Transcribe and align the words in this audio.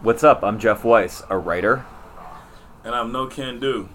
What's 0.00 0.22
up? 0.22 0.44
I'm 0.44 0.60
Jeff 0.60 0.84
Weiss, 0.84 1.24
a 1.28 1.36
writer. 1.36 1.84
And 2.84 2.94
I'm 2.94 3.10
Nocando, 3.10 3.88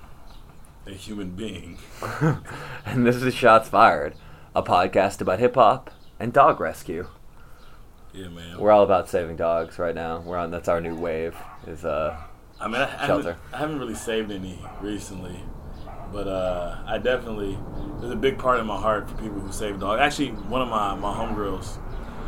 a 0.85 0.91
human 0.91 1.29
being. 1.29 1.77
and 2.85 3.07
this 3.07 3.15
is 3.15 3.33
Shots 3.33 3.69
Fired, 3.69 4.13
a 4.53 4.61
podcast 4.61 5.21
about 5.21 5.39
hip 5.39 5.55
hop 5.55 5.91
and 6.19 6.33
dog 6.33 6.59
rescue. 6.59 7.07
Yeah, 8.11 8.27
man. 8.27 8.59
We're 8.59 8.71
all 8.71 8.83
about 8.83 9.07
saving 9.07 9.37
dogs 9.37 9.79
right 9.79 9.95
now. 9.95 10.19
We're 10.19 10.35
on. 10.35 10.51
That's 10.51 10.67
our 10.67 10.81
new 10.81 10.93
wave. 10.93 11.37
Is 11.65 11.85
uh. 11.85 12.17
I 12.59 12.67
mean, 12.67 12.81
I, 12.81 13.03
I 13.03 13.07
shelter. 13.07 13.33
Haven't, 13.33 13.53
I 13.53 13.57
haven't 13.59 13.79
really 13.79 13.95
saved 13.95 14.29
any 14.29 14.59
recently, 14.81 15.39
but 16.11 16.27
uh, 16.27 16.79
I 16.85 16.97
definitely 16.97 17.57
there's 18.01 18.11
a 18.11 18.17
big 18.17 18.37
part 18.37 18.59
in 18.59 18.67
my 18.67 18.77
heart 18.77 19.09
for 19.09 19.15
people 19.15 19.39
who 19.39 19.53
save 19.53 19.79
dogs. 19.79 20.01
Actually, 20.01 20.31
one 20.31 20.61
of 20.61 20.67
my 20.67 20.95
my 20.95 21.13
homegirls, 21.13 21.77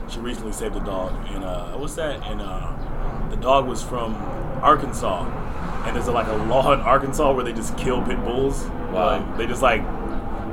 she 0.10 0.20
recently 0.20 0.54
saved 0.54 0.78
a 0.78 0.86
dog, 0.86 1.14
and 1.28 1.44
uh, 1.44 1.73
what's 1.73 1.96
that? 1.96 2.26
And 2.26 2.39
uh, 2.39 2.84
the 3.36 3.41
dog 3.41 3.67
was 3.67 3.83
from 3.83 4.15
Arkansas, 4.62 5.25
and 5.85 5.95
there's 5.95 6.07
a, 6.07 6.12
like 6.12 6.27
a 6.27 6.35
law 6.45 6.71
in 6.73 6.80
Arkansas 6.80 7.34
where 7.34 7.43
they 7.43 7.53
just 7.53 7.77
kill 7.77 8.02
pit 8.03 8.23
bulls. 8.23 8.63
Wow. 8.91 9.20
Like, 9.20 9.38
they 9.38 9.45
just 9.45 9.62
like 9.62 9.84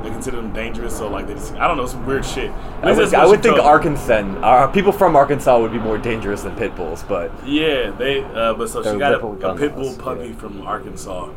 they 0.03 0.09
consider 0.09 0.37
them 0.37 0.51
dangerous, 0.51 0.97
so 0.97 1.09
like 1.09 1.27
they 1.27 1.33
just 1.33 1.53
I 1.53 1.67
don't 1.67 1.77
know 1.77 1.85
some 1.85 2.05
weird 2.05 2.25
shit. 2.25 2.51
I 2.81 2.91
would, 2.91 3.13
I 3.13 3.25
would 3.25 3.41
think. 3.41 3.57
Arkansas, 3.57 4.13
uh, 4.13 4.67
people 4.67 4.91
from 4.91 5.15
Arkansas 5.15 5.59
would 5.59 5.71
be 5.71 5.79
more 5.79 5.97
dangerous 5.97 6.43
than 6.43 6.55
pit 6.55 6.75
bulls, 6.75 7.03
but 7.03 7.31
Yeah, 7.47 7.91
they. 7.91 8.23
Uh, 8.23 8.53
but 8.53 8.69
so 8.69 8.83
she 8.83 8.99
got 8.99 9.13
a, 9.13 9.25
a 9.25 9.57
pit 9.57 9.75
bull 9.75 9.95
puppy 9.95 10.27
yeah. 10.27 10.35
from 10.35 10.61
Arkansas, 10.67 11.29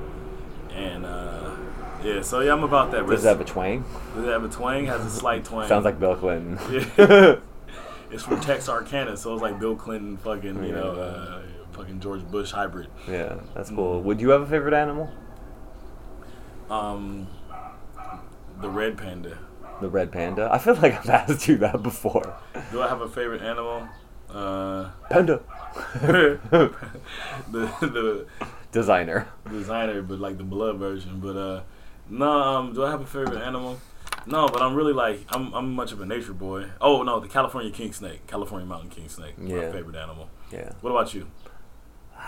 and 0.72 1.06
uh, 1.06 1.54
yeah. 2.02 2.22
So 2.22 2.40
yeah, 2.40 2.52
I'm 2.52 2.64
about 2.64 2.90
that. 2.90 3.06
does 3.06 3.24
it 3.24 3.28
have 3.28 3.40
a 3.40 3.44
twang? 3.44 3.84
Does 4.16 4.24
it 4.24 4.30
have 4.30 4.44
a 4.44 4.48
twang? 4.48 4.86
Has 4.86 5.04
a 5.04 5.10
slight 5.10 5.44
twang. 5.44 5.68
Sounds 5.68 5.84
like 5.84 6.00
Bill 6.00 6.16
Clinton. 6.16 6.58
Yeah. 6.98 7.36
it's 8.10 8.22
from 8.22 8.40
Texarkana, 8.40 9.16
so 9.16 9.32
it's 9.34 9.42
like 9.42 9.58
Bill 9.58 9.76
Clinton, 9.76 10.16
fucking 10.18 10.62
you 10.64 10.72
know, 10.72 10.92
uh, 10.92 11.42
fucking 11.72 12.00
George 12.00 12.22
Bush 12.30 12.50
hybrid. 12.52 12.88
yeah, 13.08 13.36
that's 13.54 13.70
cool. 13.70 14.02
Would 14.02 14.20
you 14.20 14.30
have 14.30 14.42
a 14.42 14.46
favorite 14.46 14.74
animal? 14.74 15.10
Um, 16.70 17.28
the 18.60 18.68
red 18.70 18.96
panda. 18.98 19.38
The 19.80 19.88
red 19.88 20.10
panda. 20.10 20.48
I 20.50 20.58
feel 20.58 20.74
like 20.74 20.94
I've 20.94 21.08
asked 21.30 21.46
you 21.48 21.56
that 21.58 21.82
before. 21.82 22.36
Do 22.72 22.82
I 22.82 22.88
have 22.88 23.00
a 23.02 23.08
favorite 23.08 23.42
animal? 23.42 23.86
Uh, 24.30 24.90
Panda. 25.08 25.40
the 26.02 26.70
the 27.50 28.26
Designer. 28.72 29.28
designer, 29.50 30.02
but 30.02 30.18
like 30.18 30.36
the 30.38 30.44
blood 30.44 30.78
version. 30.78 31.20
But 31.20 31.36
uh, 31.36 31.62
no, 32.08 32.28
um, 32.30 32.72
do 32.74 32.84
I 32.84 32.90
have 32.90 33.00
a 33.00 33.06
favorite 33.06 33.40
animal? 33.42 33.78
No, 34.26 34.48
but 34.48 34.60
I'm 34.60 34.74
really 34.74 34.92
like 34.92 35.20
I'm 35.30 35.52
I'm 35.54 35.72
much 35.74 35.92
of 35.92 36.00
a 36.00 36.06
nature 36.06 36.32
boy. 36.32 36.66
Oh 36.80 37.02
no, 37.02 37.20
the 37.20 37.28
California 37.28 37.70
king 37.70 37.92
snake, 37.92 38.26
California 38.26 38.66
mountain 38.66 38.90
king 38.90 39.08
snake, 39.08 39.34
Yeah. 39.40 39.56
my 39.66 39.72
favorite 39.72 39.96
animal. 39.96 40.28
Yeah. 40.50 40.72
What 40.80 40.90
about 40.90 41.14
you? 41.14 41.28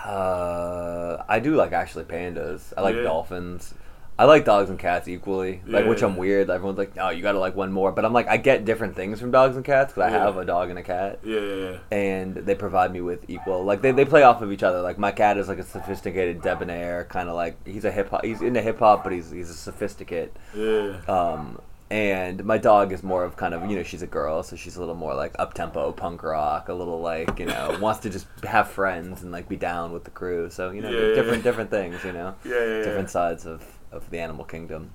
Uh, 0.05 1.23
I 1.27 1.39
do 1.39 1.55
like 1.55 1.71
actually 1.73 2.05
pandas. 2.05 2.73
I 2.77 2.81
like 2.81 2.95
Yeah. 2.95 3.03
dolphins. 3.03 3.73
I 4.17 4.25
like 4.25 4.43
dogs 4.43 4.69
and 4.69 4.77
cats 4.77 5.07
equally. 5.07 5.61
Like, 5.65 5.85
which 5.85 6.01
I'm 6.03 6.17
weird. 6.17 6.49
Everyone's 6.49 6.77
like, 6.77 6.91
"Oh, 6.99 7.09
you 7.09 7.21
gotta 7.21 7.39
like 7.39 7.55
one 7.55 7.71
more," 7.71 7.93
but 7.93 8.03
I'm 8.03 8.11
like, 8.11 8.27
I 8.27 8.35
get 8.35 8.65
different 8.65 8.97
things 8.97 9.21
from 9.21 9.31
dogs 9.31 9.55
and 9.55 9.63
cats 9.63 9.93
because 9.93 10.11
I 10.11 10.13
Yeah. 10.15 10.25
have 10.25 10.35
a 10.35 10.43
dog 10.43 10.69
and 10.69 10.77
a 10.77 10.83
cat, 10.83 11.19
Yeah, 11.23 11.39
yeah, 11.39 11.77
and 11.89 12.35
they 12.35 12.53
provide 12.53 12.91
me 12.91 12.99
with 12.99 13.23
equal. 13.29 13.63
Like, 13.63 13.81
they, 13.81 13.91
they 13.93 14.03
play 14.03 14.23
off 14.23 14.41
of 14.41 14.51
each 14.51 14.61
other. 14.61 14.81
Like, 14.81 14.97
my 14.97 15.11
cat 15.11 15.37
is 15.37 15.47
like 15.47 15.59
a 15.59 15.63
sophisticated 15.63 16.41
debonair, 16.41 17.05
kind 17.05 17.29
of 17.29 17.35
like 17.35 17.65
he's 17.65 17.85
a 17.85 17.91
hip 17.91 18.09
hop. 18.09 18.25
He's 18.25 18.41
into 18.41 18.61
hip 18.61 18.79
hop, 18.79 19.05
but 19.05 19.13
he's 19.13 19.31
he's 19.31 19.49
a 19.49 19.53
sophisticate. 19.53 20.35
yeah, 20.53 20.97
yeah. 21.07 21.13
Um, 21.13 21.61
and 21.91 22.43
my 22.45 22.57
dog 22.57 22.91
is 22.91 23.01
more 23.03 23.23
of 23.23 23.35
kind 23.35 23.53
of 23.53 23.69
you 23.69 23.75
know 23.75 23.83
she's 23.83 24.01
a 24.01 24.07
girl, 24.07 24.43
so 24.43 24.55
she's 24.55 24.75
a 24.75 24.79
little 24.79 24.95
more 24.95 25.15
like 25.15 25.35
up 25.39 25.53
tempo 25.53 25.91
punk 25.91 26.21
rock, 26.23 26.69
a 26.69 26.73
little 26.73 27.01
like 27.01 27.39
you 27.39 27.45
know 27.45 27.77
wants 27.81 28.01
to 28.01 28.09
just 28.09 28.27
have 28.43 28.67
friends 28.69 29.23
and 29.23 29.31
like 29.31 29.49
be 29.49 29.55
down 29.55 29.91
with 29.91 30.03
the 30.03 30.11
crew. 30.11 30.49
So 30.49 30.71
you 30.71 30.81
know 30.81 30.89
Yeah, 30.89 31.07
yeah, 31.09 31.15
different 31.15 31.37
yeah. 31.37 31.43
different 31.43 31.69
things, 31.71 32.03
you 32.03 32.13
know, 32.13 32.35
Yeah, 32.45 32.51
yeah, 32.53 32.65
yeah. 32.77 32.83
different 32.83 33.09
sides 33.09 33.45
of 33.45 33.63
of 33.91 34.09
the 34.11 34.19
animal 34.19 34.45
kingdom 34.45 34.91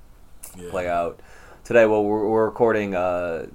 yeah. 0.57 0.71
play 0.71 0.89
out 0.89 1.21
today. 1.65 1.87
Well, 1.87 2.05
we're, 2.05 2.29
we're 2.29 2.45
recording 2.47 2.95
uh, 2.95 3.47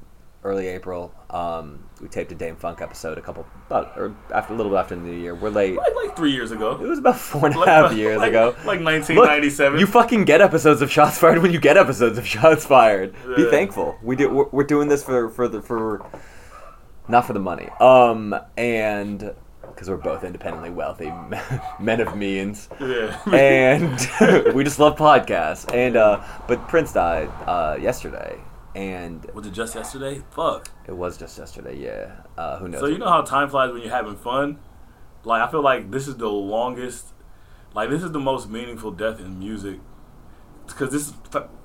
early 0.44 0.68
April. 0.68 1.14
Um, 1.30 1.84
we 2.02 2.08
taped 2.08 2.32
a 2.32 2.36
Dâm-Funk 2.36 2.82
episode 2.82 3.18
a 3.18 3.22
couple 3.22 3.46
about 3.68 3.98
or 3.98 4.16
after 4.34 4.54
a 4.54 4.56
little 4.56 4.72
bit 4.72 4.78
after 4.78 4.96
the 4.96 5.02
new 5.02 5.12
year. 5.18 5.36
We're 5.36 5.50
late. 5.50 5.76
Like, 5.76 5.96
like 5.96 6.16
three 6.16 6.32
years 6.32 6.52
ago. 6.52 6.72
It 6.82 6.88
was 6.88 7.00
about 7.00 7.18
four 7.18 7.46
and 7.48 7.56
a 7.56 7.60
Like- 7.60 7.68
half 7.68 7.94
years 7.94 8.18
like- 8.20 8.30
ago. 8.30 8.56
Like 8.66 8.80
Look, 8.80 8.86
1997. 8.86 9.80
you 9.80 9.86
fucking 9.86 10.24
get 10.26 10.40
episodes 10.42 10.82
of 10.82 10.90
Shots 10.92 11.18
Fired 11.18 11.40
when 11.42 11.52
you 11.52 11.60
get 11.60 11.78
episodes 11.78 12.18
of 12.18 12.26
Shots 12.26 12.66
Fired. 12.66 13.14
Be 13.36 13.50
thankful. 13.50 13.98
We 14.02 14.16
do. 14.16 14.30
We're, 14.30 14.50
we're 14.52 14.64
doing 14.64 14.88
this 14.88 15.04
for 15.04 15.30
for 15.30 15.48
the 15.48 15.62
for 15.62 16.06
not 17.08 17.26
for 17.26 17.34
the 17.34 17.40
money. 17.40 17.70
Um, 17.80 18.36
and 18.58 19.34
because 19.68 19.90
we're 19.90 19.98
both 19.98 20.24
independently 20.24 20.70
wealthy 20.70 21.12
men 21.80 22.02
of 22.02 22.16
means, 22.18 22.70
yeah. 22.82 23.18
and 23.32 24.54
we 24.56 24.64
just 24.64 24.80
love 24.80 24.98
podcasts. 24.98 25.74
And 25.74 25.96
uh, 25.96 26.24
but 26.48 26.68
Prince 26.68 26.94
died 26.94 27.30
uh, 27.48 27.78
yesterday, 27.80 28.38
and 28.76 29.26
was 29.34 29.46
it 29.48 29.52
just 29.54 29.76
yesterday? 29.76 30.22
Fuck. 30.32 30.70
it 30.88 30.96
was 30.96 31.18
just 31.18 31.38
yesterday. 31.38 31.78
Yeah. 31.78 32.12
Uh, 32.38 32.58
who 32.60 32.68
knows? 32.68 32.80
So 32.82 32.88
you 32.88 32.98
know 32.98 33.10
how 33.10 33.22
time 33.22 33.50
flies 33.50 33.72
when 33.72 33.82
you're 33.82 33.92
having 33.92 34.16
fun? 34.16 34.60
Like 35.24 35.42
I 35.42 35.52
feel 35.52 35.62
like 35.62 35.92
this 35.92 36.08
is 36.08 36.16
the 36.18 36.30
longest, 36.30 37.08
like 37.74 37.90
this 37.90 38.04
is 38.04 38.12
the 38.12 38.20
most 38.20 38.50
meaningful 38.50 38.92
death 38.92 39.20
in 39.20 39.38
music, 39.40 39.80
because 40.68 40.92
this 40.92 41.14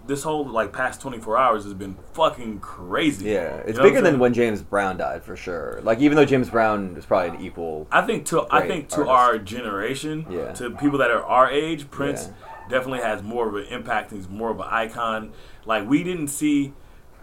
this 0.07 0.23
whole 0.23 0.47
like 0.47 0.71
past 0.73 1.01
24 1.01 1.39
hours 1.39 1.65
has 1.65 1.73
been 1.73 1.97
fucking 2.13 2.61
crazy. 2.61 3.31
yeah, 3.31 3.57
You 3.59 3.63
it's 3.69 3.79
know 3.79 3.85
bigger 3.85 4.03
than 4.03 4.19
when 4.19 4.35
James 4.35 4.61
Brown 4.63 4.99
died 4.99 5.23
for 5.23 5.35
sure. 5.37 5.81
Like 5.83 6.01
even 6.01 6.17
though 6.17 6.25
James 6.27 6.51
Brown 6.51 6.95
is 6.97 7.07
probably 7.07 7.39
an 7.39 7.43
equal. 7.45 7.87
I 7.91 8.03
think 8.03 8.27
to 8.27 8.47
I 8.51 8.67
think 8.67 8.89
to 8.91 9.07
artist. 9.09 9.11
our 9.11 9.39
generation, 9.39 10.27
Yeah. 10.29 10.53
to 10.53 10.71
people 10.73 10.99
that 10.99 11.11
are 11.11 11.23
our 11.25 11.51
age, 11.51 11.91
Prince 11.91 12.27
Yeah. 12.29 12.69
definitely 12.69 13.01
has 13.01 13.23
more 13.23 13.49
of 13.49 13.55
an 13.55 13.65
impact. 13.73 14.11
He's 14.11 14.29
more 14.29 14.51
of 14.51 14.59
an 14.61 14.67
icon. 14.69 15.33
Like 15.65 15.89
we 15.89 16.03
didn't 16.03 16.29
see, 16.29 16.75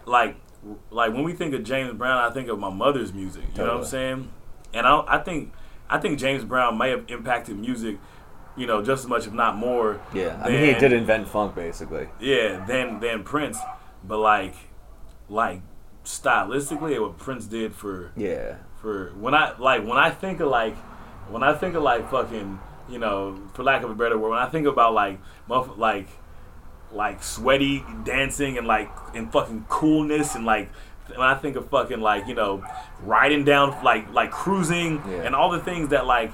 like 0.06 0.36
like 0.90 1.12
when 1.12 1.24
we 1.24 1.32
think 1.32 1.54
of 1.54 1.64
James 1.64 1.92
Brown, 1.94 2.18
I 2.18 2.32
think 2.32 2.48
of 2.48 2.58
my 2.58 2.70
mother's 2.70 3.12
music. 3.12 3.44
You 3.56 3.64
know 3.64 3.70
what 3.74 3.76
I'm 3.78 3.84
saying? 3.84 4.30
And 4.74 4.86
I 4.86 5.02
I 5.06 5.18
think 5.18 5.52
I 5.90 5.98
think 5.98 6.18
James 6.18 6.44
Brown 6.44 6.78
may 6.78 6.90
have 6.90 7.04
impacted 7.08 7.58
music, 7.58 7.98
you 8.56 8.66
know, 8.66 8.82
just 8.82 9.04
as 9.04 9.08
much 9.08 9.26
if 9.26 9.32
not 9.32 9.56
more. 9.56 10.00
Yeah, 10.14 10.40
I 10.42 10.50
mean 10.50 10.64
he 10.74 10.78
did 10.80 10.92
invent 10.92 11.28
funk 11.28 11.54
basically. 11.54 12.08
Yeah, 12.20 12.64
than 12.66 13.00
than 13.00 13.24
Prince, 13.24 13.58
but 14.04 14.18
like 14.18 14.54
like 15.28 15.62
stylistically, 16.04 17.00
what 17.00 17.18
Prince 17.18 17.46
did 17.46 17.74
for 17.74 18.12
Yeah. 18.16 18.56
for 18.80 19.10
when 19.18 19.34
I 19.34 19.56
like 19.58 19.82
when 19.84 19.98
I 19.98 20.10
think 20.10 20.40
of 20.40 20.48
like 20.48 20.76
when 21.28 21.42
I 21.42 21.54
think 21.54 21.74
of 21.74 21.82
like 21.82 22.10
fucking 22.10 22.58
you 22.88 22.98
know 22.98 23.38
for 23.54 23.62
lack 23.62 23.82
of 23.82 23.90
a 23.90 23.94
better 23.94 24.18
word 24.18 24.30
when 24.30 24.38
I 24.38 24.48
think 24.48 24.66
about 24.66 24.94
like 24.94 25.18
like 25.76 26.08
like 26.92 27.22
sweaty 27.22 27.84
dancing 28.04 28.58
and 28.58 28.66
like 28.66 28.90
and 29.14 29.32
fucking 29.32 29.64
coolness 29.68 30.34
and 30.34 30.44
like 30.44 30.70
when 31.08 31.20
I 31.26 31.34
think 31.34 31.56
of 31.56 31.68
fucking 31.68 32.00
like 32.00 32.26
you 32.26 32.34
know 32.34 32.64
riding 33.02 33.44
down 33.44 33.82
like 33.82 34.12
like 34.12 34.30
cruising 34.30 35.02
Yeah. 35.08 35.22
and 35.22 35.34
all 35.34 35.50
the 35.50 35.60
things 35.60 35.88
that 35.90 36.06
like 36.06 36.32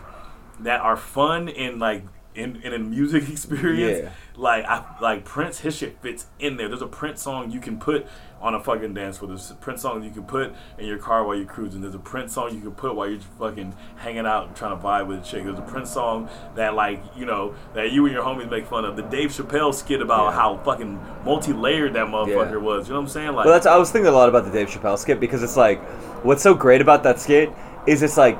that 0.60 0.80
are 0.80 0.96
fun 0.96 1.48
in 1.48 1.78
like 1.78 2.02
in, 2.34 2.56
in 2.62 2.72
a 2.72 2.78
music 2.78 3.28
experience 3.30 4.02
Yeah. 4.04 4.10
like 4.36 4.64
I 4.64 4.84
like 5.00 5.24
Prince 5.24 5.60
his 5.60 5.76
shit 5.76 6.00
fits 6.02 6.26
in 6.38 6.56
there 6.56 6.68
there's 6.68 6.82
a 6.82 6.86
Prince 6.86 7.22
song 7.22 7.50
you 7.50 7.60
can 7.60 7.78
put 7.78 8.06
on 8.40 8.54
a 8.54 8.60
fucking 8.62 8.94
dance 8.94 9.18
floor. 9.18 9.28
There's 9.28 9.50
a 9.50 9.54
Prince 9.54 9.82
song 9.82 10.02
you 10.04 10.10
can 10.10 10.22
put 10.24 10.52
in 10.78 10.86
your 10.86 10.98
car 10.98 11.24
while 11.24 11.34
you're 11.36 11.44
cruising. 11.44 11.80
There's 11.80 11.94
a 11.94 11.98
Prince 11.98 12.34
song 12.34 12.54
you 12.54 12.60
can 12.60 12.70
put 12.72 12.94
while 12.94 13.08
you're 13.08 13.20
fucking 13.38 13.74
hanging 13.96 14.26
out 14.26 14.46
and 14.46 14.56
trying 14.56 14.78
to 14.78 14.82
vibe 14.82 15.06
with 15.08 15.20
a 15.20 15.22
chick 15.24 15.44
there's 15.44 15.58
a 15.58 15.62
Prince 15.62 15.90
song 15.90 16.28
that 16.54 16.74
like 16.74 17.02
you 17.16 17.26
know 17.26 17.54
that 17.74 17.90
you 17.92 18.04
and 18.06 18.14
your 18.14 18.22
homies 18.24 18.48
make 18.50 18.66
fun 18.66 18.84
of. 18.84 18.96
The 18.96 19.02
Dave 19.02 19.30
Chappelle 19.30 19.74
skit 19.74 20.00
about 20.00 20.26
Yeah. 20.26 20.32
how 20.40 20.56
fucking 20.58 21.00
multi-layered 21.24 21.94
that 21.94 22.06
motherfucker 22.06 22.52
Yeah. 22.52 22.56
was. 22.58 22.86
You 22.88 22.94
know 22.94 23.00
what 23.00 23.06
I'm 23.06 23.08
saying? 23.08 23.32
Like 23.34 23.44
Well, 23.46 23.54
that's 23.54 23.66
I 23.66 23.76
was 23.76 23.90
thinking 23.90 24.08
a 24.08 24.12
lot 24.12 24.28
about 24.28 24.44
the 24.44 24.50
Dave 24.52 24.68
Chappelle 24.68 24.98
skit 24.98 25.18
because 25.20 25.42
it's 25.42 25.56
like, 25.56 25.82
what's 26.24 26.42
so 26.42 26.54
great 26.54 26.80
about 26.80 27.02
that 27.02 27.18
skit 27.20 27.50
is 27.86 28.02
it's 28.02 28.16
like, 28.16 28.38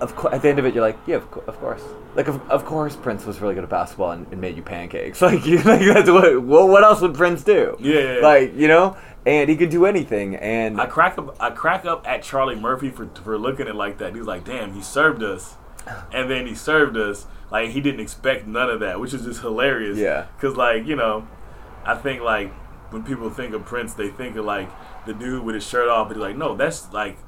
of 0.00 0.14
co- 0.16 0.28
at 0.30 0.42
the 0.42 0.48
end 0.48 0.58
of 0.58 0.64
it, 0.66 0.74
you're 0.74 0.82
like, 0.84 0.98
yeah, 1.06 1.16
of, 1.16 1.30
co- 1.30 1.44
of 1.46 1.58
course, 1.60 1.82
like 2.14 2.28
of, 2.28 2.40
of 2.50 2.64
course 2.64 2.96
Prince 2.96 3.24
was 3.24 3.40
really 3.40 3.54
good 3.54 3.64
at 3.64 3.70
basketball 3.70 4.10
and, 4.12 4.26
and 4.32 4.40
made 4.40 4.56
you 4.56 4.62
pancakes. 4.62 5.20
Like, 5.30 5.46
you, 5.46 5.58
like 5.58 5.80
that's 5.80 6.10
what. 6.10 6.42
Well, 6.42 6.66
what 6.68 6.82
else 6.82 7.00
would 7.00 7.14
Prince 7.14 7.44
do? 7.44 7.76
Yeah, 7.78 8.16
yeah, 8.16 8.20
like 8.20 8.54
you 8.56 8.68
know, 8.68 8.96
and 9.24 9.48
he 9.48 9.56
could 9.56 9.70
do 9.70 9.86
anything. 9.86 10.34
And 10.36 10.80
I 10.80 10.86
crack 10.86 11.18
up 11.18 11.36
I 11.40 11.50
crack 11.50 11.84
up 11.84 12.06
at 12.08 12.22
Charlie 12.22 12.56
Murphy 12.56 12.90
for 12.90 13.06
for 13.22 13.38
looking 13.38 13.62
at 13.62 13.68
it 13.68 13.76
like 13.76 13.98
that. 13.98 14.12
He 14.12 14.18
was 14.18 14.26
like, 14.26 14.44
"Damn, 14.44 14.74
he 14.74 14.82
served 14.82 15.22
us," 15.22 15.54
and 16.12 16.30
then 16.30 16.46
he 16.46 16.54
served 16.54 16.96
us 16.96 17.26
like 17.50 17.70
he 17.70 17.80
didn't 17.80 18.00
expect 18.00 18.46
none 18.46 18.70
of 18.70 18.80
that, 18.80 19.00
which 19.00 19.14
is 19.14 19.24
just 19.24 19.40
hilarious. 19.40 19.98
Yeah. 19.98 20.26
because 20.36 20.56
like 20.56 20.86
you 20.86 20.96
know, 20.96 21.28
I 21.84 21.94
think 21.94 22.22
like 22.22 22.52
when 22.90 23.04
people 23.04 23.30
think 23.30 23.54
of 23.54 23.64
Prince, 23.64 23.94
they 23.94 24.08
think 24.08 24.36
of 24.36 24.44
like 24.44 24.68
the 25.06 25.14
dude 25.14 25.44
with 25.44 25.54
his 25.54 25.66
shirt 25.66 25.88
off, 25.88 26.08
but 26.08 26.16
he's 26.16 26.22
like, 26.22 26.36
no, 26.36 26.56
that's 26.56 26.92
like 26.92 27.18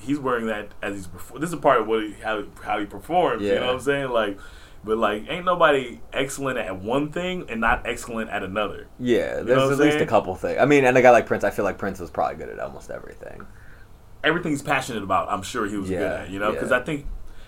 he's 0.00 0.18
wearing 0.18 0.46
that 0.46 0.68
as 0.82 0.94
he's 0.94 1.06
perform. 1.06 1.40
This 1.40 1.52
is 1.52 1.58
part 1.60 1.80
of 1.80 1.86
what 1.86 2.04
he, 2.04 2.12
how 2.14 2.44
how 2.62 2.78
he 2.78 2.86
performs. 2.86 3.42
You 3.42 3.54
know 3.54 3.66
what 3.66 3.74
I'm 3.76 3.80
saying? 3.80 4.10
Like. 4.10 4.38
But 4.86 4.98
like, 4.98 5.30
ain't 5.30 5.46
nobody 5.46 5.98
excellent 6.12 6.58
at 6.58 6.82
one 6.82 7.10
thing 7.10 7.46
and 7.48 7.58
not 7.58 7.86
excellent 7.86 8.28
at 8.28 8.42
another. 8.42 8.86
yeah, 9.00 9.40
there's 9.40 9.56
what 9.56 9.66
I'm 9.68 9.72
at 9.72 9.78
least 9.78 9.96
a 9.96 10.04
couple 10.04 10.34
things. 10.34 10.58
I 10.60 10.66
mean, 10.66 10.84
and 10.84 10.94
a 10.94 11.00
guy 11.00 11.10
like 11.10 11.24
Prince, 11.24 11.42
I 11.42 11.48
feel 11.48 11.64
like 11.64 11.78
Prince 11.78 12.00
was 12.00 12.10
probably 12.10 12.36
good 12.36 12.50
at 12.50 12.60
almost 12.60 12.90
everything. 12.90 13.46
Everything 14.22 14.52
he's 14.52 14.60
passionate 14.60 15.02
about. 15.02 15.30
I'm 15.30 15.40
sure 15.42 15.66
he 15.66 15.78
was 15.78 15.88
good 15.88 16.02
at, 16.02 16.28
you 16.28 16.38
know, 16.38 16.52
because 16.52 16.70
yeah. 16.70 16.76
I 16.76 16.82
think, 16.82 17.06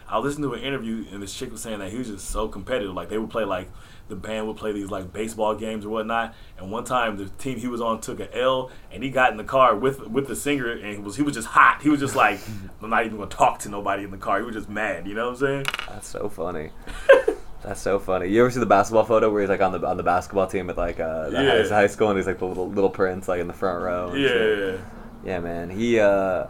I 0.09 0.19
listened 0.19 0.45
to 0.45 0.55
an 0.55 0.63
interview 0.63 1.05
and 1.13 1.23
this 1.23 1.35
chick 1.35 1.53
was 1.53 1.61
saying 1.61 1.81
that 1.81 1.91
he 1.91 1.99
was 1.99 2.09
just 2.09 2.31
so 2.31 2.49
competitive. 2.49 2.95
Like 2.95 3.11
they 3.11 3.19
would 3.19 3.29
play 3.29 3.45
like 3.45 3.69
the 4.09 4.17
band 4.17 4.47
would 4.47 4.57
play 4.57 4.73
these 4.73 4.91
like 4.91 5.13
baseball 5.13 5.55
games 5.55 5.85
or 5.85 5.89
whatnot. 5.89 6.35
And 6.59 6.71
one 6.71 6.85
time 6.85 7.17
the 7.17 7.27
team 7.27 7.59
he 7.59 7.67
was 7.67 7.81
on 7.81 8.01
took 8.01 8.21
a 8.21 8.37
L 8.37 8.71
and 8.93 9.03
he 9.03 9.11
got 9.11 9.33
in 9.33 9.37
the 9.37 9.45
car 9.45 9.75
with 9.77 10.01
with 10.09 10.29
the 10.29 10.37
singer 10.37 10.71
and 10.71 10.85
he 10.95 10.99
was 10.99 11.17
he 11.17 11.23
was 11.23 11.35
just 11.35 11.49
hot. 11.49 11.83
He 11.83 11.89
was 11.89 12.01
just 12.01 12.15
like 12.17 12.39
I'm 12.83 12.91
not 12.91 13.05
even 13.05 13.19
gonna 13.19 13.29
talk 13.31 13.59
to 13.61 13.69
nobody 13.69 14.05
in 14.05 14.11
the 14.11 14.17
car. 14.17 14.39
He 14.39 14.45
was 14.45 14.55
just 14.55 14.69
mad. 14.69 15.07
You 15.07 15.15
know 15.15 15.31
what 15.31 15.43
I'm 15.43 15.65
saying? 15.65 15.67
That's 15.89 16.09
so 16.09 16.29
funny. 16.29 16.71
That's 17.63 17.81
so 17.81 17.99
funny. 17.99 18.29
You 18.29 18.43
ever 18.43 18.51
see 18.53 18.61
the 18.61 18.67
basketball 18.67 19.05
photo 19.05 19.29
where 19.33 19.41
he's 19.41 19.51
like 19.51 19.61
on 19.61 19.73
the 19.73 19.85
on 19.85 19.97
the 19.97 20.03
basketball 20.05 20.47
team 20.47 20.71
at 20.71 20.77
like 20.77 21.01
uh, 21.01 21.31
Yeah. 21.33 21.63
high, 21.65 21.69
high 21.69 21.87
school 21.89 22.09
and 22.11 22.17
he's 22.19 22.27
like 22.27 22.39
the 22.39 22.45
little 22.47 22.69
little 22.71 22.91
prince 22.91 23.27
like 23.29 23.41
in 23.41 23.49
the 23.49 23.53
front 23.55 23.83
row. 23.83 24.15
Yeah. 24.15 24.29
shit? 24.29 24.81
Yeah, 25.25 25.41
man. 25.41 25.71
He 25.71 25.99
uh 25.99 26.47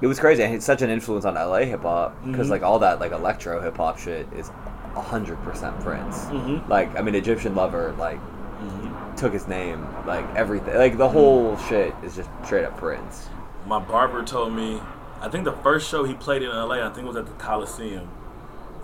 it 0.00 0.06
was 0.06 0.20
crazy. 0.20 0.42
and 0.44 0.54
He's 0.54 0.64
such 0.64 0.80
an 0.82 0.88
influence 0.90 1.24
on 1.24 1.34
LA 1.34 1.60
hip 1.64 1.82
hop 1.82 2.14
because 2.24 2.46
Mhm. 2.46 2.50
like 2.50 2.62
all 2.62 2.78
that 2.78 3.00
like 3.00 3.10
electro 3.12 3.60
hip 3.60 3.76
hop 3.76 3.98
shit 3.98 4.28
is 4.36 4.50
hundred 4.94 5.42
percent 5.42 5.78
Prince. 5.80 6.24
Mhm. 6.26 6.68
Like 6.68 6.96
I 6.98 7.02
mean, 7.02 7.14
Egyptian 7.14 7.54
Lover 7.54 7.94
like 7.98 8.18
hmm 8.18 9.16
took 9.16 9.32
his 9.32 9.46
name. 9.48 9.86
Like 10.06 10.24
everything. 10.34 10.74
Like 10.76 10.96
the 10.96 11.08
whole 11.08 11.56
shit 11.68 11.94
is 12.02 12.16
just 12.16 12.30
straight 12.44 12.64
up 12.64 12.76
Prince. 12.78 13.28
My 13.66 13.78
barber 13.78 14.24
told 14.24 14.52
me, 14.54 14.80
I 15.20 15.28
think 15.28 15.44
the 15.44 15.52
first 15.52 15.90
show 15.90 16.04
he 16.04 16.14
played 16.14 16.42
in 16.42 16.48
LA, 16.48 16.76
I 16.86 16.88
think 16.90 17.04
it 17.04 17.08
was 17.08 17.16
at 17.16 17.26
the 17.26 17.32
Coliseum. 17.32 18.08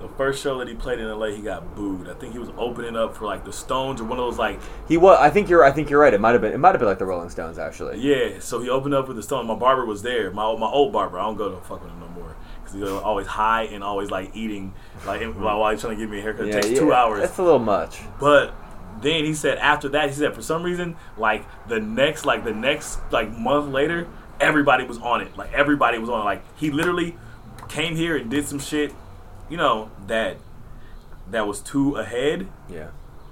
The 0.03 0.09
first 0.09 0.43
show 0.43 0.59
that 0.59 0.69
he 0.69 0.75
played 0.75 0.99
in 0.99 1.09
LA, 1.09 1.29
he 1.29 1.41
got 1.41 1.75
booed. 1.75 2.07
I 2.11 2.13
think 2.15 2.35
he 2.35 2.39
was 2.39 2.51
opening 2.59 2.95
up 2.97 3.17
for 3.17 3.25
like 3.25 3.47
the 3.47 3.53
Stones 3.53 3.99
or 3.99 4.05
one 4.05 4.19
of 4.19 4.27
those 4.27 4.37
like, 4.39 4.61
He 4.87 4.99
was. 4.99 5.19
I 5.19 5.31
think 5.31 5.49
you're. 5.49 5.65
I 5.65 5.73
think 5.73 5.89
you're 5.89 6.01
right. 6.01 6.13
It 6.13 6.21
might 6.21 6.33
have 6.33 6.43
been. 6.43 6.53
It 6.53 6.59
might 6.59 6.73
have 6.73 6.81
been 6.81 6.89
like 6.89 6.99
the 6.99 7.07
Rolling 7.07 7.31
Stones 7.31 7.59
actually. 7.59 7.99
yeah. 8.01 8.39
So 8.41 8.61
he 8.61 8.69
opened 8.69 8.93
up 8.93 9.09
with 9.09 9.17
the 9.17 9.23
Stones. 9.23 9.49
My 9.49 9.55
barber 9.55 9.87
was 9.87 10.03
there. 10.03 10.31
My 10.31 10.55
my 10.57 10.67
old 10.67 10.93
barber. 10.93 11.19
I 11.19 11.23
don't 11.23 11.37
go 11.37 11.49
to 11.51 11.57
fuck 11.63 11.83
with 11.83 11.91
him 11.91 12.01
no 12.01 12.09
more 12.09 12.16
because 12.73 12.81
was 12.93 13.03
always 13.03 13.27
high 13.27 13.63
and 13.65 13.83
always 13.83 14.11
like 14.11 14.31
eating 14.35 14.75
like 15.07 15.23
while 15.35 15.59
while 15.61 15.71
he's 15.73 15.81
trying 15.81 15.97
to 15.97 16.01
give 16.03 16.11
me 16.11 16.19
a 16.19 16.23
haircut. 16.23 16.49
It 16.49 16.63
takes 16.63 16.79
two 16.79 16.93
hours. 16.93 17.21
That's 17.21 17.39
a 17.39 17.43
little 17.43 17.59
much. 17.59 18.01
But 18.21 18.55
then 19.01 19.25
he 19.25 19.35
said 19.35 19.59
after 19.59 19.89
that, 19.91 20.09
he 20.09 20.15
said 20.15 20.35
for 20.35 20.43
some 20.43 20.63
reason, 20.63 20.97
like 21.17 21.45
the 21.69 21.81
next, 21.81 22.25
like 22.25 22.45
the 22.45 22.55
next, 22.55 22.99
like 23.11 23.31
month 23.37 23.73
later, 23.73 24.07
everybody 24.41 24.85
was 24.85 24.99
on 24.99 25.21
it. 25.21 25.37
Like 25.37 25.53
everybody 25.53 25.99
was 25.99 26.09
on 26.09 26.21
it. 26.23 26.25
Like 26.25 26.43
he 26.59 26.71
literally 26.71 27.17
came 27.69 27.97
here 27.97 28.17
and 28.17 28.31
did 28.31 28.47
some 28.47 28.59
shit, 28.59 28.93
you 29.49 29.57
know, 29.57 29.91
that 30.07 30.37
that 31.31 31.47
was 31.47 31.61
too 31.61 31.97
ahead, 31.97 32.47
Yeah. 32.69 32.89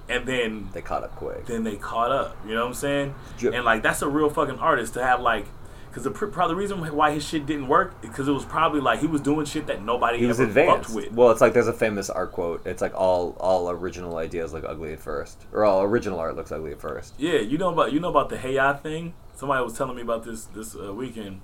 and 0.09 0.25
then 0.27 0.69
They 0.73 0.81
caught 0.81 1.03
up 1.03 1.15
quick. 1.15 1.45
then 1.45 1.63
they 1.63 1.77
caught 1.77 2.11
up. 2.11 2.35
You 2.45 2.53
know 2.53 2.61
what 2.63 2.67
I'm 2.67 2.73
saying? 2.73 3.15
Ju- 3.37 3.53
And 3.53 3.63
like 3.63 3.81
that's 3.81 4.01
a 4.01 4.09
real 4.09 4.29
fucking 4.29 4.59
artist 4.59 4.93
to 4.95 5.03
have 5.03 5.21
like. 5.21 5.45
Because 5.95 6.03
the 6.03 6.11
probably 6.11 6.55
the 6.55 6.59
reason 6.59 6.93
why 6.93 7.11
his 7.11 7.25
shit 7.25 7.45
didn't 7.45 7.69
work 7.69 8.01
because 8.01 8.27
it 8.27 8.33
was 8.33 8.43
probably 8.43 8.81
like 8.81 8.99
he 8.99 9.07
was 9.07 9.21
doing 9.21 9.45
shit 9.45 9.65
that 9.67 9.81
nobody 9.81 10.17
He 10.17 10.25
was 10.25 10.41
ever 10.41 10.49
advanced. 10.49 10.89
fucked 10.89 10.95
with. 11.05 11.13
Well, 11.13 11.31
it's 11.31 11.39
like 11.39 11.53
there's 11.53 11.69
a 11.69 11.73
famous 11.73 12.09
art 12.09 12.33
quote. 12.33 12.67
It's 12.67 12.81
like 12.81 12.93
all 12.93 13.37
all 13.39 13.69
original 13.69 14.17
ideas 14.17 14.51
look 14.51 14.65
ugly 14.67 14.91
at 14.91 14.99
first, 14.99 15.45
or 15.53 15.63
all 15.63 15.83
original 15.83 16.19
art 16.19 16.35
looks 16.35 16.51
ugly 16.51 16.73
at 16.73 16.81
first. 16.81 17.13
Yeah, 17.17 17.39
you 17.39 17.57
know 17.57 17.69
about 17.71 17.93
you 17.93 18.01
know 18.01 18.09
about 18.09 18.27
the 18.27 18.37
Hey 18.37 18.59
thing. 18.83 19.13
Somebody 19.37 19.63
was 19.63 19.77
telling 19.77 19.95
me 19.95 20.01
about 20.01 20.25
this 20.25 20.43
this 20.47 20.75
uh, 20.75 20.93
weekend. 20.93 21.39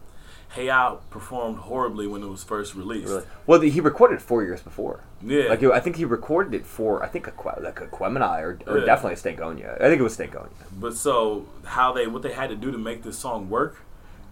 Hey 0.51 0.65
Ya 0.65 0.95
performed 1.09 1.59
horribly 1.59 2.05
when 2.07 2.21
it 2.21 2.27
was 2.27 2.43
first 2.43 2.75
released. 2.75 3.07
Really. 3.07 3.23
Well, 3.47 3.61
he 3.61 3.79
recorded 3.79 4.15
it 4.15 4.21
four 4.21 4.43
years 4.43 4.61
before. 4.61 5.05
Yeah, 5.25 5.43
Like 5.45 5.63
I 5.63 5.79
think 5.79 5.95
he 5.95 6.03
recorded 6.03 6.53
it 6.53 6.65
for 6.65 7.01
I 7.01 7.07
think 7.07 7.25
a 7.25 7.31
like 7.61 7.79
Aquemini 7.79 8.41
or, 8.41 8.59
or 8.67 8.79
Yeah. 8.79 8.85
definitely 8.85 9.13
a 9.13 9.15
Stankonia. 9.15 9.75
I 9.81 9.87
think 9.87 10.01
it 10.01 10.03
was 10.03 10.17
Stankonia. 10.17 10.49
but 10.77 10.97
so 10.97 11.45
how 11.63 11.93
they 11.93 12.05
what 12.05 12.21
they 12.21 12.33
had 12.33 12.49
to 12.49 12.57
do 12.57 12.69
to 12.69 12.77
make 12.77 13.03
this 13.03 13.17
song 13.17 13.49
work 13.49 13.77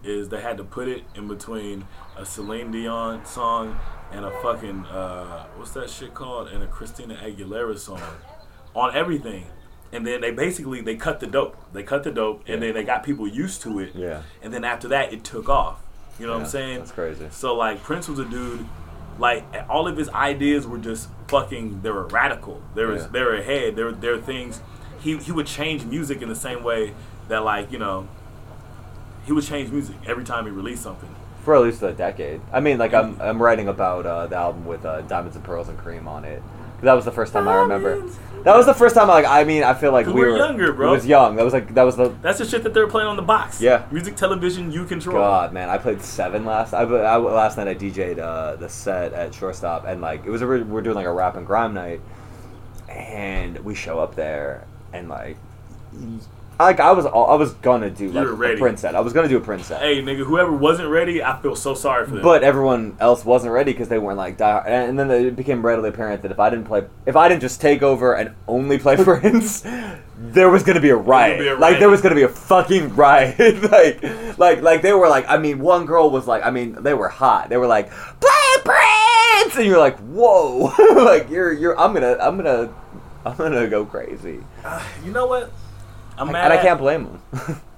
is 0.02 0.28
they 0.28 0.40
had 0.40 0.56
to 0.56 0.64
put 0.64 0.88
it 0.88 1.04
in 1.14 1.28
between 1.28 1.86
a 2.16 2.24
Celine 2.24 2.70
Dion 2.70 3.24
song 3.26 3.78
and 4.12 4.24
a 4.24 4.30
fucking 4.42 4.86
uh, 4.86 5.46
what's 5.56 5.72
that 5.72 5.90
shit 5.90 6.14
called 6.14 6.48
and 6.48 6.62
a 6.62 6.66
Christina 6.66 7.14
Aguilera 7.22 7.78
song 7.78 8.02
on 8.74 8.94
everything. 8.96 9.46
And 9.92 10.06
then 10.06 10.20
they 10.20 10.30
basically 10.30 10.80
they 10.80 10.96
cut 10.96 11.20
the 11.20 11.26
dope. 11.26 11.56
They 11.72 11.82
cut 11.82 12.04
the 12.04 12.12
dope, 12.12 12.40
and 12.46 12.48
Yeah. 12.48 12.66
then 12.68 12.74
they 12.74 12.84
got 12.84 13.02
people 13.02 13.26
used 13.26 13.60
to 13.62 13.80
it. 13.80 13.92
Yeah. 13.94 14.22
And 14.42 14.54
then 14.54 14.64
after 14.64 14.88
that, 14.88 15.12
it 15.12 15.24
took 15.24 15.48
off. 15.48 15.80
You 16.18 16.26
know 16.26 16.34
what 16.34 16.42
I'm 16.42 16.48
saying? 16.48 16.78
That's 16.78 16.92
crazy. 16.92 17.26
So 17.30 17.54
like 17.56 17.82
Prince 17.82 18.08
was 18.08 18.18
a 18.20 18.24
dude, 18.24 18.64
like 19.18 19.44
all 19.68 19.88
of 19.88 19.96
his 19.96 20.08
ideas 20.10 20.66
were 20.66 20.78
just 20.78 21.08
fucking. 21.28 21.80
They 21.82 21.90
were 21.90 22.06
radical. 22.06 22.62
They 22.74 22.84
was 22.84 23.02
Yeah. 23.02 23.08
they 23.12 23.22
were 23.22 23.34
ahead. 23.34 23.74
There 23.76 23.86
were 23.86 23.92
there 23.92 24.12
were 24.16 24.22
things. 24.22 24.60
He 25.00 25.16
he 25.16 25.32
would 25.32 25.46
change 25.46 25.84
music 25.84 26.22
in 26.22 26.28
the 26.28 26.36
same 26.36 26.62
way 26.62 26.94
that 27.28 27.44
like 27.44 27.72
you 27.72 27.78
know. 27.78 28.06
He 29.30 29.32
would 29.32 29.44
change 29.44 29.70
music 29.70 29.94
every 30.08 30.24
time 30.24 30.46
he 30.46 30.50
released 30.50 30.82
something. 30.82 31.08
For 31.44 31.54
at 31.54 31.62
least 31.62 31.80
a 31.84 31.92
decade. 31.92 32.40
I 32.52 32.58
mean, 32.58 32.78
like 32.78 32.92
I'm 32.92 33.16
I'm 33.22 33.40
writing 33.40 33.68
about 33.68 34.04
uh, 34.04 34.26
the 34.26 34.34
album 34.34 34.66
with 34.66 34.84
uh, 34.84 35.02
Diamonds 35.02 35.36
and 35.36 35.44
Pearls 35.44 35.68
and 35.68 35.78
Cream 35.78 36.08
on 36.08 36.24
it. 36.24 36.42
That 36.82 36.94
was 36.94 37.04
the 37.04 37.12
first 37.12 37.32
time 37.32 37.46
I 37.46 37.54
remember. 37.54 38.02
That 38.42 38.56
was 38.56 38.66
the 38.66 38.74
first 38.74 38.96
time. 38.96 39.08
I 39.08 39.12
like 39.12 39.26
I 39.26 39.44
mean, 39.44 39.62
I 39.62 39.72
feel 39.74 39.92
like 39.92 40.06
we 40.08 40.14
we're 40.14 40.32
were 40.32 40.36
younger, 40.36 40.72
bro. 40.72 40.88
It 40.88 40.96
was 40.96 41.06
young. 41.06 41.36
That 41.36 41.44
was 41.44 41.52
like 41.52 41.72
that 41.74 41.84
was 41.84 41.94
the 41.94 42.08
That's 42.22 42.40
the 42.40 42.44
shit 42.44 42.64
that 42.64 42.74
they 42.74 42.80
were 42.80 42.88
playing 42.88 43.06
on 43.06 43.14
the 43.14 43.22
box. 43.22 43.60
Yeah. 43.60 43.86
Music, 43.92 44.16
television, 44.16 44.72
you 44.72 44.84
control. 44.84 45.18
God, 45.18 45.52
man, 45.52 45.68
I 45.68 45.78
played 45.78 46.02
seven 46.02 46.44
last. 46.44 46.74
I, 46.74 46.80
I 46.82 47.16
last 47.16 47.56
night 47.56 47.68
I 47.68 47.76
DJ'd 47.76 48.18
uh, 48.18 48.56
the 48.56 48.68
set 48.68 49.12
at 49.12 49.32
Shortstop, 49.32 49.84
and 49.86 50.00
like 50.00 50.26
it 50.26 50.30
was 50.30 50.42
a 50.42 50.46
re- 50.48 50.62
we're 50.62 50.82
doing 50.82 50.96
like 50.96 51.06
a 51.06 51.12
rap 51.12 51.36
and 51.36 51.46
grime 51.46 51.72
night, 51.72 52.00
and 52.88 53.60
we 53.60 53.76
show 53.76 54.00
up 54.00 54.16
there, 54.16 54.66
and 54.92 55.08
like, 55.08 55.36
like 56.64 56.80
I 56.80 56.92
was 56.92 57.06
all, 57.06 57.30
I 57.30 57.34
was 57.36 57.52
gonna 57.54 57.90
do 57.90 58.08
like 58.10 58.24
were 58.24 58.32
a 58.32 58.34
ready. 58.34 58.58
Prince 58.58 58.80
set. 58.80 58.94
I 58.94 59.00
was 59.00 59.12
gonna 59.12 59.28
do 59.28 59.36
a 59.36 59.40
Prince 59.40 59.66
set, 59.66 59.80
Hey, 59.80 60.02
nigga, 60.02 60.24
whoever 60.24 60.52
wasn't 60.52 60.88
ready, 60.88 61.22
I 61.22 61.40
feel 61.40 61.54
so 61.56 61.74
sorry 61.74 62.04
for 62.06 62.12
them. 62.14 62.22
but 62.22 62.42
everyone 62.42 62.96
else 63.00 63.24
wasn't 63.24 63.52
ready 63.52 63.72
because 63.72 63.88
they 63.88 63.98
weren't 63.98 64.18
like 64.18 64.36
die. 64.36 64.62
And 64.66 64.98
then 64.98 65.10
it 65.10 65.36
became 65.36 65.64
readily 65.64 65.88
apparent 65.90 66.22
that 66.22 66.30
if 66.30 66.38
I 66.40 66.50
didn't 66.50 66.66
play, 66.66 66.84
if 67.06 67.16
I 67.16 67.28
didn't 67.28 67.40
just 67.42 67.60
take 67.60 67.82
over 67.82 68.14
and 68.14 68.34
only 68.48 68.78
play 68.78 68.96
Prince, 69.04 69.62
there 70.18 70.50
was 70.50 70.62
gonna 70.62 70.80
be 70.80 70.90
a 70.90 70.96
riot. 70.96 71.38
be 71.38 71.48
a 71.48 71.52
Like 71.52 71.60
riot. 71.60 71.80
there 71.80 71.88
was 71.90 72.00
gonna 72.00 72.14
be 72.14 72.22
a 72.24 72.28
fucking 72.28 72.94
riot. 72.96 73.38
like, 73.70 74.02
like, 74.38 74.62
like 74.62 74.82
they 74.82 74.92
were 74.92 75.08
like. 75.08 75.24
I 75.28 75.38
mean, 75.38 75.60
one 75.60 75.86
girl 75.86 76.10
was 76.10 76.26
like. 76.26 76.44
I 76.44 76.50
mean, 76.50 76.76
they 76.82 76.94
were 76.94 77.08
hot. 77.08 77.48
They 77.48 77.56
were 77.56 77.66
like, 77.66 77.90
play 77.90 78.62
Prince, 78.64 79.56
and 79.56 79.66
you're 79.66 79.78
like, 79.78 79.98
whoa, 80.00 80.72
like 81.04 81.30
you're 81.30 81.52
you're. 81.52 81.78
I'm 81.78 81.92
gonna 81.94 82.16
I'm 82.20 82.36
gonna 82.36 82.72
I'm 83.24 83.36
gonna 83.36 83.66
go 83.68 83.84
crazy, 83.84 84.40
Uh, 84.64 84.82
you 85.04 85.12
know 85.12 85.26
what? 85.26 85.50
I'm 86.20 86.28
and 86.28 86.32
mad. 86.32 86.52
I 86.52 86.62
can't 86.62 86.78
blame 86.78 87.04
them. 87.04 87.60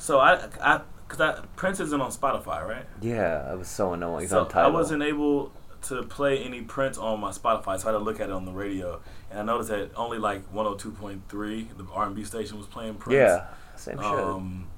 So 0.00 0.20
I, 0.20 0.48
I, 0.62 0.80
cause 1.08 1.20
I, 1.20 1.40
Prince 1.56 1.80
isn't 1.80 2.00
on 2.00 2.12
Spotify, 2.12 2.64
right? 2.64 2.86
yeah, 3.02 3.52
it 3.52 3.58
was 3.58 3.66
so 3.66 3.94
annoying. 3.94 4.20
He's 4.20 4.30
so 4.30 4.44
on 4.44 4.50
I 4.54 4.68
wasn't 4.68 5.02
able 5.02 5.50
to 5.82 6.04
play 6.04 6.38
any 6.38 6.62
Prince 6.62 6.96
on 6.98 7.18
my 7.18 7.30
Spotify, 7.32 7.80
so 7.80 7.88
I 7.88 7.92
had 7.92 7.98
to 7.98 8.04
look 8.04 8.20
at 8.20 8.28
it 8.28 8.32
on 8.32 8.44
the 8.44 8.52
radio, 8.52 9.00
and 9.28 9.40
I 9.40 9.42
noticed 9.42 9.70
that 9.70 9.90
only 9.96 10.18
like 10.18 10.52
102.3, 10.54 11.76
the 11.76 11.86
R&B 11.92 12.22
station, 12.22 12.58
was 12.58 12.68
playing 12.68 12.94
Prince. 12.94 13.16
Yeah, 13.16 13.46
same 13.74 13.96
shit. 13.96 14.06
Um, 14.06 14.68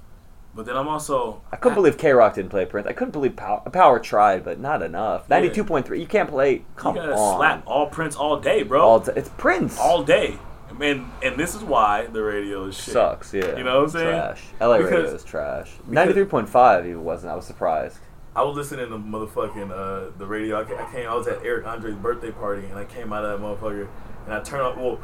but 0.55 0.67
then 0.67 0.77
I'm 0.77 0.89
also 0.89 1.43
I 1.53 1.57
couldn't 1.57 1.77
believe 1.77 1.97
K 1.97 2.13
Rock 2.13 2.35
didn't 2.35 2.51
play 2.51 2.65
Prince. 2.65 2.89
I 2.89 2.93
couldn't 2.93 3.13
believe 3.13 3.37
Power, 3.37 3.61
Power 3.71 4.01
tried, 4.01 4.43
but 4.43 4.59
not 4.59 4.83
enough. 4.83 5.29
Ninety 5.29 5.51
two 5.51 5.65
point 5.65 5.87
three. 5.87 6.01
You 6.01 6.07
can't 6.07 6.29
play. 6.29 6.65
Come 6.77 6.97
you 6.97 7.03
gotta 7.03 7.15
on. 7.15 7.37
slap 7.37 7.63
all 7.67 7.87
Prince 7.87 8.17
all 8.17 8.41
day, 8.41 8.63
bro. 8.63 8.81
All 8.81 8.89
All, 8.89 9.01
t- 9.01 9.13
it's 9.15 9.29
Prince. 9.37 9.79
All 9.79 10.03
day. 10.03 10.39
And 10.81 11.11
and 11.23 11.37
this 11.37 11.55
is 11.55 11.63
why 11.63 12.07
the 12.07 12.23
radio 12.23 12.67
is 12.67 12.77
shit. 12.77 12.95
sucks. 12.95 13.35
Yeah. 13.35 13.57
You 13.57 13.65
know 13.65 13.79
what 13.79 13.85
I'm 13.85 13.91
saying? 13.91 14.07
Trash. 14.09 14.43
LA 14.61 14.77
radio 14.77 15.15
is 15.15 15.25
trash. 15.25 15.73
Ninety 15.87 16.13
three 16.13 16.25
point 16.25 16.49
five 16.49 16.87
even 16.87 17.05
wasn't. 17.05 17.33
I 17.33 17.37
was 17.37 17.47
surprised. 17.47 17.99
I 18.35 18.45
was 18.45 18.57
listening 18.57 18.89
to 18.91 18.97
motherfucking 18.97 19.71
uh, 19.73 20.13
the 20.17 20.27
radio. 20.27 20.61
I 20.61 20.65
came, 20.65 20.79
I 20.79 20.93
came. 20.93 21.09
I 21.09 21.15
was 21.15 21.27
at 21.27 21.45
Eric 21.45 21.67
Andre's 21.67 21.97
birthday 21.97 22.31
party, 22.31 22.67
and 22.67 22.79
I 22.79 22.85
came 22.85 23.13
out 23.13 23.25
of 23.25 23.41
that 23.41 23.45
motherfucker, 23.45 23.89
and 24.25 24.33
I 24.33 24.41
turned 24.41 24.63
on. 24.63 24.81
Well, 24.81 24.99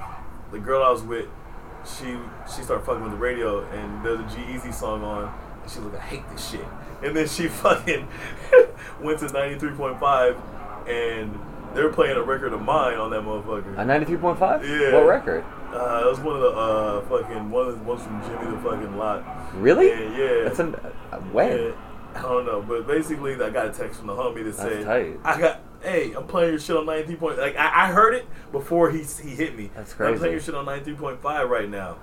the 0.53 0.61
girl 0.61 0.83
I 0.83 0.91
was 0.91 1.03
with, 1.03 1.27
she 1.85 2.17
she 2.47 2.63
started 2.63 2.87
fucking 2.87 3.03
with 3.03 3.13
the 3.13 3.19
radio, 3.19 3.65
and 3.71 4.05
there's 4.05 4.21
a 4.21 4.37
G-Eazy 4.37 4.73
song 4.73 5.03
on, 5.03 5.25
and 5.63 5.71
she 5.71 5.81
was 5.81 5.93
like, 5.93 6.03
"I 6.03 6.05
hate 6.05 6.31
this 6.31 6.51
shit," 6.51 6.65
and 7.03 7.17
then 7.17 7.27
she 7.27 7.49
fucking 7.63 8.07
went 9.01 9.19
to 9.19 9.29
ninety 9.33 9.59
three 9.59 9.73
point 9.73 9.99
five, 9.99 10.37
and 10.87 11.37
they 11.77 11.83
were 11.83 11.93
playing 11.93 12.17
a 12.17 12.23
record 12.23 12.53
of 12.53 12.63
mine 12.63 12.97
on 12.97 13.11
that 13.11 13.23
motherfucker. 13.23 13.79
A 13.79 13.85
ninety 13.85 14.07
three 14.07 14.17
point 14.17 14.39
five. 14.39 14.67
Yeah. 14.67 14.95
What 14.95 15.07
record? 15.07 15.45
Uh, 15.73 16.03
it 16.05 16.09
was 16.09 16.21
one 16.21 16.37
of 16.37 16.43
the 16.43 16.49
uh, 16.49 17.01
fucking 17.03 17.51
one 17.51 17.69
of 17.69 17.79
the 17.79 17.85
ones 17.85 18.03
from 18.03 18.23
Jimmy 18.23 18.57
the 18.57 18.63
fucking 18.63 18.97
Lock. 18.97 19.25
Really? 19.55 19.89
Yeah, 19.89 20.17
yeah. 20.17 20.45
That's 20.45 20.59
an 20.59 20.75
uh, 20.75 21.19
when. 21.33 21.59
Yeah, 21.59 21.73
I 22.15 22.23
don't 22.23 22.47
know, 22.47 22.63
but 22.63 22.87
basically, 22.87 23.35
I 23.35 23.51
got 23.51 23.67
a 23.67 23.73
text 23.73 23.99
from 23.99 24.07
the 24.07 24.15
homie 24.15 24.43
that 24.45 24.55
said. 24.55 24.87
"I 25.23 25.39
got, 25.39 25.61
hey, 25.83 26.13
I'm 26.13 26.27
playing 26.27 26.53
your 26.53 26.61
shit 26.61 26.77
on 26.77 26.87
93 26.87 27.17
point. 27.17 27.39
Like 27.39 27.57
I, 27.57 27.85
I 27.85 27.93
heard 27.93 28.15
it 28.15 28.27
before 28.53 28.91
he 28.91 29.03
he 29.03 29.35
hit 29.35 29.55
me. 29.57 29.71
That's 29.75 29.93
crazy. 29.93 30.13
I'm 30.15 30.19
playing 30.19 30.33
your 30.33 30.41
shit 30.41 30.55
on 30.55 30.65
93.5 30.65 31.49
right 31.49 31.69
now, 31.69 31.99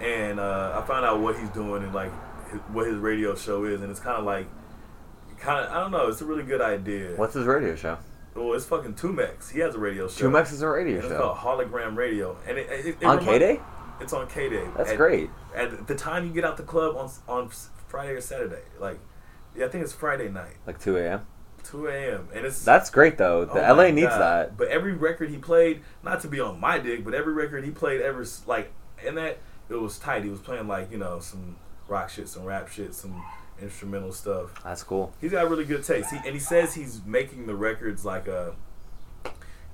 and 0.00 0.38
uh, 0.38 0.80
I 0.80 0.86
found 0.86 1.04
out 1.04 1.20
what 1.20 1.36
he's 1.38 1.48
doing 1.50 1.82
and 1.82 1.92
like 1.92 2.12
his, 2.50 2.60
what 2.68 2.86
his 2.86 2.96
radio 2.98 3.34
show 3.34 3.64
is, 3.64 3.80
and 3.80 3.90
it's 3.90 4.00
kind 4.00 4.18
of 4.18 4.24
like, 4.24 4.46
kind 5.40 5.64
of 5.66 5.72
I 5.72 5.80
don't 5.80 5.90
know. 5.90 6.06
It's 6.06 6.20
a 6.20 6.24
really 6.24 6.44
good 6.44 6.60
idea. 6.60 7.16
What's 7.16 7.34
his 7.34 7.46
radio 7.46 7.74
show? 7.74 7.98
Well, 8.38 8.54
it's 8.54 8.66
fucking 8.66 8.94
Tumex. 8.94 9.50
He 9.50 9.60
has 9.60 9.74
a 9.74 9.78
radio 9.78 10.08
show. 10.08 10.30
Tumex 10.30 10.52
is 10.52 10.62
a 10.62 10.68
radio 10.68 10.98
It's 10.98 11.08
show. 11.08 11.12
It's 11.12 11.20
called 11.20 11.38
Hologram 11.38 11.96
Radio, 11.96 12.36
and 12.46 12.56
it, 12.56 12.70
it, 12.70 12.96
it 13.00 13.04
On 13.04 13.18
K 13.22 13.38
Day. 13.38 13.60
It's 14.00 14.12
on 14.12 14.28
K 14.28 14.48
Day. 14.48 14.66
That's 14.76 14.90
At- 14.90 14.96
great. 14.96 15.30
At 15.54 15.86
the 15.88 15.94
time 15.94 16.24
you 16.26 16.32
get 16.32 16.44
out 16.44 16.56
the 16.56 16.62
club 16.62 16.96
on 16.96 17.10
on 17.28 17.50
Friday 17.88 18.12
or 18.12 18.20
Saturday, 18.20 18.62
like 18.78 18.98
yeah, 19.56 19.66
I 19.66 19.68
think 19.68 19.82
it's 19.82 19.92
Friday 19.92 20.28
night. 20.28 20.56
Like 20.66 20.78
two 20.78 20.96
a.m. 20.96 21.26
2 21.64 21.88
a.m. 21.88 22.28
and 22.34 22.46
it's 22.46 22.64
That's 22.64 22.88
great 22.88 23.18
though. 23.18 23.40
Oh 23.40 23.54
the 23.54 23.68
Oh 23.68 23.74
LA 23.74 23.90
needs 23.90 24.08
God. 24.08 24.20
that. 24.20 24.56
But 24.56 24.68
every 24.68 24.92
record 24.92 25.28
he 25.28 25.36
played, 25.36 25.82
not 26.02 26.20
to 26.20 26.28
be 26.28 26.40
on 26.40 26.58
my 26.60 26.78
dick, 26.78 27.04
but 27.04 27.14
every 27.14 27.32
record 27.32 27.64
he 27.64 27.70
played 27.70 28.00
ever 28.00 28.24
like 28.46 28.72
in 29.04 29.16
that 29.16 29.38
it 29.68 29.74
was 29.74 29.98
tight. 29.98 30.24
He 30.24 30.30
was 30.30 30.40
playing 30.40 30.68
like 30.68 30.90
you 30.90 30.98
know 30.98 31.18
some 31.20 31.56
rock 31.88 32.08
shit, 32.08 32.28
some 32.28 32.44
rap 32.44 32.68
shit, 32.68 32.94
some 32.94 33.22
instrumental 33.62 34.12
stuff. 34.12 34.62
That's 34.64 34.82
cool. 34.82 35.12
He's 35.20 35.32
got 35.32 35.48
really 35.48 35.64
good 35.64 35.84
taste. 35.84 36.10
He, 36.10 36.16
and 36.16 36.34
he 36.34 36.38
says 36.38 36.74
he's 36.74 37.00
making 37.04 37.46
the 37.46 37.54
records 37.54 38.04
like 38.04 38.28
a 38.28 38.54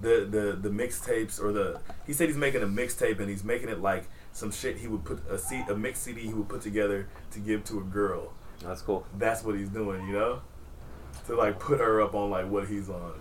the 0.01 0.27
the 0.29 0.59
the 0.61 0.69
mixtapes 0.69 1.41
or 1.41 1.53
the 1.53 1.81
he 2.07 2.13
said 2.13 2.29
he's 2.29 2.37
making 2.37 2.63
a 2.63 2.67
mixtape 2.67 3.21
and 3.21 3.29
he's 3.29 3.45
making 3.45 3.69
it 3.69 3.81
like 3.81 4.05
some 4.33 4.51
shit 4.51 4.79
he 4.79 4.89
would 4.89 5.05
put 5.05 5.21
a 5.31 5.39
C, 5.39 5.65
a 5.69 5.75
mix 5.75 6.01
CD 6.01 6.23
he 6.23 6.35
would 6.35 6.49
put 6.49 6.61
together 6.61 7.09
to 7.31 7.39
give 7.39 7.65
to 7.65 7.79
a 7.79 7.83
girl. 7.83 8.33
That's 8.63 8.83
cool. 8.83 9.07
That's 9.17 9.45
what 9.45 9.57
he's 9.57 9.69
doing, 9.69 10.07
you 10.07 10.15
know, 10.15 10.43
to 11.27 11.37
like 11.37 11.59
put 11.59 11.81
her 11.81 12.03
up 12.03 12.15
on 12.15 12.31
like 12.31 12.51
what 12.51 12.67
he's 12.67 12.89
on. 12.89 13.21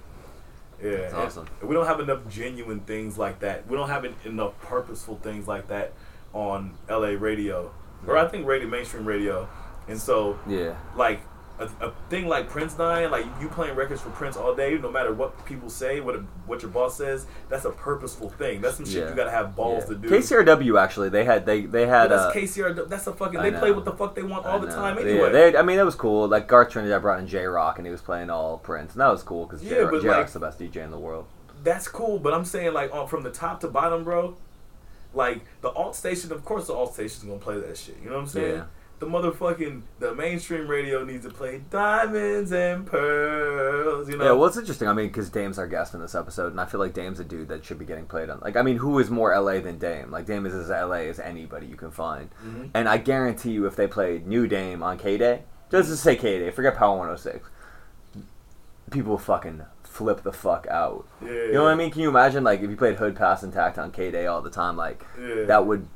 Yeah, 0.81 0.91
That's 0.91 1.13
and 1.13 1.21
awesome. 1.23 1.47
We 1.61 1.75
don't 1.75 1.85
have 1.85 1.99
enough 1.99 2.27
genuine 2.29 2.81
things 2.81 3.17
like 3.17 3.39
that. 3.39 3.67
We 3.67 3.77
don't 3.77 3.89
have 3.89 4.05
enough 4.25 4.59
purposeful 4.61 5.17
things 5.17 5.47
like 5.47 5.67
that 5.67 5.93
on 6.33 6.77
LA 6.89 7.15
radio, 7.17 7.71
or 8.07 8.17
I 8.17 8.27
think 8.27 8.45
radio 8.45 8.67
mainstream 8.67 9.05
radio, 9.05 9.47
and 9.87 9.99
so 9.99 10.37
Yeah. 10.47 10.75
like 10.95 11.21
a, 11.59 11.65
a 11.85 11.91
thing 12.09 12.27
like 12.27 12.49
Prince 12.49 12.77
Nine, 12.79 13.11
like 13.11 13.25
you 13.39 13.47
playing 13.47 13.75
records 13.75 14.01
for 14.01 14.09
Prince 14.09 14.35
all 14.35 14.55
day, 14.55 14.75
no 14.79 14.89
matter 14.89 15.13
what 15.13 15.45
people 15.45 15.69
say, 15.69 15.99
what 15.99 16.15
what 16.47 16.63
your 16.63 16.71
boss 16.71 16.97
says, 16.97 17.27
that's 17.47 17.63
a 17.65 17.69
purposeful 17.69 18.29
thing. 18.29 18.59
That's 18.59 18.77
some 18.77 18.85
shit 18.85 19.03
Yeah. 19.03 19.09
you 19.09 19.15
gotta 19.15 19.29
have 19.29 19.55
balls 19.55 19.83
Yeah. 19.83 19.89
to 19.89 19.95
do. 19.95 20.09
KCRW 20.09 20.79
actually, 20.81 21.09
they 21.09 21.23
had 21.23 21.45
they 21.45 21.61
they 21.61 21.85
had 21.85 22.11
uh, 22.11 22.23
that's 22.31 22.35
KCR. 22.35 22.89
That's 22.89 23.05
a 23.05 23.13
fucking. 23.13 23.39
I 23.39 23.51
They 23.51 23.59
play 23.59 23.71
what 23.71 23.85
the 23.85 23.91
fuck 23.93 24.15
they 24.15 24.23
want 24.23 24.47
I 24.47 24.51
all 24.53 24.59
the 24.59 24.67
know. 24.67 24.75
time 24.75 24.97
Yeah, 24.97 25.03
anyway. 25.05 25.31
they, 25.31 25.55
I 25.57 25.61
mean, 25.61 25.77
that 25.77 25.85
was 25.85 25.95
cool. 25.95 26.27
Like 26.27 26.47
Garth 26.47 26.71
Trinidad 26.71 27.03
brought 27.03 27.19
in 27.19 27.27
J-Rocc, 27.27 27.77
and 27.77 27.85
he 27.85 27.91
was 27.91 28.01
playing 28.01 28.31
all 28.31 28.57
Prince, 28.57 28.93
and 28.93 29.01
that 29.01 29.11
was 29.11 29.21
cool 29.21 29.45
because 29.45 29.63
Yeah, 29.63 29.75
J 29.75 29.83
like- 29.85 30.03
Rock's 30.03 30.33
the 30.33 30.39
best 30.39 30.57
DJ 30.59 30.77
in 30.83 30.89
the 30.91 30.97
world. 30.99 31.25
that's 31.63 31.87
cool, 31.87 32.17
but 32.17 32.33
I'm 32.33 32.45
saying 32.45 32.73
like 32.73 32.91
on, 32.93 33.07
from 33.07 33.21
the 33.23 33.31
top 33.31 33.59
to 33.61 33.67
bottom, 33.67 34.03
bro. 34.03 34.35
Like 35.13 35.41
the 35.61 35.69
alt 35.69 35.95
station, 35.95 36.31
of 36.31 36.43
course, 36.43 36.65
the 36.65 36.73
alt 36.73 36.95
station's 36.95 37.23
gonna 37.25 37.37
play 37.39 37.59
that 37.59 37.77
shit. 37.77 37.97
You 38.03 38.09
know 38.09 38.15
what 38.15 38.21
I'm 38.23 38.27
saying? 38.27 38.63
Yeah. 39.03 39.11
The 39.21 39.29
motherfucking 39.31 39.81
the 39.99 40.15
mainstream 40.15 40.67
radio 40.67 41.03
needs 41.03 41.25
to 41.25 41.31
play 41.31 41.61
diamonds 41.69 42.51
and 42.51 42.85
pearls. 42.85 44.09
You 44.09 44.17
know? 44.17 44.25
Yeah, 44.25 44.31
well, 44.31 44.45
it's 44.45 44.57
interesting. 44.57 44.87
I 44.87 44.93
mean, 44.93 45.07
because 45.07 45.29
Dame's 45.29 45.57
our 45.59 45.67
guest 45.67 45.93
in 45.93 46.01
this 46.01 46.15
episode, 46.15 46.51
and 46.51 46.61
I 46.61 46.65
feel 46.65 46.79
like 46.79 46.93
Dame's 46.93 47.19
a 47.19 47.23
dude 47.23 47.47
that 47.49 47.63
should 47.65 47.79
be 47.79 47.85
getting 47.85 48.05
played 48.05 48.29
on. 48.29 48.39
Like, 48.41 48.55
I 48.55 48.61
mean, 48.61 48.77
who 48.77 48.99
is 48.99 49.09
more 49.09 49.33
LA 49.37 49.59
than 49.59 49.77
Dame? 49.77 50.11
Like, 50.11 50.25
Dame 50.25 50.45
is 50.45 50.53
as 50.53 50.69
LA 50.69 51.07
as 51.09 51.19
anybody 51.19 51.65
you 51.67 51.75
can 51.75 51.91
find. 51.91 52.29
Mhm. 52.45 52.69
And 52.73 52.87
I 52.89 52.97
guarantee 52.97 53.51
you, 53.51 53.65
if 53.65 53.75
they 53.75 53.87
played 53.87 54.27
New 54.27 54.47
Dame 54.47 54.81
on 54.83 54.97
K 54.97 55.17
Day, 55.17 55.43
just 55.71 55.89
to 55.89 55.95
say 55.97 56.15
K 56.15 56.39
Day, 56.39 56.51
forget 56.51 56.75
Power 56.75 56.97
106, 56.97 57.49
people 58.91 59.17
fucking 59.17 59.63
flip 59.83 60.23
the 60.23 60.33
fuck 60.33 60.67
out. 60.67 61.05
yeah, 61.21 61.29
You 61.31 61.53
know 61.53 61.63
what 61.63 61.71
I 61.71 61.75
mean? 61.75 61.91
Can 61.91 62.01
you 62.01 62.09
imagine, 62.09 62.43
like, 62.43 62.61
if 62.61 62.69
you 62.69 62.75
played 62.75 62.95
Hood 62.95 63.15
Pass 63.15 63.43
Intact 63.43 63.77
on 63.77 63.91
K 63.91 64.09
Day 64.11 64.25
all 64.27 64.41
the 64.41 64.49
time, 64.49 64.75
like, 64.75 65.05
Yeah. 65.19 65.45
that 65.45 65.65
would 65.65 65.87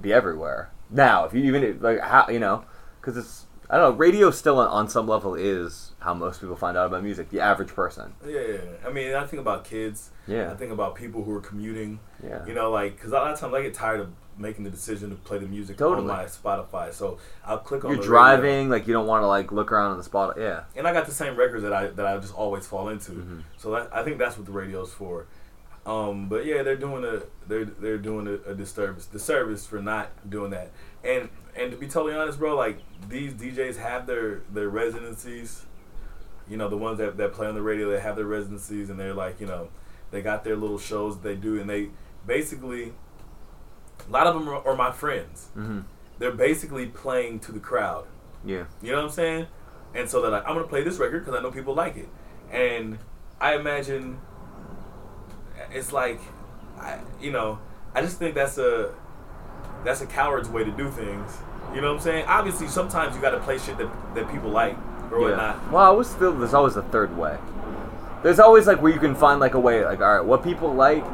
be 0.00 0.12
everywhere. 0.14 0.70
Now, 0.90 1.24
if 1.24 1.34
you 1.34 1.42
even, 1.44 1.80
like, 1.80 2.00
how, 2.00 2.28
you 2.28 2.38
know, 2.38 2.64
because 3.00 3.16
it's, 3.16 3.46
I 3.68 3.76
don't 3.76 3.92
know, 3.92 3.96
radio 3.96 4.30
still 4.32 4.58
on, 4.58 4.66
on 4.68 4.88
some 4.88 5.06
level 5.06 5.34
is 5.36 5.92
how 6.00 6.12
most 6.14 6.40
people 6.40 6.56
find 6.56 6.76
out 6.76 6.86
about 6.86 7.02
music, 7.04 7.30
the 7.30 7.40
average 7.40 7.68
person. 7.68 8.14
Yeah, 8.26 8.40
yeah. 8.40 8.58
I 8.84 8.90
mean, 8.90 9.14
I 9.14 9.24
think 9.26 9.40
about 9.40 9.64
kids. 9.64 10.10
Yeah. 10.26 10.50
I 10.50 10.54
think 10.56 10.72
about 10.72 10.96
people 10.96 11.22
who 11.22 11.32
are 11.36 11.40
commuting. 11.40 12.00
Yeah. 12.24 12.44
You 12.46 12.54
know, 12.54 12.70
like 12.70 12.96
because 12.96 13.12
a 13.12 13.14
lot 13.14 13.30
of 13.32 13.38
times 13.38 13.54
I 13.54 13.62
get 13.62 13.74
tired 13.74 14.00
of 14.00 14.10
making 14.36 14.64
the 14.64 14.70
decision 14.70 15.10
to 15.10 15.16
play 15.16 15.38
the 15.38 15.46
music 15.46 15.76
Totally. 15.76 16.00
on 16.00 16.06
my 16.06 16.24
Spotify, 16.24 16.92
so 16.92 17.18
I'll 17.44 17.58
click 17.58 17.84
on. 17.84 17.92
You're 17.92 18.02
driving, 18.02 18.68
radio. 18.68 18.70
like, 18.70 18.86
you 18.86 18.92
don't 18.94 19.06
want 19.06 19.22
to, 19.22 19.26
like, 19.26 19.52
look 19.52 19.70
around 19.70 19.90
on 19.92 19.98
the 19.98 20.04
spot. 20.04 20.36
Yeah. 20.38 20.62
and 20.76 20.88
I 20.88 20.92
got 20.94 21.06
the 21.06 21.12
same 21.12 21.36
records 21.36 21.62
that 21.62 21.72
I 21.72 21.88
that 21.88 22.06
I 22.06 22.16
just 22.18 22.34
always 22.34 22.66
fall 22.66 22.88
into. 22.88 23.12
Mhm. 23.12 23.42
So 23.58 23.70
that, 23.72 23.90
I 23.92 24.02
think 24.02 24.18
that's 24.18 24.36
what 24.36 24.46
the 24.46 24.52
radio's 24.52 24.92
for. 24.92 25.26
Um, 25.86 26.28
but 26.28 26.44
yeah, 26.44 26.62
they're 26.62 26.76
doing 26.76 27.04
a 27.04 27.22
they're 27.48 27.64
they're 27.64 27.98
doing 27.98 28.26
a, 28.26 28.50
a 28.50 28.54
disservice 28.54 29.06
disservice 29.06 29.66
for 29.66 29.80
not 29.80 30.28
doing 30.28 30.50
that. 30.50 30.70
And 31.02 31.30
and 31.56 31.70
to 31.70 31.76
be 31.76 31.86
totally 31.86 32.14
honest, 32.14 32.38
bro, 32.38 32.56
like 32.56 32.80
these 33.08 33.32
DJs 33.32 33.78
have 33.78 34.06
their 34.06 34.42
their 34.52 34.68
residencies. 34.68 35.64
You 36.48 36.56
know, 36.56 36.68
the 36.68 36.76
ones 36.76 36.98
that, 36.98 37.16
that 37.18 37.32
play 37.32 37.46
on 37.46 37.54
the 37.54 37.62
radio, 37.62 37.90
they 37.90 38.00
have 38.00 38.16
their 38.16 38.26
residencies, 38.26 38.90
and 38.90 38.98
they're 38.98 39.14
like, 39.14 39.40
you 39.40 39.46
know, 39.46 39.68
they 40.10 40.20
got 40.20 40.42
their 40.42 40.56
little 40.56 40.78
shows 40.78 41.16
that 41.16 41.22
they 41.22 41.36
do, 41.36 41.60
and 41.60 41.70
they 41.70 41.90
basically, 42.26 42.92
a 44.08 44.10
lot 44.10 44.26
of 44.26 44.34
them 44.34 44.48
are, 44.48 44.66
are 44.66 44.74
my 44.74 44.90
friends. 44.90 45.48
Mm-hmm. 45.56 45.80
They're 46.18 46.32
basically 46.32 46.86
playing 46.86 47.38
to 47.40 47.52
the 47.52 47.60
crowd. 47.60 48.06
Yeah. 48.44 48.64
You 48.82 48.90
know 48.90 48.96
what 48.96 49.04
I'm 49.04 49.10
saying? 49.10 49.46
And 49.94 50.08
so 50.08 50.20
they're 50.20 50.30
like, 50.30 50.42
I'm 50.46 50.54
gonna 50.54 50.66
play 50.66 50.82
this 50.82 50.98
record 50.98 51.24
because 51.24 51.38
I 51.38 51.42
know 51.42 51.52
people 51.52 51.74
like 51.74 51.96
it. 51.96 52.08
And 52.50 52.98
I 53.40 53.54
imagine 53.54 54.18
it's 55.72 55.92
like, 55.92 56.20
I, 56.78 57.00
you 57.20 57.30
know, 57.30 57.58
I 57.94 58.02
just 58.02 58.18
think 58.18 58.34
that's 58.34 58.58
a 58.58 58.94
that's 59.84 60.00
a 60.00 60.06
coward's 60.06 60.48
way 60.48 60.64
to 60.64 60.70
do 60.70 60.90
things. 60.90 61.36
You 61.74 61.80
know 61.80 61.88
what 61.88 61.98
I'm 61.98 62.02
saying? 62.02 62.24
Obviously, 62.26 62.66
sometimes 62.66 63.14
you 63.14 63.22
got 63.22 63.30
to 63.30 63.40
play 63.40 63.58
shit 63.58 63.78
that 63.78 63.90
that 64.14 64.30
people 64.30 64.50
like 64.50 64.76
or 65.10 65.20
whatnot. 65.20 65.70
Well, 65.70 65.82
I 65.82 65.86
always 65.86 66.12
feel 66.14 66.32
there's 66.32 66.54
always 66.54 66.76
a 66.76 66.82
third 66.82 67.16
way. 67.16 67.38
There's 68.22 68.38
always 68.38 68.66
like 68.66 68.82
where 68.82 68.92
you 68.92 69.00
can 69.00 69.14
find 69.14 69.40
like 69.40 69.54
a 69.54 69.60
way, 69.60 69.84
like 69.84 70.00
all 70.00 70.16
right, 70.16 70.24
what 70.24 70.44
people 70.44 70.74
like, 70.74 71.04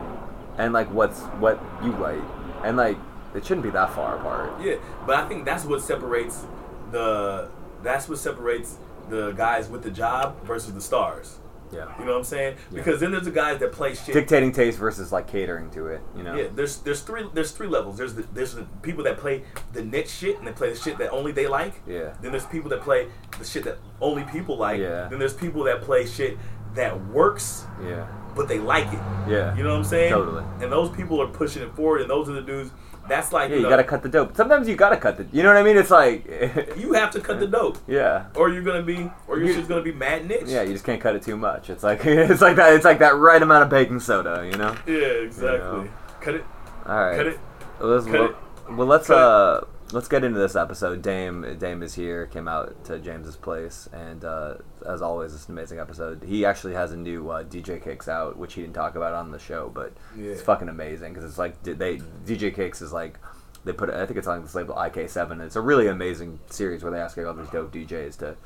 and 0.58 0.72
like 0.72 0.90
what's 0.90 1.20
what 1.38 1.62
you 1.84 1.92
like, 1.92 2.22
and 2.64 2.76
like 2.76 2.96
it 3.34 3.44
shouldn't 3.44 3.64
be 3.64 3.70
that 3.70 3.94
far 3.94 4.16
apart. 4.16 4.60
Yeah, 4.60 4.76
but 5.06 5.16
I 5.16 5.28
think 5.28 5.44
that's 5.44 5.64
what 5.64 5.82
separates 5.82 6.44
the 6.90 7.48
that's 7.82 8.08
what 8.08 8.18
separates 8.18 8.78
the 9.08 9.32
guys 9.32 9.68
with 9.68 9.82
the 9.82 9.90
job 9.90 10.42
versus 10.44 10.74
the 10.74 10.80
stars. 10.80 11.38
Yeah. 11.72 11.98
You 11.98 12.04
know 12.04 12.12
what 12.12 12.18
I'm 12.18 12.24
saying? 12.24 12.56
Yeah. 12.70 12.76
Because 12.78 13.00
then 13.00 13.10
there's 13.12 13.24
the 13.24 13.30
guys 13.30 13.58
that 13.60 13.72
play 13.72 13.94
shit. 13.94 14.14
Dictating 14.14 14.52
taste 14.52 14.78
versus 14.78 15.12
like 15.12 15.26
catering 15.26 15.70
to 15.70 15.86
it. 15.88 16.00
You 16.16 16.22
know. 16.22 16.34
Yeah, 16.34 16.48
there's 16.54 16.78
there's 16.78 17.00
three 17.02 17.24
there's 17.34 17.50
three 17.52 17.66
levels. 17.68 17.96
There's 17.98 18.14
the, 18.14 18.22
there's 18.32 18.54
the 18.54 18.64
people 18.82 19.04
that 19.04 19.18
play 19.18 19.42
the 19.72 19.84
niche 19.84 20.08
shit 20.10 20.38
and 20.38 20.46
they 20.46 20.52
play 20.52 20.70
the 20.70 20.76
shit 20.76 20.98
that 20.98 21.10
only 21.10 21.32
they 21.32 21.46
like. 21.46 21.74
Yeah. 21.86 22.14
Then 22.20 22.30
there's 22.32 22.46
people 22.46 22.70
that 22.70 22.80
play 22.82 23.08
the 23.38 23.44
shit 23.44 23.64
that 23.64 23.78
only 24.00 24.24
people 24.24 24.56
like. 24.56 24.80
Yeah. 24.80 25.08
Then 25.08 25.18
there's 25.18 25.34
people 25.34 25.64
that 25.64 25.82
play 25.82 26.06
shit 26.06 26.36
that 26.74 27.06
works 27.06 27.64
Yeah. 27.82 28.06
but 28.34 28.48
they 28.48 28.58
like 28.58 28.86
it. 28.92 29.00
Yeah. 29.28 29.56
You 29.56 29.62
know 29.62 29.70
what 29.70 29.78
I'm 29.78 29.84
saying? 29.84 30.12
Totally. 30.12 30.44
And 30.62 30.70
those 30.70 30.90
people 30.94 31.22
are 31.22 31.26
pushing 31.26 31.62
it 31.62 31.74
forward, 31.74 32.02
and 32.02 32.10
those 32.10 32.28
are 32.28 32.34
the 32.34 32.42
dudes. 32.42 32.70
That's 33.08 33.32
like 33.32 33.50
Yeah, 33.50 33.56
you, 33.56 33.60
you 33.60 33.62
know, 33.64 33.70
gotta 33.70 33.84
cut 33.84 34.02
the 34.02 34.08
dope. 34.08 34.36
Sometimes 34.36 34.68
you 34.68 34.76
gotta 34.76 34.96
cut 34.96 35.16
the. 35.16 35.26
You 35.32 35.42
know 35.42 35.48
what 35.48 35.58
I 35.58 35.62
mean? 35.62 35.76
It's 35.76 35.90
like. 35.90 36.26
You 36.76 36.92
have 36.92 37.10
to 37.12 37.20
cut 37.20 37.40
the 37.40 37.46
dope, 37.46 37.78
yeah. 37.86 38.26
or 38.34 38.50
you're 38.50 38.62
gonna 38.62 38.82
be, 38.82 39.10
or 39.26 39.38
you're 39.38 39.54
just 39.54 39.68
gonna 39.68 39.82
be 39.82 39.92
mad 39.92 40.26
niche. 40.28 40.42
Yeah, 40.46 40.62
you 40.62 40.72
just 40.72 40.84
can't 40.84 41.00
cut 41.00 41.16
it 41.16 41.22
too 41.22 41.36
much. 41.36 41.70
It's 41.70 41.82
like 41.82 42.00
it's 42.04 42.40
like 42.42 42.56
that. 42.56 42.74
It's 42.74 42.84
like 42.84 42.98
that 43.00 43.16
right 43.16 43.40
amount 43.42 43.62
of 43.64 43.70
baking 43.70 44.00
soda. 44.00 44.48
You 44.50 44.56
know. 44.58 44.76
Yeah, 44.86 45.24
exactly. 45.24 45.58
know. 45.84 45.88
Cut 46.20 46.34
it. 46.36 46.44
All 46.86 46.96
right. 46.96 47.16
Cut 47.16 47.26
it. 47.26 47.40
Let's, 47.80 48.04
Cut 48.06 48.12
well, 48.14 48.24
it. 48.24 48.36
well, 48.70 48.86
let's 48.86 49.06
Cut 49.08 49.16
it. 49.16 49.22
uh, 49.22 49.60
let's 49.92 50.08
get 50.08 50.24
into 50.24 50.38
this 50.38 50.56
episode. 50.56 51.02
Dame 51.02 51.56
Dame 51.58 51.82
is 51.82 51.94
here. 51.94 52.26
Came 52.26 52.48
out 52.48 52.84
to 52.84 52.98
James's 52.98 53.36
place, 53.36 53.88
and 53.92 54.24
uh, 54.24 54.54
as 54.86 55.02
always, 55.02 55.34
it's 55.34 55.46
an 55.48 55.52
amazing 55.54 55.78
episode. 55.78 56.22
He 56.24 56.44
actually 56.46 56.74
has 56.74 56.92
a 56.92 56.96
new 56.96 57.28
uh, 57.30 57.44
DJ 57.44 57.82
Kicks 57.82 58.08
out, 58.08 58.36
which 58.36 58.54
he 58.54 58.62
didn't 58.62 58.74
talk 58.74 58.94
about 58.94 59.12
on 59.14 59.30
the 59.30 59.38
show, 59.38 59.70
but 59.74 59.92
it's 60.16 60.42
fucking 60.42 60.68
amazing 60.68 61.12
because 61.12 61.28
it's 61.28 61.38
like 61.38 61.62
they 61.62 61.98
DJ 62.24 62.54
Kicks 62.54 62.80
is 62.82 62.92
like 62.92 63.18
they 63.64 63.72
put 63.72 63.90
I 63.90 64.06
think 64.06 64.18
it's 64.18 64.28
on 64.28 64.42
this 64.42 64.54
label 64.54 64.74
!K7. 64.74 65.40
It's 65.44 65.56
a 65.56 65.60
really 65.60 65.88
amazing 65.88 66.38
series 66.50 66.82
where 66.82 66.92
they 66.92 67.00
ask 67.00 67.18
all 67.18 67.34
these 67.34 67.48
dope 67.50 67.72
DJs 67.72 68.16
to 68.18 68.36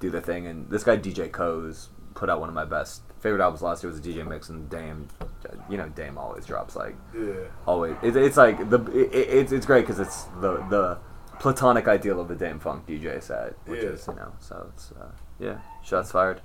do 0.00 0.10
the 0.10 0.20
thing, 0.20 0.46
and 0.46 0.68
this 0.70 0.82
guy 0.84 0.96
DJ 0.96 1.30
Koze 1.30 1.88
put 2.14 2.28
out 2.30 2.40
one 2.40 2.48
of 2.48 2.54
my 2.54 2.64
best 2.64 3.02
favorite 3.20 3.42
albums 3.42 3.60
last 3.62 3.82
year 3.82 3.90
was 3.92 4.00
a 4.00 4.02
DJ 4.02 4.26
mix, 4.26 4.48
and 4.48 4.68
Dame, 4.70 5.06
you 5.68 5.76
know 5.76 5.88
Dame 5.90 6.16
always 6.16 6.46
drops 6.46 6.74
like 6.74 6.96
Yeah. 7.14 7.34
always 7.66 7.94
it's, 8.02 8.16
it's 8.16 8.36
like 8.38 8.70
the 8.70 8.80
it, 8.92 9.14
it- 9.14 9.28
it's 9.28 9.52
it's 9.52 9.66
great 9.66 9.82
because 9.82 10.00
it's 10.00 10.24
the 10.40 10.56
the 10.70 10.98
platonic 11.38 11.86
ideal 11.88 12.20
of 12.20 12.28
the 12.28 12.34
Dâm-Funk 12.34 12.86
DJ 12.86 13.22
set, 13.22 13.54
which 13.66 13.82
Yeah. 13.82 13.90
is 13.90 14.06
you 14.08 14.14
know 14.14 14.32
so 14.40 14.66
it's 14.74 14.92
uh, 14.92 15.06
yeah 15.40 15.58
shots 15.84 16.12
fired. 16.12 16.40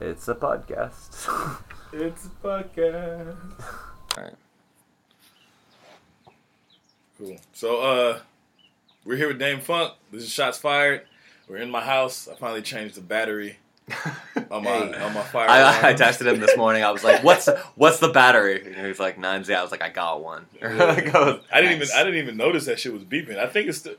It's 0.00 0.28
a 0.28 0.34
podcast. 0.34 1.62
It's 1.90 2.26
a 2.26 2.46
podcast. 2.46 3.34
All 4.18 4.22
right. 4.24 4.34
Cool. 7.18 7.38
So 7.54 7.80
uh 7.80 8.18
we're 9.06 9.16
here 9.16 9.28
with 9.28 9.38
Dâm-Funk. 9.38 9.94
This 10.12 10.22
is 10.24 10.30
Shots 10.30 10.58
Fired. 10.58 11.06
We're 11.48 11.56
in 11.56 11.70
my 11.70 11.82
house. 11.82 12.28
I 12.28 12.34
finally 12.34 12.60
changed 12.60 12.94
the 12.96 13.00
battery 13.00 13.56
on 14.50 14.64
my 14.64 14.70
Hey. 14.70 15.00
on 15.00 15.14
my 15.14 15.22
fire. 15.22 15.48
I, 15.48 15.88
I 15.90 15.94
texted 15.94 16.30
him 16.30 16.40
this 16.40 16.58
morning. 16.58 16.84
I 16.84 16.90
was 16.90 17.02
like, 17.04 17.24
"What's 17.24 17.48
what's 17.76 18.00
the 18.00 18.10
battery?" 18.10 18.62
And 18.66 18.76
he 18.76 18.86
was 18.86 19.00
like, 19.00 19.16
nine 19.18 19.44
Z. 19.44 19.54
I 19.54 19.62
was 19.62 19.70
like, 19.70 19.80
"I 19.82 19.88
got 19.88 20.22
one." 20.22 20.44
Yeah. 20.60 20.68
I 20.68 21.18
was- 21.18 21.40
I 21.50 21.62
didn't 21.62 21.76
even 21.76 21.88
I 21.96 22.04
didn't 22.04 22.18
even 22.20 22.36
notice 22.36 22.66
that 22.66 22.78
shit 22.78 22.92
was 22.92 23.02
beeping. 23.04 23.38
I 23.38 23.46
think 23.46 23.70
it's 23.70 23.78
still 23.78 23.94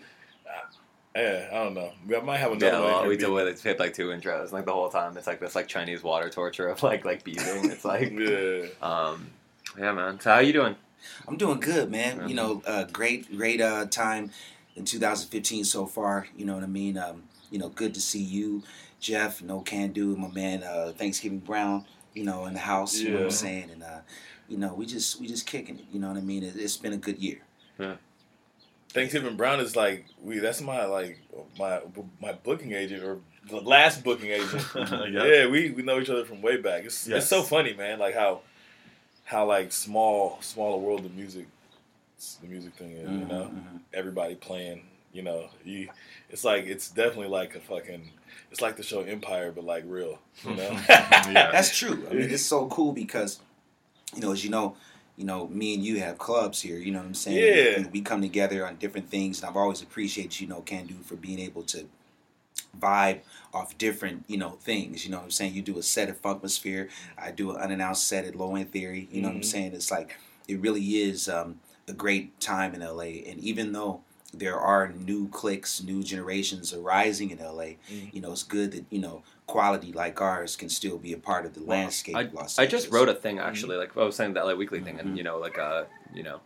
yeah, 1.21 1.47
I 1.51 1.63
don't 1.63 1.73
know. 1.73 1.91
I 2.15 2.21
might 2.21 2.37
have 2.37 2.51
another 2.51 2.65
Yeah, 2.67 2.79
one. 2.79 2.83
well, 2.91 2.99
here 3.01 3.09
we 3.09 3.17
did 3.17 3.27
beeping. 3.29 3.33
with 3.35 3.47
it. 3.47 3.57
Taped 3.61 3.79
like 3.79 3.93
two 3.93 4.07
intros. 4.07 4.51
Like 4.51 4.65
the 4.65 4.73
whole 4.73 4.89
time, 4.89 5.15
it's 5.17 5.27
like 5.27 5.39
this 5.39 5.55
like 5.55 5.67
Chinese 5.67 6.03
water 6.03 6.29
torture 6.29 6.67
of 6.67 6.81
like 6.83 7.05
like 7.05 7.23
beeping. 7.23 7.71
It's 7.71 7.85
like, 7.85 8.11
Yeah. 8.17 8.67
um, 8.81 9.27
yeah, 9.77 9.91
man. 9.91 10.19
So 10.19 10.31
how 10.33 10.39
you 10.39 10.53
doing? 10.53 10.75
I'm 11.27 11.37
doing 11.37 11.59
good, 11.59 11.89
man. 11.89 12.27
You 12.27 12.35
know, 12.35 12.61
uh, 12.65 12.83
great, 12.85 13.35
great 13.37 13.61
uh, 13.61 13.85
time 13.85 14.31
in 14.75 14.83
2015 14.85 15.63
so 15.63 15.85
far. 15.85 16.27
You 16.35 16.45
know 16.45 16.55
what 16.55 16.63
I 16.63 16.67
mean? 16.67 16.97
Um, 16.97 17.23
you 17.51 17.57
know, 17.59 17.69
good 17.69 17.93
to 17.93 18.01
see 18.01 18.21
you 18.21 18.63
Jeff, 18.99 19.41
No 19.41 19.61
Can 19.61 19.91
Do, 19.93 20.15
my 20.17 20.27
man 20.27 20.61
uh, 20.63 20.91
Thanksgiving 20.95 21.39
Brown, 21.39 21.85
you 22.13 22.23
know, 22.25 22.45
in 22.47 22.53
the 22.53 22.59
house. 22.59 22.99
You 22.99 23.11
know 23.11 23.17
what 23.19 23.23
I'm 23.25 23.31
saying? 23.31 23.69
And 23.71 23.83
uh, 23.83 23.99
you 24.49 24.57
know, 24.57 24.73
we 24.73 24.85
just 24.85 25.19
we 25.21 25.27
just 25.27 25.45
kicking 25.45 25.79
it. 25.79 25.85
You 25.91 25.99
know 25.99 26.09
what 26.09 26.17
I 26.17 26.21
mean? 26.21 26.43
It, 26.43 26.55
it's 26.57 26.77
been 26.77 26.93
a 26.93 26.97
good 26.97 27.17
year. 27.19 27.41
Thanksgiving 28.89 29.35
Brown 29.35 29.59
is 29.59 29.75
like 29.75 30.05
we. 30.23 30.39
That's 30.39 30.61
my 30.61 30.85
like 30.85 31.19
my 31.57 31.81
my 32.21 32.33
booking 32.33 32.73
agent 32.73 33.03
or 33.03 33.19
the 33.47 33.57
last 33.61 34.03
booking 34.03 34.31
agent. 34.31 34.65
Yeah, 35.11 35.47
we, 35.47 35.71
we 35.71 35.81
know 35.83 35.99
each 35.99 36.09
other 36.09 36.25
from 36.25 36.41
way 36.41 36.57
back. 36.57 36.85
It's 36.85 37.07
Yes. 37.07 37.21
it's 37.23 37.27
so 37.29 37.43
funny, 37.43 37.73
man. 37.73 37.99
Like 37.99 38.15
how 38.15 38.41
how 39.25 39.45
like 39.45 39.71
small 39.71 40.39
smaller 40.41 40.77
world 40.77 41.03
the 41.03 41.09
music 41.09 41.47
the 42.41 42.47
music 42.47 42.73
thing 42.73 42.91
is. 42.93 43.09
You 43.09 43.25
know, 43.25 43.51
Mhm, 43.53 43.79
everybody 43.93 44.35
playing. 44.35 44.83
You 45.13 45.23
know, 45.23 45.49
you. 45.63 45.89
It's 46.29 46.43
like 46.43 46.65
it's 46.65 46.89
definitely 46.89 47.27
like 47.29 47.55
a 47.55 47.59
fucking. 47.59 48.09
It's 48.51 48.61
like 48.61 48.75
the 48.77 48.83
show 48.83 49.01
Empire, 49.01 49.51
but 49.51 49.63
like 49.65 49.83
real. 49.87 50.19
You 50.43 50.55
know. 50.55 50.71
Yeah. 50.89 51.51
That's 51.51 51.77
true. 51.77 52.07
I 52.09 52.13
mean, 52.13 52.29
it's 52.31 52.43
so 52.45 52.67
cool 52.67 52.91
because, 52.93 53.39
you 54.15 54.21
know, 54.21 54.31
as 54.31 54.43
you 54.43 54.49
know, 54.49 54.75
you 55.19 55.25
know, 55.25 55.47
me 55.49 55.73
and 55.73 55.83
you 55.83 55.99
have 55.99 56.17
clubs 56.17 56.61
here. 56.61 56.77
You 56.77 56.91
know 56.93 56.99
what 56.99 57.07
I'm 57.07 57.13
saying? 57.13 57.37
Yeah. 57.39 57.77
You 57.77 57.83
know, 57.83 57.89
we 57.91 57.99
come 57.99 58.21
together 58.21 58.65
on 58.65 58.77
different 58.77 59.09
things, 59.09 59.41
and 59.41 59.49
I've 59.49 59.57
always 59.57 59.81
appreciated 59.81 60.39
you 60.39 60.47
know 60.47 60.61
Can 60.61 60.85
Do 60.87 60.95
for 61.03 61.17
being 61.17 61.39
able 61.39 61.63
to 61.63 61.89
vibe 62.79 63.19
off 63.53 63.77
different 63.77 64.23
you 64.27 64.37
know 64.37 64.51
things. 64.51 65.03
You 65.03 65.11
know 65.11 65.17
what 65.17 65.25
I'm 65.25 65.31
saying? 65.31 65.53
You 65.55 65.61
do 65.61 65.77
a 65.77 65.83
set 65.83 66.07
at 66.07 66.21
Funkmosphere. 66.21 66.87
I 67.17 67.31
do 67.31 67.51
an 67.51 67.57
unannounced 67.57 68.07
set 68.07 68.23
at 68.23 68.35
Low 68.35 68.55
End 68.55 68.71
Theory. 68.71 69.09
You 69.11 69.21
know 69.21 69.27
what 69.27 69.35
I'm 69.35 69.41
Mhm. 69.41 69.45
saying? 69.45 69.73
It's 69.73 69.91
like 69.91 70.15
it 70.47 70.61
really 70.61 70.81
is 71.01 71.27
um, 71.27 71.59
a 71.89 71.93
great 71.93 72.39
time 72.39 72.73
in 72.73 72.81
LA, 72.81 73.21
and 73.29 73.39
even 73.41 73.73
though 73.73 74.01
there 74.33 74.59
are 74.59 74.89
new 74.89 75.27
cliques, 75.29 75.81
new 75.81 76.03
generations 76.03 76.73
arising 76.73 77.31
in 77.31 77.39
LA. 77.39 77.77
Mhm. 77.91 78.13
You 78.13 78.21
know, 78.21 78.31
it's 78.31 78.43
good 78.43 78.71
that 78.73 78.85
you 78.89 78.99
know 78.99 79.23
quality 79.47 79.91
like 79.91 80.21
ours 80.21 80.55
can 80.55 80.69
still 80.69 80.97
be 80.97 81.13
a 81.13 81.17
part 81.17 81.45
of 81.45 81.53
the 81.53 81.61
landscape. 81.61 82.15
I, 82.15 82.21
of 82.23 82.33
Los 82.33 82.59
I 82.59 82.65
just 82.67 82.91
wrote 82.91 83.09
a 83.09 83.15
thing 83.15 83.39
actually, 83.39 83.75
like 83.77 83.97
I 83.97 84.03
was 84.03 84.15
saying 84.15 84.33
the 84.33 84.43
LA 84.43 84.53
Weekly 84.55 84.81
thing, 84.81 84.99
and 84.99 85.13
Mhm. 85.13 85.17
you 85.17 85.23
know, 85.23 85.37
like 85.39 85.57
uh, 85.57 85.85
you 86.13 86.23
know, 86.23 86.41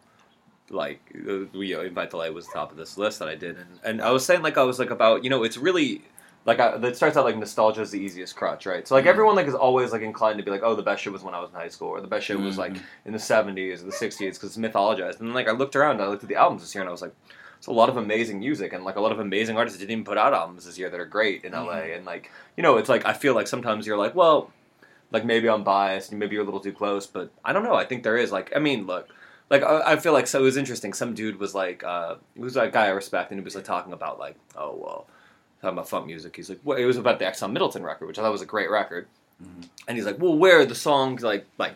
like 0.69 1.01
uh, 1.29 1.39
we 1.53 1.75
uh, 1.75 1.81
invite 1.81 2.11
the 2.11 2.17
LA 2.17 2.29
was 2.31 2.47
top 2.47 2.71
of 2.71 2.77
this 2.77 2.97
list 2.97 3.19
that 3.19 3.27
I 3.27 3.35
did, 3.35 3.57
and, 3.57 3.79
and 3.83 4.01
I 4.01 4.11
was 4.11 4.25
saying 4.25 4.41
like 4.41 4.57
I 4.57 4.63
was 4.63 4.79
like 4.79 4.89
about 4.89 5.23
you 5.23 5.29
know 5.29 5.43
it's 5.43 5.57
really 5.57 6.03
like 6.45 6.59
I, 6.59 6.75
it 6.75 6.95
starts 6.95 7.15
out 7.17 7.25
like 7.25 7.37
nostalgia 7.37 7.81
is 7.81 7.91
the 7.91 7.99
easiest 7.99 8.35
crutch, 8.35 8.65
right? 8.65 8.87
So 8.87 8.95
like 8.95 9.03
Mhm. 9.05 9.09
everyone 9.09 9.35
like 9.35 9.47
is 9.47 9.53
always 9.55 9.91
like 9.91 10.01
inclined 10.01 10.37
to 10.39 10.43
be 10.43 10.51
like, 10.51 10.63
oh, 10.63 10.75
the 10.75 10.81
best 10.83 11.03
shit 11.03 11.11
was 11.11 11.21
when 11.23 11.33
I 11.33 11.39
was 11.41 11.49
in 11.49 11.55
high 11.55 11.67
school, 11.69 11.89
or 11.89 11.99
the 12.01 12.07
best 12.07 12.25
shit 12.25 12.39
was 12.39 12.57
like 12.57 12.73
Mhm. 12.73 12.81
in 13.05 13.11
the 13.13 13.19
'70s 13.19 13.81
or 13.81 13.85
the 13.85 13.91
'60s 13.91 14.35
because 14.35 14.55
it's 14.55 14.57
mythologized. 14.57 15.19
And 15.19 15.27
then 15.27 15.33
like 15.33 15.49
I 15.49 15.51
looked 15.51 15.75
around, 15.75 16.01
I 16.01 16.07
looked 16.07 16.23
at 16.23 16.29
the 16.29 16.35
albums 16.37 16.61
this 16.61 16.73
year, 16.73 16.81
and 16.81 16.89
I 16.89 16.91
was 16.93 17.01
like. 17.01 17.13
It's 17.63 17.67
a 17.69 17.71
lot 17.71 17.87
of 17.87 17.95
amazing 17.95 18.39
music 18.39 18.73
and 18.73 18.83
like 18.83 18.97
a 18.97 18.99
lot 18.99 19.13
of 19.13 19.19
amazing 19.21 19.55
artists 19.55 19.79
that 19.79 19.83
didn't 19.85 19.91
even 19.93 20.03
put 20.03 20.17
out 20.17 20.33
albums 20.33 20.65
this 20.65 20.77
year 20.77 20.89
that 20.89 20.99
are 20.99 21.05
great 21.05 21.45
in 21.45 21.53
LA. 21.53 21.93
And 21.95 22.03
like 22.05 22.29
you 22.57 22.61
know, 22.61 22.75
it's 22.75 22.89
like 22.89 23.05
I 23.05 23.13
feel 23.13 23.33
like 23.35 23.47
sometimes 23.47 23.87
you're 23.87 23.95
like, 23.97 24.13
well, 24.15 24.51
like 25.13 25.23
maybe 25.23 25.47
I'm 25.47 25.63
biased 25.63 26.09
and 26.11 26.19
maybe 26.19 26.33
you're 26.33 26.41
a 26.41 26.45
little 26.45 26.59
too 26.59 26.73
close, 26.73 27.07
but 27.07 27.31
I 27.45 27.53
don't 27.53 27.63
know. 27.63 27.75
I 27.75 27.85
think 27.85 28.03
there 28.03 28.17
is 28.17 28.33
like 28.33 28.51
I 28.53 28.59
mean, 28.59 28.85
look, 28.85 29.07
like 29.49 29.63
I, 29.63 29.93
I 29.93 29.95
feel 29.95 30.11
like 30.11 30.27
so 30.27 30.39
it 30.39 30.43
was 30.43 30.57
interesting. 30.57 30.91
Some 30.91 31.13
dude 31.13 31.39
was 31.39 31.55
like, 31.55 31.85
uh, 31.85 32.15
was 32.35 32.57
a 32.57 32.67
guy 32.67 32.87
I 32.87 32.89
respect, 32.89 33.31
and 33.31 33.39
he 33.39 33.43
was 33.45 33.55
like 33.55 33.63
talking 33.63 33.93
about 33.93 34.19
like, 34.19 34.35
oh 34.57 34.75
well, 34.75 35.07
talking 35.61 35.77
about 35.77 35.87
funk 35.87 36.05
music. 36.05 36.35
He's 36.35 36.49
like, 36.49 36.59
well, 36.65 36.77
it 36.77 36.83
was 36.83 36.97
about 36.97 37.17
the 37.19 37.33
XL 37.33 37.47
Middleton 37.47 37.83
record, 37.83 38.07
which 38.07 38.19
I 38.19 38.23
thought 38.23 38.31
was 38.33 38.41
a 38.41 38.45
great 38.45 38.69
record, 38.69 39.07
Mhm. 39.41 39.69
and 39.87 39.95
he's 39.95 40.05
like, 40.05 40.19
well, 40.19 40.35
where 40.37 40.59
are 40.59 40.65
the 40.65 40.75
songs 40.75 41.23
like 41.23 41.45
like 41.57 41.75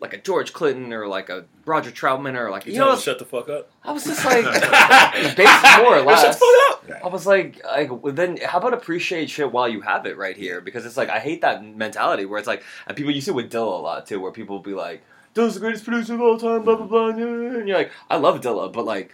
like 0.00 0.14
a 0.14 0.18
George 0.18 0.52
Clinton 0.52 0.92
or 0.92 1.06
like 1.06 1.28
a 1.28 1.44
Roger 1.66 1.90
Troutman 1.90 2.36
or 2.36 2.50
like 2.50 2.66
You 2.66 2.72
you 2.72 2.78
know? 2.78 2.96
shut 2.96 3.18
the 3.18 3.24
fuck 3.24 3.48
up. 3.48 3.70
I 3.84 3.92
was 3.92 4.04
just 4.04 4.24
like, 4.24 4.44
basically 5.36 5.84
more 5.84 5.98
or 5.98 6.02
less. 6.02 6.22
Shut 6.22 6.32
the 6.32 6.38
fuck 6.38 6.94
up. 6.96 7.04
I 7.04 7.08
was 7.08 7.26
like, 7.26 7.62
like 7.64 7.90
well, 8.02 8.12
then 8.12 8.38
how 8.38 8.58
about 8.58 8.72
appreciate 8.74 9.28
shit 9.30 9.52
while 9.52 9.68
you 9.68 9.82
have 9.82 10.06
it 10.06 10.16
right 10.16 10.36
here? 10.36 10.60
Because 10.60 10.86
it's 10.86 10.96
like 10.96 11.10
I 11.10 11.18
hate 11.18 11.42
that 11.42 11.64
mentality 11.64 12.24
where 12.24 12.38
it's 12.38 12.48
like, 12.48 12.62
and 12.86 12.96
people 12.96 13.12
you 13.12 13.20
see 13.20 13.30
with 13.30 13.52
Dilla 13.52 13.78
a 13.78 13.82
lot 13.82 14.06
too, 14.06 14.20
where 14.20 14.32
people 14.32 14.56
will 14.56 14.62
be 14.62 14.74
like, 14.74 15.02
Dilla's 15.34 15.54
the 15.54 15.60
greatest 15.60 15.84
producer 15.84 16.14
of 16.14 16.20
all 16.20 16.38
time, 16.38 16.64
blah 16.64 16.76
blah 16.76 16.86
blah, 16.86 17.08
and 17.08 17.68
you're 17.68 17.76
like, 17.76 17.92
I 18.08 18.16
love 18.16 18.40
Dilla, 18.40 18.72
but 18.72 18.84
like. 18.84 19.12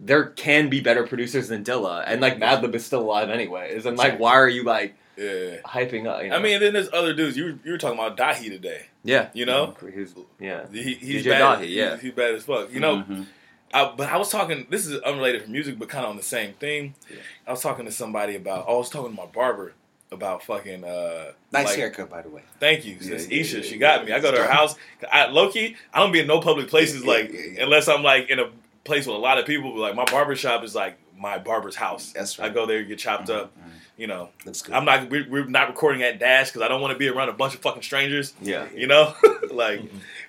There 0.00 0.26
can 0.26 0.68
be 0.70 0.78
better 0.78 1.04
producers 1.04 1.48
than 1.48 1.64
Dilla, 1.64 2.04
and 2.06 2.20
like 2.20 2.38
Madlib 2.38 2.72
is 2.76 2.86
still 2.86 3.00
alive 3.00 3.30
anyways. 3.30 3.84
And 3.84 3.98
like, 3.98 4.20
why 4.20 4.34
are 4.34 4.48
you 4.48 4.62
like 4.62 4.94
Yeah. 5.18 5.56
hyping 5.66 6.06
up? 6.06 6.22
You 6.22 6.30
know? 6.30 6.36
I 6.36 6.38
mean, 6.38 6.60
then 6.60 6.72
there's 6.72 6.88
other 6.92 7.12
dudes. 7.12 7.36
You 7.36 7.44
were, 7.44 7.58
you 7.64 7.72
were 7.72 7.78
talking 7.78 7.98
about 7.98 8.16
Dahi 8.16 8.48
today. 8.48 8.86
yeah, 9.04 9.28
You 9.34 9.46
know, 9.46 9.74
He's, 9.94 10.14
yeah, 10.38 10.66
he, 10.72 10.94
he's 10.94 11.24
DJ 11.24 11.30
bad. 11.30 11.58
Dahi, 11.60 11.74
yeah. 11.74 11.92
he's, 11.94 12.02
he's 12.02 12.12
bad 12.12 12.34
as 12.34 12.44
fuck. 12.44 12.72
You 12.72 12.80
know, 12.80 12.96
Mhm. 13.02 13.26
I, 13.74 13.92
but 13.96 14.08
I 14.08 14.16
was 14.16 14.30
talking. 14.30 14.66
This 14.70 14.86
is 14.86 14.98
unrelated 15.02 15.42
from 15.42 15.52
music, 15.52 15.78
but 15.78 15.88
kind 15.90 16.04
of 16.04 16.10
on 16.10 16.16
the 16.16 16.22
same 16.22 16.54
theme. 16.54 16.94
Yeah. 17.10 17.16
I 17.46 17.50
was 17.50 17.60
talking 17.60 17.84
to 17.84 17.92
somebody 17.92 18.34
about. 18.34 18.66
I 18.66 18.72
was 18.72 18.88
talking 18.88 19.10
to 19.10 19.16
my 19.16 19.26
barber 19.26 19.74
about 20.10 20.42
fucking. 20.42 20.84
Uh, 20.84 21.32
Nice 21.52 21.66
like- 21.66 21.76
haircut, 21.76 22.08
by 22.08 22.22
the 22.22 22.30
way. 22.30 22.42
Thank 22.60 22.86
you, 22.86 22.96
Yeah, 23.00 23.16
yeah, 23.18 23.40
Isha. 23.40 23.56
yeah, 23.58 23.62
she 23.62 23.76
got 23.76 24.00
yeah. 24.00 24.06
me. 24.06 24.12
I 24.12 24.20
go 24.20 24.30
to 24.30 24.38
her 24.38 24.48
house. 24.50 24.74
I, 25.12 25.26
low 25.26 25.50
key, 25.50 25.76
I 25.92 26.00
don't 26.00 26.12
be 26.12 26.20
in 26.20 26.26
no 26.26 26.40
public 26.40 26.68
places 26.68 27.04
like 27.04 27.30
yeah, 27.32 27.40
yeah. 27.56 27.62
unless 27.64 27.88
I'm 27.88 28.02
like 28.02 28.30
in 28.30 28.38
a 28.38 28.48
place 28.84 29.06
with 29.06 29.16
a 29.16 29.18
lot 29.18 29.36
of 29.38 29.44
people. 29.44 29.72
But 29.72 29.80
like 29.80 29.94
my 29.94 30.04
barber 30.06 30.34
shop 30.36 30.64
is 30.64 30.74
like 30.74 30.96
my 31.18 31.36
barber's 31.38 31.76
house. 31.76 32.12
That's 32.12 32.38
right 32.38 32.50
I 32.50 32.54
go 32.54 32.64
there, 32.64 32.82
get 32.84 32.98
chopped 32.98 33.28
up. 33.28 33.52
Mhm. 33.58 33.70
You 33.98 34.06
know. 34.06 34.30
I'm 34.72 34.86
not. 34.86 35.10
We're, 35.10 35.28
we're 35.28 35.44
not 35.44 35.68
recording 35.68 36.02
at 36.02 36.18
Dash 36.18 36.48
because 36.48 36.62
I 36.62 36.68
don't 36.68 36.80
want 36.80 36.92
to 36.92 36.98
be 36.98 37.08
around 37.08 37.28
a 37.28 37.34
bunch 37.34 37.54
of 37.54 37.60
fucking 37.60 37.82
strangers. 37.82 38.32
yeah. 38.40 38.66
You 38.74 38.86
know, 38.86 39.14
like, 39.52 39.82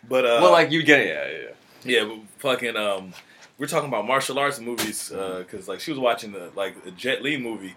but 0.10 0.26
uh, 0.26 0.40
well, 0.42 0.52
like 0.52 0.72
you 0.72 0.84
get 0.84 1.00
it, 1.00 1.54
yeah, 1.86 1.94
yeah. 1.94 2.02
yeah, 2.02 2.08
but 2.10 2.20
fucking 2.40 2.76
um, 2.76 3.14
we're 3.58 3.68
talking 3.68 3.88
about 3.88 4.06
martial 4.08 4.40
arts 4.40 4.60
movies 4.60 5.10
because 5.10 5.68
like 5.68 5.80
she 5.80 5.92
was 5.92 6.00
watching 6.00 6.32
the 6.32 6.52
like 6.56 6.76
a 6.86 6.92
Jet 6.92 7.22
Li 7.22 7.38
movie, 7.38 7.76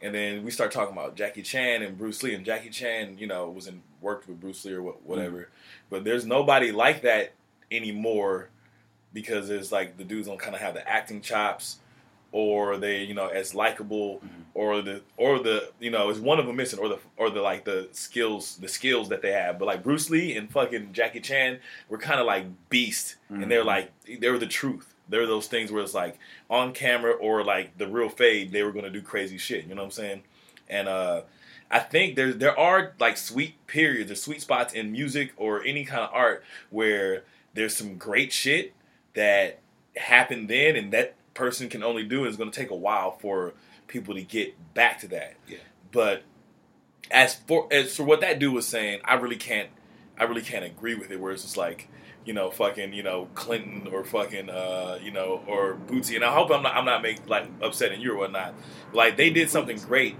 and 0.00 0.14
then 0.14 0.44
we 0.44 0.50
start 0.50 0.70
talking 0.70 0.92
about 0.92 1.16
Jackie 1.16 1.42
Chan 1.42 1.82
and 1.82 1.98
Bruce 1.98 2.22
Lee, 2.22 2.34
and 2.34 2.46
Jackie 2.46 2.70
Chan, 2.70 3.18
you 3.18 3.26
know, 3.26 3.50
was 3.50 3.66
in 3.66 3.82
worked 4.00 4.28
with 4.28 4.40
Bruce 4.40 4.64
Lee 4.64 4.72
or 4.72 4.82
what, 4.82 5.04
whatever, 5.04 5.48
but 5.90 6.04
there's 6.04 6.24
nobody 6.24 6.70
like 6.72 7.02
that 7.02 7.32
anymore 7.70 8.48
because 9.12 9.50
it's 9.50 9.72
like 9.72 9.96
the 9.96 10.04
dudes 10.04 10.26
don't 10.26 10.38
kind 10.38 10.54
of 10.54 10.60
have 10.60 10.74
the 10.74 10.88
acting 10.88 11.20
chops. 11.20 11.78
Or 12.32 12.78
they, 12.78 13.04
you 13.04 13.12
know, 13.12 13.28
as 13.28 13.54
likable, 13.54 14.22
or 14.54 14.80
the, 14.80 15.02
or 15.18 15.38
the, 15.38 15.70
you 15.80 15.90
know, 15.90 16.08
is 16.08 16.18
one 16.18 16.38
of 16.40 16.46
them 16.46 16.56
missing, 16.56 16.78
or 16.78 16.88
the, 16.88 16.98
or 17.18 17.28
the 17.28 17.42
like 17.42 17.64
the 17.64 17.88
skills, 17.92 18.56
the 18.56 18.68
skills 18.68 19.10
that 19.10 19.20
they 19.20 19.32
have. 19.32 19.58
But 19.58 19.66
like 19.66 19.82
Bruce 19.82 20.08
Lee 20.08 20.34
and 20.36 20.50
fucking 20.50 20.94
Jackie 20.94 21.20
Chan 21.20 21.58
were 21.90 21.98
kind 21.98 22.18
of 22.20 22.26
like 22.26 22.46
beasts, 22.70 23.16
and 23.28 23.50
they're 23.50 23.62
Mhm. 23.62 23.66
like 23.66 23.92
they 24.20 24.30
were 24.30 24.38
the 24.38 24.46
truth. 24.46 24.94
They're 25.10 25.26
those 25.26 25.46
things 25.46 25.70
where 25.70 25.82
it's 25.82 25.92
like 25.94 26.18
on 26.48 26.72
camera 26.72 27.12
or 27.12 27.44
like 27.44 27.76
the 27.76 27.86
real 27.86 28.08
fade, 28.08 28.50
they 28.50 28.62
were 28.62 28.72
gonna 28.72 28.88
do 28.88 29.02
crazy 29.02 29.36
shit. 29.36 29.66
You 29.66 29.74
know 29.74 29.82
what 29.82 29.86
I'm 29.88 29.90
saying? 29.90 30.22
And 30.70 30.88
uh, 30.88 31.22
I 31.70 31.80
think 31.80 32.16
there 32.16 32.32
there 32.32 32.58
are 32.58 32.94
like 32.98 33.18
sweet 33.18 33.66
periods 33.66 34.10
or 34.10 34.14
sweet 34.14 34.40
spots 34.40 34.72
in 34.72 34.90
music 34.90 35.32
or 35.36 35.62
any 35.64 35.84
kind 35.84 36.00
of 36.02 36.10
art 36.14 36.44
where 36.70 37.24
there's 37.52 37.76
some 37.76 37.98
great 37.98 38.32
shit 38.32 38.72
that 39.12 39.58
happened 39.96 40.48
then, 40.48 40.76
and 40.76 40.92
that 40.94 41.14
person 41.34 41.68
can 41.68 41.82
only 41.82 42.04
do. 42.04 42.18
And 42.20 42.28
it's 42.28 42.36
gonna 42.36 42.50
take 42.50 42.70
a 42.70 42.76
while 42.76 43.18
for 43.18 43.54
people 43.86 44.14
to 44.14 44.22
get 44.22 44.74
back 44.74 45.00
to 45.00 45.08
that. 45.08 45.34
Yeah. 45.46 45.58
But 45.90 46.22
as 47.10 47.34
for 47.34 47.68
as 47.70 47.94
for 47.96 48.04
what 48.04 48.20
that 48.20 48.38
dude 48.38 48.54
was 48.54 48.66
saying, 48.66 49.00
I 49.04 49.14
really 49.14 49.36
can't 49.36 49.68
I 50.18 50.24
really 50.24 50.42
can't 50.42 50.64
agree 50.64 50.94
with 50.94 51.10
it. 51.10 51.20
Where 51.20 51.32
it's 51.32 51.42
just 51.42 51.56
like, 51.56 51.88
you 52.24 52.32
know, 52.32 52.50
fucking, 52.50 52.92
you 52.92 53.02
know, 53.02 53.28
Clinton 53.34 53.88
or 53.90 54.04
fucking, 54.04 54.50
uh, 54.50 54.98
you 55.02 55.10
know, 55.10 55.42
or 55.46 55.74
Bootsy. 55.86 56.14
And 56.16 56.24
I 56.24 56.32
hope 56.32 56.50
I'm 56.50 56.62
not 56.62 56.74
I'm 56.76 56.84
not 56.84 57.02
make 57.02 57.28
like 57.28 57.48
upsetting 57.60 58.00
you 58.00 58.12
or 58.12 58.16
whatnot. 58.18 58.54
Like 58.92 59.16
they 59.16 59.30
did 59.30 59.50
something 59.50 59.78
great 59.78 60.16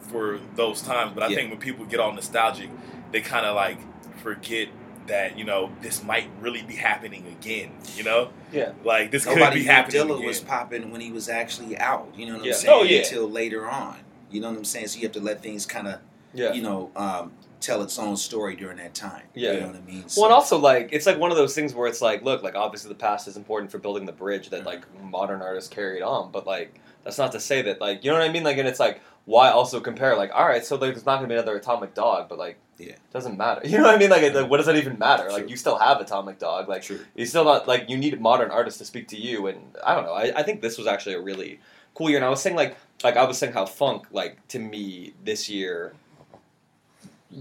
for 0.00 0.40
those 0.56 0.82
times, 0.82 1.12
but 1.14 1.22
I 1.22 1.28
Yeah. 1.28 1.36
think 1.36 1.50
when 1.50 1.60
people 1.60 1.84
get 1.84 2.00
all 2.00 2.12
nostalgic, 2.12 2.70
they 3.12 3.20
kind 3.20 3.46
of 3.46 3.54
like 3.54 3.78
forget 4.18 4.68
that 5.10 5.36
you 5.38 5.44
know 5.44 5.70
this 5.82 6.02
might 6.02 6.28
really 6.40 6.62
be 6.62 6.76
happening 6.76 7.26
again. 7.40 7.70
You 7.96 8.04
know, 8.04 8.30
Yeah. 8.52 8.72
like 8.84 9.10
this 9.10 9.24
could 9.24 9.34
be 9.52 9.60
knew 9.60 9.64
happening 9.66 10.00
Dilla 10.02 10.14
again. 10.16 10.26
was 10.26 10.40
popping 10.40 10.90
when 10.90 11.00
he 11.00 11.12
was 11.12 11.28
actually 11.28 11.76
out. 11.78 12.08
You 12.16 12.26
know 12.26 12.36
what 12.36 12.44
Yeah. 12.44 12.52
I'm 12.52 12.58
saying? 12.58 12.74
Oh, 12.80 12.82
yeah. 12.84 12.98
Until 13.00 13.28
later 13.30 13.68
on. 13.68 13.98
You 14.30 14.40
know 14.40 14.48
what 14.50 14.58
I'm 14.58 14.64
saying? 14.64 14.86
So 14.88 14.96
you 14.98 15.02
have 15.04 15.12
to 15.12 15.20
let 15.20 15.42
things 15.42 15.66
kind 15.66 15.88
of, 15.88 15.98
Yeah. 16.32 16.52
you 16.52 16.62
know, 16.62 16.90
um, 16.96 17.32
tell 17.60 17.82
its 17.82 17.98
own 17.98 18.16
story 18.16 18.56
during 18.56 18.78
that 18.78 18.94
time. 18.94 19.24
Yeah. 19.34 19.52
You 19.52 19.60
know 19.60 19.66
what 19.66 19.76
I 19.76 19.80
mean? 19.80 20.04
Well, 20.16 20.26
and 20.26 20.32
also 20.34 20.56
like 20.58 20.88
it's 20.92 21.04
like 21.06 21.18
one 21.18 21.30
of 21.30 21.36
those 21.36 21.54
things 21.54 21.74
where 21.74 21.86
it's 21.88 22.00
like, 22.00 22.22
look, 22.22 22.42
like 22.42 22.54
obviously 22.54 22.88
the 22.88 22.94
past 22.94 23.28
is 23.28 23.36
important 23.36 23.70
for 23.70 23.78
building 23.78 24.06
the 24.06 24.12
bridge 24.12 24.48
that 24.50 24.64
like 24.64 24.82
modern 25.02 25.42
artists 25.42 25.68
carried 25.68 26.02
on, 26.02 26.30
but 26.30 26.46
like 26.46 26.80
that's 27.04 27.18
not 27.18 27.32
to 27.32 27.40
say 27.40 27.62
that 27.62 27.80
like 27.80 28.04
you 28.04 28.10
know 28.10 28.18
what 28.18 28.28
I 28.28 28.32
mean. 28.32 28.44
Like, 28.44 28.56
and 28.58 28.68
it's 28.68 28.80
like 28.80 29.00
why 29.26 29.50
also 29.50 29.80
compare? 29.80 30.16
Like, 30.16 30.30
all 30.34 30.46
right, 30.46 30.64
so 30.64 30.76
like, 30.76 30.92
there's 30.94 31.06
not 31.06 31.16
gonna 31.16 31.28
be 31.28 31.34
another 31.34 31.56
Atomic 31.56 31.94
Dog, 31.94 32.28
but 32.28 32.38
like, 32.38 32.56
Yeah. 32.78 32.92
it 32.92 33.00
doesn't 33.12 33.36
matter. 33.36 33.60
You 33.66 33.78
know 33.78 33.84
what 33.84 33.94
I 33.94 33.98
mean? 33.98 34.10
Like, 34.10 34.22
it- 34.22 34.34
like 34.34 34.50
what 34.50 34.56
does 34.58 34.66
that 34.66 34.76
even 34.76 34.98
matter? 34.98 35.30
Like, 35.30 35.48
you 35.50 35.56
still 35.56 35.76
have 35.78 36.00
Atomic 36.00 36.38
Dog. 36.38 36.68
Like, 36.68 36.82
True. 36.82 37.00
you 37.14 37.26
still 37.26 37.44
not 37.44 37.68
like 37.68 37.88
you 37.90 37.96
need 37.96 38.20
modern 38.20 38.50
artists 38.50 38.78
to 38.78 38.84
speak 38.84 39.08
to 39.08 39.16
you, 39.16 39.46
and 39.46 39.60
I 39.84 39.94
don't 39.94 40.04
know. 40.04 40.14
I, 40.14 40.32
I 40.36 40.42
think 40.42 40.60
this 40.62 40.78
was 40.78 40.86
actually 40.86 41.14
a 41.16 41.20
really 41.20 41.60
cool 41.94 42.08
year, 42.08 42.18
and 42.18 42.24
I 42.24 42.30
was 42.30 42.40
saying 42.42 42.56
like 42.56 42.76
like 43.04 43.16
I 43.16 43.24
was 43.24 43.38
saying 43.38 43.52
how 43.52 43.66
funk 43.66 44.06
like 44.10 44.46
to 44.48 44.58
me 44.58 45.14
this 45.24 45.48
year 45.48 45.92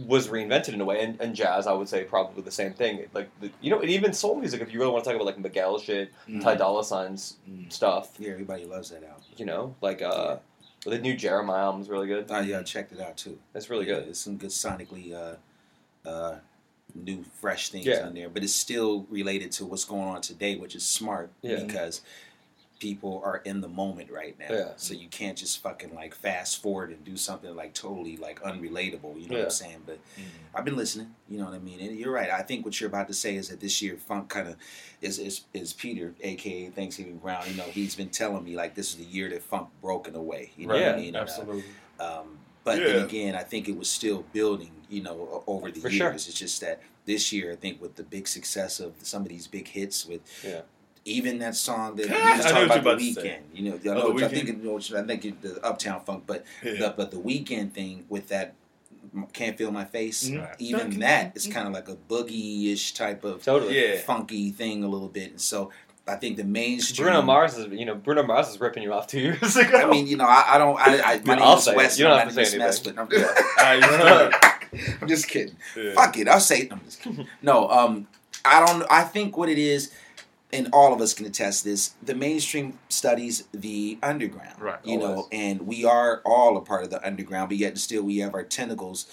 was 0.06 0.28
reinvented 0.28 0.74
in 0.74 0.82
a 0.82 0.86
way, 0.86 1.04
and, 1.04 1.20
and 1.20 1.36
jazz 1.36 1.65
I 1.65 1.74
would 1.74 1.89
say 1.89 2.04
probably 2.04 2.44
the 2.44 2.52
same 2.52 2.74
thing. 2.74 3.08
Like 3.13 3.30
the, 3.42 3.50
you 3.60 3.72
know, 3.72 3.80
and 3.80 3.89
even 3.89 4.13
soul 4.13 4.36
music. 4.36 4.62
If 4.62 4.72
you 4.72 4.80
really 4.80 4.92
want 4.92 5.04
to 5.04 5.10
talk 5.10 5.15
about 5.15 5.26
like 5.26 5.39
Miguel 5.39 5.80
shit, 5.80 6.12
Mhm. 6.28 6.44
Ty 6.44 6.56
Dolla 6.56 6.84
Sign's 6.84 7.38
Mhm. 7.50 7.72
stuff, 7.74 8.12
Yeah, 8.20 8.32
everybody 8.32 8.65
loves 8.65 8.92
that 8.92 9.04
album. 9.04 9.24
you 9.38 9.46
know, 9.46 9.76
like 9.82 10.02
uh, 10.04 10.38
The 10.86 10.98
new 10.98 11.15
Jeremih 11.15 11.58
album 11.58 11.82
is 11.82 11.89
really 11.89 12.08
good. 12.08 12.26
Oh 12.30 12.39
yeah, 12.39 12.60
I 12.60 12.63
checked 12.63 12.92
it 12.92 13.00
out 13.02 13.18
too. 13.18 13.38
That's 13.54 13.70
really 13.70 13.86
good. 13.86 14.08
It's 14.08 14.20
some 14.20 14.38
good 14.38 14.50
sonically 14.50 15.13
uh, 15.13 16.08
uh, 16.08 16.36
new, 16.96 17.24
fresh 17.42 17.70
things 17.70 17.86
Yeah. 17.86 18.06
on 18.06 18.13
there, 18.13 18.30
but 18.30 18.44
it's 18.44 18.56
still 18.56 19.06
related 19.10 19.52
to 19.54 19.65
what's 19.65 19.84
going 19.86 20.08
on 20.08 20.22
today, 20.22 20.56
which 20.56 20.76
is 20.76 20.86
smart 20.86 21.32
Yeah. 21.42 21.63
because 21.63 22.02
people 22.80 23.22
are 23.26 23.38
in 23.44 23.62
the 23.62 23.68
moment 23.68 24.10
right 24.10 24.38
now. 24.39 24.48
Yeah. 24.50 24.70
So 24.78 24.94
you 24.94 25.08
can't 25.10 25.38
just 25.38 25.62
fucking 25.62 25.94
like 25.94 26.15
fast 26.15 26.62
forward 26.62 26.89
and 26.92 27.04
do 27.04 27.18
something 27.18 27.54
like 27.56 27.74
totally 27.74 28.15
like 28.18 28.42
unrelatable. 28.42 29.22
You 29.22 29.28
know 29.30 29.36
what 29.38 29.44
I'm 29.46 29.50
saying? 29.52 29.82
But 29.86 30.00
I've 30.56 30.65
been 30.65 30.78
listening. 30.78 31.13
You 31.30 31.38
know 31.39 31.46
what 31.46 31.54
I 31.54 31.60
mean? 31.60 31.80
And 31.82 31.98
you're 31.98 32.12
right. 32.13 32.30
I 32.30 32.42
think 32.42 32.63
what 32.65 32.80
you're 32.80 32.88
about 32.89 33.08
to 33.10 33.13
say 33.13 33.36
is 33.36 33.50
that 33.50 33.60
this 33.60 33.82
year 33.82 33.98
funk 33.98 34.30
kind 34.30 34.48
of 34.48 34.56
is, 35.02 35.20
is 35.20 35.42
is 35.54 35.74
Peter, 35.74 36.15
aka 36.22 36.70
Thanksgiving 36.70 37.18
Brown. 37.18 37.44
You 37.50 37.56
know, 37.58 37.63
he's 37.63 37.96
been 37.96 38.10
telling 38.10 38.44
me 38.46 38.56
like 38.56 38.76
this 38.76 38.89
is 38.92 38.96
the 38.96 39.04
year 39.04 39.30
that 39.30 39.44
funk 39.44 39.68
broken 39.82 40.15
away. 40.15 40.52
You 40.58 40.68
know 40.68 40.74
what 40.76 40.82
Yeah, 40.84 40.94
I 40.94 40.96
mean? 40.96 41.08
And, 41.08 41.18
uh, 41.18 41.20
Absolutely. 41.22 41.63
um, 42.00 42.38
but 42.63 42.80
Yeah. 42.80 42.88
then 42.94 43.06
again, 43.06 43.36
I 43.36 43.44
think 43.44 43.68
it 43.68 43.78
was 43.78 43.89
still 43.89 44.24
building, 44.32 44.72
you 44.89 45.02
know, 45.04 45.44
over 45.48 45.70
the 45.72 45.80
For 45.82 45.89
years. 45.89 45.98
sure. 45.98 46.12
It's 46.12 46.26
just 46.34 46.62
that 46.62 46.82
this 47.06 47.34
year, 47.34 47.52
I 47.52 47.56
think, 47.56 47.82
with 47.82 47.96
the 47.96 48.04
big 48.04 48.28
success 48.28 48.80
of 48.80 48.94
some 49.02 49.24
of 49.24 49.30
these 49.30 49.48
big 49.48 49.68
hits, 49.68 50.06
with 50.06 50.22
Yeah. 50.46 50.62
Even 51.10 51.39
that 51.39 51.56
song 51.56 51.95
that 51.95 52.08
we 52.10 52.15
I 52.15 52.38
was 52.38 52.45
know 52.45 52.52
talking 52.52 52.65
about 52.65 52.74
the 52.76 52.80
about 52.89 53.00
to 53.00 53.13
say. 53.13 53.22
weekend, 53.22 53.43
you 53.54 53.63
know, 53.69 53.76
I, 53.76 53.95
Oh, 53.95 54.10
know, 54.12 54.19
The 54.19 54.26
I 54.26 54.28
think 54.30 54.63
Weeknd? 54.63 55.04
I 55.04 55.08
think 55.08 55.26
it, 55.26 55.41
the 55.41 55.63
Uptown 55.65 56.02
Funk, 56.06 56.24
but 56.28 56.43
Yeah. 56.63 56.74
the, 56.74 56.93
but 56.95 57.12
the 57.12 57.17
Weeknd 57.17 57.72
thing 57.74 58.06
with 58.10 58.28
that 58.30 58.54
can't 59.34 59.58
feel 59.58 59.72
my 59.72 59.86
face. 59.86 60.30
Mhm. 60.30 60.39
Right. 60.41 60.56
Even 60.60 61.00
that 61.00 61.32
is 61.36 61.48
kind 61.48 61.67
of 61.67 61.74
like 61.74 61.89
a 61.89 61.95
boogie 61.95 62.72
ish 62.72 62.93
type 62.93 63.24
of 63.24 63.43
Totally. 63.43 63.80
Yeah. 63.93 64.00
funky 64.02 64.52
thing 64.52 64.84
a 64.84 64.88
little 64.88 65.08
bit, 65.08 65.32
and 65.32 65.41
so 65.41 65.72
I 66.08 66.15
think 66.15 66.38
the 66.38 66.43
mainstream. 66.43 67.06
Bruno 67.06 67.22
Mars 67.22 67.56
is, 67.58 67.67
you 67.72 67.86
know, 67.86 67.93
Bruno 67.95 68.24
Mars 68.24 68.50
is 68.50 68.60
ripping 68.60 68.82
you 68.84 68.93
off 68.93 69.06
two 69.08 69.19
years 69.19 69.56
ago. 69.56 69.78
I 69.78 69.86
mean, 69.86 70.08
you 70.08 70.17
know, 70.17 70.26
I, 70.26 70.56
I 70.56 70.58
don't. 70.58 70.76
I, 70.80 71.02
I, 71.13 71.19
my 71.24 71.36
I'll 71.36 71.50
name 71.50 71.58
is 71.58 71.63
say 71.65 71.72
it. 71.72 71.78
Wes. 71.78 72.00
You 72.00 72.06
don't 72.06 72.13
I'm 72.13 72.28
have 72.28 72.36
not 72.36 72.41
to 72.41 72.45
say 72.50 72.58
Mess, 72.58 72.78
anything. 72.86 72.95
but 72.95 73.02
I'm 73.02 73.10
just, 73.12 73.60
Alright, 73.60 74.34
I'm 75.02 75.08
just 75.08 75.28
kidding. 75.28 75.56
Yeah. 75.78 75.93
Fuck 75.93 76.17
it. 76.17 76.28
I'll 76.28 76.39
say 76.39 76.62
it. 76.62 76.72
I'm 76.72 76.82
just 76.86 77.02
kidding. 77.02 77.28
No, 77.41 77.67
um, 77.69 78.08
I 78.45 78.65
don't. 78.65 78.84
I 78.89 79.04
think 79.04 79.38
what 79.38 79.50
it 79.50 79.58
is, 79.60 79.91
and 80.52 80.70
all 80.74 80.94
of 80.94 81.00
us 81.02 81.14
can 81.14 81.26
attest 81.26 81.64
this. 81.64 81.94
The 82.02 82.16
mainstream 82.16 82.80
studies 82.90 83.44
the 83.52 83.98
underground, 84.02 84.60
Right, 84.60 84.80
You 84.84 84.98
know, 84.98 85.28
and 85.32 85.62
we 85.68 85.86
are 85.86 86.22
all 86.26 86.58
a 86.58 86.62
part 86.62 86.84
of 86.84 86.90
the 86.90 87.06
underground, 87.06 87.50
but 87.50 87.58
yet 87.58 87.78
still 87.78 88.04
we 88.04 88.18
have 88.18 88.34
our 88.34 88.44
tentacles, 88.44 89.06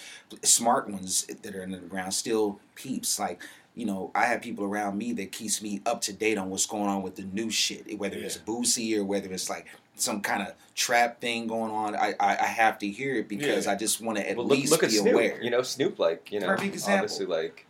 smart 0.43 0.89
ones 0.89 1.25
that 1.27 1.55
are 1.55 1.61
in 1.63 1.71
the 1.71 1.77
underground, 1.77 2.13
still 2.13 2.59
peeps 2.75 3.19
like. 3.19 3.41
You 3.75 3.85
know, 3.85 4.09
I 4.15 4.25
have 4.25 4.41
people 4.41 4.65
around 4.65 4.97
me 4.97 5.13
that 5.13 5.31
keeps 5.31 5.61
me 5.61 5.81
up 5.85 6.01
to 6.01 6.13
date 6.13 6.39
on 6.39 6.49
what's 6.49 6.65
going 6.65 6.87
on 6.87 7.03
with 7.03 7.15
the 7.15 7.21
new 7.21 7.51
shit, 7.51 7.99
whether 7.99 8.17
it's 8.17 8.37
Yeah. 8.37 8.41
Boosie 8.41 8.97
or 8.97 9.05
whether 9.05 9.31
it's 9.31 9.51
like 9.51 9.67
some 9.95 10.21
kind 10.21 10.41
of 10.41 10.55
trap 10.73 11.21
thing 11.21 11.45
going 11.45 11.69
on. 11.71 11.95
I 11.95 12.15
I, 12.19 12.37
I 12.37 12.45
have 12.47 12.79
to 12.79 12.87
hear 12.89 13.17
it 13.17 13.27
because 13.27 13.67
Yeah. 13.67 13.73
I 13.73 13.75
just 13.75 14.01
want 14.01 14.17
to 14.17 14.27
at 14.27 14.35
Well, 14.35 14.47
look, 14.47 14.57
least 14.57 14.71
look 14.71 14.81
at 14.81 14.89
be 14.89 14.95
Snoop. 14.95 15.13
aware. 15.13 15.39
You 15.43 15.51
know, 15.51 15.61
Snoop, 15.61 15.99
like, 15.99 16.31
you 16.31 16.39
know, 16.39 16.49
obviously, 16.49 17.27
like, 17.27 17.67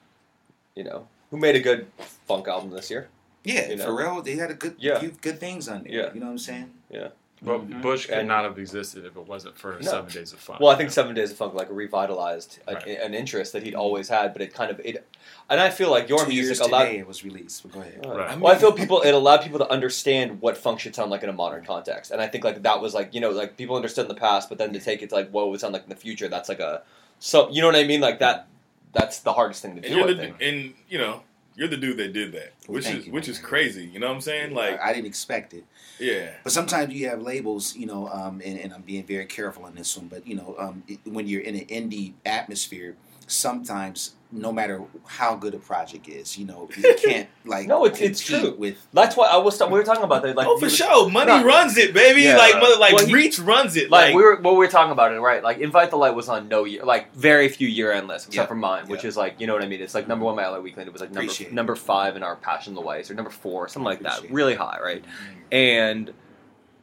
you 0.76 0.86
know, 0.86 1.10
who 1.30 1.36
made 1.36 1.58
a 1.58 1.60
good 1.60 1.88
funk 2.26 2.48
album 2.48 2.70
this 2.70 2.90
year? 2.90 3.10
Yeah, 3.48 3.70
you 3.70 3.76
know? 3.78 3.86
Pharrell, 3.88 4.24
they 4.24 4.36
had 4.36 4.52
a 4.52 4.56
good 4.56 4.76
Yeah. 4.78 5.00
few 5.00 5.10
good 5.22 5.40
things 5.40 5.68
on 5.70 5.84
there. 5.84 5.92
Yeah. 5.94 6.14
You 6.14 6.20
know 6.20 6.26
what 6.28 6.32
I'm 6.34 6.38
saying? 6.38 6.74
Yeah. 6.90 7.10
But 7.40 7.70
Mhm. 7.70 7.82
Bush 7.84 8.08
could 8.08 8.18
And- 8.18 8.28
not 8.28 8.46
have 8.46 8.58
existed 8.58 9.06
if 9.06 9.16
it 9.16 9.28
wasn't 9.28 9.56
for 9.60 9.74
No. 9.74 9.82
Seven 9.82 10.12
Days 10.12 10.34
of 10.34 10.40
Funk. 10.40 10.60
Well, 10.60 10.72
I 10.72 10.76
think 10.76 10.90
Seven 10.90 11.14
Days 11.14 11.30
of 11.30 11.38
Funk 11.38 11.54
like 11.54 11.68
revitalized 11.70 12.58
a, 12.68 12.74
Right. 12.74 12.88
an 12.88 13.14
interest 13.14 13.54
that 13.54 13.62
he'd 13.62 13.76
always 13.76 14.10
had, 14.10 14.34
but 14.34 14.42
it 14.42 14.56
kind 14.56 14.72
of 14.72 14.80
it, 14.84 15.06
and 15.48 15.60
I 15.62 15.70
feel 15.70 15.92
like 15.92 16.10
your 16.10 16.24
Two 16.24 16.30
music 16.30 16.60
allowed. 16.66 16.86
today 16.86 16.98
it 16.98 17.06
was 17.08 17.24
released. 17.24 17.62
But 17.62 17.72
go 17.74 17.82
ahead. 17.82 18.04
Uh, 18.06 18.10
Right. 18.18 18.40
Well, 18.40 18.52
I 18.52 18.58
feel 18.58 18.72
people 18.84 19.02
it 19.02 19.12
allowed 19.14 19.44
people 19.44 19.60
to 19.60 19.70
understand 19.72 20.42
what 20.42 20.58
funk 20.58 20.80
should 20.80 20.96
sound 20.96 21.12
like 21.12 21.22
in 21.22 21.30
a 21.30 21.34
modern 21.34 21.64
context, 21.64 22.10
and 22.10 22.20
I 22.22 22.28
think 22.28 22.44
like 22.44 22.64
that 22.64 22.82
was 22.82 22.96
like 22.96 23.14
you 23.14 23.22
know 23.22 23.30
like 23.30 23.56
people 23.56 23.76
understood 23.76 24.06
in 24.06 24.10
the 24.10 24.20
past, 24.20 24.50
but 24.50 24.58
then 24.58 24.74
to 24.74 24.80
take 24.80 25.04
it 25.04 25.10
to 25.10 25.16
like 25.16 25.30
what 25.30 25.44
it 25.46 25.50
would 25.52 25.60
sound 25.60 25.74
like 25.74 25.84
in 25.84 25.90
the 25.90 25.96
future, 25.96 26.28
that's 26.28 26.50
like 26.50 26.60
a 26.60 26.82
so 27.20 27.50
you 27.52 27.62
know 27.62 27.68
what 27.68 27.76
I 27.76 27.84
mean 27.84 28.02
like 28.02 28.18
that. 28.20 28.48
That's 28.94 29.20
the 29.20 29.34
hardest 29.34 29.62
thing 29.62 29.76
to 29.76 29.82
do. 29.88 29.94
you're 29.96 30.10
I 30.10 30.14
the 30.14 30.34
and 30.42 30.74
you 30.90 30.98
know 30.98 31.22
you're 31.58 31.67
the 31.67 31.76
dude 31.76 31.98
that 31.98 32.13
did 32.13 32.32
that, 32.34 32.54
which 32.67 32.86
Thank 32.86 33.00
is 33.00 33.08
you, 33.08 33.12
which 33.12 33.26
man. 33.28 33.32
is 33.32 33.39
crazy. 33.39 33.86
You 33.86 34.00
know 34.00 34.08
what 34.08 34.15
I'm 34.15 34.22
saying? 34.22 34.54
Like, 34.54 34.80
I, 34.80 34.89
I 34.89 34.93
didn't 34.93 35.08
expect 35.08 35.54
it. 35.54 35.65
yeah, 36.00 36.30
But 36.43 36.54
sometimes 36.54 36.93
you 36.93 37.10
have 37.10 37.22
labels, 37.22 37.76
you 37.76 37.88
know, 37.88 38.08
um, 38.10 38.41
and, 38.46 38.60
and 38.60 38.72
I'm 38.74 38.84
being 38.84 39.06
very 39.06 39.26
careful 39.26 39.65
on 39.65 39.74
this 39.76 39.98
one. 39.98 40.08
But 40.08 40.26
you 40.28 40.36
know, 40.36 40.56
um, 40.60 40.84
it, 40.88 41.00
when 41.04 41.28
you're 41.28 41.41
in 41.41 41.56
an 41.56 41.65
indie 41.65 42.13
atmosphere, 42.26 42.96
sometimes 43.26 44.13
no 44.32 44.52
matter 44.52 44.82
how 45.06 45.36
good 45.36 45.54
a 45.54 45.58
project 45.58 46.10
is, 46.10 46.38
you 46.38 46.46
know, 46.46 46.70
you 46.78 46.96
can't 47.06 47.30
like 47.46 47.68
No, 47.68 47.86
it's- 47.86 48.02
it's 48.02 48.22
true. 48.22 48.56
with. 48.58 48.76
That's 48.92 49.16
why 49.16 49.28
I 49.28 49.38
was. 49.38 49.60
We 49.60 49.68
were 49.68 49.84
talking 49.84 50.04
about 50.04 50.24
that. 50.24 50.36
Like, 50.36 50.48
oh 50.48 50.58
for 50.58 50.66
were- 50.66 50.70
sure, 50.70 51.10
money 51.10 51.32
No. 51.32 51.46
runs 51.46 51.78
it, 51.78 51.94
baby. 51.94 52.24
Yeah. 52.24 52.36
like 52.38 52.56
mother, 52.56 52.78
like 52.80 52.94
Well, 52.94 53.06
he- 53.06 53.13
Reach 53.13 53.40
runs 53.40 53.76
it. 53.78 53.90
like, 53.90 54.08
Like, 54.08 54.16
we 54.16 54.22
were 54.24 54.36
what 54.42 54.52
we 54.54 54.58
were 54.58 54.68
talking 54.68 54.92
about 54.92 55.12
it 55.13 55.20
right 55.20 55.42
like 55.44 55.60
invite 55.60 55.90
the 55.90 55.98
light 55.98 56.13
was 56.13 56.28
on 56.30 56.48
no 56.48 56.63
year 56.66 56.84
like 56.84 57.13
very 57.16 57.48
few 57.50 57.68
year 57.68 57.92
end 57.92 58.08
lists 58.08 58.28
except 58.28 58.44
Yeah. 58.44 58.48
for 58.48 58.56
mine 58.56 58.88
which 58.88 59.04
is 59.06 59.16
like 59.18 59.40
you 59.40 59.48
know 59.48 59.54
what 59.54 59.63
i 59.63 59.68
mean 59.68 59.82
it's 59.82 59.94
like 59.96 60.08
number 60.08 60.26
mm-hmm. 60.26 60.36
one 60.36 60.44
by 60.44 60.48
la 60.48 60.60
weekly 60.60 60.82
and 60.82 60.88
it 60.90 60.92
was 60.94 61.02
like 61.02 61.12
number, 61.12 61.22
Appreciate 61.22 61.54
number 61.54 61.76
five 61.76 62.16
in 62.16 62.24
our 62.24 62.36
passion 62.36 62.76
the 62.76 62.82
whites 62.82 63.10
or 63.10 63.13
number 63.16 63.30
four 63.32 63.68
something 63.68 63.86
like 63.86 64.02
that 64.02 64.18
Appreciate 64.20 64.32
it. 64.32 64.34
really 64.36 64.56
high 64.56 64.78
right 64.84 65.04
mm-hmm. 65.04 65.54
and 65.54 66.13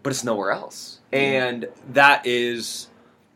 but 0.02 0.10
it's 0.10 0.24
nowhere 0.24 0.50
else 0.50 1.00
mm-hmm. 1.12 1.22
and 1.22 1.68
that 1.92 2.26
is 2.26 2.88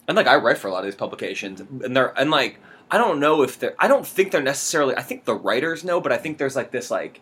and 0.08 0.16
like 0.16 0.26
i 0.26 0.36
write 0.36 0.58
for 0.58 0.68
a 0.68 0.72
lot 0.72 0.80
of 0.80 0.84
these 0.86 0.94
publications 0.94 1.60
and 1.60 1.96
they're 1.96 2.18
and 2.18 2.30
like 2.30 2.58
i 2.90 2.98
don't 2.98 3.20
know 3.20 3.42
if 3.42 3.58
they're 3.58 3.74
i 3.78 3.88
don't 3.88 4.06
think 4.06 4.30
they're 4.32 4.42
necessarily 4.42 4.94
i 4.96 5.02
think 5.02 5.24
the 5.24 5.34
writers 5.34 5.84
know 5.84 6.00
but 6.00 6.12
i 6.12 6.16
think 6.16 6.38
there's 6.38 6.56
like 6.56 6.70
this 6.70 6.90
like 6.90 7.20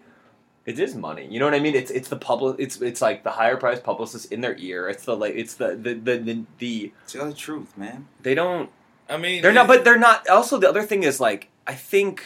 it 0.67 0.81
is 0.81 0.97
money. 0.97 1.29
You 1.31 1.39
know 1.39 1.45
what 1.45 1.55
I 1.55 1.61
mean? 1.61 1.77
It's 1.77 1.93
it's 1.93 2.09
the 2.09 2.17
public. 2.17 2.57
It's 2.59 2.81
it's 2.81 3.01
like 3.01 3.23
the 3.23 3.31
higher 3.31 3.57
price 3.57 3.79
publicist 3.79 4.33
in 4.33 4.41
their 4.41 4.57
ear. 4.59 4.89
It's 4.89 5.05
the 5.05 5.17
like 5.17 5.35
it's 5.37 5.55
the 5.55 5.77
the 5.77 5.95
the 5.95 6.17
the, 6.19 6.45
the 6.59 6.93
Tell 7.07 7.27
the 7.27 7.33
truth, 7.33 7.79
man. 7.79 8.09
they 8.23 8.35
don't 8.35 8.69
I 9.09 9.17
mean, 9.17 9.43
they're 9.43 9.53
not 9.53 9.69
but 9.69 9.85
they're 9.85 9.99
not 9.99 10.29
also 10.29 10.59
the 10.59 10.69
other 10.69 10.83
thing 10.83 11.05
is 11.05 11.21
like 11.21 11.49
i 11.67 11.75
think 11.75 12.25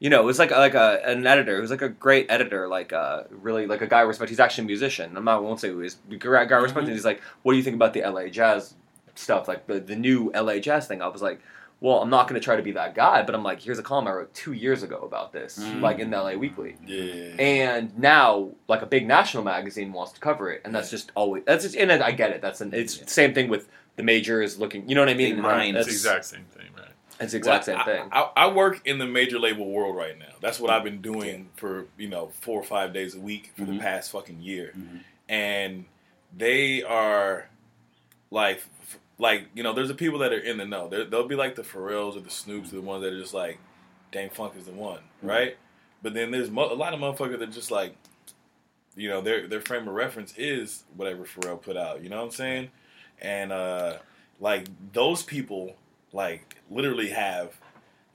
you 0.00 0.10
know 0.10 0.20
it 0.20 0.24
was 0.24 0.38
like 0.38 0.50
like 0.50 0.74
a 0.74 1.00
an 1.04 1.26
editor 1.26 1.60
who's 1.60 1.70
like 1.70 1.82
a 1.82 1.88
great 1.88 2.26
editor 2.28 2.66
like 2.66 2.92
uh 2.92 3.22
really 3.30 3.66
like 3.66 3.80
a 3.80 3.86
guy 3.86 3.98
I 4.00 4.02
respect 4.02 4.28
he's 4.28 4.40
actually 4.40 4.64
a 4.64 4.66
musician 4.66 5.16
i'm 5.16 5.24
not 5.24 5.36
I 5.36 5.40
won't 5.40 5.60
say 5.60 5.68
who 5.68 5.80
he 5.80 5.86
is 5.86 5.94
but 5.94 6.16
a 6.16 6.18
guy 6.18 6.56
I 6.56 6.58
respect 6.58 6.86
and 6.86 6.92
he's 6.92 7.04
like 7.04 7.20
what 7.42 7.52
do 7.52 7.58
you 7.58 7.62
think 7.62 7.76
about 7.76 7.94
the 7.94 8.02
la 8.02 8.26
jazz 8.26 8.74
stuff 9.14 9.46
like 9.46 9.66
the, 9.66 9.78
the 9.78 9.94
new 9.94 10.32
la 10.34 10.58
jazz 10.58 10.88
thing 10.88 11.00
i 11.00 11.06
was 11.06 11.22
like 11.22 11.40
well 11.80 12.00
i'm 12.00 12.10
not 12.10 12.28
going 12.28 12.40
to 12.40 12.44
try 12.44 12.56
to 12.56 12.62
be 12.62 12.72
that 12.72 12.94
guy 12.94 13.22
but 13.22 13.34
i'm 13.34 13.42
like 13.42 13.60
here's 13.60 13.78
a 13.78 13.82
column 13.82 14.06
i 14.06 14.12
wrote 14.12 14.32
two 14.34 14.52
years 14.52 14.82
ago 14.82 14.98
about 14.98 15.32
this 15.32 15.58
Mhm. 15.58 15.80
like 15.80 15.98
in 15.98 16.10
the 16.10 16.20
la 16.20 16.32
weekly 16.34 16.76
yeah, 16.86 17.34
and 17.38 17.96
now 17.98 18.50
like 18.68 18.82
a 18.82 18.86
big 18.86 19.06
national 19.06 19.42
magazine 19.44 19.92
wants 19.92 20.12
to 20.12 20.20
cover 20.20 20.50
it 20.50 20.62
and 20.64 20.74
that's 20.74 20.90
just 20.90 21.12
always 21.14 21.42
that's 21.44 21.64
just 21.64 21.76
and 21.76 21.90
i 21.92 22.10
get 22.12 22.30
it 22.30 22.40
that's 22.40 22.60
an 22.60 22.72
it's 22.72 22.98
Yeah. 22.98 23.04
the 23.04 23.10
same 23.10 23.34
thing 23.34 23.48
with 23.48 23.68
the 23.96 24.02
majors 24.02 24.58
looking 24.58 24.88
you 24.88 24.94
know 24.94 25.00
what 25.02 25.08
i 25.08 25.14
mean 25.14 25.34
Big 25.36 25.42
mind. 25.42 25.76
that's 25.76 25.86
the 25.86 25.92
exact 25.92 26.24
same 26.24 26.44
thing, 26.56 26.66
right? 26.76 26.88
it's 27.20 27.30
the 27.32 27.38
exact 27.38 27.66
Well, 27.68 27.76
same 27.76 27.84
thing 27.86 28.08
I, 28.12 28.22
I, 28.22 28.30
I 28.46 28.52
work 28.52 28.80
in 28.86 28.98
the 28.98 29.06
major 29.06 29.38
label 29.38 29.66
world 29.70 29.94
right 29.94 30.18
now. 30.18 30.34
That's 30.40 30.58
what 30.58 30.68
I've 30.70 30.82
been 30.82 31.00
doing 31.00 31.48
for 31.54 31.86
you 31.96 32.08
know 32.08 32.32
four 32.40 32.58
or 32.60 32.64
five 32.64 32.92
days 32.92 33.14
a 33.14 33.20
week 33.20 33.52
for 33.56 33.64
the 33.64 33.72
Mhm. 33.72 33.80
past 33.80 34.10
fucking 34.10 34.40
year, 34.42 34.72
Mhm. 34.76 35.00
and 35.28 35.84
they 36.36 36.82
are 36.82 37.48
like 38.32 38.56
f- 38.82 38.98
like 39.18 39.46
you 39.54 39.62
know 39.62 39.72
there's 39.72 39.88
the 39.88 39.94
people 39.94 40.18
that 40.20 40.32
are 40.32 40.38
in 40.38 40.56
the 40.58 40.64
know. 40.64 40.88
They're, 40.88 41.04
they'll 41.04 41.28
be 41.28 41.36
like 41.36 41.54
the 41.54 41.62
Pharrells 41.62 42.16
or 42.16 42.20
the 42.20 42.30
Snoops, 42.30 42.70
the 42.70 42.80
ones 42.80 43.02
that 43.02 43.12
are 43.12 43.18
just 43.20 43.34
like, 43.34 43.58
"Dâm-Funk 44.12 44.54
is 44.56 44.64
the 44.66 44.72
one," 44.72 45.00
Mhm. 45.22 45.28
right? 45.28 45.56
But 46.02 46.14
then 46.14 46.30
there's 46.30 46.50
mo- 46.50 46.72
a 46.72 46.74
lot 46.74 46.92
of 46.94 47.00
motherfuckers 47.00 47.38
that 47.38 47.50
just 47.52 47.70
like, 47.70 47.94
you 48.96 49.08
know, 49.08 49.20
their 49.20 49.46
their 49.48 49.60
frame 49.60 49.88
of 49.88 49.94
reference 49.94 50.34
is 50.36 50.84
whatever 50.96 51.24
Pharrell 51.24 51.60
put 51.60 51.76
out. 51.76 52.02
You 52.02 52.08
know 52.10 52.16
what 52.18 52.24
I'm 52.26 52.30
saying? 52.30 52.70
And 53.20 53.52
uh 53.52 53.98
like 54.40 54.66
those 54.92 55.22
people 55.22 55.76
like 56.12 56.56
literally 56.70 57.10
have 57.10 57.54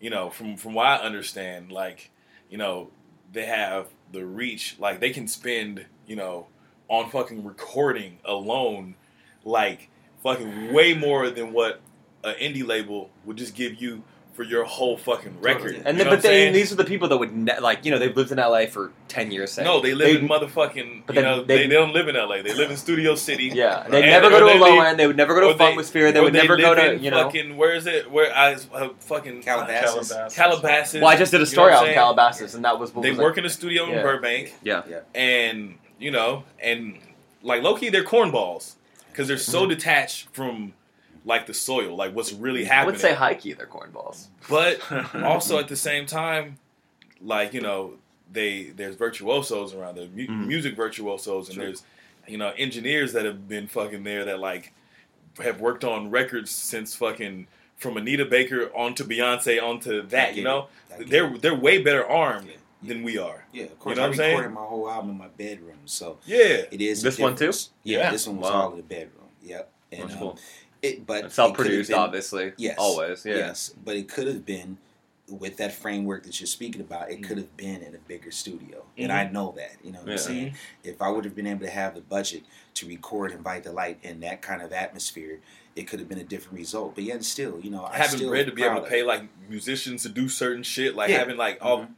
you 0.02 0.10
know 0.10 0.30
from 0.30 0.56
from 0.58 0.74
what 0.74 0.86
i 0.86 0.96
understand 0.98 1.72
like 1.72 2.12
you 2.50 2.58
know 2.58 2.90
they 3.34 3.46
have 3.46 3.88
the 4.12 4.26
reach 4.26 4.76
like 4.80 5.00
they 5.00 5.10
can 5.10 5.28
spend 5.28 5.86
you 6.08 6.16
know 6.16 6.48
on 6.90 7.10
fucking 7.10 7.44
recording 7.44 8.18
alone 8.26 8.96
like 9.46 9.90
fucking 10.24 10.74
way 10.74 10.94
more 10.94 11.30
than 11.30 11.54
what 11.54 11.82
an 12.24 12.36
indie 12.36 12.66
label 12.68 13.10
would 13.26 13.38
just 13.38 13.56
give 13.56 13.82
you 13.82 14.04
for 14.34 14.44
your 14.44 14.64
whole 14.64 14.96
fucking 14.98 15.42
record 15.42 15.76
Totally. 15.76 15.76
And 15.86 15.86
You 15.86 15.86
then, 15.86 15.98
know 15.98 16.04
but 16.06 16.10
what 16.12 16.22
they, 16.24 16.50
these 16.52 16.72
are 16.72 16.76
the 16.76 16.86
people 16.86 17.10
that 17.10 17.18
would 17.18 17.36
ne- 17.36 17.60
like 17.60 17.84
you 17.84 17.92
know 17.92 17.98
they've 18.00 18.16
lived 18.16 18.32
in 18.32 18.38
LA 18.38 18.68
for 18.68 18.92
ten 19.10 19.32
years. 19.32 19.52
Say. 19.52 19.66
no 19.66 19.82
they 19.82 19.94
live 19.94 20.08
They- 20.08 20.20
in 20.20 20.30
motherfucking 20.30 21.04
But 21.06 21.16
you 21.16 21.22
then 21.22 21.24
know 21.24 21.44
they- 21.44 21.58
they, 21.58 21.68
they 21.68 21.74
don't 21.74 21.92
live 21.94 22.08
in 22.08 22.16
la 22.16 22.28
they 22.42 22.54
live 22.54 22.72
in 22.72 22.78
studio 22.78 23.16
city 23.16 23.52
Yeah, 23.54 23.86
they 23.90 24.02
never 24.02 24.30
go 24.30 24.40
to 24.40 24.46
they 24.46 24.58
a 24.58 24.62
low 24.62 24.80
end. 24.80 24.98
They 24.98 25.08
would 25.08 25.18
never 25.18 25.34
go 25.34 25.42
to 25.42 25.48
or 25.48 25.52
a 25.52 25.56
Funkmosphere. 25.56 26.14
They 26.14 26.20
or 26.20 26.24
would 26.24 26.34
never 26.34 26.56
go 26.56 26.74
to 26.74 26.98
you 26.98 27.12
know. 27.12 27.24
fucking 27.26 27.58
where 27.58 27.74
is 27.74 27.86
it 27.86 28.10
where 28.10 28.34
i 28.34 28.54
uh, 28.54 28.90
fucking 29.00 29.42
Calabasas. 29.42 30.14
Calabasas. 30.34 31.02
Well, 31.02 31.10
I 31.10 31.18
just 31.18 31.32
did 31.32 31.38
a 31.38 31.44
You 31.44 31.46
know 31.46 31.52
story 31.52 31.72
what 31.72 31.78
I'm 31.78 31.80
on 31.80 31.86
saying? 31.88 31.96
Calabasas, 31.96 32.54
and 32.56 32.64
that 32.64 32.80
was 32.80 32.94
what 32.96 33.02
They 33.02 33.10
was 33.12 33.20
work 33.20 33.38
in 33.38 33.46
a 33.46 33.50
studio 33.50 33.86
in 33.92 34.02
Burbank, 34.02 34.54
Yeah. 34.64 34.84
Yeah. 34.90 35.00
and 35.16 35.76
you 36.00 36.12
know, 36.12 36.44
and 36.64 36.98
like 37.44 37.62
low 37.62 37.76
key, 37.76 37.90
they're 37.90 38.06
cornballs 38.06 38.76
because 39.12 39.28
they're 39.28 39.38
so 39.38 39.62
Mm-hmm. 39.62 39.70
detached 39.70 40.28
from 40.34 40.74
like 41.26 41.46
the 41.46 41.54
soil, 41.54 41.96
like 41.96 42.16
what's 42.16 42.32
really 42.34 42.64
happening. 42.66 42.82
I 42.82 42.92
would 42.92 43.00
say 43.00 43.14
high 43.14 43.34
key. 43.36 43.54
They're 43.54 43.68
cornballs. 43.68 44.28
but 44.50 44.80
also 45.16 45.60
at 45.60 45.68
the 45.68 45.76
same 45.76 46.06
time, 46.06 46.58
like 47.22 47.54
you 47.54 47.62
know, 47.62 47.96
they 48.32 48.66
there's 48.76 48.96
virtuosos 48.96 49.74
around 49.74 49.96
there, 49.98 50.08
mu- 50.08 50.28
Mhm. 50.28 50.48
music 50.48 50.76
virtuosos, 50.76 51.50
and 51.50 51.56
True. 51.56 51.66
there's 51.66 51.84
you 52.28 52.38
know 52.38 52.50
engineers 52.58 53.14
that 53.14 53.26
have 53.26 53.48
been 53.48 53.68
fucking 53.68 54.04
there 54.04 54.26
that 54.26 54.40
like 54.40 54.74
have 55.44 55.60
worked 55.62 55.84
on 55.84 56.10
records 56.10 56.52
since 56.52 56.96
fucking 56.96 57.48
from 57.78 57.96
Anita 57.98 58.26
Baker 58.26 58.70
on 58.76 58.94
to 58.96 59.04
Beyonce 59.06 59.62
on 59.62 59.80
to 59.82 60.02
that. 60.04 60.36
You 60.36 60.44
know. 60.44 60.68
They're 61.00 61.38
they're 61.38 61.56
way 61.56 61.82
better 61.82 62.06
armed 62.06 62.48
Yeah. 62.48 62.54
Than 62.82 63.04
we 63.04 63.18
are. 63.18 63.46
Yeah, 63.52 63.66
of 63.66 63.80
course. 63.80 63.98
know 63.98 64.04
I 64.04 64.08
what 64.08 64.12
I'm 64.14 64.18
saying? 64.18 64.54
my 64.54 64.62
whole 64.62 64.90
album 64.90 65.12
in 65.12 65.18
my 65.18 65.28
bedroom, 65.28 65.80
so 65.86 66.20
Yeah, 66.26 66.38
it 66.72 66.82
is. 66.82 67.02
This 67.02 67.18
one 67.20 67.36
too? 67.36 67.52
Yeah, 67.84 68.00
Yeah. 68.00 68.12
this 68.12 68.28
one 68.28 68.38
was 68.38 68.50
Wow. 68.50 68.62
all 68.62 68.72
in 68.72 68.78
the 68.78 68.84
bedroom. 68.84 69.26
Yep. 69.44 69.72
And, 69.92 70.02
That's 70.04 70.14
um, 70.14 70.20
cool. 70.20 70.40
It, 70.82 71.06
but 71.06 71.18
And 71.18 71.26
it 71.28 71.32
self-produced, 71.32 71.90
been- 71.90 72.00
obviously. 72.00 72.54
Yes. 72.58 72.76
Always. 72.78 73.26
Yeah. 73.26 73.36
Yes, 73.36 73.74
but 73.84 73.96
it 73.98 74.08
could 74.08 74.28
have 74.28 74.46
been 74.46 74.78
with 75.28 75.58
that 75.58 75.74
framework 75.74 76.24
that 76.24 76.40
you're 76.40 76.48
speaking 76.48 76.82
about. 76.82 77.12
It 77.12 77.20
Mm. 77.22 77.24
could 77.28 77.38
have 77.38 77.56
been 77.58 77.82
in 77.84 77.94
a 77.94 78.00
bigger 78.00 78.32
studio, 78.32 78.86
and 78.98 79.12
Mhm. 79.12 79.16
I 79.16 79.30
know 79.30 79.54
that. 79.58 79.74
You 79.84 79.92
know 79.92 80.00
what 80.00 80.08
Yeah. 80.08 80.14
I'm 80.14 80.20
saying? 80.20 80.56
If 80.84 81.02
I 81.02 81.10
would 81.10 81.26
have 81.26 81.36
been 81.36 81.46
able 81.48 81.62
to 81.66 81.70
have 81.70 81.94
the 81.96 82.02
budget 82.02 82.44
to 82.76 82.88
record 82.88 83.32
"Invite 83.34 83.64
the 83.64 83.72
Light" 83.74 84.00
in 84.02 84.22
that 84.22 84.42
kind 84.42 84.62
of 84.62 84.72
atmosphere, 84.74 85.40
it 85.76 85.84
could 85.84 86.00
have 86.00 86.10
been 86.10 86.18
a 86.18 86.24
different 86.24 86.58
result. 86.58 86.96
But 86.96 87.04
yet, 87.04 87.24
still, 87.24 87.60
you 87.62 87.70
know, 87.70 87.86
I 87.86 87.98
having 87.98 88.18
still 88.18 88.30
bread 88.30 88.48
to 88.48 88.52
be 88.54 88.64
able 88.64 88.82
to 88.82 88.88
pay 88.90 89.04
like 89.04 89.24
musicians 89.50 90.02
to 90.04 90.10
do 90.10 90.30
certain 90.30 90.64
shit, 90.64 90.96
like 90.96 91.10
Yeah. 91.12 91.18
having 91.20 91.38
like 91.38 91.58
all. 91.62 91.80
Mhm. 91.82 91.90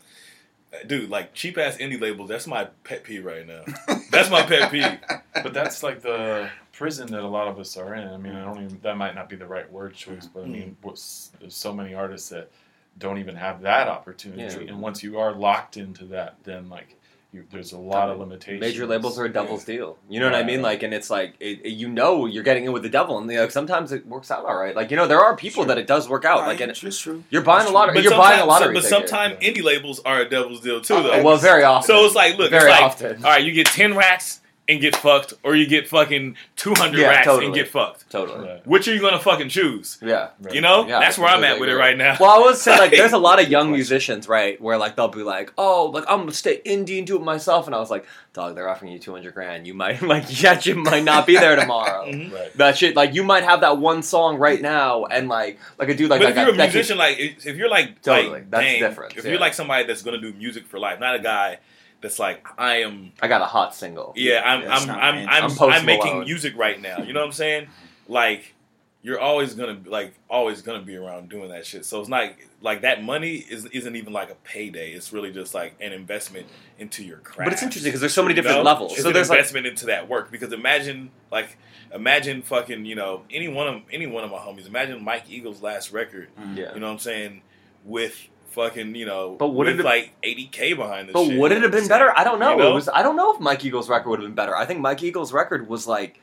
Dude, 0.88 1.10
like 1.10 1.34
cheap 1.34 1.58
ass 1.58 1.78
indie 1.78 2.00
labels, 2.00 2.30
that's 2.30 2.48
my 2.48 2.66
pet 2.84 3.04
peeve 3.04 3.26
right 3.26 3.46
now. 3.46 3.64
That's 4.10 4.30
my 4.30 4.44
pet 4.44 4.72
peeve. 4.72 5.00
But 5.44 5.54
that's 5.54 5.82
like 5.82 6.02
the 6.02 6.50
prison 6.74 7.10
that 7.14 7.24
a 7.24 7.28
lot 7.28 7.48
of 7.48 7.58
us 7.58 7.76
are 7.78 7.96
in. 7.96 8.08
I 8.08 8.18
mean, 8.18 8.36
I 8.36 8.44
don't 8.44 8.64
even 8.64 8.80
that 8.84 8.98
might 8.98 9.16
not 9.16 9.30
be 9.30 9.38
the 9.38 9.46
right 9.46 9.72
word 9.72 9.96
choice, 9.96 10.28
but 10.28 10.44
I 10.44 10.46
mean, 10.46 10.62
mm-hmm. 10.62 10.88
what's, 10.88 11.32
there's 11.40 11.56
so 11.56 11.74
many 11.74 11.94
artists 11.94 12.30
that 12.30 12.52
don't 12.98 13.18
even 13.18 13.36
have 13.36 13.62
that 13.62 13.88
opportunity. 13.88 14.66
Yeah. 14.66 14.72
And 14.72 14.82
once 14.82 15.02
you 15.02 15.18
are 15.18 15.34
locked 15.34 15.78
into 15.78 16.06
that, 16.08 16.36
then 16.44 16.70
like 16.70 17.00
you, 17.34 17.46
there's 17.50 17.72
a 17.72 17.78
lot 17.78 18.10
of 18.10 18.20
limitations. 18.20 18.60
Major 18.60 18.86
labels 18.86 19.18
are 19.18 19.24
a 19.24 19.30
devil's 19.32 19.64
deal. 19.64 19.98
You 20.10 20.20
know 20.20 20.26
what 20.26 20.36
I 20.36 20.40
Right. 20.40 20.46
mean? 20.46 20.62
Like, 20.62 20.84
and 20.84 20.94
it's 20.94 21.10
like 21.10 21.36
it, 21.40 21.62
it- 21.64 21.70
you 21.70 21.88
know 21.88 22.26
you're 22.26 22.44
getting 22.44 22.66
in 22.66 22.74
with 22.74 22.84
the 22.84 22.90
devil, 22.90 23.18
and 23.18 23.26
like 23.28 23.52
sometimes 23.52 23.94
it 23.94 24.06
works 24.06 24.30
out 24.32 24.44
all 24.44 24.56
right. 24.58 24.76
Like 24.76 24.92
you 24.92 24.98
know 24.98 25.08
there 25.08 25.22
are 25.22 25.36
people 25.38 25.64
Sure. 25.64 25.68
that 25.68 25.78
it 25.78 25.88
does 25.88 26.10
work 26.10 26.26
out. 26.26 26.42
No, 26.42 26.48
like, 26.48 26.60
and 26.60 26.70
it's 26.70 27.00
true. 27.00 27.24
you're 27.30 27.42
buying 27.42 27.68
a 27.68 27.72
lot 27.72 27.88
of 27.88 27.96
you're 27.96 28.12
buying 28.12 28.34
a 28.36 28.40
sometimes- 28.40 28.48
lottery 28.50 28.74
But 28.74 28.82
ticket. 28.84 29.10
sometimes 29.10 29.36
indie 29.42 29.64
labels 29.64 30.02
are 30.04 30.20
a 30.20 30.30
devil's 30.30 30.60
deal 30.60 30.82
too, 30.82 30.96
Uh, 30.96 31.02
though. 31.04 31.24
well, 31.24 31.38
very 31.38 31.64
often. 31.64 31.88
so 31.88 32.06
it's 32.06 32.16
like, 32.16 32.38
look, 32.38 32.52
very 32.52 32.70
it's 32.70 32.82
like, 32.82 32.84
often. 32.84 33.24
all 33.24 33.32
right, 33.32 33.44
you 33.44 33.54
get 33.54 33.68
ten 33.68 33.96
racks 33.96 34.41
and 34.72 34.82
get 34.82 34.96
fucked, 34.96 35.34
or 35.44 35.56
you 35.56 35.68
get 35.68 35.88
fucking 35.88 36.36
two 36.56 36.74
hundred 36.76 37.00
Yeah, 37.02 37.08
racks 37.10 37.28
and 37.28 37.54
get 37.54 37.68
fucked. 37.68 38.10
totally. 38.10 38.48
Right. 38.48 38.66
Which 38.68 38.88
are 38.88 38.94
you 38.94 39.02
gonna 39.02 39.20
fucking 39.20 39.50
choose? 39.50 39.98
Yeah. 40.02 40.30
Right. 40.40 40.56
You 40.56 40.62
know, 40.62 40.88
Yeah, 40.88 41.00
that's 41.00 41.18
where 41.18 41.28
I'm 41.30 41.44
at 41.44 41.60
with 41.60 41.70
it 41.70 41.76
right 41.76 41.98
now. 41.98 42.18
Well, 42.20 42.30
I 42.32 42.40
would 42.46 42.56
say 42.56 42.78
like 42.78 42.92
there's 42.92 43.14
a 43.14 43.18
lot 43.18 43.42
of 43.42 43.50
young 43.56 43.72
musicians, 43.72 44.28
right, 44.28 44.60
where 44.62 44.78
like 44.78 44.96
they'll 44.96 45.08
be 45.10 45.24
like, 45.24 45.52
"Oh, 45.58 45.86
like 45.94 46.06
I'm 46.08 46.20
gonna 46.22 46.32
stay 46.32 46.62
indie 46.66 46.98
and 46.98 47.06
do 47.06 47.16
it 47.18 47.22
myself," 47.24 47.66
and 47.68 47.76
I 47.76 47.80
was 47.80 47.92
like, 47.92 48.06
"Dog, 48.34 48.56
they're 48.56 48.70
offering 48.70 48.92
you 48.92 49.00
200 49.00 49.34
grand. 49.34 49.68
You 49.68 49.74
might 49.74 50.02
like, 50.14 50.42
yeah, 50.42 50.60
you 50.64 50.76
might 50.76 51.04
not 51.04 51.28
be 51.28 51.36
there 51.38 51.56
tomorrow." 51.56 52.06
Mhm. 52.12 52.34
Right. 52.34 52.58
That 52.58 52.78
shit, 52.78 52.96
like 52.96 53.14
you 53.14 53.24
might 53.24 53.44
have 53.44 53.62
that 53.62 53.78
one 53.78 54.02
song 54.04 54.38
right 54.38 54.62
now, 54.62 55.06
and 55.06 55.28
like, 55.30 55.60
like 55.78 55.90
a 55.90 55.94
dude 55.96 56.10
like 56.10 56.20
but 56.22 56.26
that 56.26 56.30
if 56.32 56.36
guy- 56.36 56.42
you're 56.44 56.54
a 56.54 56.58
that 56.58 56.68
kid- 56.70 56.74
musician, 56.76 56.98
like 56.98 57.20
if 57.20 57.46
if 57.46 57.56
you're 57.58 57.70
like 57.70 58.02
Totally. 58.02 58.30
like 58.30 58.50
That's 58.50 58.64
Dame, 58.64 58.80
different, 58.82 59.18
If 59.18 59.26
yeah. 59.26 59.32
you're 59.32 59.40
like 59.40 59.54
somebody 59.54 59.86
that's 59.86 60.02
gonna 60.02 60.20
do 60.22 60.32
music 60.34 60.66
for 60.68 60.80
life, 60.80 61.00
not 61.00 61.16
a 61.16 61.20
guy 61.20 61.60
that's 62.02 62.20
like 62.20 62.46
I 62.58 62.78
am. 62.82 63.14
I 63.22 63.28
got 63.28 63.42
a 63.42 63.46
hot 63.46 63.76
single. 63.76 64.14
Yeah, 64.16 64.42
I'm. 64.44 64.62
Yeah, 64.62 64.76
I'm. 64.76 64.90
I'm. 64.90 65.30
I'm, 65.30 65.52
I'm 65.52 65.70
I'm, 65.72 65.86
making 65.86 66.22
music 66.22 66.58
right 66.58 66.82
now. 66.82 67.00
You 67.00 67.14
know 67.14 67.22
what 67.22 67.28
I'm 67.28 67.32
saying? 67.34 67.68
Mm-hmm. 68.02 68.14
Like 68.14 68.56
you're 69.04 69.20
always 69.20 69.56
gonna 69.56 69.80
like 69.86 70.14
always 70.30 70.62
gonna 70.62 70.82
be 70.82 70.96
around 70.96 71.30
doing 71.30 71.50
that 71.50 71.66
shit. 71.66 71.86
So 71.86 72.00
it's 72.00 72.10
not 72.10 72.34
like 72.62 72.82
that 72.82 73.04
money 73.04 73.36
is 73.36 73.66
isn't 73.68 73.96
even 73.96 74.14
like 74.14 74.30
a 74.30 74.36
payday. 74.36 74.92
It's 74.92 75.12
really 75.12 75.32
just 75.32 75.54
like 75.54 75.76
an 75.82 75.92
investment 75.92 76.48
into 76.78 77.04
your 77.04 77.18
craft. 77.18 77.46
But 77.46 77.54
it's 77.54 77.64
interesting 77.64 77.90
because 77.90 78.02
there's 78.02 78.14
so 78.14 78.22
many 78.22 78.34
You 78.36 78.42
different 78.42 78.60
know? 78.60 78.64
levels. 78.64 78.94
It's 78.94 79.02
so 79.02 79.08
an 79.08 79.14
there's 79.14 79.30
like 79.30 79.40
investment 79.40 79.66
into 79.66 79.88
that 79.88 80.08
work 80.08 80.32
because 80.32 80.54
imagine 80.54 81.10
like 81.32 81.58
imagine 81.94 82.44
fucking 82.44 82.86
you 82.86 82.96
know 82.96 83.24
any 83.32 83.48
one 83.48 83.68
of 83.68 83.82
any 83.92 84.06
one 84.06 84.24
of 84.24 84.30
my 84.30 84.38
homies. 84.38 84.68
Imagine 84.68 85.04
Mike 85.04 85.30
Eagle's 85.30 85.62
last 85.62 85.92
record. 85.92 86.30
yeah. 86.54 86.74
You 86.74 86.80
know 86.80 86.88
what 86.88 86.94
I'm 86.94 87.00
saying? 87.00 87.42
With 87.84 88.28
fucking 88.52 88.96
you 88.96 89.06
know, 89.06 89.36
But 89.40 89.50
would 89.50 89.68
with 89.68 89.80
it- 89.80 89.84
like 89.86 90.12
80k 90.24 90.76
behind 90.76 91.08
this. 91.10 91.14
But 91.14 91.26
shit. 91.26 91.38
would 91.40 91.52
it 91.52 91.62
have 91.62 91.72
been 91.72 91.88
better? 91.88 92.12
I 92.18 92.24
don't 92.24 92.40
know. 92.40 92.52
You 92.52 92.58
know? 92.58 92.72
It 92.72 92.76
was. 92.76 92.90
I 92.90 93.02
don't 93.04 93.16
know 93.16 93.34
if 93.34 93.40
Mike 93.40 93.64
Eagle's 93.66 93.90
record 93.90 94.10
would 94.10 94.20
have 94.20 94.28
been 94.28 94.36
better. 94.36 94.56
I 94.56 94.66
think 94.66 94.80
Mike 94.80 95.02
Eagle's 95.04 95.34
record 95.34 95.68
was 95.68 95.88
like, 95.88 96.20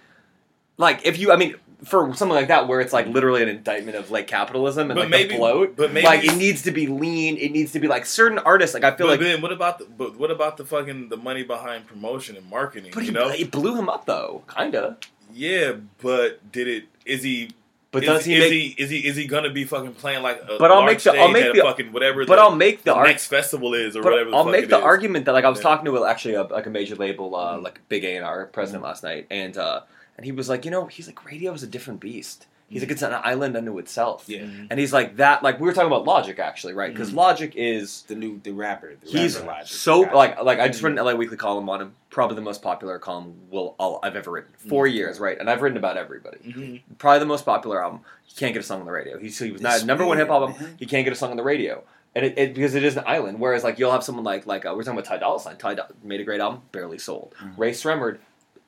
like 0.77 1.05
if 1.05 1.19
you, 1.19 1.33
I 1.33 1.37
mean, 1.37 1.55
for 1.85 2.12
something 2.14 2.35
like 2.35 2.49
that 2.49 2.67
where 2.67 2.81
it's 2.81 2.93
like 2.93 3.07
literally 3.07 3.43
an 3.43 3.49
indictment 3.49 3.97
of 3.97 4.11
like 4.11 4.27
capitalism 4.27 4.91
and 4.91 4.97
But 4.99 5.03
like 5.03 5.11
maybe- 5.11 5.33
the 5.35 5.38
bloat. 5.38 5.77
but 5.77 5.93
maybe- 5.93 6.07
like 6.07 6.25
it 6.25 6.37
needs 6.37 6.62
to 6.62 6.71
be 6.73 6.87
lean. 6.87 7.37
It 7.37 7.51
needs 7.53 7.73
to 7.73 7.81
be 7.81 7.87
like 7.88 8.05
certain 8.07 8.38
artists. 8.38 8.75
Like 8.75 8.85
I 8.85 8.91
feel 8.97 9.07
But 9.07 9.12
like, 9.12 9.21
then 9.21 9.43
what 9.43 9.53
about 9.53 9.79
the 9.79 9.85
but 9.87 10.17
what 10.17 10.31
about 10.31 10.57
the 10.57 10.64
fucking 10.64 11.09
the 11.09 11.17
money 11.17 11.43
behind 11.45 11.87
promotion 11.87 12.37
and 12.37 12.49
marketing? 12.51 12.91
but 12.95 13.03
he, 13.03 13.09
you 13.09 13.12
know, 13.14 13.29
it 13.29 13.51
blew 13.51 13.77
him 13.77 13.88
up 13.88 14.07
though, 14.07 14.43
kinda. 14.57 14.97
yeah, 15.33 15.73
but 16.03 16.51
did 16.53 16.67
it? 16.69 16.85
Is 17.07 17.23
he? 17.23 17.51
But 18.00 18.04
is, 18.04 18.08
does 18.18 18.24
he 18.24 18.34
is 18.34 18.40
make? 18.40 18.52
he? 18.52 18.82
Is 18.82 18.90
he? 18.90 18.98
Is 19.06 19.16
he 19.16 19.26
gonna 19.26 19.50
be 19.50 19.64
fucking 19.64 19.94
playing 19.94 20.22
like? 20.22 20.42
A 20.48 20.56
But 20.58 20.70
I'll 20.70 20.82
make 20.84 21.00
the- 21.00 21.12
I'll 21.18 21.28
make 21.30 21.52
the- 21.54 21.61
fucking 21.62 21.92
whatever. 21.92 22.24
but 22.26 22.37
the, 22.37 22.42
I'll 22.42 22.54
make 22.54 22.78
the, 22.84 22.92
the 22.92 22.96
ar- 22.96 23.06
next 23.06 23.26
festival 23.26 23.74
is 23.74 23.96
or 23.96 24.02
whatever. 24.02 24.30
The 24.30 24.37
I'll 24.37 24.44
make 24.44 24.68
the 24.68 24.80
argument 24.80 25.24
that 25.26 25.32
like 25.32 25.44
I 25.44 25.48
was 25.50 25.58
Yeah. 25.58 25.62
talking 25.64 25.84
to 25.87 26.04
actually 26.04 26.34
a, 26.34 26.42
like 26.42 26.66
a 26.66 26.70
major 26.70 26.96
label 26.96 27.34
uh, 27.34 27.56
Mhm. 27.56 27.62
like 27.62 27.80
Big 27.88 28.04
A 28.04 28.16
and 28.16 28.24
R 28.24 28.46
president 28.46 28.82
last 28.84 29.02
night, 29.02 29.26
and 29.30 29.56
uh, 29.56 29.80
and 30.16 30.24
he 30.24 30.32
was 30.32 30.48
like, 30.48 30.64
you 30.64 30.70
know, 30.70 30.87
he's 30.87 31.06
like 31.06 31.24
radio 31.24 31.52
is 31.52 31.62
a 31.62 31.66
different 31.66 32.00
beast. 32.00 32.46
He's 32.70 32.83
like 32.83 32.90
it's 32.90 33.00
an 33.02 33.14
island 33.24 33.57
unto 33.57 33.78
itself. 33.78 34.24
Yeah, 34.26 34.40
And 34.70 34.78
he's 34.78 34.92
like 34.92 35.16
that. 35.16 35.42
Like 35.42 35.59
we 35.59 35.66
were 35.66 35.72
talking 35.72 35.87
about 35.87 36.04
Logic 36.04 36.38
actually, 36.38 36.74
right? 36.74 36.92
Because 36.92 37.11
Mhm. 37.12 37.16
Logic 37.16 37.52
is 37.57 38.02
the 38.09 38.14
new 38.14 38.40
the 38.42 38.50
rapper. 38.52 38.92
The 39.02 39.09
he's 39.11 39.37
rapper 39.37 39.48
Logic. 39.52 39.66
so 39.68 40.02
Gotcha. 40.04 40.16
like 40.16 40.42
like 40.42 40.61
I 40.61 40.68
just 40.68 40.83
read 40.83 40.92
an 40.92 40.98
LA 40.98 41.14
Weekly 41.14 41.37
column 41.38 41.68
on 41.70 41.81
him. 41.81 41.94
Probably 42.11 42.35
the 42.37 42.42
most 42.42 42.61
popular 42.62 42.98
column 42.98 43.35
will 43.50 43.74
I'll, 43.81 44.00
I've 44.02 44.16
ever 44.16 44.31
written. 44.31 44.52
4 44.68 44.87
Mhm. 44.87 44.92
years, 44.94 45.18
right? 45.20 45.38
And 45.38 45.48
I've 45.48 45.62
written 45.62 45.78
about 45.78 45.96
everybody. 45.96 46.38
Mhm. 46.46 46.83
Probably 46.98 47.20
the 47.20 47.26
most 47.26 47.44
popular 47.46 47.83
album. 47.83 48.00
He 48.26 48.35
can't 48.35 48.52
get 48.52 48.61
a 48.61 48.66
song 48.66 48.81
on 48.81 48.87
the 48.87 48.92
radio. 48.92 49.18
He's, 49.18 49.38
he 49.38 49.50
was 49.50 49.62
not 49.62 49.76
It's 49.76 49.85
number 49.85 50.04
one 50.04 50.18
hip 50.18 50.28
hop 50.28 50.50
album. 50.50 50.76
He 50.78 50.85
can't 50.87 51.04
get 51.04 51.12
a 51.12 51.16
song 51.16 51.31
on 51.31 51.37
the 51.38 51.42
radio. 51.42 51.83
And 52.14 52.24
it, 52.26 52.38
it 52.38 52.54
because 52.54 52.74
it 52.74 52.85
is 52.85 52.96
an 52.96 53.04
island. 53.07 53.38
Whereas 53.40 53.64
like 53.64 53.78
you'll 53.78 53.92
have 53.92 54.02
someone 54.04 54.24
like 54.24 54.46
like 54.46 54.66
uh, 54.66 54.72
we're 54.76 54.83
talking 54.83 54.98
about 54.98 55.07
Ty 55.07 55.18
Dolla 55.18 55.40
Sign. 55.40 55.57
Ty 55.57 55.74
Dolla- 55.74 55.88
made 56.02 56.20
a 56.20 56.24
great 56.24 56.40
album, 56.40 56.62
barely 56.72 56.98
sold. 56.98 57.35
Mhm. 57.40 57.52
Rae 57.57 57.70
Sremmurd, 57.70 58.18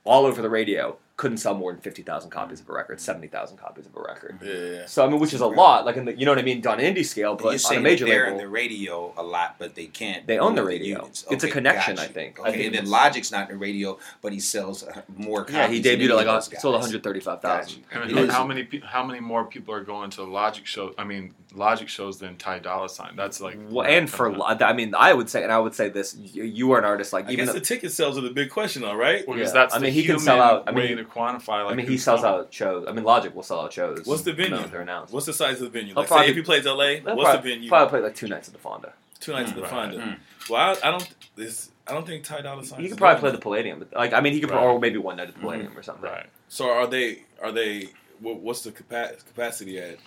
all 0.05 0.25
over 0.25 0.41
the 0.41 0.49
radio, 0.51 0.97
couldn't 1.21 1.37
sell 1.37 1.55
more 1.55 1.71
than 1.71 1.83
fifty 1.83 2.01
thousand 2.01 2.31
copies 2.31 2.61
of 2.61 2.69
a 2.71 2.73
record, 2.73 2.99
seventy 2.99 3.27
thousand 3.29 3.59
copies 3.59 3.85
of 3.85 3.95
a 3.95 4.01
record. 4.01 4.39
Yeah. 4.43 4.87
So 4.87 5.05
I 5.05 5.09
mean, 5.11 5.21
which 5.21 5.35
is 5.35 5.43
a 5.43 5.47
lot, 5.47 5.85
like 5.85 5.97
in 5.97 6.07
the, 6.07 6.19
you 6.19 6.25
know 6.25 6.31
what 6.31 6.39
I 6.39 6.43
mean, 6.43 6.67
on 6.67 6.81
an 6.81 6.95
indie 6.95 7.05
scale, 7.05 7.35
But 7.37 7.61
you're 7.61 7.71
on 7.73 7.77
a 7.77 7.81
major 7.81 8.07
that 8.07 8.11
they're 8.11 8.25
label, 8.25 8.39
in 8.39 8.45
the 8.45 8.49
radio 8.49 9.13
a 9.19 9.23
lot, 9.23 9.57
but 9.59 9.75
they 9.75 9.85
can't. 9.87 10.27
They 10.27 10.39
own 10.39 10.53
you 10.53 10.57
know, 10.57 10.63
the 10.63 10.69
radio. 10.69 11.05
It's 11.31 11.45
a 11.45 11.51
connection, 11.51 11.99
I 11.99 12.05
you. 12.05 12.09
think. 12.09 12.41
I 12.41 12.49
Okay, 12.49 12.53
think 12.53 12.67
and 12.69 12.75
then 12.87 12.91
Logic's 12.91 13.31
not 13.31 13.51
in 13.51 13.57
the 13.57 13.61
radio, 13.61 13.99
but 14.23 14.33
he 14.33 14.41
sells 14.41 14.83
uh, 14.83 15.03
more. 15.15 15.45
yeah, 15.51 15.69
he 15.69 15.83
debuted 15.83 16.09
at 16.11 16.17
like 16.17 16.27
of 16.27 16.47
a, 16.47 16.51
those 16.51 16.61
sold 16.63 16.73
one 16.73 16.81
guys. 16.81 16.87
hundred 16.89 17.03
thirty 17.05 17.21
five 17.21 17.43
Got 17.43 17.65
thousand. 17.65 17.85
you. 17.93 18.01
I 18.01 18.07
mean, 18.07 18.29
how 18.31 18.47
many 18.47 18.67
how 18.83 19.05
many 19.05 19.21
more 19.21 19.45
people 19.45 19.75
are 19.75 19.85
going 19.85 20.09
to 20.13 20.25
Logic 20.25 20.65
shows? 20.65 20.95
I 20.97 21.05
mean, 21.05 21.35
Logic 21.55 21.89
shows 21.89 22.19
than 22.19 22.37
Ty 22.37 22.61
Dolla 22.61 22.89
Sign. 22.89 23.17
That's 23.17 23.41
like 23.41 23.59
Well, 23.69 23.87
and 23.87 24.09
for 24.09 24.33
Lo- 24.33 24.47
I 24.47 24.73
mean, 24.73 24.95
I 24.97 25.13
would 25.13 25.29
say, 25.29 25.43
and 25.43 25.51
I 25.53 25.59
would 25.59 25.75
say 25.75 25.89
this: 25.89 26.17
you, 26.17 26.45
you 26.45 26.73
are 26.73 26.79
an 26.79 26.85
artist 26.85 27.13
like 27.13 27.27
I 27.29 27.33
even 27.33 27.45
guess 27.47 27.55
though, 27.55 27.59
the 27.61 27.65
ticket 27.65 27.93
sales 27.93 28.17
are 28.19 28.21
the 28.21 28.31
big 28.31 28.51
question, 28.51 28.83
though, 28.83 28.95
right? 28.95 29.27
Well, 29.27 29.37
because 29.37 29.51
Yeah. 29.55 29.61
that's 29.61 29.75
I 29.75 29.79
the 29.79 29.85
mean, 29.85 29.93
he 29.95 30.05
can 30.05 30.19
sell 30.19 30.41
out- 30.41 30.65
I 30.67 30.71
mean, 30.71 30.77
way 30.83 30.89
he- 30.89 30.95
to 30.97 31.05
quantify. 31.05 31.65
Like 31.65 31.73
I 31.73 31.75
mean, 31.75 31.87
he 31.87 31.99
sells 31.99 32.21
coming. 32.21 32.41
out 32.41 32.55
shows. 32.55 32.87
I 32.89 32.93
mean, 32.93 33.05
Logic 33.05 33.35
will 33.35 33.43
sell 33.43 33.61
out 33.61 33.73
shows. 33.73 34.07
What's 34.07 34.23
the 34.23 34.33
venue? 34.33 34.57
No, 34.57 34.63
they're 34.67 34.83
announced. 34.83 35.13
What's 35.13 35.27
the 35.27 35.33
size 35.33 35.61
of 35.61 35.73
the 35.73 35.79
venue? 35.79 35.95
Like, 35.95 36.07
probably- 36.09 36.27
say 36.27 36.31
if 36.31 36.37
he 36.37 36.43
plays 36.43 36.67
LA, 36.67 37.01
what's 37.01 37.03
probably, 37.05 37.33
the 37.37 37.55
venue? 37.57 37.69
Probably 37.69 37.89
play 37.91 38.01
like 38.01 38.15
two 38.15 38.29
nights 38.29 38.49
at 38.49 38.55
the 38.55 38.61
Fonda. 38.61 38.93
Two 39.19 39.33
nights 39.33 39.51
at 39.51 39.57
the 39.57 39.63
Right. 39.63 39.71
Fonda. 39.71 39.99
Mm. 39.99 40.17
Well, 40.49 40.79
I, 40.83 40.89
I 40.89 40.91
don't. 40.93 41.09
This 41.37 41.71
I 41.87 41.93
don't 41.93 42.07
think 42.07 42.25
Ty 42.25 42.43
Dolla 42.43 42.65
Sign. 42.65 42.81
He 42.81 42.89
could 42.89 42.99
probably 42.99 43.21
play 43.21 43.31
the 43.33 43.39
Palladium. 43.39 43.79
But, 43.81 43.93
like, 43.95 44.13
I 44.13 44.21
mean, 44.21 44.33
he 44.33 44.41
could, 44.41 44.51
Right. 44.51 44.63
or 44.63 44.79
maybe 44.79 44.97
one 44.99 45.17
night 45.17 45.29
at 45.29 45.35
the 45.35 45.41
Palladium 45.41 45.77
or 45.77 45.83
something. 45.83 46.05
Right. 46.05 46.27
So 46.49 46.71
are 46.71 46.87
they? 46.87 47.25
Are 47.43 47.51
they? 47.53 47.89
What's 48.21 48.63
the 48.63 48.71
capacity 48.73 49.09
at 49.09 49.19
the 49.29 49.33
Palladium? 49.35 49.99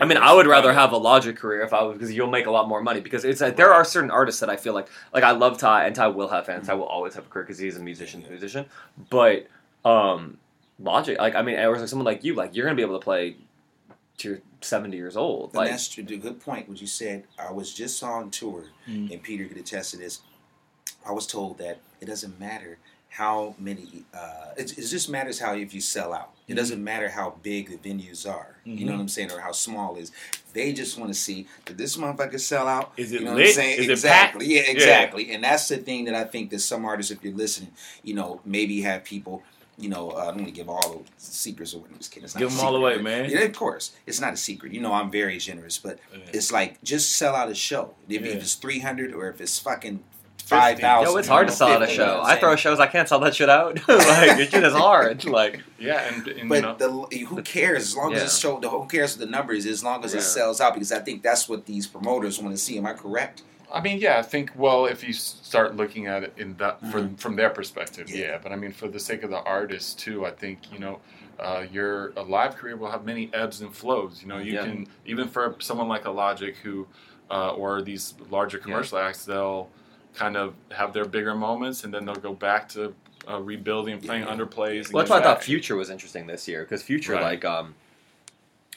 I 0.00 0.04
mean, 0.06 0.18
I 0.18 0.32
would 0.32 0.46
rather 0.46 0.72
have 0.72 0.92
a 0.92 0.96
Logic 0.96 1.36
career 1.36 1.62
if 1.62 1.72
I 1.72 1.82
was 1.82 1.94
because 1.94 2.12
you'll 2.14 2.30
make 2.30 2.46
a 2.46 2.50
lot 2.50 2.68
more 2.68 2.82
money. 2.82 3.00
Because 3.00 3.24
it's 3.24 3.40
like, 3.40 3.56
there 3.56 3.72
are 3.72 3.84
certain 3.84 4.10
artists 4.10 4.40
that 4.40 4.50
I 4.50 4.56
feel 4.56 4.74
like 4.74 4.88
like 5.12 5.24
I 5.24 5.32
love 5.32 5.58
Ty 5.58 5.86
and 5.86 5.94
Ty 5.94 6.08
will 6.08 6.28
have 6.28 6.46
fans. 6.46 6.66
Ty 6.66 6.74
will 6.74 6.84
always 6.84 7.14
have 7.14 7.26
a 7.26 7.28
career 7.28 7.44
because 7.44 7.58
he's 7.58 7.76
a 7.76 7.80
musician, 7.82 8.24
musician. 8.28 8.66
But 9.10 9.46
um, 9.84 10.38
Logic, 10.78 11.18
like 11.18 11.34
I 11.34 11.42
mean, 11.42 11.58
or 11.58 11.78
like 11.78 11.88
someone 11.88 12.06
like 12.06 12.24
you, 12.24 12.34
like 12.34 12.54
you're 12.54 12.64
gonna 12.66 12.76
be 12.76 12.82
able 12.82 12.98
to 12.98 13.04
play 13.04 13.36
to 14.18 14.28
you're 14.28 14.38
seventy 14.60 14.96
years 14.96 15.16
old. 15.16 15.50
And 15.50 15.54
Like 15.56 15.70
that's 15.70 15.88
true. 15.88 16.04
The 16.04 16.16
good 16.16 16.40
point. 16.40 16.68
What 16.68 16.80
you 16.80 16.86
said. 16.86 17.24
I 17.38 17.52
was 17.52 17.72
just 17.74 18.02
on 18.02 18.30
tour, 18.30 18.64
Mm. 18.88 19.12
and 19.12 19.22
Peter 19.22 19.46
could 19.46 19.56
attest 19.58 19.92
to 19.92 19.96
this. 19.96 20.20
I 21.06 21.12
was 21.12 21.26
told 21.26 21.58
that 21.58 21.78
it 22.00 22.06
doesn't 22.06 22.38
matter 22.38 22.78
how 23.10 23.54
many. 23.58 24.04
Uh, 24.14 24.52
it, 24.56 24.72
it 24.78 24.86
just 24.86 25.08
matters 25.08 25.40
how 25.40 25.54
if 25.54 25.72
you 25.74 25.80
sell 25.80 26.12
out. 26.12 26.30
It 26.50 26.54
doesn't 26.56 26.82
matter 26.82 27.08
how 27.08 27.34
big 27.44 27.70
the 27.70 27.88
venues 27.88 28.28
are. 28.28 28.56
You 28.64 28.84
know 28.84 28.92
Mhm. 28.92 28.94
what 28.96 29.00
I'm 29.02 29.08
saying, 29.08 29.30
or 29.30 29.38
how 29.40 29.52
small 29.52 29.96
it 29.96 30.00
is. 30.02 30.12
They 30.52 30.72
just 30.72 30.98
want 30.98 31.12
to 31.12 31.18
see 31.18 31.46
did 31.64 31.78
this 31.78 31.96
motherfucker 31.96 32.40
sell 32.40 32.66
out. 32.66 32.92
Is 32.96 33.12
it 33.12 33.20
you 33.20 33.26
know 33.26 33.34
lit? 33.34 33.42
What 33.42 33.48
I'm 33.50 33.54
saying? 33.54 33.78
Is 33.80 33.88
exactly. 33.88 34.46
Yeah, 34.46 34.62
Yeah. 34.62 34.70
exactly. 34.72 35.30
And 35.32 35.44
that's 35.44 35.68
the 35.68 35.76
thing 35.76 36.06
that 36.06 36.14
I 36.16 36.24
think 36.24 36.50
that 36.50 36.58
some 36.58 36.84
artists, 36.84 37.12
if 37.12 37.22
you're 37.22 37.32
listening, 37.34 37.70
you 38.02 38.14
know, 38.14 38.40
maybe 38.44 38.80
have 38.82 39.04
people. 39.04 39.42
You 39.78 39.88
know, 39.88 40.10
uh, 40.10 40.16
I 40.16 40.24
don't 40.26 40.38
want 40.42 40.48
to 40.48 40.52
give 40.52 40.68
all 40.68 40.90
the 40.90 41.04
secrets 41.16 41.72
away. 41.72 41.84
I'm 41.90 41.96
just 41.96 42.10
kidding. 42.10 42.24
It's 42.24 42.34
not 42.34 42.40
Give 42.40 42.48
a 42.52 42.54
them 42.54 42.66
all 42.66 42.72
secret, 42.74 42.80
away, 42.82 42.94
but- 42.96 43.02
man. 43.04 43.30
Yeah, 43.30 43.38
of 43.44 43.54
course, 43.54 43.92
it's 44.06 44.20
not 44.20 44.34
a 44.34 44.36
secret. 44.36 44.72
You 44.74 44.80
know, 44.82 44.92
I'm 44.92 45.10
very 45.10 45.38
generous, 45.38 45.78
but 45.78 45.98
Yeah. 46.12 46.18
it's 46.34 46.52
like 46.52 46.82
just 46.82 47.16
sell 47.16 47.34
out 47.34 47.48
a 47.48 47.54
show. 47.54 47.94
If, 48.06 48.20
Yeah. 48.20 48.32
if 48.32 48.42
it's 48.42 48.54
300 48.56 49.14
or 49.14 49.30
if 49.30 49.40
it's 49.40 49.58
fucking 49.58 50.02
five 50.50 50.78
thousand. 50.78 51.12
Yo, 51.12 51.18
it's 51.18 51.28
hard 51.28 51.48
to 51.48 51.52
sell 51.52 51.68
out 51.68 51.82
a 51.82 51.86
show. 51.86 52.20
I 52.22 52.36
throw 52.36 52.56
shows, 52.56 52.80
I 52.80 52.86
can't 52.86 53.08
sell 53.08 53.20
that 53.20 53.34
shit 53.34 53.48
out. 53.48 53.76
like 53.88 54.38
it 54.38 54.50
shit 54.50 54.64
is 54.64 54.72
hard. 54.74 55.24
Like 55.40 55.62
Yeah, 55.78 56.12
and, 56.12 56.26
and 56.26 56.38
you 56.38 56.48
But 56.48 56.62
know, 56.62 57.08
the 57.08 57.16
who 57.26 57.42
cares 57.42 57.82
as 57.84 57.96
long 57.96 58.12
as 58.12 58.18
Yeah. 58.20 58.24
it's 58.24 58.38
show 58.38 58.58
the 58.60 58.68
who 58.68 58.86
cares 58.86 59.16
what 59.16 59.26
the 59.26 59.30
numbers 59.30 59.64
as 59.66 59.82
long 59.84 60.04
as 60.04 60.12
Yeah. 60.12 60.20
it 60.20 60.22
sells 60.22 60.60
out 60.60 60.74
because 60.74 60.92
I 60.92 60.98
think 60.98 61.22
that's 61.22 61.48
what 61.48 61.66
these 61.66 61.86
promoters 61.86 62.40
want 62.40 62.54
to 62.54 62.58
see. 62.58 62.76
Am 62.78 62.86
I 62.86 62.92
correct? 62.94 63.42
I 63.72 63.80
mean, 63.80 63.98
yeah, 63.98 64.18
I 64.18 64.22
think 64.22 64.50
well, 64.56 64.86
if 64.86 65.04
you 65.06 65.12
start 65.12 65.76
looking 65.76 66.08
at 66.08 66.24
it 66.24 66.32
in 66.36 66.56
that 66.56 66.82
Mhm. 66.82 66.90
from 66.92 67.16
from 67.16 67.36
their 67.36 67.50
perspective, 67.50 68.10
Yeah. 68.10 68.26
yeah. 68.26 68.38
But 68.42 68.52
I 68.52 68.56
mean, 68.56 68.72
for 68.72 68.88
the 68.88 68.98
sake 68.98 69.22
of 69.22 69.30
the 69.30 69.42
artist 69.42 69.98
too, 70.00 70.26
I 70.26 70.32
think 70.32 70.72
you 70.72 70.80
know, 70.80 70.98
uh, 71.38 71.64
your 71.70 72.12
a 72.16 72.22
live 72.22 72.56
career 72.56 72.76
will 72.76 72.90
have 72.90 73.04
many 73.04 73.30
ebbs 73.32 73.60
and 73.60 73.72
flows. 73.74 74.20
You 74.22 74.28
know, 74.28 74.38
you 74.38 74.54
Yeah. 74.54 74.64
can 74.64 74.88
even 75.06 75.28
for 75.28 75.54
someone 75.60 75.88
like 75.88 76.04
a 76.06 76.10
Logic 76.10 76.56
who, 76.64 76.88
uh, 77.30 77.52
or 77.54 77.80
these 77.80 78.14
larger 78.28 78.58
commercial 78.58 78.98
acts, 78.98 79.24
they'll 79.24 79.68
kind 80.14 80.36
of 80.36 80.54
have 80.72 80.92
their 80.92 81.04
bigger 81.04 81.34
moments 81.34 81.84
and 81.84 81.92
then 81.94 82.04
they'll 82.04 82.14
go 82.16 82.34
back 82.34 82.68
to 82.70 82.94
uh, 83.28 83.40
rebuilding 83.40 83.94
and 83.94 84.02
playing 84.02 84.22
Yeah. 84.24 84.34
underplays. 84.34 84.92
Well, 84.92 85.02
that's 85.02 85.10
why 85.10 85.18
I 85.18 85.22
thought. 85.22 85.42
Future 85.44 85.76
was 85.76 85.90
interesting 85.90 86.26
this 86.26 86.48
year 86.48 86.62
because 86.64 86.82
Future, 86.82 87.12
Right. 87.12 87.22
like, 87.22 87.44
um, 87.44 87.74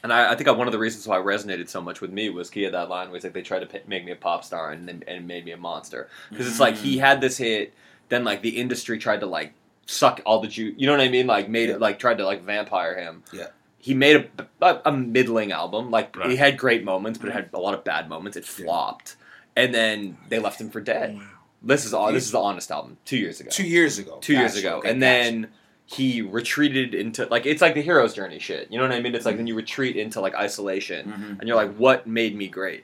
and 0.04 0.12
I, 0.12 0.34
I 0.34 0.36
think 0.36 0.50
one 0.58 0.68
of 0.68 0.74
the 0.74 0.80
reasons 0.80 1.08
why 1.08 1.18
it 1.20 1.24
resonated 1.26 1.70
so 1.70 1.80
much 1.82 2.02
with 2.02 2.12
me 2.12 2.30
was 2.30 2.50
he 2.52 2.64
had 2.64 2.74
that 2.74 2.90
line 2.90 3.08
where 3.08 3.16
he's 3.16 3.24
like, 3.24 3.34
they 3.34 3.42
tried 3.42 3.60
to 3.60 3.66
p- 3.68 3.80
make 3.88 4.04
me 4.06 4.12
a 4.12 4.16
pop 4.18 4.44
star 4.44 4.72
and 4.72 4.88
then 4.88 5.04
and 5.08 5.26
made 5.28 5.46
me 5.46 5.52
a 5.52 5.58
monster 5.58 6.10
because 6.30 6.46
it's 6.48 6.60
like 6.60 6.76
he 6.76 6.98
had 6.98 7.22
this 7.22 7.38
hit, 7.38 7.74
then 8.10 8.24
like 8.26 8.42
the 8.42 8.58
industry 8.58 8.98
tried 8.98 9.22
to 9.22 9.26
like 9.26 9.54
suck 9.86 10.20
all 10.26 10.42
the 10.42 10.48
juice, 10.50 10.76
you 10.78 10.86
know 10.88 10.92
what 10.94 11.02
I 11.02 11.08
mean? 11.10 11.26
Like 11.26 11.48
made 11.50 11.70
Yeah. 11.70 11.76
it 11.76 11.82
like 11.82 12.00
tried 12.00 12.18
to 12.18 12.26
like 12.26 12.44
vampire 12.44 13.00
him. 13.00 13.24
Yeah. 13.32 13.48
He 13.78 13.94
made 13.94 14.30
a, 14.40 14.46
a, 14.62 14.82
a 14.86 14.92
middling 14.92 15.52
album. 15.54 15.90
Like 15.90 16.16
Right. 16.18 16.30
he 16.32 16.36
had 16.36 16.58
great 16.58 16.84
moments, 16.84 17.18
but 17.18 17.30
it 17.30 17.34
had 17.34 17.50
a 17.54 17.60
lot 17.60 17.74
of 17.74 17.84
bad 17.86 18.10
moments. 18.10 18.36
It 18.38 18.44
flopped, 18.46 19.16
and 19.56 19.74
then 19.74 20.18
they 20.30 20.40
left 20.40 20.60
him 20.60 20.70
for 20.70 20.82
dead. 20.82 21.20
This 21.62 21.86
is 21.86 21.94
all. 21.94 22.12
This 22.12 22.26
is 22.26 22.32
the 22.32 22.40
honest 22.42 22.72
album. 22.72 22.98
Two 23.06 23.18
years 23.18 23.40
ago 23.40 23.50
Two 23.50 23.66
years 23.68 23.98
ago. 24.00 24.18
two 24.22 24.34
years 24.34 24.58
ago, 24.58 24.78
Okay, 24.80 24.90
and 24.90 25.00
gotcha. 25.00 25.10
then 25.24 25.48
he 25.86 26.22
retreated 26.22 26.94
into 26.94 27.26
like 27.28 27.46
it's 27.46 27.62
like 27.62 27.74
the 27.74 27.82
hero's 27.82 28.14
journey 28.14 28.40
shit. 28.40 28.70
You 28.72 28.78
know 28.80 28.84
what 28.88 28.94
I 28.94 29.00
mean? 29.00 29.16
It's 29.16 29.26
like 29.26 29.38
then 29.38 29.48
you 29.48 29.56
retreat 29.56 29.96
into 29.96 30.20
like 30.22 30.36
isolation, 30.36 31.08
Mhm. 31.12 31.40
and 31.40 31.48
you're 31.48 31.56
like, 31.58 31.76
what 31.76 32.06
made 32.08 32.36
me 32.36 32.48
great? 32.48 32.84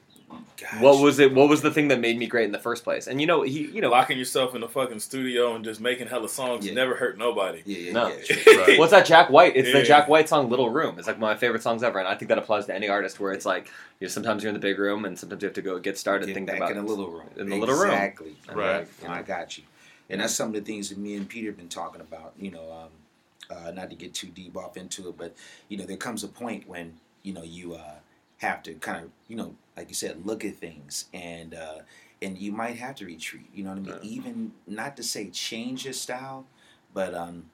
Gotcha. 0.59 0.83
What 0.83 1.01
was 1.01 1.19
it? 1.19 1.33
What 1.33 1.47
was 1.47 1.61
the 1.61 1.71
thing 1.71 1.87
that 1.87 1.99
made 1.99 2.17
me 2.17 2.27
great 2.27 2.45
in 2.45 2.51
the 2.51 2.59
first 2.59 2.83
place? 2.83 3.07
And 3.07 3.21
you 3.21 3.27
know, 3.27 3.43
he, 3.43 3.67
you 3.67 3.79
know, 3.81 3.89
locking 3.89 4.17
yourself 4.17 4.55
in 4.55 4.61
the 4.61 4.67
fucking 4.67 4.99
studio 4.99 5.55
and 5.55 5.63
just 5.63 5.79
making 5.79 6.07
hella 6.07 6.27
songs 6.27 6.65
Yeah. 6.65 6.73
never 6.73 6.95
hurt 6.95 7.17
nobody. 7.17 7.61
Yeah, 7.65 7.77
yeah, 7.77 7.91
No. 7.93 8.07
yeah. 8.09 8.21
sure. 8.35 8.59
Right. 8.67 8.79
what's 8.79 8.91
that 8.91 9.05
Jack 9.05 9.29
White? 9.29 9.55
It's 9.55 9.71
the 9.71 9.83
Jack 9.83 10.07
White 10.09 10.27
song 10.27 10.49
"Little 10.49 10.69
Room." 10.69 10.97
It's 10.99 11.07
like 11.07 11.19
one 11.19 11.31
of 11.31 11.35
my 11.37 11.39
favorite 11.39 11.63
songs 11.63 11.81
ever, 11.83 11.99
and 11.99 12.07
I 12.07 12.15
think 12.15 12.29
that 12.29 12.37
applies 12.37 12.65
to 12.65 12.75
any 12.75 12.89
artist 12.89 13.19
where 13.19 13.31
it's 13.31 13.45
like, 13.45 13.67
you 13.99 14.07
know, 14.07 14.09
sometimes 14.09 14.43
you're 14.43 14.49
in 14.49 14.53
the 14.55 14.59
big 14.59 14.77
room, 14.79 15.05
and 15.05 15.17
sometimes 15.17 15.41
you 15.41 15.47
have 15.47 15.55
to 15.55 15.61
go 15.61 15.79
get 15.79 15.97
started, 15.97 16.25
Get 16.27 16.33
think 16.35 16.47
back 16.47 16.57
about 16.57 16.71
in 16.71 16.77
the 16.77 16.83
little 16.83 17.09
room. 17.09 17.29
in 17.37 17.49
the 17.49 17.57
little 17.57 17.75
room. 17.75 17.91
Exactly. 17.91 18.35
Right. 18.53 18.87
like, 19.03 19.09
I 19.09 19.21
got 19.21 19.57
you. 19.57 19.63
And 20.09 20.19
that's 20.21 20.33
some 20.33 20.47
of 20.49 20.53
the 20.55 20.61
things 20.61 20.89
that 20.89 20.97
me 20.97 21.15
and 21.15 21.29
Peter 21.29 21.47
have 21.49 21.57
been 21.57 21.69
talking 21.69 22.01
about. 22.01 22.33
You 22.39 22.51
know, 22.51 22.71
um, 22.71 23.55
uh, 23.55 23.71
not 23.71 23.89
to 23.91 23.95
get 23.95 24.13
too 24.13 24.27
deep 24.27 24.57
off 24.57 24.75
into 24.75 25.07
it, 25.09 25.17
but 25.17 25.33
you 25.69 25.77
know, 25.77 25.85
there 25.85 25.97
comes 25.97 26.23
a 26.23 26.27
point 26.27 26.67
when 26.67 26.93
you 27.23 27.31
know 27.33 27.43
you 27.43 27.75
uh, 27.75 27.93
have 28.39 28.63
to 28.63 28.73
kind 28.75 29.03
of, 29.05 29.11
you 29.27 29.35
know, 29.35 29.53
like 29.79 29.87
you 29.87 29.95
said, 29.95 30.25
look 30.25 30.43
at 30.43 30.57
things, 30.57 31.05
and 31.13 31.53
uh, 31.55 31.79
and 32.21 32.37
you 32.37 32.51
might 32.51 32.75
have 32.75 32.95
to 32.95 33.05
retreat. 33.05 33.47
You 33.53 33.63
know 33.63 33.69
what 33.69 33.77
I 33.79 33.81
mean? 33.81 33.95
Yeah. 34.01 34.09
Even 34.09 34.51
not 34.67 34.97
to 34.97 35.03
say 35.03 35.29
change 35.29 35.85
your 35.85 35.93
style, 35.93 36.45
but 36.93 37.13
um, 37.15 37.45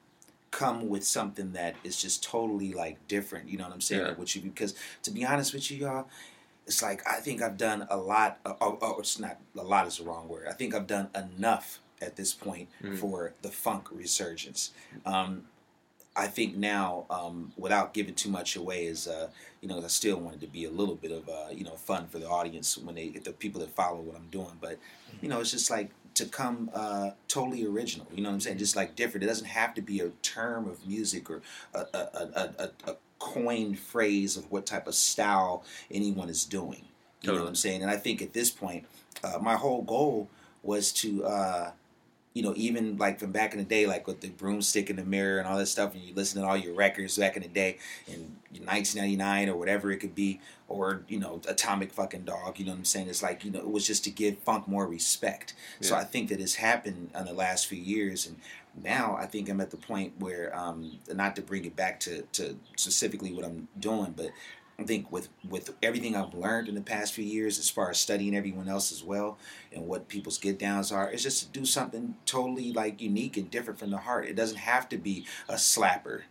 come 0.50 0.88
with 0.88 1.04
something 1.04 1.52
that 1.52 1.76
is 1.84 2.02
just 2.02 2.24
totally 2.24 2.72
like 2.72 2.96
different. 3.06 3.48
You 3.48 3.58
know 3.58 3.64
what 3.64 3.72
I'm 3.74 3.80
saying? 3.80 4.04
Yeah. 4.06 4.14
With 4.14 4.34
you, 4.34 4.42
because 4.42 4.74
to 5.04 5.12
be 5.12 5.24
honest 5.24 5.54
with 5.54 5.70
you, 5.70 5.76
y'all, 5.86 6.08
it's 6.66 6.82
like 6.82 7.06
I 7.08 7.20
think 7.20 7.42
I've 7.42 7.56
done 7.56 7.86
a 7.88 7.96
lot. 7.96 8.40
Uh, 8.44 8.54
oh, 8.60 8.76
oh, 8.82 8.96
it's 8.98 9.20
not 9.20 9.38
a 9.56 9.62
lot 9.62 9.86
is 9.86 9.98
the 9.98 10.04
wrong 10.04 10.26
word. 10.26 10.48
I 10.48 10.52
think 10.52 10.74
I've 10.74 10.88
done 10.88 11.10
enough 11.14 11.78
at 12.02 12.16
this 12.16 12.34
point 12.34 12.68
Mhm. 12.82 12.98
for 12.98 13.34
the 13.42 13.50
funk 13.50 13.88
resurgence. 13.92 14.72
Um, 15.06 15.44
I 16.16 16.26
think 16.26 16.56
now, 16.56 17.04
um, 17.10 17.52
without 17.56 17.92
giving 17.92 18.14
too 18.14 18.30
much 18.30 18.56
away, 18.56 18.86
is 18.86 19.06
uh, 19.06 19.28
you 19.60 19.68
know 19.68 19.82
I 19.82 19.86
still 19.88 20.18
wanted 20.18 20.40
to 20.40 20.46
be 20.46 20.64
a 20.64 20.70
little 20.70 20.94
bit 20.94 21.12
of 21.12 21.28
uh, 21.28 21.48
you 21.52 21.64
know 21.64 21.76
fun 21.76 22.06
for 22.08 22.18
the 22.18 22.28
audience 22.28 22.78
when 22.78 22.94
they 22.94 23.10
the 23.10 23.32
people 23.32 23.60
that 23.60 23.70
follow 23.70 24.00
what 24.00 24.16
I'm 24.16 24.28
doing. 24.30 24.58
But 24.60 24.78
you 25.20 25.28
know 25.28 25.40
it's 25.40 25.50
just 25.50 25.70
like 25.70 25.90
to 26.14 26.24
come 26.24 26.70
uh, 26.72 27.10
totally 27.28 27.66
original. 27.66 28.06
You 28.14 28.22
know 28.22 28.30
what 28.30 28.34
I'm 28.34 28.40
saying? 28.40 28.58
Just 28.58 28.76
like 28.76 28.96
different. 28.96 29.24
It 29.24 29.26
doesn't 29.26 29.46
have 29.48 29.74
to 29.74 29.82
be 29.82 30.00
a 30.00 30.08
term 30.22 30.68
of 30.68 30.86
music 30.86 31.28
or 31.30 31.42
a 31.74 31.80
a, 31.92 31.98
a, 31.98 32.50
a, 32.58 32.90
a 32.90 32.96
coined 33.18 33.78
phrase 33.78 34.36
of 34.36 34.50
what 34.50 34.66
type 34.66 34.86
of 34.86 34.94
style 34.94 35.64
anyone 35.90 36.28
is 36.28 36.44
doing. 36.44 36.86
You 37.22 37.32
know 37.32 37.40
what 37.40 37.48
I'm 37.48 37.54
saying? 37.54 37.82
And 37.82 37.90
I 37.90 37.96
think 37.96 38.22
at 38.22 38.32
this 38.32 38.50
point, 38.50 38.86
uh, 39.24 39.38
my 39.40 39.56
whole 39.56 39.82
goal 39.82 40.28
was 40.62 40.92
to, 40.92 41.24
uh, 41.24 41.70
you 42.36 42.42
know, 42.42 42.52
even 42.54 42.98
like 42.98 43.18
from 43.18 43.32
back 43.32 43.54
in 43.54 43.58
the 43.58 43.64
day, 43.64 43.86
like 43.86 44.06
with 44.06 44.20
the 44.20 44.28
broomstick 44.28 44.90
in 44.90 44.96
the 44.96 45.04
mirror 45.06 45.38
and 45.38 45.48
all 45.48 45.56
that 45.56 45.64
stuff, 45.64 45.94
and 45.94 46.02
you 46.02 46.12
listen 46.14 46.42
to 46.42 46.46
all 46.46 46.54
your 46.54 46.74
records 46.74 47.16
back 47.16 47.34
in 47.34 47.42
the 47.42 47.48
day, 47.48 47.78
in 48.06 48.36
1999 48.62 49.48
or 49.48 49.56
whatever 49.56 49.90
it 49.90 49.96
could 49.96 50.14
be, 50.14 50.38
or 50.68 51.00
you 51.08 51.18
know, 51.18 51.40
Atomic 51.48 51.94
Fucking 51.94 52.24
Dog. 52.24 52.58
You 52.58 52.66
know 52.66 52.72
what 52.72 52.78
I'm 52.80 52.84
saying? 52.84 53.08
It's 53.08 53.22
like 53.22 53.42
you 53.42 53.50
know, 53.50 53.60
it 53.60 53.70
was 53.70 53.86
just 53.86 54.04
to 54.04 54.10
give 54.10 54.36
funk 54.40 54.68
more 54.68 54.86
respect. 54.86 55.54
So 55.80 55.96
I 55.96 56.04
think 56.04 56.28
that 56.28 56.38
it's 56.38 56.56
happened 56.56 57.08
in 57.18 57.24
the 57.24 57.32
last 57.32 57.68
few 57.68 57.80
years, 57.80 58.26
and 58.26 58.36
now 58.84 59.16
I 59.18 59.24
think 59.24 59.48
I'm 59.48 59.62
at 59.62 59.70
the 59.70 59.78
point 59.78 60.12
where, 60.18 60.54
um, 60.54 60.98
not 61.10 61.36
to 61.36 61.42
bring 61.42 61.64
it 61.64 61.74
back 61.74 62.00
to, 62.00 62.20
to 62.32 62.58
specifically 62.76 63.32
what 63.32 63.46
I'm 63.46 63.68
doing, 63.80 64.12
but 64.14 64.28
I 64.78 64.84
think 64.84 65.10
with 65.10 65.28
with 65.48 65.74
everything 65.82 66.14
I've 66.14 66.34
learned 66.34 66.68
in 66.68 66.74
the 66.74 66.82
past 66.82 67.14
few 67.14 67.24
years, 67.24 67.58
as 67.58 67.70
far 67.70 67.90
as 67.90 67.98
studying 67.98 68.36
everyone 68.36 68.68
else 68.68 68.92
as 68.92 69.02
well, 69.02 69.38
and 69.72 69.86
what 69.86 70.08
people's 70.08 70.38
get 70.38 70.58
downs 70.58 70.92
are, 70.92 71.10
it's 71.10 71.22
just 71.22 71.44
to 71.44 71.58
do 71.58 71.64
something 71.64 72.14
totally 72.26 72.72
like 72.72 73.00
unique 73.00 73.36
and 73.36 73.50
different 73.50 73.78
from 73.78 73.90
the 73.90 73.98
heart. 73.98 74.26
It 74.26 74.36
doesn't 74.36 74.58
have 74.58 74.88
to 74.90 74.98
be 74.98 75.26
a 75.48 75.54
slapper. 75.54 76.22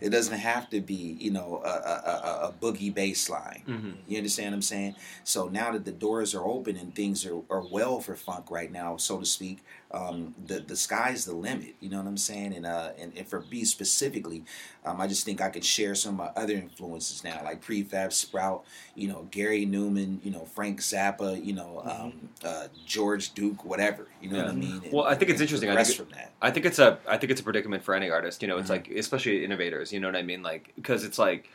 It 0.00 0.10
doesn't 0.10 0.38
have 0.38 0.68
to 0.70 0.80
be, 0.80 1.16
you 1.20 1.30
know, 1.30 1.60
a, 1.64 1.68
a, 1.68 2.02
a, 2.04 2.48
a 2.48 2.54
boogie 2.60 2.92
bass 2.92 3.28
line. 3.30 3.62
Mhm. 3.66 3.94
You 4.06 4.16
understand 4.18 4.50
what 4.52 4.56
I'm 4.56 4.62
saying? 4.62 4.94
So 5.24 5.48
now 5.48 5.72
that 5.72 5.84
the 5.84 5.92
doors 5.92 6.34
are 6.34 6.44
open 6.44 6.76
and 6.76 6.94
things 6.94 7.24
are, 7.26 7.40
are 7.50 7.62
well 7.70 8.00
for 8.00 8.14
funk 8.16 8.50
right 8.50 8.70
now, 8.70 8.96
so 8.96 9.18
to 9.20 9.26
speak, 9.26 9.62
um, 9.92 10.34
the 10.46 10.60
the 10.60 10.76
sky's 10.76 11.24
the 11.26 11.34
limit. 11.34 11.74
You 11.80 11.90
know 11.90 11.98
what 11.98 12.06
I'm 12.06 12.16
saying? 12.16 12.54
And 12.54 12.64
uh, 12.66 12.92
and, 12.98 13.12
and 13.16 13.26
for 13.26 13.40
B 13.40 13.64
specifically, 13.64 14.44
um, 14.86 15.00
I 15.00 15.06
just 15.06 15.24
think 15.24 15.40
I 15.42 15.50
could 15.50 15.64
share 15.64 15.94
some 15.94 16.18
of 16.18 16.34
my 16.34 16.42
other 16.42 16.54
influences 16.54 17.22
now, 17.22 17.40
like 17.44 17.62
Prefab 17.62 18.10
Sprout, 18.12 18.64
you 18.94 19.08
know, 19.08 19.28
Gary 19.30 19.66
Numan, 19.66 20.18
you 20.24 20.30
know, 20.30 20.46
Frank 20.46 20.80
Zappa, 20.80 21.42
you 21.44 21.52
know, 21.52 21.82
um, 21.84 22.30
uh, 22.44 22.68
George 22.86 23.34
Duke, 23.34 23.64
whatever. 23.66 24.06
You 24.22 24.30
know 24.30 24.38
what 24.38 24.46
I 24.48 24.52
mean? 24.52 24.80
And- 24.84 24.92
Well, 24.92 25.04
I 25.04 25.14
think 25.14 25.30
it's 25.30 25.40
interesting. 25.42 25.68
I 25.70 25.84
think 25.84 26.10
that. 26.10 26.32
I 26.40 26.50
think 26.50 26.64
it's 26.66 26.78
a 26.78 26.98
I 27.06 27.18
think 27.18 27.30
it's 27.30 27.40
a 27.40 27.44
predicament 27.44 27.82
for 27.84 27.94
any 27.94 28.08
artist. 28.10 28.40
You 28.42 28.48
know, 28.48 28.56
it's 28.58 28.68
Mhm. 28.68 28.70
like 28.70 28.88
especially 28.90 29.44
innovators. 29.62 29.92
You 29.92 30.00
know 30.00 30.08
what 30.08 30.16
I 30.16 30.22
mean? 30.22 30.42
Like 30.42 30.72
because 30.76 31.04
it's 31.04 31.18
like 31.18 31.48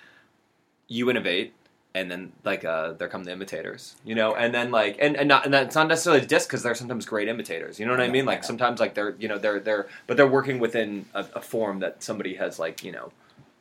you 0.88 1.10
innovate, 1.10 1.54
and 1.93 2.10
then 2.10 2.32
like 2.43 2.63
uh, 2.65 2.93
there 2.93 3.08
come 3.08 3.24
the 3.24 3.32
imitators. 3.32 3.96
You 4.06 4.15
know, 4.15 4.36
and 4.36 4.54
then 4.54 4.72
like 4.72 4.98
and 5.00 5.15
and 5.15 5.28
not 5.28 5.46
and 5.46 5.54
that's 5.54 5.76
not 5.76 5.88
necessarily 5.88 6.24
a 6.24 6.26
diss 6.26 6.46
because 6.46 6.63
they're 6.63 6.76
sometimes 6.76 7.06
great 7.06 7.28
imitators. 7.28 7.80
You 7.80 7.86
know 7.86 7.91
what 7.91 8.02
I 8.02 8.06
Yeah, 8.06 8.12
mean? 8.12 8.24
I 8.24 8.28
Like 8.28 8.41
know. 8.41 8.48
sometimes 8.48 8.80
like 8.80 8.93
they're 8.93 9.15
you 9.20 9.28
know 9.28 9.38
they're 9.38 9.60
they're 9.60 9.88
but 10.08 10.17
they're 10.17 10.28
working 10.28 10.60
within 10.60 11.06
a, 11.13 11.26
a 11.36 11.41
form 11.41 11.80
that 11.80 12.04
somebody 12.04 12.36
has 12.36 12.60
like 12.60 12.84
you 12.84 12.91
know 12.91 13.12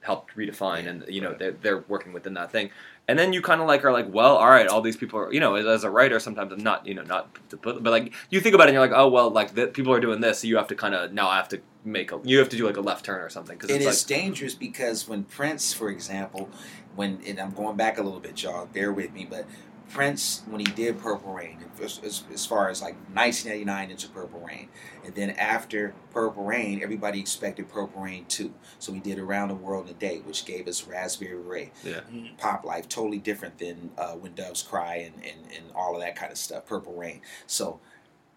helped 0.00 0.36
redefine 0.36 0.86
and 0.86 1.04
you 1.08 1.20
know 1.20 1.34
they're, 1.34 1.50
they're 1.50 1.84
working 1.88 2.12
within 2.12 2.34
that 2.34 2.52
thing 2.52 2.70
and 3.08 3.18
then 3.18 3.32
you 3.32 3.40
kind 3.40 3.60
of 3.60 3.66
like 3.66 3.84
are 3.84 3.92
like 3.92 4.12
well 4.12 4.36
all 4.36 4.50
right 4.50 4.66
all 4.66 4.80
these 4.80 4.96
people 4.96 5.18
are 5.18 5.32
you 5.32 5.40
know 5.40 5.54
as, 5.54 5.84
a 5.84 5.90
writer 5.90 6.18
sometimes 6.18 6.52
i'm 6.52 6.62
not 6.62 6.86
you 6.86 6.94
know 6.94 7.02
not 7.02 7.28
to 7.48 7.56
put 7.56 7.82
but 7.82 7.90
like 7.90 8.12
you 8.30 8.40
think 8.40 8.54
about 8.54 8.64
it 8.64 8.70
and 8.70 8.74
you're 8.74 8.86
like 8.86 8.96
oh 8.96 9.08
well 9.08 9.30
like 9.30 9.54
the, 9.54 9.66
people 9.66 9.92
are 9.92 10.00
doing 10.00 10.20
this 10.20 10.40
so 10.40 10.46
you 10.46 10.56
have 10.56 10.68
to 10.68 10.74
kind 10.74 10.94
of 10.94 11.12
now 11.12 11.28
i 11.28 11.36
have 11.36 11.48
to 11.48 11.60
make 11.86 12.12
a 12.12 12.20
you 12.24 12.38
have 12.38 12.48
to 12.48 12.56
do 12.56 12.66
like 12.66 12.76
a 12.76 12.80
left 12.80 13.04
turn 13.04 13.20
or 13.20 13.28
something 13.28 13.56
because 13.56 13.70
It 13.70 13.80
it's 13.80 13.98
is 13.98 14.04
dangerous 14.04 14.54
because 14.54 15.08
when 15.08 15.24
Prince, 15.24 15.72
for 15.72 15.88
example, 15.88 16.50
when 16.96 17.20
and 17.26 17.38
I'm 17.38 17.52
going 17.52 17.76
back 17.76 17.98
a 17.98 18.02
little 18.02 18.20
bit, 18.20 18.42
y'all, 18.42 18.66
bear 18.66 18.92
with 18.92 19.12
me, 19.12 19.26
but 19.28 19.46
Prince, 19.90 20.42
when 20.48 20.60
he 20.60 20.66
did 20.66 20.98
Purple 20.98 21.32
Rain, 21.32 21.58
as, 21.82 22.00
as, 22.04 22.24
as 22.32 22.44
far 22.44 22.68
as 22.68 22.82
like 22.82 22.94
1989 23.14 23.90
into 23.90 24.08
Purple 24.08 24.40
Rain, 24.40 24.68
and 25.04 25.14
then 25.14 25.30
after 25.30 25.94
Purple 26.12 26.44
Rain, 26.44 26.82
everybody 26.82 27.20
expected 27.20 27.68
Purple 27.68 28.02
Rain 28.02 28.24
too. 28.26 28.52
So 28.78 28.92
we 28.92 29.00
did 29.00 29.18
Around 29.18 29.48
the 29.48 29.54
World 29.54 29.86
in 29.86 29.92
a 29.92 29.94
Day, 29.94 30.18
which 30.24 30.44
gave 30.44 30.66
us 30.66 30.86
Raspberry 30.86 31.40
Beret. 31.40 31.72
Yeah. 31.84 32.00
Pop 32.38 32.64
Life, 32.64 32.88
totally 32.88 33.18
different 33.18 33.58
than 33.58 33.90
uh, 33.96 34.12
When 34.12 34.34
Doves 34.34 34.62
Cry 34.62 34.96
and, 34.96 35.14
and, 35.16 35.52
and 35.56 35.64
all 35.74 35.94
of 35.94 36.02
that 36.02 36.16
kind 36.16 36.32
of 36.32 36.38
stuff, 36.38 36.66
Purple 36.66 36.94
Rain. 36.94 37.20
So, 37.46 37.80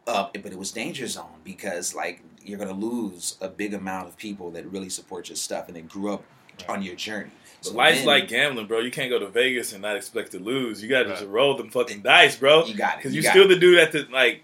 uh, 0.08 0.30
but 0.34 0.52
it 0.52 0.58
was 0.58 0.72
danger 0.72 1.08
zone 1.08 1.40
because 1.44 1.94
like 1.94 2.24
you're 2.44 2.58
gonna 2.58 2.72
lose 2.72 3.38
a 3.42 3.48
big 3.48 3.74
amount 3.74 4.08
of 4.08 4.18
people 4.18 4.50
that 4.52 4.66
really 4.72 4.90
support 4.90 5.30
your 5.30 5.36
stuff 5.36 5.68
and 5.68 5.76
they 5.76 5.82
grew 5.82 6.14
up 6.14 6.24
on 6.68 6.82
your 6.82 6.96
journey. 6.96 7.32
But 7.64 7.74
life's 7.76 8.06
like 8.06 8.28
gambling, 8.30 8.68
bro. 8.68 8.80
You 8.80 8.92
can't 8.92 9.10
go 9.10 9.20
to 9.20 9.28
Vegas 9.28 9.74
and 9.74 9.82
not 9.82 9.96
expect 9.98 10.32
to 10.32 10.40
lose. 10.40 10.82
You 10.82 10.90
got 10.90 11.04
to 11.04 11.10
Right. 11.10 11.18
just 11.20 11.30
roll 11.30 11.56
them 11.58 11.70
fucking 11.70 12.02
dice, 12.02 12.36
bro. 12.38 12.66
you 12.66 12.74
got 12.76 12.94
it. 12.94 12.98
Because 12.98 13.14
you 13.16 13.22
you're 13.22 13.32
still 13.32 13.46
it. 13.46 13.48
the 13.50 13.56
dude 13.60 13.80
at 13.80 13.92
the 13.92 14.08
like, 14.12 14.44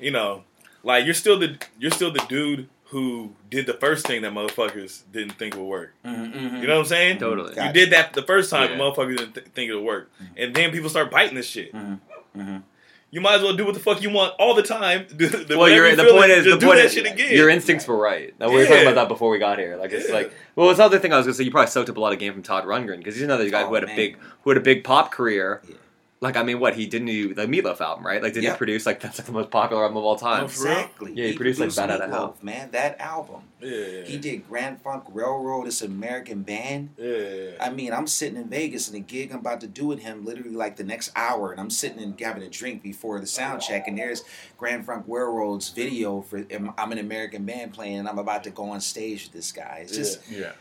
you 0.00 0.10
know, 0.10 0.44
like 0.82 1.04
you're 1.04 1.14
still 1.14 1.38
the 1.38 1.58
you're 1.78 1.90
still 1.90 2.12
the 2.12 2.24
dude 2.28 2.68
who 2.86 3.34
did 3.48 3.66
the 3.66 3.74
first 3.74 4.06
thing 4.06 4.22
that 4.22 4.32
motherfuckers 4.32 5.02
didn't 5.12 5.34
think 5.38 5.54
would 5.54 5.62
work. 5.62 5.94
Mhm, 6.04 6.32
mhm. 6.34 6.60
You 6.60 6.66
know 6.66 6.74
what 6.74 6.80
I'm 6.80 6.84
saying? 6.86 7.18
Totally. 7.18 7.54
Got 7.54 7.62
You 7.64 7.70
it. 7.70 7.72
did 7.74 7.90
that 7.90 8.12
the 8.14 8.22
first 8.22 8.50
time, 8.50 8.72
Yeah. 8.72 8.78
motherfuckers 8.78 9.16
didn't 9.18 9.34
th- 9.34 9.46
think 9.54 9.70
it 9.70 9.74
would 9.76 9.84
work, 9.84 10.10
Mhm. 10.20 10.26
and 10.36 10.54
then 10.56 10.70
people 10.72 10.90
start 10.90 11.08
biting 11.10 11.36
this 11.36 11.46
shit. 11.48 11.72
Mhm, 11.72 12.00
mhm. 12.36 12.62
You 13.10 13.20
might 13.20 13.34
as 13.36 13.42
well 13.42 13.54
do 13.56 13.64
what 13.64 13.74
the 13.74 13.80
fuck 13.80 14.00
you 14.02 14.10
want 14.10 14.34
all 14.38 14.54
the 14.54 14.62
time. 14.62 15.06
The, 15.10 15.26
the, 15.48 15.58
well, 15.58 15.68
you're, 15.68 15.94
the 15.96 16.02
feel 16.04 16.12
point 16.16 16.30
it, 16.30 16.38
is, 16.38 16.44
just 16.44 16.56
the 16.56 16.60
do 16.60 16.66
point 16.66 16.78
that 16.78 16.86
is, 16.86 16.92
shit 16.94 17.06
again. 17.06 17.34
your 17.34 17.48
instincts 17.48 17.86
were 17.88 17.96
right. 17.96 18.34
Now, 18.38 18.48
we 18.50 18.56
were 18.56 18.66
talking 18.66 18.82
about 18.82 18.94
that 18.94 19.08
before 19.08 19.30
we 19.30 19.38
got 19.38 19.58
here. 19.58 19.76
Like 19.76 19.92
it's 19.92 20.08
Yeah. 20.08 20.14
like, 20.14 20.32
well, 20.56 20.70
it's 20.70 20.78
another 20.78 20.98
thing 20.98 21.12
I 21.12 21.16
was 21.16 21.26
gonna 21.26 21.34
say. 21.34 21.44
You 21.44 21.50
probably 21.50 21.70
soaked 21.70 21.88
up 21.90 21.96
a 21.96 22.00
lot 22.00 22.12
of 22.12 22.18
game 22.18 22.32
from 22.32 22.42
Todd 22.42 22.64
Rundgren 22.64 22.98
because 22.98 23.14
he's 23.14 23.24
another 23.24 23.48
guy 23.50 23.62
Oh, 23.62 23.68
who 23.68 23.74
had 23.74 23.84
a 23.84 23.94
big, 23.96 24.16
who 24.42 24.50
had 24.50 24.56
a 24.56 24.62
big 24.62 24.84
pop 24.84 25.10
career. 25.12 25.60
Yeah. 25.68 25.74
Like 26.20 26.36
I 26.36 26.42
mean, 26.42 26.60
what 26.60 26.74
he 26.74 26.86
didn't 26.86 27.06
do 27.08 27.34
the 27.34 27.46
Meatloaf 27.46 27.80
album, 27.80 28.06
right? 28.06 28.22
Like 28.22 28.34
didn't 28.34 28.50
he 28.52 28.56
produce 28.56 28.84
like 28.86 29.00
that's 29.00 29.18
like 29.18 29.26
the 29.26 29.32
most 29.32 29.50
popular 29.50 29.82
album 29.82 29.96
of 29.96 30.04
all 30.04 30.16
time? 30.16 30.46
For 30.48 30.64
real? 30.64 30.72
Exactly. 30.72 31.12
Yeah, 31.14 31.26
he 31.28 31.36
produced, 31.36 31.60
like, 31.60 31.74
Bat 31.74 31.90
Outta 32.02 32.08
Hell. 32.08 32.36
Man, 32.42 32.70
that 32.72 33.00
album. 33.00 33.42
Yeah, 33.62 34.04
He 34.04 34.16
did 34.16 34.48
Grand 34.48 34.80
Funk 34.82 35.04
Railroad. 35.12 35.66
This 35.66 35.82
American 35.82 36.42
band. 36.42 36.90
Yeah, 36.96 37.50
I 37.60 37.70
mean, 37.70 37.92
I'm 37.92 38.06
sitting 38.06 38.36
in 38.40 38.48
Vegas 38.48 38.88
and 38.88 38.96
the 38.96 39.00
gig 39.00 39.30
I'm 39.32 39.40
about 39.40 39.60
to 39.62 39.66
do 39.66 39.86
with 39.86 40.00
him 40.00 40.24
literally 40.24 40.50
like 40.56 40.76
the 40.76 40.84
next 40.84 41.10
hour, 41.14 41.50
and 41.52 41.60
I'm 41.60 41.70
sitting 41.70 42.00
and 42.00 42.18
having 42.20 42.42
a 42.42 42.48
drink 42.48 42.82
before 42.82 43.20
the 43.20 43.26
sound 43.26 43.62
check, 43.62 43.86
and 43.88 43.98
there's 43.98 44.22
Grand 44.58 44.86
Funk 44.86 45.04
Railroad's 45.06 45.68
video 45.68 46.20
for 46.22 46.44
um, 46.56 46.72
I'm 46.78 46.92
an 46.92 46.98
American 46.98 47.44
band 47.44 47.72
playing, 47.74 47.98
and 47.98 48.08
I'm 48.08 48.18
about 48.18 48.44
to 48.44 48.50
go 48.50 48.70
on 48.70 48.80
stage 48.80 49.24
with 49.24 49.32
this 49.32 49.52
guy. 49.52 49.80
It's 49.82 49.94
just 49.96 50.20
Yeah. 50.30 50.52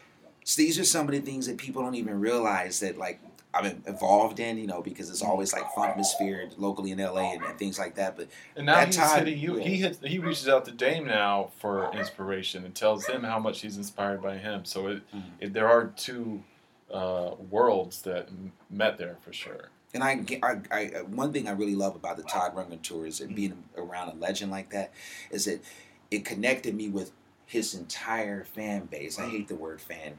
so 0.44 0.62
these 0.62 0.78
are 0.80 0.84
some 0.86 1.06
of 1.08 1.12
the 1.14 1.22
things 1.22 1.48
that 1.48 1.58
people 1.58 1.82
don't 1.82 1.96
even 1.96 2.20
realize 2.20 2.80
that 2.82 2.98
like 2.98 3.20
I'm 3.60 3.84
involved 3.88 4.40
in, 4.40 4.58
you 4.58 4.68
know, 4.68 4.82
because 4.82 5.10
it's 5.10 5.22
always 5.22 5.54
like 5.54 5.64
funkmosphere 5.72 6.52
locally 6.58 6.92
in 6.92 7.00
LA 7.00 7.34
and, 7.34 7.44
and 7.44 7.58
things 7.60 7.78
like 7.78 7.96
that. 7.96 8.16
But 8.18 8.30
And 8.56 8.66
now 8.66 8.76
That 8.76 8.88
he's 8.88 8.98
time- 8.98 9.20
hitting 9.26 9.40
you. 9.40 9.56
He 9.56 9.78
hits, 9.78 10.00
he 10.04 10.20
reaches 10.20 10.48
out 10.48 10.66
to 10.66 10.72
Dâm 10.72 11.06
now 11.08 11.52
for 11.60 11.92
inspiration 11.94 12.66
and 12.66 12.74
tells 12.74 13.06
him 13.06 13.24
how 13.24 13.40
much 13.40 13.62
he's 13.62 13.78
inspired 13.78 14.22
by 14.22 14.38
him. 14.38 14.66
So 14.66 14.88
it, 14.88 15.02
Mhm. 15.14 15.24
it 15.40 15.54
there 15.54 15.68
are 15.68 15.88
two 15.88 16.44
uh, 16.92 17.36
worlds 17.52 18.02
that 18.02 18.30
met 18.70 18.98
there 18.98 19.18
for 19.22 19.32
sure. 19.32 19.70
And 19.94 20.04
I, 20.04 20.24
I, 20.44 20.58
I, 20.72 20.86
one 21.04 21.32
thing 21.34 21.48
I 21.48 21.52
really 21.52 21.76
love 21.76 21.96
about 21.96 22.18
the 22.18 22.24
Todd 22.24 22.56
Rundgren 22.56 22.82
tour 22.82 23.06
is 23.06 23.20
Mm-hmm. 23.20 23.36
being 23.36 23.64
around 23.78 24.10
a 24.10 24.14
legend 24.16 24.52
like 24.52 24.70
that, 24.72 24.92
is 25.32 25.46
that 25.46 25.62
it 26.10 26.26
connected 26.26 26.74
me 26.76 26.90
with 26.90 27.12
his 27.46 27.74
entire 27.76 28.44
fan 28.44 28.86
base. 28.86 29.20
I 29.20 29.28
hate 29.30 29.48
the 29.48 29.56
word 29.56 29.82
fan 29.82 30.18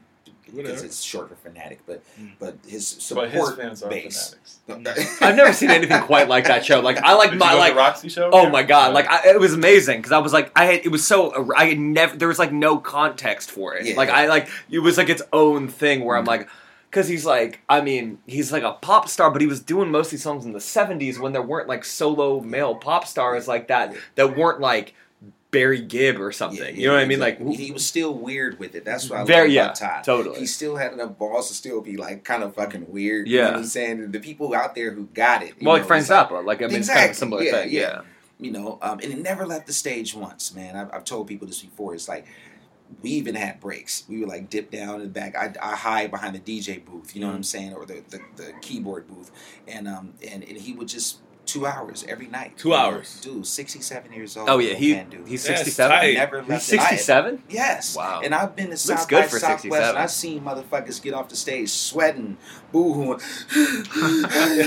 because 0.55 0.83
it's 0.83 1.01
short 1.01 1.29
for 1.29 1.35
fanatic, 1.35 1.79
but 1.87 2.01
Mm. 2.19 2.31
but 2.39 2.55
his 2.67 2.91
But 2.93 3.01
support 3.01 3.29
his 3.31 3.51
fans 3.53 3.83
are 3.83 3.89
base. 3.89 4.35
fanatics. 4.67 5.21
I've 5.21 5.35
never 5.35 5.53
seen 5.53 5.69
anything 5.69 6.01
quite 6.01 6.27
like 6.27 6.45
that 6.47 6.65
show. 6.65 6.81
Like 6.81 6.97
I 6.97 7.13
like 7.13 7.29
Did 7.31 7.35
you 7.35 7.39
my 7.39 7.53
go 7.53 7.57
like 7.59 7.73
the 7.73 7.77
Roxy 7.79 8.09
show? 8.09 8.29
Oh 8.33 8.49
my 8.49 8.63
god! 8.63 8.87
Yeah. 8.87 8.93
Like 8.93 9.07
I, 9.09 9.29
it 9.29 9.39
was 9.39 9.53
amazing 9.53 9.97
because 9.99 10.11
I 10.11 10.17
was 10.19 10.33
like, 10.33 10.51
I 10.55 10.65
had 10.65 10.85
it 10.85 10.89
was 10.89 11.05
so 11.07 11.51
I 11.55 11.67
had 11.67 11.79
never 11.79 12.17
there 12.17 12.27
was 12.27 12.39
like 12.39 12.51
no 12.51 12.77
context 12.77 13.49
for 13.51 13.75
it. 13.75 13.85
Yeah, 13.85 13.95
like 13.95 14.09
yeah. 14.09 14.17
I 14.17 14.27
like 14.27 14.49
it 14.69 14.79
was 14.79 14.97
like 14.97 15.09
its 15.09 15.21
own 15.31 15.67
thing 15.69 16.03
where 16.03 16.17
I'm 16.17 16.25
like, 16.25 16.49
because 16.89 17.07
he's 17.07 17.25
like, 17.25 17.61
I 17.69 17.79
mean, 17.79 18.17
he's 18.27 18.51
like 18.51 18.63
a 18.63 18.73
pop 18.73 19.07
star, 19.07 19.31
but 19.31 19.39
he 19.39 19.47
was 19.47 19.61
doing 19.61 19.89
most 19.89 20.07
of 20.07 20.11
these 20.11 20.23
songs 20.23 20.43
in 20.45 20.51
the 20.51 20.59
'70s 20.59 21.17
when 21.17 21.31
there 21.31 21.41
weren't 21.41 21.69
like 21.69 21.85
solo 21.85 22.41
male 22.41 22.75
pop 22.75 23.07
stars 23.07 23.47
like 23.47 23.67
that 23.69 23.95
that 24.15 24.35
weren't 24.35 24.59
like 24.59 24.95
Barry 25.51 25.81
Gibb 25.81 26.19
or 26.21 26.31
something. 26.31 26.59
Yeah, 26.59 26.69
you 26.71 26.87
know 26.87 26.93
what 26.93 27.01
I 27.01 27.05
mean? 27.05 27.19
Like 27.19 27.39
he, 27.55 27.71
was 27.71 27.85
still 27.85 28.13
weird 28.13 28.57
with 28.57 28.73
it. 28.73 28.85
That's 28.85 29.09
why 29.09 29.21
I 29.21 29.25
Very- 29.25 29.51
yeah, 29.53 29.73
Todd. 29.73 30.03
totally. 30.05 30.39
He 30.39 30.45
still 30.45 30.77
had 30.77 30.93
enough 30.93 31.17
balls 31.17 31.49
to 31.49 31.53
still 31.53 31.81
be 31.81 31.97
like 31.97 32.23
kind 32.23 32.41
of 32.41 32.55
fucking 32.55 32.89
weird. 32.89 33.27
You 33.27 33.37
know 33.37 33.43
Yeah. 33.43 33.49
what 33.51 33.57
I'm 33.59 33.65
saying? 33.65 33.99
And 34.01 34.13
the 34.13 34.19
people 34.19 34.53
out 34.55 34.75
there 34.75 34.91
who 34.91 35.07
got 35.13 35.43
it. 35.43 35.55
you 35.59 35.67
well, 35.67 35.73
like 35.75 35.81
know, 35.83 35.87
Frank 35.87 36.01
it's 36.01 36.09
like- 36.09 36.29
Zappa. 36.29 36.45
Like 36.45 36.61
I 36.61 36.67
mean, 36.67 36.77
it's 36.77 36.87
kind 36.87 36.99
of 36.99 37.05
a 37.05 37.09
Exactly, 37.09 37.13
similar 37.15 37.43
yeah, 37.43 37.51
thing. 37.51 37.71
yeah. 37.71 37.81
Yeah. 37.81 38.01
you 38.39 38.51
know, 38.51 38.79
um, 38.81 38.99
and 39.03 39.11
it 39.11 39.19
never 39.19 39.45
left 39.45 39.67
the 39.67 39.73
stage 39.73 40.15
once, 40.15 40.55
man. 40.55 40.75
I've, 40.77 40.91
I've 40.93 41.03
told 41.05 41.27
people 41.27 41.47
this 41.47 41.61
before. 41.61 41.93
It's 41.95 42.07
like 42.07 42.25
we 43.01 43.09
even 43.11 43.35
had 43.35 43.59
breaks. 43.59 44.03
We 44.09 44.19
would 44.19 44.29
like 44.29 44.49
dip 44.49 44.71
down 44.71 44.95
in 44.95 45.01
the 45.01 45.07
back. 45.07 45.35
I, 45.35 45.53
I 45.61 45.75
hide 45.75 46.11
behind 46.11 46.33
the 46.35 46.39
DJ 46.39 46.83
booth, 46.83 47.13
you 47.15 47.21
know 47.21 47.27
what 47.27 47.33
Mm. 47.33 47.37
I'm 47.37 47.43
saying, 47.43 47.73
or 47.73 47.85
the, 47.85 48.03
the, 48.09 48.19
the 48.37 48.53
keyboard 48.61 49.07
booth, 49.07 49.31
and 49.67 49.87
um 49.87 50.13
and, 50.29 50.43
and 50.43 50.57
he 50.57 50.71
would 50.73 50.87
just 50.87 51.19
two 51.51 51.65
hours 51.65 52.05
every 52.07 52.27
night. 52.27 52.57
Two 52.57 52.73
hours. 52.73 53.19
dude. 53.21 53.45
Sixty 53.45 53.81
seven 53.81 54.13
years 54.13 54.37
old. 54.37 54.49
Oh 54.49 54.59
yeah, 54.59 54.73
he 54.73 54.93
can 54.93 55.09
do. 55.09 55.23
he's 55.25 55.41
67. 55.43 56.13
never 56.15 56.41
He's 56.41 56.49
left. 56.49 56.71
and 56.71 56.81
67. 56.81 57.43
Yes. 57.49 57.95
Wow. 57.95 58.21
And 58.23 58.33
I've 58.33 58.55
been 58.55 58.69
to 58.69 58.77
South 58.77 59.07
good 59.07 59.21
by 59.23 59.27
for 59.27 59.39
Southwest, 59.39 59.61
67. 59.63 59.89
and 59.89 59.97
I've 59.97 60.11
seen 60.11 60.41
motherfuckers 60.43 61.01
get 61.01 61.13
off 61.13 61.29
the 61.29 61.35
stage 61.35 61.69
sweating, 61.69 62.37
boo-hooing. 62.71 63.19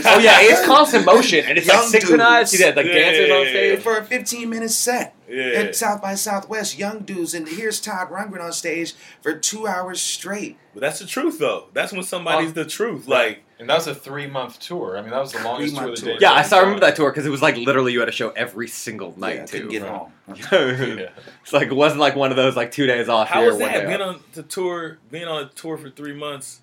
Oh 0.07 0.19
yeah, 0.23 0.39
it's 0.41 0.65
constant 0.67 1.05
motion 1.07 1.45
and 1.47 1.57
it's 1.59 1.69
like 1.69 1.85
synchronized. 1.85 2.53
dudes. 2.53 2.63
He 2.65 2.69
did 2.69 2.77
like 2.77 2.87
Yeah, 2.87 2.93
dancers 2.93 3.29
yeah, 3.29 3.35
on 3.35 3.43
yeah, 3.45 3.51
stage. 3.51 3.81
for 3.81 3.97
a 3.99 4.05
15 4.05 4.51
minute 4.51 4.71
set. 4.71 5.15
Yeah. 5.29 5.45
At 5.57 5.75
South 5.77 6.03
by 6.03 6.15
Southwest, 6.17 6.79
young 6.79 7.01
dudes, 7.01 7.33
and 7.33 7.49
here's 7.49 7.81
Todd 7.81 8.11
Rundgren 8.11 8.43
on 8.43 8.53
stage 8.53 8.93
for 9.23 9.35
two 9.35 9.67
hours 9.67 10.01
straight. 10.01 10.59
But 10.75 10.81
that's 10.81 10.99
the 10.99 11.07
truth, 11.07 11.39
though. 11.39 11.69
That's 11.73 11.93
when 11.93 12.03
somebody's 12.03 12.51
Oh. 12.51 12.53
the 12.53 12.67
truth. 12.67 13.09
Like, 13.09 13.43
and 13.59 13.69
that 13.71 13.77
was 13.77 13.87
a 13.87 13.95
three 13.95 14.27
month 14.27 14.59
tour. 14.61 14.97
I 14.99 15.03
mean, 15.03 15.11
that 15.11 15.21
was 15.21 15.33
the 15.33 15.43
longest 15.43 15.75
tour 15.75 15.83
Three-month 15.85 16.01
that 16.01 16.05
tour. 16.05 16.13
Dave 16.15 16.23
Yeah, 16.23 16.33
I 16.33 16.39
ever 16.41 16.49
saw. 16.49 16.57
I 16.57 16.61
remember 16.61 16.81
that 16.87 16.97
tour 16.97 17.11
because 17.11 17.27
it 17.27 17.31
was 17.31 17.43
like 17.43 17.57
literally 17.57 17.93
you 17.93 18.01
had 18.01 18.09
a 18.09 18.13
show 18.13 18.31
every 18.31 18.69
single 18.69 19.15
night 19.19 19.37
yeah, 19.37 19.43
I 19.43 19.47
too. 19.47 19.53
couldn't 19.53 19.71
get 19.71 19.83
right. 19.83 19.91
home. 19.91 20.13
Yeah. 20.29 21.09
it's 21.43 21.53
like 21.53 21.69
it 21.69 21.75
wasn't 21.75 22.01
like 22.01 22.17
one 22.17 22.31
of 22.31 22.37
those 22.37 22.57
like 22.57 22.71
two 22.73 22.87
days 22.87 23.09
off 23.09 23.29
how 23.29 23.45
was 23.45 23.59
that 23.59 23.73
day 23.73 23.87
being 23.87 24.01
on 24.01 24.21
the 24.33 24.43
tour, 24.43 24.99
being 25.11 25.27
on 25.29 25.45
a 25.45 25.49
tour 25.51 25.77
for 25.77 25.91
three 25.91 26.15
months, 26.15 26.61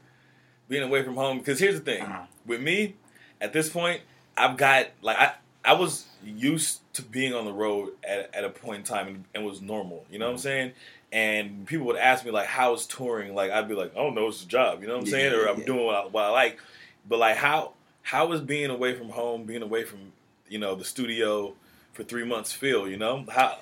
being 0.67 0.83
away 0.83 1.03
from 1.03 1.15
home? 1.15 1.39
Because 1.39 1.59
here's 1.59 1.75
the 1.75 1.81
thing: 1.85 2.01
Uh-huh. 2.01 2.23
with 2.45 2.61
me, 2.61 2.95
at 3.39 3.53
this 3.53 3.69
point, 3.69 4.01
I've 4.37 4.57
got 4.57 4.87
like 5.01 5.17
I 5.17 5.33
I 5.63 5.73
was 5.73 6.05
used 6.25 6.81
to 6.93 7.01
being 7.01 7.33
on 7.33 7.45
the 7.45 7.53
road 7.53 7.93
at, 8.03 8.33
at 8.35 8.43
a 8.43 8.49
point 8.49 8.79
in 8.79 8.83
time 8.83 9.07
and, 9.07 9.25
and 9.35 9.45
was 9.45 9.61
normal. 9.61 10.05
You 10.11 10.19
know 10.19 10.25
what 10.25 10.33
I'm 10.33 10.37
saying? 10.39 10.71
And 11.13 11.65
people 11.67 11.85
would 11.87 11.97
ask 11.97 12.23
me 12.25 12.31
like, 12.31 12.47
"How 12.47 12.73
is 12.73 12.85
touring?" 12.85 13.35
Like 13.35 13.51
I'd 13.51 13.67
be 13.67 13.75
like, 13.75 13.91
"Oh 13.95 14.09
no, 14.09 14.27
it's 14.27 14.43
a 14.43 14.47
job." 14.47 14.81
You 14.81 14.87
know 14.87 14.93
what 14.95 15.01
I'm 15.01 15.05
Yeah, 15.07 15.11
saying? 15.11 15.33
Or 15.33 15.45
I'm 15.47 15.59
yeah. 15.59 15.65
doing 15.65 15.85
what 15.85 15.95
I, 15.95 16.05
what 16.07 16.23
I 16.23 16.29
like. 16.29 16.57
But 17.07 17.19
like, 17.19 17.37
how 17.37 17.73
how 18.03 18.31
is 18.31 18.41
being 18.41 18.69
away 18.69 18.95
from 18.95 19.09
home, 19.09 19.45
being 19.45 19.61
away 19.63 19.83
from 19.83 20.13
you 20.47 20.59
know 20.59 20.75
the 20.75 20.85
studio 20.85 21.53
for 21.93 22.03
three 22.03 22.25
months 22.25 22.51
feel? 22.53 22.87
You 22.89 22.97
know 22.97 23.25
how 23.29 23.57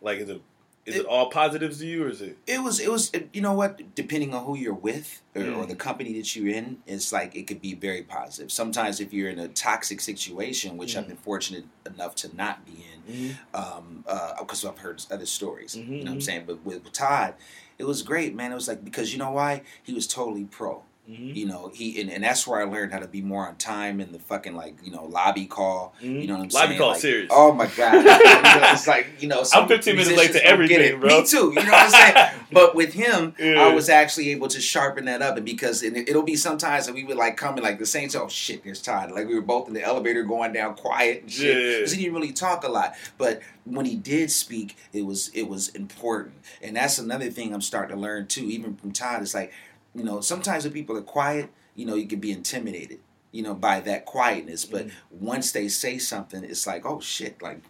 like 0.00 0.18
is 0.18 0.28
it 0.28 0.40
is 0.86 0.94
it, 0.96 1.00
It- 1.00 1.06
all 1.06 1.28
positives 1.30 1.78
to 1.78 1.86
you 1.86 2.04
or 2.04 2.08
is 2.08 2.22
it? 2.22 2.38
It 2.46 2.62
was, 2.62 2.80
it 2.80 2.90
was, 2.90 3.12
you 3.34 3.42
know 3.42 3.52
what? 3.52 3.94
Depending 3.94 4.32
on 4.32 4.46
who 4.46 4.56
you're 4.56 4.72
with 4.72 5.20
or, 5.36 5.42
or 5.42 5.64
Mm. 5.66 5.68
the 5.68 5.76
company 5.76 6.14
that 6.14 6.34
you're 6.34 6.48
in, 6.48 6.78
it's 6.86 7.12
like 7.12 7.36
it 7.36 7.46
could 7.46 7.60
be 7.60 7.74
very 7.74 8.02
positive. 8.02 8.50
Sometimes, 8.50 8.98
if 8.98 9.12
you're 9.12 9.28
in 9.28 9.38
a 9.38 9.46
toxic 9.48 10.00
situation, 10.00 10.78
which 10.78 10.96
I've 10.96 11.04
Mm. 11.04 11.08
been 11.08 11.16
fortunate 11.18 11.64
enough 11.84 12.14
to 12.16 12.34
not 12.34 12.64
be 12.64 12.82
in, 12.94 13.36
um, 13.52 14.04
because 14.38 14.64
I've 14.64 14.78
heard 14.78 15.04
other 15.10 15.26
stories. 15.26 15.76
You 15.76 15.84
know 15.84 15.96
what 15.98 16.08
I'm 16.12 16.18
Mhm. 16.18 16.22
saying? 16.22 16.44
But 16.46 16.64
with 16.64 16.90
Todd, 16.92 17.34
it 17.78 17.84
was 17.84 18.02
great, 18.02 18.34
man. 18.34 18.50
It 18.50 18.54
was 18.54 18.66
like 18.66 18.82
because 18.82 19.12
you 19.12 19.18
know 19.18 19.32
why? 19.32 19.62
He 19.82 19.92
was 19.92 20.06
totally 20.06 20.44
pro. 20.44 20.82
Mhm. 21.10 21.34
You 21.34 21.46
know, 21.46 21.70
he 21.74 22.00
and, 22.00 22.10
and 22.10 22.22
that's 22.22 22.46
where 22.46 22.60
I 22.60 22.64
learned 22.64 22.92
how 22.92 23.00
to 23.00 23.08
be 23.08 23.20
more 23.20 23.46
on 23.48 23.56
time 23.56 24.00
in 24.00 24.12
the 24.12 24.18
fucking 24.20 24.54
like 24.54 24.76
you 24.84 24.92
know 24.92 25.04
lobby 25.06 25.46
call. 25.46 25.94
You 26.00 26.26
know 26.26 26.34
what 26.34 26.42
I'm 26.44 26.48
Lobby 26.48 26.50
saying? 26.50 26.62
Lobby 26.68 26.78
call 26.78 26.88
Like, 26.90 27.00
serious. 27.00 27.28
Oh 27.32 27.52
my 27.52 27.66
god! 27.66 27.94
You 27.94 28.02
know, 28.04 28.72
it's 28.72 28.86
like 28.86 29.06
you 29.18 29.28
know, 29.28 29.42
I'm 29.52 29.66
15 29.66 29.96
minutes 29.96 30.16
late 30.16 30.32
to 30.32 30.44
everything, 30.44 31.00
bro. 31.00 31.20
Me 31.20 31.26
too. 31.26 31.48
You 31.48 31.54
know 31.54 31.62
what 31.72 31.74
I'm 31.74 31.90
saying? 31.90 32.40
but 32.52 32.74
with 32.76 32.92
him, 32.92 33.34
Yeah. 33.38 33.62
I 33.62 33.74
was 33.74 33.88
actually 33.88 34.30
able 34.30 34.48
to 34.48 34.60
sharpen 34.60 35.06
that 35.06 35.20
up, 35.22 35.36
and 35.36 35.44
because 35.44 35.82
it, 35.82 35.96
it'll 35.96 36.22
be 36.22 36.36
sometimes 36.36 36.86
that 36.86 36.94
we 36.94 37.04
would 37.04 37.16
like 37.16 37.36
come 37.36 37.56
in 37.58 37.64
like 37.64 37.78
the 37.78 37.86
same. 37.86 38.08
Oh 38.14 38.28
shit, 38.28 38.62
there's 38.62 38.80
Todd. 38.80 39.10
Like 39.10 39.26
we 39.26 39.34
were 39.34 39.40
both 39.40 39.66
in 39.68 39.74
the 39.74 39.82
elevator 39.82 40.22
going 40.22 40.52
down 40.52 40.74
quiet 40.74 41.22
and 41.22 41.32
shit. 41.32 41.56
Yeah. 41.56 41.76
Because 41.78 41.92
he 41.92 42.02
didn't 42.04 42.14
really 42.14 42.32
talk 42.32 42.62
a 42.64 42.68
lot, 42.68 42.94
but 43.18 43.40
when 43.64 43.86
he 43.86 43.96
did 43.96 44.30
speak, 44.30 44.76
it 44.92 45.02
was 45.02 45.28
it 45.34 45.48
was 45.48 45.68
important, 45.70 46.34
and 46.62 46.76
that's 46.76 46.98
another 46.98 47.30
thing 47.30 47.52
I'm 47.52 47.60
starting 47.60 47.96
to 47.96 48.00
learn 48.00 48.26
too. 48.26 48.44
Even 48.44 48.76
from 48.76 48.92
Todd, 48.92 49.22
it's 49.22 49.34
like 49.34 49.52
you 49.94 50.04
know 50.04 50.20
sometimes 50.20 50.64
when 50.64 50.72
people 50.72 50.96
are 50.96 51.02
quiet, 51.02 51.50
you 51.74 51.86
know 51.86 51.94
you 51.94 52.06
can 52.06 52.20
be 52.20 52.32
intimidated, 52.32 53.00
you 53.32 53.42
know, 53.42 53.54
by 53.54 53.80
that 53.80 54.06
quietness. 54.06 54.64
But 54.64 54.86
mm-hmm. 54.86 55.24
once 55.24 55.52
they 55.52 55.68
say 55.68 55.98
something, 55.98 56.44
it's 56.44 56.66
like 56.66 56.84
oh 56.84 57.00
shit, 57.00 57.40
like 57.42 57.60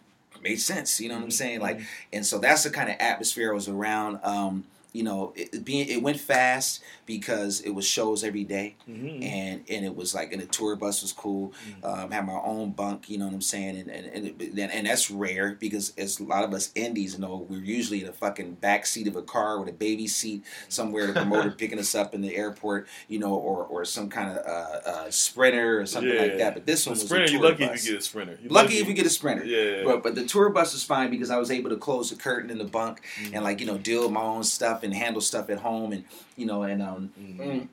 made 0.42 0.60
sense. 0.60 1.00
You 1.00 1.08
know 1.08 1.16
what 1.16 1.22
I'm 1.22 1.28
mm-hmm. 1.28 1.32
saying? 1.32 1.60
Like, 1.60 1.76
mm-hmm. 1.76 2.14
and 2.14 2.26
so 2.26 2.38
that's 2.38 2.64
the 2.64 2.70
kind 2.70 2.88
of 2.88 2.96
atmosphere 2.98 3.50
I 3.50 3.54
was 3.54 3.68
around. 3.68 4.20
Um, 4.22 4.64
you 4.92 5.02
know, 5.02 5.32
it, 5.36 5.64
being 5.64 5.88
it 5.88 6.02
went 6.02 6.18
fast 6.18 6.82
because 7.06 7.60
it 7.60 7.70
was 7.70 7.86
shows 7.86 8.22
every 8.24 8.44
day 8.44 8.76
Mhm. 8.88 9.22
and 9.24 9.64
and 9.68 9.84
it 9.84 9.94
was 9.96 10.14
like 10.14 10.32
and 10.32 10.40
the 10.42 10.46
tour 10.46 10.76
bus 10.76 11.02
was 11.02 11.12
cool. 11.12 11.52
Um, 11.82 12.10
had 12.10 12.26
my 12.26 12.40
own 12.44 12.70
bunk, 12.70 13.08
you 13.10 13.18
know 13.18 13.26
what 13.26 13.34
I'm 13.34 13.40
saying, 13.40 13.76
and 13.76 13.88
and 13.90 14.06
and, 14.06 14.26
it, 14.42 14.58
and, 14.58 14.86
that's 14.86 15.10
rare 15.10 15.56
because 15.60 15.92
as 15.98 16.20
a 16.20 16.24
lot 16.24 16.44
of 16.44 16.52
us 16.54 16.70
indies 16.74 17.14
you 17.14 17.20
know, 17.20 17.46
we're 17.48 17.60
usually 17.60 18.02
in 18.02 18.08
a 18.08 18.12
fucking 18.12 18.54
back 18.54 18.86
seat 18.86 19.06
of 19.06 19.16
a 19.16 19.22
car 19.22 19.58
with 19.60 19.68
a 19.68 19.72
baby 19.72 20.06
seat 20.06 20.44
somewhere, 20.68 21.06
the 21.06 21.12
promoter 21.12 21.50
picking 21.50 21.78
us 21.78 21.94
up 21.94 22.14
in 22.14 22.20
the 22.20 22.34
airport, 22.36 22.86
you 23.08 23.18
know, 23.18 23.34
or 23.34 23.64
or 23.64 23.84
some 23.84 24.08
kind 24.08 24.36
of 24.36 24.44
uh, 24.46 24.88
uh, 24.88 25.10
sprinter 25.10 25.80
or 25.80 25.86
something 25.86 26.16
like 26.16 26.38
that. 26.38 26.54
But 26.54 26.66
this 26.66 26.86
one 26.86 26.94
was 26.94 27.02
sprinter, 27.02 27.24
a 27.26 27.28
tour 27.28 27.40
lucky 27.42 27.66
bus. 27.66 27.80
if 27.80 27.84
you 27.86 27.92
get 27.92 28.00
a 28.00 28.02
sprinter. 28.04 28.38
You're 28.42 28.52
Lucky 28.52 28.78
if 28.78 28.86
we 28.86 28.94
get 28.94 29.06
a 29.06 29.10
sprinter. 29.10 29.44
Yeah. 29.44 29.82
But 29.84 30.02
but 30.02 30.14
the 30.14 30.24
tour 30.26 30.48
bus 30.50 30.72
was 30.72 30.82
fine 30.84 31.10
because 31.10 31.30
I 31.30 31.36
was 31.38 31.50
able 31.50 31.70
to 31.70 31.76
close 31.76 32.10
the 32.10 32.16
curtain 32.16 32.50
in 32.50 32.58
the 32.58 32.64
bunk 32.64 33.00
Mm-hmm. 33.00 33.34
and 33.34 33.44
like 33.44 33.60
you 33.60 33.66
know 33.66 33.78
deal 33.78 34.02
with 34.02 34.12
my 34.12 34.20
own 34.22 34.42
stuff 34.44 34.79
and 34.82 34.94
handle 34.94 35.20
stuff 35.20 35.50
at 35.50 35.58
home 35.58 35.92
and 35.92 36.04
you 36.36 36.46
know 36.46 36.62
and 36.62 36.82
um. 36.82 37.12
Mm-hmm. 37.20 37.42
mm, 37.42 37.68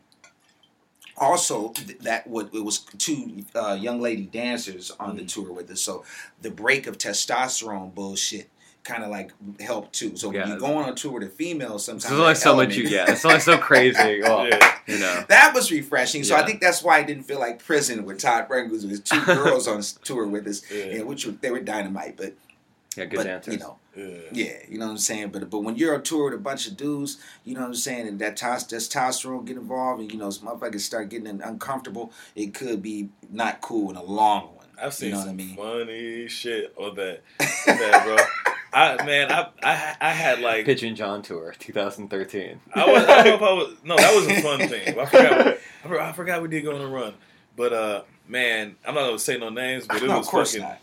also, 1.20 1.70
th- 1.70 1.98
that 2.00 2.28
what 2.28 2.50
it 2.54 2.64
was 2.64 2.80
two 3.00 3.44
uh, 3.56 3.74
young 3.80 4.00
lady 4.00 4.24
dancers 4.24 4.92
on 5.00 5.16
Mm. 5.16 5.20
the 5.20 5.26
tour 5.26 5.52
with 5.52 5.70
us. 5.72 5.82
So 5.82 6.04
the 6.44 6.52
break 6.52 6.86
of 6.86 7.00
testosterone 7.00 7.94
bullshit 7.96 8.50
kind 8.84 9.04
of 9.04 9.10
like 9.10 9.32
help 9.60 9.92
too. 9.92 10.16
So 10.16 10.28
when 10.30 10.38
Yeah. 10.38 10.54
you 10.54 10.60
go 10.60 10.76
on 10.78 10.88
a 10.90 10.94
tour 10.94 11.14
with 11.14 11.24
a 11.24 11.30
female, 11.32 11.80
sometimes 11.80 12.04
There's 12.04 12.20
only 12.20 12.34
that 12.34 12.40
so 12.40 12.56
much 12.56 12.76
you 12.76 12.84
yeah. 12.84 13.12
It's 13.12 13.26
only 13.26 13.40
so 13.40 13.58
crazy. 13.58 14.22
Well, 14.22 14.48
Yeah. 14.48 14.76
you 14.86 15.00
know. 15.00 15.26
That 15.28 15.54
was 15.56 15.72
refreshing. 15.72 16.24
So 16.24 16.36
I 16.36 16.46
think 16.46 16.62
that's 16.62 16.84
why 16.84 16.98
I 17.00 17.04
didn't 17.04 17.24
feel 17.24 17.40
like 17.40 17.66
prison 17.66 18.06
with 18.06 18.20
Todd 18.20 18.48
Brangles 18.48 18.86
with 18.86 19.04
two 19.04 19.20
girls 19.26 19.68
on 19.68 19.82
tour 20.04 20.28
with 20.28 20.46
us, 20.48 20.62
Yeah. 20.72 20.84
and 21.00 21.08
which 21.08 21.26
were, 21.26 21.32
they 21.32 21.50
were 21.50 21.60
dynamite. 21.62 22.16
But 22.16 22.36
Yeah, 22.98 23.06
good 23.06 23.18
but 23.18 23.28
answers. 23.28 23.54
you 23.54 23.60
know, 23.60 23.78
Yeah. 23.96 24.18
yeah, 24.32 24.54
you 24.68 24.78
know 24.80 24.86
what 24.88 24.92
I'm 24.94 24.98
saying. 24.98 25.30
But 25.30 25.50
but 25.50 25.60
when 25.60 25.76
you're 25.76 25.94
on 25.96 26.04
tour 26.04 26.26
with 26.26 26.34
a 26.34 26.38
bunch 26.42 26.68
of 26.68 26.76
dudes, 26.78 27.18
you 27.46 27.54
know 27.54 27.62
what 27.62 27.68
I'm 27.68 27.76
saying, 27.76 28.08
and 28.08 28.20
that 28.20 28.38
tos- 28.38 28.66
testosterone 28.68 29.46
get 29.46 29.58
involved, 29.58 30.02
and 30.02 30.12
you 30.12 30.18
know, 30.18 30.30
some 30.30 30.48
motherfuckers 30.48 30.82
start 30.82 31.10
getting 31.10 31.42
uncomfortable. 31.42 32.12
It 32.36 32.54
could 32.54 32.82
be 32.82 33.10
not 33.30 33.62
cool 33.62 33.90
in 33.92 33.96
a 33.96 34.04
long 34.04 34.56
one. 34.56 34.66
I've 34.82 34.94
seen 34.94 35.10
You 35.10 35.14
know 35.14 35.20
what 35.20 35.26
some 35.26 35.34
I 35.34 35.38
mean? 35.38 35.56
funny 35.56 36.28
shit 36.28 36.74
on 36.78 36.96
that, 36.96 37.22
on 37.40 37.78
that, 37.78 38.04
bro. 38.04 38.18
I 38.74 39.04
man, 39.06 39.32
I 39.32 39.48
I 39.64 39.96
I 40.02 40.10
had 40.12 40.40
like 40.40 40.66
Pigeon 40.66 40.96
John 40.96 41.22
tour, 41.22 41.54
2013. 41.58 42.60
I 42.74 42.86
was 42.86 43.04
I 43.06 43.24
don't 43.24 43.26
know 43.26 43.36
if 43.36 43.42
I 43.42 43.54
was 43.54 43.76
no 43.84 43.96
that 43.96 44.16
was 44.16 44.28
a 44.28 44.42
fun 44.42 44.68
thing. 44.68 45.00
I 45.00 45.06
forgot 45.06 45.46
what- 45.46 45.60
I 45.84 45.88
forgot, 45.88 46.02
I 46.10 46.12
forgot 46.14 46.42
we 46.42 46.48
did 46.50 46.64
go 46.64 46.76
on 46.76 46.82
a 46.82 46.88
run, 46.88 47.14
but 47.56 47.72
uh 47.74 48.02
man, 48.28 48.76
I'm 48.86 48.94
not 48.94 49.06
gonna 49.06 49.20
say 49.20 49.38
no 49.38 49.50
names, 49.50 49.88
but 49.88 49.98
it 50.04 50.08
no, 50.08 50.18
was 50.18 50.28
of 50.28 50.32
course 50.32 50.52
fucking 50.52 50.68
not. 50.68 50.80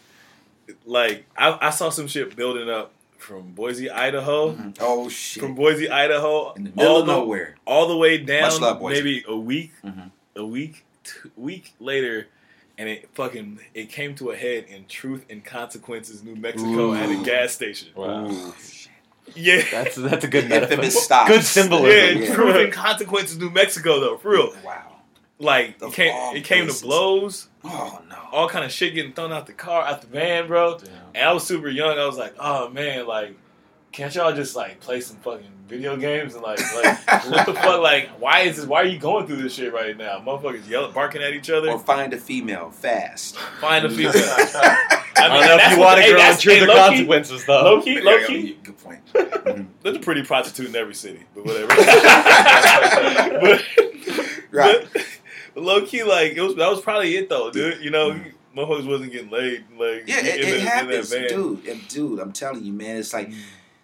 Like 0.84 1.24
I, 1.36 1.58
I 1.60 1.70
saw 1.70 1.90
some 1.90 2.06
shit 2.06 2.34
building 2.36 2.68
up 2.70 2.92
from 3.18 3.52
Boise, 3.52 3.88
Idaho, 3.90 4.52
Mhm. 4.52 4.76
Oh 4.80 5.08
shit! 5.08 5.42
from 5.42 5.54
Boise, 5.54 5.88
Idaho, 5.88 6.52
in 6.54 6.64
the 6.64 6.70
middle 6.70 6.92
all 6.92 7.00
of 7.00 7.06
the 7.06 7.12
nowhere. 7.12 7.56
all 7.66 7.88
the 7.88 7.96
way 7.96 8.18
down, 8.18 8.42
Much 8.50 8.60
love, 8.60 8.80
Boise. 8.80 9.00
maybe 9.02 9.24
a 9.26 9.36
week, 9.36 9.72
Mhm. 9.84 10.10
a 10.36 10.44
week, 10.44 10.84
two, 11.04 11.30
week 11.36 11.72
later, 11.80 12.28
and 12.76 12.88
it 12.88 13.08
fucking 13.14 13.60
it 13.72 13.88
came 13.88 14.14
to 14.16 14.30
a 14.30 14.36
head 14.36 14.66
in 14.68 14.84
Truth 14.86 15.24
and 15.30 15.42
Consequences, 15.44 16.22
New 16.22 16.36
Mexico, 16.36 16.92
at 16.92 17.08
a 17.10 17.22
gas 17.24 17.52
station. 17.52 17.88
Wow. 17.94 18.26
Ooh. 18.30 18.52
Yeah, 19.34 19.62
That's 19.70 19.96
that's 19.96 20.24
a 20.24 20.28
good 20.28 20.48
metaphor. 20.50 20.72
Infamous 20.74 21.02
stops. 21.02 21.30
Good 21.30 21.44
symbolism. 21.44 22.18
yeah, 22.18 22.28
Yeah. 22.28 22.34
Truth 22.34 22.56
and 22.56 22.72
Consequences, 22.72 23.38
New 23.38 23.48
Mexico, 23.50 23.98
though, 24.00 24.18
for 24.18 24.32
real. 24.32 24.54
Wow. 24.62 24.96
Like 25.38 25.80
Of 25.80 25.92
it 25.92 25.96
came, 25.96 26.36
it 26.36 26.44
came 26.44 26.64
places. 26.64 26.80
to 26.82 26.86
blows, 26.86 27.48
Oh 27.64 28.00
no. 28.10 28.16
all 28.32 28.48
kind 28.48 28.64
of 28.64 28.70
shit 28.72 28.94
getting 28.94 29.12
thrown 29.12 29.32
out 29.32 29.46
the 29.46 29.52
car, 29.54 29.82
out 29.82 30.00
the 30.02 30.06
van, 30.06 30.46
bro. 30.46 30.78
Damn. 30.78 30.90
And 31.14 31.28
I 31.28 31.32
was 31.32 31.46
super 31.46 31.68
young. 31.68 31.98
I 31.98 32.06
was 32.06 32.18
like, 32.18 32.34
oh 32.38 32.68
man, 32.70 33.06
like, 33.06 33.34
can't 33.92 34.14
y'all 34.14 34.34
just 34.34 34.54
like 34.56 34.80
play 34.80 35.00
some 35.00 35.16
fucking 35.18 35.50
video 35.68 35.96
games 35.96 36.34
and 36.34 36.42
like, 36.42 36.58
like 36.74 37.06
what 37.30 37.46
the 37.46 37.54
fuck? 37.54 37.80
Like, 37.80 38.08
why 38.18 38.40
is 38.40 38.56
this? 38.56 38.66
Why 38.66 38.82
are 38.82 38.86
you 38.86 38.98
going 38.98 39.26
through 39.26 39.36
this 39.42 39.54
shit 39.54 39.72
right 39.72 39.96
now? 39.96 40.18
Motherfuckers 40.20 40.68
yelling, 40.68 40.92
barking 40.92 41.22
at 41.22 41.32
each 41.32 41.48
other. 41.48 41.70
Or 41.70 41.78
find 41.78 42.12
a 42.12 42.18
female 42.18 42.70
fast. 42.70 43.36
Find 43.60 43.84
a 43.86 43.90
female. 43.96 44.12
I 45.16 45.28
don't 45.28 45.40
know 45.46 45.56
if 45.58 45.70
you 45.72 45.78
want 45.78 46.02
to 46.04 46.10
grow 46.10 46.20
in 46.30 46.36
truth 46.36 46.62
or 46.62 46.66
consequences, 46.74 47.44
though. 47.46 47.62
Low 47.62 47.82
key, 47.82 48.00
low 48.00 48.26
key. 48.26 48.58
Good 48.62 48.76
point. 48.78 49.00
Mhm. 49.14 49.68
There's 49.82 49.96
a 49.96 50.00
pretty 50.00 50.22
prostitute 50.22 50.68
in 50.68 50.76
every 50.76 50.94
city, 50.94 51.20
but 51.34 51.44
whatever. 51.46 51.68
but, 53.40 53.62
Right. 54.50 54.86
but 54.92 55.06
low 55.57 55.84
key, 55.86 56.02
like 56.05 56.32
it 56.32 56.40
was. 56.40 56.55
That 56.57 56.70
was 56.70 56.80
probably 56.80 57.16
it 57.16 57.28
though, 57.28 57.50
dude. 57.50 57.82
You 57.82 57.90
know, 57.90 58.12
my 58.55 58.62
motherfuckers 58.62 58.86
wasn't 58.88 59.12
getting 59.12 59.30
laid. 59.30 59.64
Like 59.78 60.05
Yeah, 60.07 60.18
it, 60.24 60.40
in 60.40 60.48
it 60.48 60.52
the- 60.52 60.61
happens, 60.61 61.11
dude. 61.11 61.66
And 61.66 61.88
dude, 61.88 62.18
I'm 62.20 62.32
telling 62.32 62.64
you, 62.64 62.72
man. 62.72 62.96
It's 62.96 63.12
like 63.12 63.30
Mm. 63.30 63.38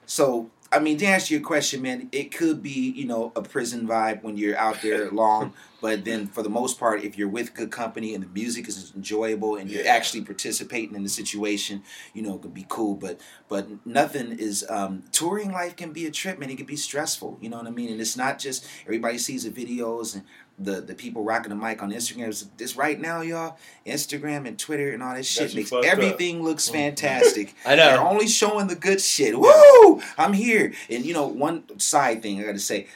so. 0.06 0.50
I 0.72 0.78
mean, 0.78 0.98
to 0.98 1.04
answer 1.04 1.34
your 1.34 1.42
question, 1.42 1.82
man, 1.82 2.08
it 2.12 2.30
could 2.32 2.62
be 2.62 2.92
you 2.92 3.04
know 3.04 3.32
a 3.34 3.42
prison 3.42 3.88
vibe 3.88 4.22
when 4.22 4.36
you're 4.36 4.56
out 4.56 4.80
there 4.82 5.10
long, 5.22 5.52
but 5.80 6.04
then 6.04 6.28
for 6.28 6.44
the 6.44 6.48
most 6.48 6.78
part, 6.78 7.02
if 7.02 7.18
you're 7.18 7.26
with 7.28 7.54
good 7.54 7.72
company 7.72 8.14
and 8.14 8.22
the 8.22 8.28
music 8.28 8.68
is 8.68 8.92
enjoyable 8.94 9.56
and 9.56 9.68
you're 9.68 9.82
Yeah. 9.82 9.90
actually 9.90 10.22
participating 10.22 10.94
in 10.94 11.02
the 11.02 11.08
situation, 11.08 11.82
you 12.14 12.22
know, 12.22 12.36
it 12.36 12.42
could 12.42 12.54
be 12.54 12.66
cool. 12.68 12.94
But 12.94 13.18
but 13.48 13.84
nothing 13.84 14.30
is 14.38 14.64
um, 14.70 15.02
touring 15.10 15.50
life 15.50 15.74
can 15.74 15.92
be 15.92 16.06
a 16.06 16.10
trip, 16.12 16.38
man. 16.38 16.50
It 16.50 16.56
can 16.56 16.66
be 16.66 16.76
stressful. 16.76 17.38
You 17.40 17.48
know 17.48 17.56
what 17.56 17.66
I 17.66 17.70
mean? 17.70 17.90
And 17.90 18.00
it's 18.00 18.16
not 18.16 18.38
just 18.38 18.64
everybody 18.86 19.18
sees 19.18 19.42
the 19.42 19.50
videos 19.50 20.14
and 20.14 20.22
the 20.60 20.80
the 20.82 20.94
people 20.94 21.24
rocking 21.24 21.48
the 21.48 21.56
mic 21.56 21.82
on 21.82 21.90
Instagram. 21.90 22.46
This 22.56 22.76
right 22.76 23.00
now, 23.00 23.22
y'all, 23.22 23.56
Instagram 23.86 24.46
and 24.46 24.58
Twitter 24.58 24.92
and 24.92 25.02
all 25.02 25.14
this 25.14 25.26
shit 25.26 25.54
makes 25.54 25.70
fucked 25.70 25.86
up. 25.86 25.92
everything 25.92 26.42
looks 26.42 26.68
fantastic. 26.68 27.54
I 27.66 27.74
know 27.74 27.86
They're 27.86 28.00
only 28.00 28.28
showing 28.28 28.66
the 28.66 28.76
good 28.76 29.00
shit. 29.00 29.38
Woo! 29.38 30.02
I'm 30.18 30.34
here. 30.34 30.72
And 30.90 31.04
you 31.04 31.14
know, 31.14 31.26
one 31.26 31.78
side 31.80 32.22
thing 32.22 32.40
I 32.40 32.44
got 32.44 32.52
to 32.52 32.58
say, 32.58 32.86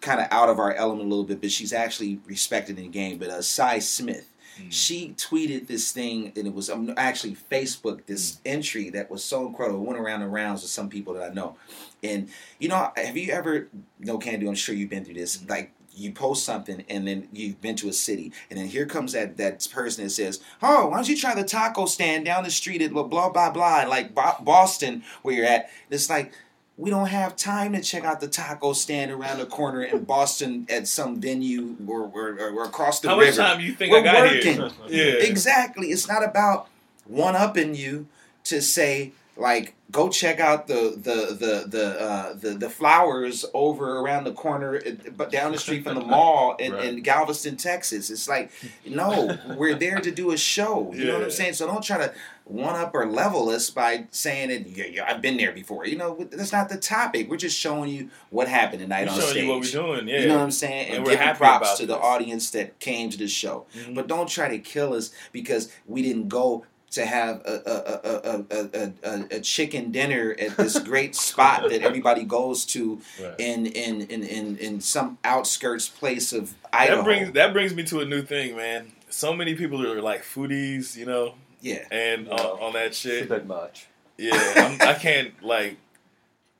kind 0.00 0.20
of 0.20 0.28
out 0.30 0.48
of 0.48 0.58
our 0.58 0.72
element 0.72 1.06
a 1.06 1.08
little 1.08 1.24
bit, 1.24 1.40
but 1.40 1.50
she's 1.50 1.72
actually 1.72 2.20
respected 2.26 2.78
in 2.78 2.84
the 2.84 2.90
game. 2.90 3.18
But 3.18 3.28
uh, 3.28 3.42
Sy 3.42 3.78
Smith. 3.78 4.30
Mm. 4.58 4.70
She 4.70 5.14
tweeted 5.16 5.66
this 5.66 5.90
thing, 5.90 6.32
and 6.36 6.46
it 6.46 6.54
was 6.54 6.70
um, 6.70 6.94
actually 6.96 7.34
Facebook. 7.34 8.06
This 8.06 8.38
entry 8.46 8.88
that 8.90 9.10
was 9.10 9.24
so 9.24 9.48
incredible. 9.48 9.80
It 9.80 9.86
went 9.86 9.98
around 9.98 10.20
the 10.20 10.28
rounds 10.28 10.62
with 10.62 10.70
some 10.70 10.88
people 10.88 11.14
that 11.14 11.28
I 11.28 11.34
know, 11.34 11.56
and 12.04 12.28
you 12.60 12.68
know, 12.68 12.92
have 12.96 13.16
you 13.16 13.32
ever? 13.32 13.66
Nocando. 14.00 14.46
I'm 14.46 14.54
sure 14.54 14.72
you've 14.72 14.90
been 14.90 15.04
through 15.04 15.14
this. 15.14 15.44
Like 15.48 15.72
you 15.96 16.12
post 16.12 16.44
something, 16.44 16.84
and 16.88 17.06
then 17.06 17.28
you've 17.32 17.60
been 17.60 17.76
to 17.76 17.88
a 17.88 17.92
city, 17.92 18.32
and 18.50 18.58
then 18.58 18.66
here 18.66 18.86
comes 18.86 19.12
that 19.12 19.36
that 19.36 19.66
person 19.72 20.04
that 20.04 20.10
says, 20.10 20.40
"Oh, 20.62 20.88
why 20.88 20.96
don't 20.96 21.08
you 21.08 21.16
try 21.16 21.34
the 21.34 21.44
taco 21.44 21.86
stand 21.86 22.24
down 22.24 22.44
the 22.44 22.50
street 22.50 22.82
at 22.82 22.92
blah 22.92 23.04
blah 23.04 23.30
blah 23.30 23.50
blah, 23.50 23.84
like 23.88 24.14
Boston 24.14 25.02
where 25.22 25.34
you're 25.34 25.46
at?" 25.46 25.70
It's 25.90 26.10
like 26.10 26.32
we 26.76 26.90
don't 26.90 27.06
have 27.06 27.36
time 27.36 27.72
to 27.72 27.80
check 27.80 28.04
out 28.04 28.20
the 28.20 28.26
taco 28.26 28.72
stand 28.72 29.12
around 29.12 29.38
the 29.38 29.46
corner 29.46 29.82
in 29.84 30.02
Boston 30.14 30.66
at 30.68 30.88
some 30.88 31.20
venue 31.20 31.76
or, 31.86 32.10
or, 32.12 32.36
or 32.50 32.64
across 32.64 32.98
the 32.98 33.08
How 33.08 33.16
river. 33.18 33.30
much 33.30 33.36
time 33.36 33.58
do 33.60 33.64
you 33.64 33.74
think 33.74 33.92
We're 33.92 34.00
I 34.00 34.02
got 34.02 34.22
working. 34.32 34.52
here? 34.54 34.70
Yeah, 34.88 35.24
Exactly. 35.28 35.88
It's 35.92 36.08
not 36.08 36.24
about 36.24 36.68
one 37.06 37.36
upping 37.36 37.76
you 37.76 38.08
to 38.44 38.60
say 38.60 39.12
like 39.36 39.74
go 39.90 40.08
check 40.08 40.38
out 40.40 40.66
the 40.66 40.92
the 40.96 41.34
the 41.38 41.64
the 41.68 42.00
uh, 42.00 42.32
the, 42.34 42.50
the 42.50 42.70
flowers 42.70 43.44
over 43.54 43.98
around 43.98 44.24
the 44.24 44.32
corner, 44.32 44.80
but 45.16 45.30
down 45.30 45.52
the 45.52 45.58
street 45.58 45.84
from 45.84 45.94
the 45.96 46.04
mall 46.04 46.54
in, 46.56 46.72
Right. 46.72 46.84
in 46.86 47.02
Galveston, 47.02 47.56
Texas. 47.56 48.10
It's 48.10 48.28
like 48.28 48.50
no, 48.86 49.36
we're 49.56 49.74
there 49.74 49.98
to 50.00 50.10
do 50.10 50.30
a 50.30 50.36
show. 50.36 50.92
You 50.94 51.06
know 51.06 51.14
what 51.14 51.22
I'm 51.24 51.30
saying? 51.30 51.54
So 51.54 51.66
don't 51.66 51.82
try 51.82 51.98
to 51.98 52.12
one 52.44 52.76
up 52.76 52.94
or 52.94 53.06
level 53.06 53.48
us 53.48 53.70
by 53.70 54.04
saying 54.10 54.50
it. 54.50 54.66
yeah, 54.66 54.84
yeah, 54.84 55.04
I've 55.10 55.22
been 55.22 55.36
there 55.38 55.52
before. 55.52 55.86
You 55.86 55.96
know 55.96 56.28
that's 56.30 56.52
not 56.52 56.68
the 56.68 56.76
topic. 56.76 57.28
We're 57.30 57.36
just 57.38 57.58
showing 57.58 57.88
you 57.90 58.10
what 58.30 58.48
happened 58.48 58.82
tonight 58.82 59.06
We're 59.06 59.12
on 59.14 59.18
showing 59.20 59.30
stage. 59.30 59.42
you 59.44 59.48
what 59.50 59.60
we're 59.60 59.96
doing. 59.96 60.08
Yeah, 60.08 60.20
You 60.20 60.28
know 60.28 60.34
what 60.36 60.42
I'm 60.42 60.50
saying? 60.50 60.86
And 60.88 60.96
And, 60.96 61.04
we're 61.04 61.12
giving 61.12 61.26
happy 61.26 61.38
props 61.38 61.78
to 61.78 61.86
the 61.86 61.96
audience 61.98 62.50
that 62.50 62.78
came 62.80 63.10
to 63.10 63.16
the 63.18 63.28
show. 63.28 63.66
Mhm. 63.76 63.94
But 63.94 64.06
don't 64.08 64.28
try 64.28 64.48
to 64.48 64.58
kill 64.58 64.92
us 64.94 65.10
because 65.32 65.72
we 65.86 66.02
didn't 66.02 66.28
go 66.28 66.66
to 66.94 67.04
have 67.06 67.42
a 67.44 67.62
a, 67.66 68.00
a, 68.10 68.44
a, 68.50 68.64
a, 68.82 68.92
a, 69.04 69.36
a 69.36 69.40
chicken 69.40 69.90
dinner 69.92 70.34
at 70.38 70.56
this 70.56 70.78
great 70.90 71.14
spot 71.14 71.68
that 71.70 71.82
everybody 71.82 72.24
goes 72.24 72.64
to 72.66 73.00
Right. 73.20 73.34
in, 73.38 73.66
in, 73.66 74.02
in, 74.02 74.22
in, 74.24 74.56
in 74.58 74.80
some 74.80 75.18
outskirts 75.24 75.88
place 75.88 76.32
of 76.32 76.54
Idaho. 76.72 76.96
That 76.96 77.04
brings 77.04 77.32
that 77.32 77.52
brings 77.52 77.74
me 77.74 77.82
to 77.84 78.00
a 78.00 78.04
new 78.04 78.22
thing, 78.22 78.56
man. 78.56 78.92
So 79.10 79.32
many 79.34 79.54
people 79.54 79.84
are 79.86 80.00
like 80.02 80.22
foodies, 80.24 80.96
you 80.96 81.06
know, 81.06 81.34
yeah. 81.60 81.84
and 81.90 82.28
on, 82.28 82.40
on 82.40 82.72
that 82.72 82.94
shit. 82.94 83.28
That 83.28 83.46
much. 83.46 83.86
Yeah, 84.18 84.32
I'm, 84.56 84.88
I 84.88 84.94
can't 84.94 85.42
like. 85.42 85.76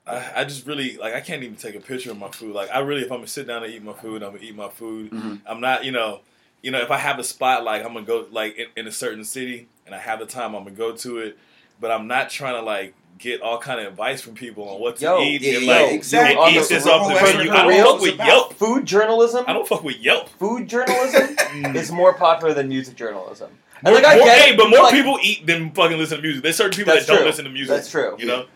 I, 0.07 0.33
I 0.41 0.45
just 0.45 0.67
really 0.67 0.97
like 0.97 1.15
I 1.15 1.21
can't 1.21 1.43
even 1.43 1.57
take 1.57 1.75
a 1.75 1.81
picture 1.81 2.11
of 2.11 2.19
my 2.19 2.29
food. 2.31 2.55
Like 2.55 2.71
I 2.71 2.81
really, 2.81 3.03
if 3.03 3.11
I'm 3.11 3.19
gonna 3.19 3.27
sit 3.29 3.47
down 3.47 3.65
and 3.65 3.73
eat 3.73 3.83
my 3.83 3.93
food, 3.95 4.23
I'm 4.23 4.33
gonna 4.33 4.45
eat 4.45 4.55
my 4.57 4.69
food. 4.69 5.11
Mhm. 5.11 5.41
I'm 5.47 5.61
not, 5.61 5.85
you 5.85 5.93
know, 5.93 6.21
you 6.63 6.71
know, 6.71 6.81
if 6.81 6.91
I 6.91 6.99
have 6.99 7.19
a 7.19 7.25
spot 7.25 7.65
like 7.65 7.83
I'm 7.85 7.95
gonna 7.95 8.05
go 8.07 8.27
like 8.31 8.57
in, 8.57 8.67
in 8.77 8.87
a 8.87 8.93
certain 8.93 9.25
city 9.25 9.69
and 9.87 9.95
I 9.95 9.99
have 9.99 10.19
the 10.19 10.27
time, 10.27 10.55
I'm 10.55 10.65
gonna 10.65 10.77
go 10.77 10.93
to 10.97 11.19
it. 11.19 11.39
But 11.81 11.91
I'm 11.91 12.07
not 12.07 12.31
trying 12.31 12.55
to 12.55 12.63
like 12.63 12.95
get 13.19 13.41
all 13.43 13.59
kind 13.59 13.81
of 13.81 13.87
advice 13.87 14.21
from 14.21 14.35
people 14.35 14.69
on 14.69 14.81
what 14.81 14.97
to 14.97 15.05
Yo, 15.05 15.21
eat 15.23 15.43
yeah, 15.43 15.57
and 15.59 15.67
like 15.67 15.93
exactly. 15.93 16.53
eat 16.55 16.69
this 16.69 16.87
off 16.87 17.09
the 17.09 17.15
menu. 17.15 17.51
I 17.51 17.67
don't 17.67 17.85
fuck 17.85 18.01
with. 18.01 18.17
Yelp. 18.19 18.55
Food 18.55 18.87
journalism. 18.87 19.45
I 19.49 19.53
don't 19.53 19.67
fuck 19.67 19.83
with 19.85 19.99
Yelp. 19.99 20.29
Food 20.31 20.69
journalism 20.69 21.37
is 21.77 21.91
more 21.93 22.15
popular 22.15 22.55
than 22.55 22.69
music 22.69 22.97
journalism. 22.97 23.51
And 23.85 23.93
More- 23.93 23.95
like 24.03 24.05
I 24.05 24.17
more- 24.17 24.25
get, 24.27 24.39
hey, 24.39 24.57
but 24.57 24.71
more 24.71 24.85
like, 24.85 24.95
people 24.95 25.19
eat 25.23 25.47
than 25.47 25.71
fucking 25.73 25.99
listen 25.99 26.19
to 26.19 26.23
music. 26.23 26.43
There's 26.43 26.57
certain 26.57 26.77
people 26.77 26.95
that 26.95 27.07
don't 27.07 27.25
listen 27.25 27.45
to 27.45 27.51
music. 27.51 27.75
That's 27.75 27.91
true. 27.91 28.17
You 28.19 28.27
know, 28.27 28.47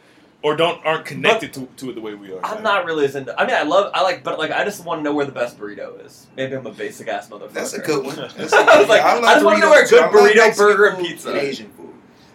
or 0.42 0.54
don't 0.56 0.84
aren't 0.86 1.04
connected 1.04 1.52
to, 1.54 1.66
to 1.78 1.90
it 1.90 1.94
the 1.94 2.00
way 2.00 2.14
we 2.14 2.32
are. 2.32 2.40
I'm 2.44 2.62
not 2.62 2.84
really 2.84 3.04
as 3.04 3.16
into. 3.16 3.38
I 3.40 3.46
mean, 3.46 3.56
I 3.56 3.62
love. 3.62 3.90
I 3.94 4.02
like, 4.02 4.22
but 4.22 4.38
like, 4.38 4.50
I 4.52 4.64
just 4.64 4.84
want 4.84 5.00
to 5.00 5.02
know 5.02 5.14
where 5.14 5.26
the 5.26 5.32
best 5.32 5.58
burrito 5.58 6.04
is. 6.04 6.26
Maybe 6.36 6.54
I'm 6.54 6.66
a 6.66 6.72
basic 6.72 7.08
ass 7.08 7.28
motherfucker. 7.28 7.52
That's 7.52 7.72
a 7.74 7.80
good 7.80 8.04
one. 8.06 8.16
That's 8.36 8.52
I 8.52 8.78
was 8.80 8.88
like, 8.88 9.02
love 9.02 9.24
I 9.24 9.34
just 9.34 9.44
wanna 9.44 9.58
know 9.58 9.70
where 9.70 9.84
burritos, 9.84 9.90
good 9.90 9.98
too. 9.98 10.02
I 10.02 10.06
love 10.06 10.12
burrito, 10.12 10.36
Mexican 10.36 10.66
burger, 10.66 10.86
and 10.86 11.06
pizza. 11.06 11.28
and 11.30 11.38
Asian 11.38 11.68
food. 11.70 11.84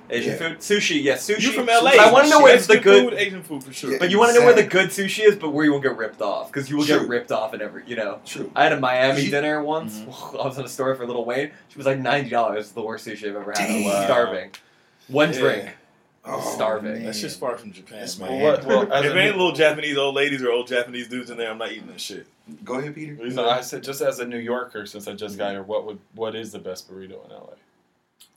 Asian 0.10 0.32
Yeah. 0.34 0.38
food, 0.38 0.58
sushi. 0.60 1.02
Yes, 1.02 1.28
sushi. 1.28 1.42
You 1.44 1.52
from 1.54 1.66
LA? 1.68 1.92
I 2.00 2.12
want 2.12 2.26
to 2.26 2.30
know 2.30 2.42
where 2.42 2.58
the 2.60 2.78
good. 2.78 3.06
food, 3.10 3.14
Asian 3.18 3.42
food 3.42 3.64
for 3.64 3.72
sure. 3.72 3.94
Yeah. 3.94 3.98
But 4.00 4.12
you 4.12 4.20
want 4.20 4.34
to 4.34 4.40
know 4.40 4.46
where 4.46 4.54
the 4.54 4.64
good 4.66 4.90
sushi 4.90 5.24
is, 5.24 5.38
but 5.38 5.52
where 5.52 5.64
you 5.66 5.72
won't 5.72 5.82
get 5.84 5.96
ripped 5.96 6.22
off 6.22 6.52
because 6.52 6.70
you 6.70 6.76
will 6.78 6.86
get 6.86 7.08
ripped 7.08 7.32
off 7.32 7.54
in 7.54 7.62
every. 7.62 7.84
You 7.88 7.96
know, 7.96 8.20
True. 8.26 8.52
I 8.54 8.64
had 8.64 8.74
a 8.74 8.80
Miami 8.80 9.22
You- 9.24 9.32
dinner 9.32 9.64
once. 9.64 9.98
Mm-hmm. 10.00 10.38
I 10.42 10.46
was 10.46 10.58
in 10.60 10.66
a 10.66 10.70
store 10.70 10.94
for 10.96 11.08
Lil 11.08 11.24
Wayne. 11.24 11.52
She 11.70 11.78
was 11.78 11.86
like 11.88 12.00
ninety 12.00 12.30
dollars. 12.30 12.74
The 12.74 12.82
worst 12.82 13.08
sushi 13.08 13.30
I've 13.30 13.38
ever 13.38 13.54
had. 13.58 13.62
I 13.72 13.82
was 13.86 14.04
starving. 14.06 14.52
One 15.08 15.32
Yeah. 15.34 15.40
drink. 15.40 15.70
Oh, 16.26 16.40
starving. 16.56 16.94
man. 16.94 17.04
That's 17.04 17.20
just 17.20 17.40
far 17.40 17.58
from 17.58 17.74
Japan. 17.74 18.00
That's 18.00 18.18
man. 18.18 18.32
my 18.32 18.44
Well, 18.44 18.54
what, 18.54 18.66
well, 18.66 18.82
if 18.84 19.14
a 19.14 19.18
ain't 19.18 19.38
little 19.38 19.52
Japanese 19.52 19.98
old 19.98 20.16
ladies 20.16 20.42
or 20.42 20.52
old 20.52 20.68
Japanese 20.68 21.10
dudes 21.10 21.30
in 21.30 21.38
there, 21.38 21.52
I'm 21.52 21.58
not 21.58 21.72
eating 21.72 21.88
that 21.88 22.00
shit. 22.00 22.28
Go 22.64 22.80
ahead, 22.80 22.96
Peter. 22.96 23.16
No, 23.30 23.50
I 23.50 23.62
said 23.62 23.84
just 23.84 24.02
as 24.02 24.20
a 24.20 24.26
New 24.26 24.38
Yorker, 24.38 24.86
since 24.86 25.08
I 25.08 25.14
just 25.14 25.38
got 25.38 25.52
here, 25.52 25.64
what 25.64 25.86
would 25.86 26.00
what 26.14 26.36
is 26.36 26.52
the 26.52 26.60
best 26.60 26.90
burrito 26.90 27.24
in 27.26 27.32
LA? 27.32 27.54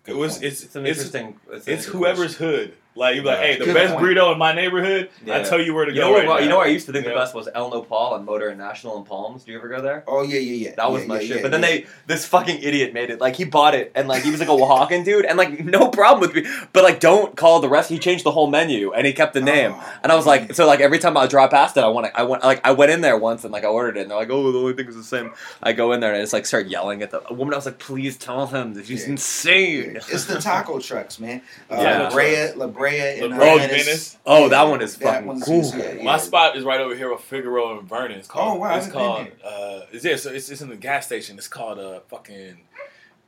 It 0.06 0.16
was 0.16 0.42
it's 0.42 0.62
It's 0.64 0.76
an 0.76 0.86
it's, 0.86 0.98
interesting. 0.98 1.40
It's, 1.44 1.48
an 1.48 1.56
it's 1.56 1.68
interesting 1.68 1.92
whoever's 1.92 2.36
hood. 2.36 2.74
Like 2.96 3.14
you 3.16 3.22
be 3.22 3.28
like, 3.28 3.38
Yeah. 3.38 3.44
hey, 3.46 3.58
the 3.58 3.64
Good 3.66 3.74
best 3.74 3.94
point. 3.94 4.04
burrito 4.06 4.32
in 4.32 4.38
my 4.38 4.52
neighborhood. 4.52 5.10
I 5.30 5.42
tell 5.42 5.60
you 5.60 5.74
where 5.74 5.84
to 5.84 5.92
You 5.92 6.00
go. 6.00 6.06
know 6.06 6.12
what? 6.12 6.18
right 6.20 6.28
well, 6.28 6.42
you 6.42 6.48
know 6.48 6.56
where 6.58 6.66
I 6.66 6.70
used 6.70 6.86
to 6.86 6.92
think 6.92 7.04
Yeah. 7.04 7.12
the 7.12 7.18
best 7.18 7.34
was 7.34 7.48
El 7.54 7.70
Nopal 7.70 8.14
and 8.16 8.24
Motor 8.24 8.48
and 8.48 8.58
National 8.58 8.96
and 8.96 9.04
Palms. 9.06 9.44
Do 9.44 9.52
you 9.52 9.58
ever 9.58 9.68
go 9.68 9.80
there? 9.80 10.02
Oh 10.08 10.22
yeah, 10.22 10.38
yeah, 10.38 10.68
yeah. 10.70 10.74
That 10.76 10.90
was 10.90 11.02
Yeah, 11.02 11.08
my 11.08 11.14
yeah, 11.20 11.20
shit. 11.20 11.36
yeah, 11.36 11.42
but 11.42 11.50
then 11.50 11.60
yeah. 11.62 11.68
they, 11.68 11.86
this 12.06 12.26
fucking 12.26 12.62
idiot 12.62 12.92
made 12.94 13.10
it. 13.10 13.20
Like 13.20 13.36
he 13.36 13.44
bought 13.44 13.74
it, 13.74 13.92
and 13.94 14.08
like 14.08 14.22
he 14.22 14.30
was 14.30 14.40
like 14.40 14.48
a 14.48 14.52
Oaxacan 14.52 15.04
dude, 15.04 15.24
and 15.26 15.36
like 15.38 15.64
no 15.64 15.88
problem 15.88 16.20
with 16.20 16.34
me. 16.34 16.50
But 16.72 16.84
like, 16.84 16.98
don't 17.00 17.36
call 17.36 17.60
the 17.60 17.68
rest. 17.68 17.88
He 17.90 17.98
changed 17.98 18.24
the 18.24 18.30
whole 18.32 18.46
menu, 18.48 18.92
and 18.92 19.06
he 19.06 19.12
kept 19.12 19.34
the 19.34 19.40
name. 19.42 19.72
Oh, 19.76 19.94
and 20.02 20.10
I 20.10 20.14
was 20.16 20.26
like, 20.26 20.42
man. 20.42 20.54
so 20.54 20.66
like 20.66 20.80
every 20.80 20.98
time 20.98 21.16
I 21.16 21.26
drive 21.26 21.50
past 21.50 21.76
it, 21.76 21.84
I 21.84 21.88
want 21.88 22.06
to, 22.06 22.18
I 22.18 22.22
went 22.22 22.42
like 22.44 22.60
I 22.66 22.72
went 22.72 22.90
in 22.92 23.02
there 23.02 23.18
once 23.18 23.44
and 23.44 23.52
like 23.52 23.64
I 23.64 23.68
ordered 23.68 23.96
it, 23.98 24.02
and 24.02 24.10
they're 24.10 24.18
like, 24.18 24.30
oh, 24.30 24.50
the 24.52 24.58
only 24.58 24.72
thing 24.72 24.86
is 24.88 24.96
the 24.96 25.04
same. 25.04 25.32
I 25.62 25.72
go 25.74 25.92
in 25.92 26.00
there 26.00 26.10
and 26.12 26.18
I 26.18 26.22
just 26.22 26.32
like 26.32 26.46
start 26.46 26.66
yelling 26.68 27.02
at 27.02 27.10
the 27.10 27.20
woman. 27.30 27.52
I 27.52 27.56
was 27.58 27.66
like, 27.66 27.78
please 27.78 28.16
tell 28.16 28.46
him 28.46 28.74
that 28.74 28.86
he's 28.86 29.04
Yeah. 29.04 29.10
insane. 29.12 29.96
It's 29.96 30.24
the 30.24 30.40
taco 30.40 30.78
trucks, 30.78 31.18
man. 31.20 31.42
Uh, 31.70 31.76
Yeah. 31.80 32.02
La 32.04 32.10
Brea, 32.10 32.52
La 32.54 32.66
Brea, 32.66 32.85
and 32.94 33.30
La 33.32 33.36
Brea, 33.38 33.50
uh, 33.64 33.68
Venice. 33.68 34.18
Oh, 34.26 34.48
that 34.48 34.62
one 34.64 34.82
is 34.82 34.96
that 34.96 35.04
fucking 35.14 35.26
one's 35.26 35.44
cool. 35.44 35.64
yeah, 35.76 35.92
yeah. 35.94 36.02
My 36.02 36.18
spot 36.18 36.56
is 36.56 36.64
right 36.64 36.80
over 36.80 36.94
here 36.94 37.10
with 37.12 37.20
Figueroa 37.22 37.78
and 37.78 37.88
Vernon. 37.88 38.18
It's 38.18 38.28
called. 38.28 38.56
Oh, 38.56 38.60
wow, 38.60 38.76
It's 38.76 38.88
called. 38.88 39.28
Uh, 39.44 39.80
it's 39.92 40.02
there. 40.02 40.16
So 40.16 40.30
it's, 40.30 40.48
it's 40.48 40.60
in 40.62 40.68
the 40.68 40.76
gas 40.76 41.06
station. 41.06 41.36
It's 41.38 41.48
called 41.48 41.78
uh 41.78 42.00
fucking. 42.08 42.58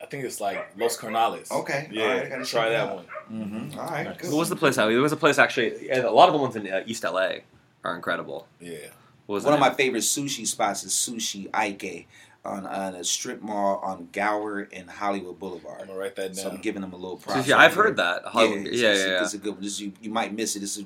I 0.00 0.06
think 0.06 0.24
it's 0.24 0.40
like 0.40 0.76
Los 0.78 0.96
Carnales. 0.96 1.50
Okay, 1.50 1.88
Yeah. 1.90 2.02
all 2.04 2.08
right, 2.10 2.26
I 2.26 2.28
gotta 2.28 2.44
try 2.44 2.68
that 2.68 2.88
out. 2.88 2.94
one. 2.96 3.04
Mm-hmm. 3.32 3.78
All 3.80 3.86
right, 3.86 4.16
good. 4.18 4.30
What 4.30 4.38
was 4.38 4.48
the 4.48 4.54
place? 4.56 4.76
There 4.76 4.86
was 5.00 5.12
a 5.12 5.16
place 5.16 5.38
actually. 5.38 5.86
yeah, 5.88 6.02
A 6.02 6.10
lot 6.10 6.28
of 6.28 6.34
the 6.34 6.38
ones 6.40 6.54
in 6.54 6.70
uh, 6.72 6.84
East 6.86 7.02
LA 7.02 7.38
are 7.84 7.96
incredible. 7.96 8.46
Yeah. 8.60 8.76
What 9.26 9.34
was 9.34 9.44
One 9.44 9.52
the 9.52 9.56
of 9.56 9.60
my 9.60 9.74
favorite 9.76 10.04
sushi 10.04 10.46
spots 10.46 10.84
is 10.84 10.92
Sushi 10.92 11.50
Ike 11.52 12.06
on, 12.48 12.66
on 12.66 12.94
a 12.94 13.04
strip 13.04 13.42
mall 13.42 13.80
on 13.84 14.08
Gower 14.12 14.68
and 14.72 14.88
Hollywood 14.90 15.38
Boulevard. 15.38 15.80
I'm 15.82 15.86
Boulevard. 15.86 15.88
gonna 15.88 15.98
write 15.98 16.16
that 16.16 16.26
down. 16.28 16.34
So 16.34 16.48
I'm 16.48 16.54
down. 16.54 16.62
giving 16.62 16.82
them 16.82 16.92
a 16.92 16.96
little 16.96 17.16
props. 17.16 17.46
Sushi, 17.46 17.52
right 17.54 17.60
I've 17.64 17.74
heard 17.74 17.96
that. 17.98 18.22
Yeah, 18.24 18.30
Hollywood- 18.30 18.66
it's, 18.66 18.80
yeah, 18.80 18.92
yeah, 18.94 19.04
a, 19.04 19.08
yeah. 19.08 19.22
it's 19.22 19.34
a 19.34 19.38
good 19.38 19.54
one. 19.54 19.62
This, 19.62 19.80
you, 19.80 19.92
you 20.00 20.10
might 20.10 20.34
miss 20.34 20.56
it. 20.56 20.60
This 20.60 20.76
is 20.76 20.84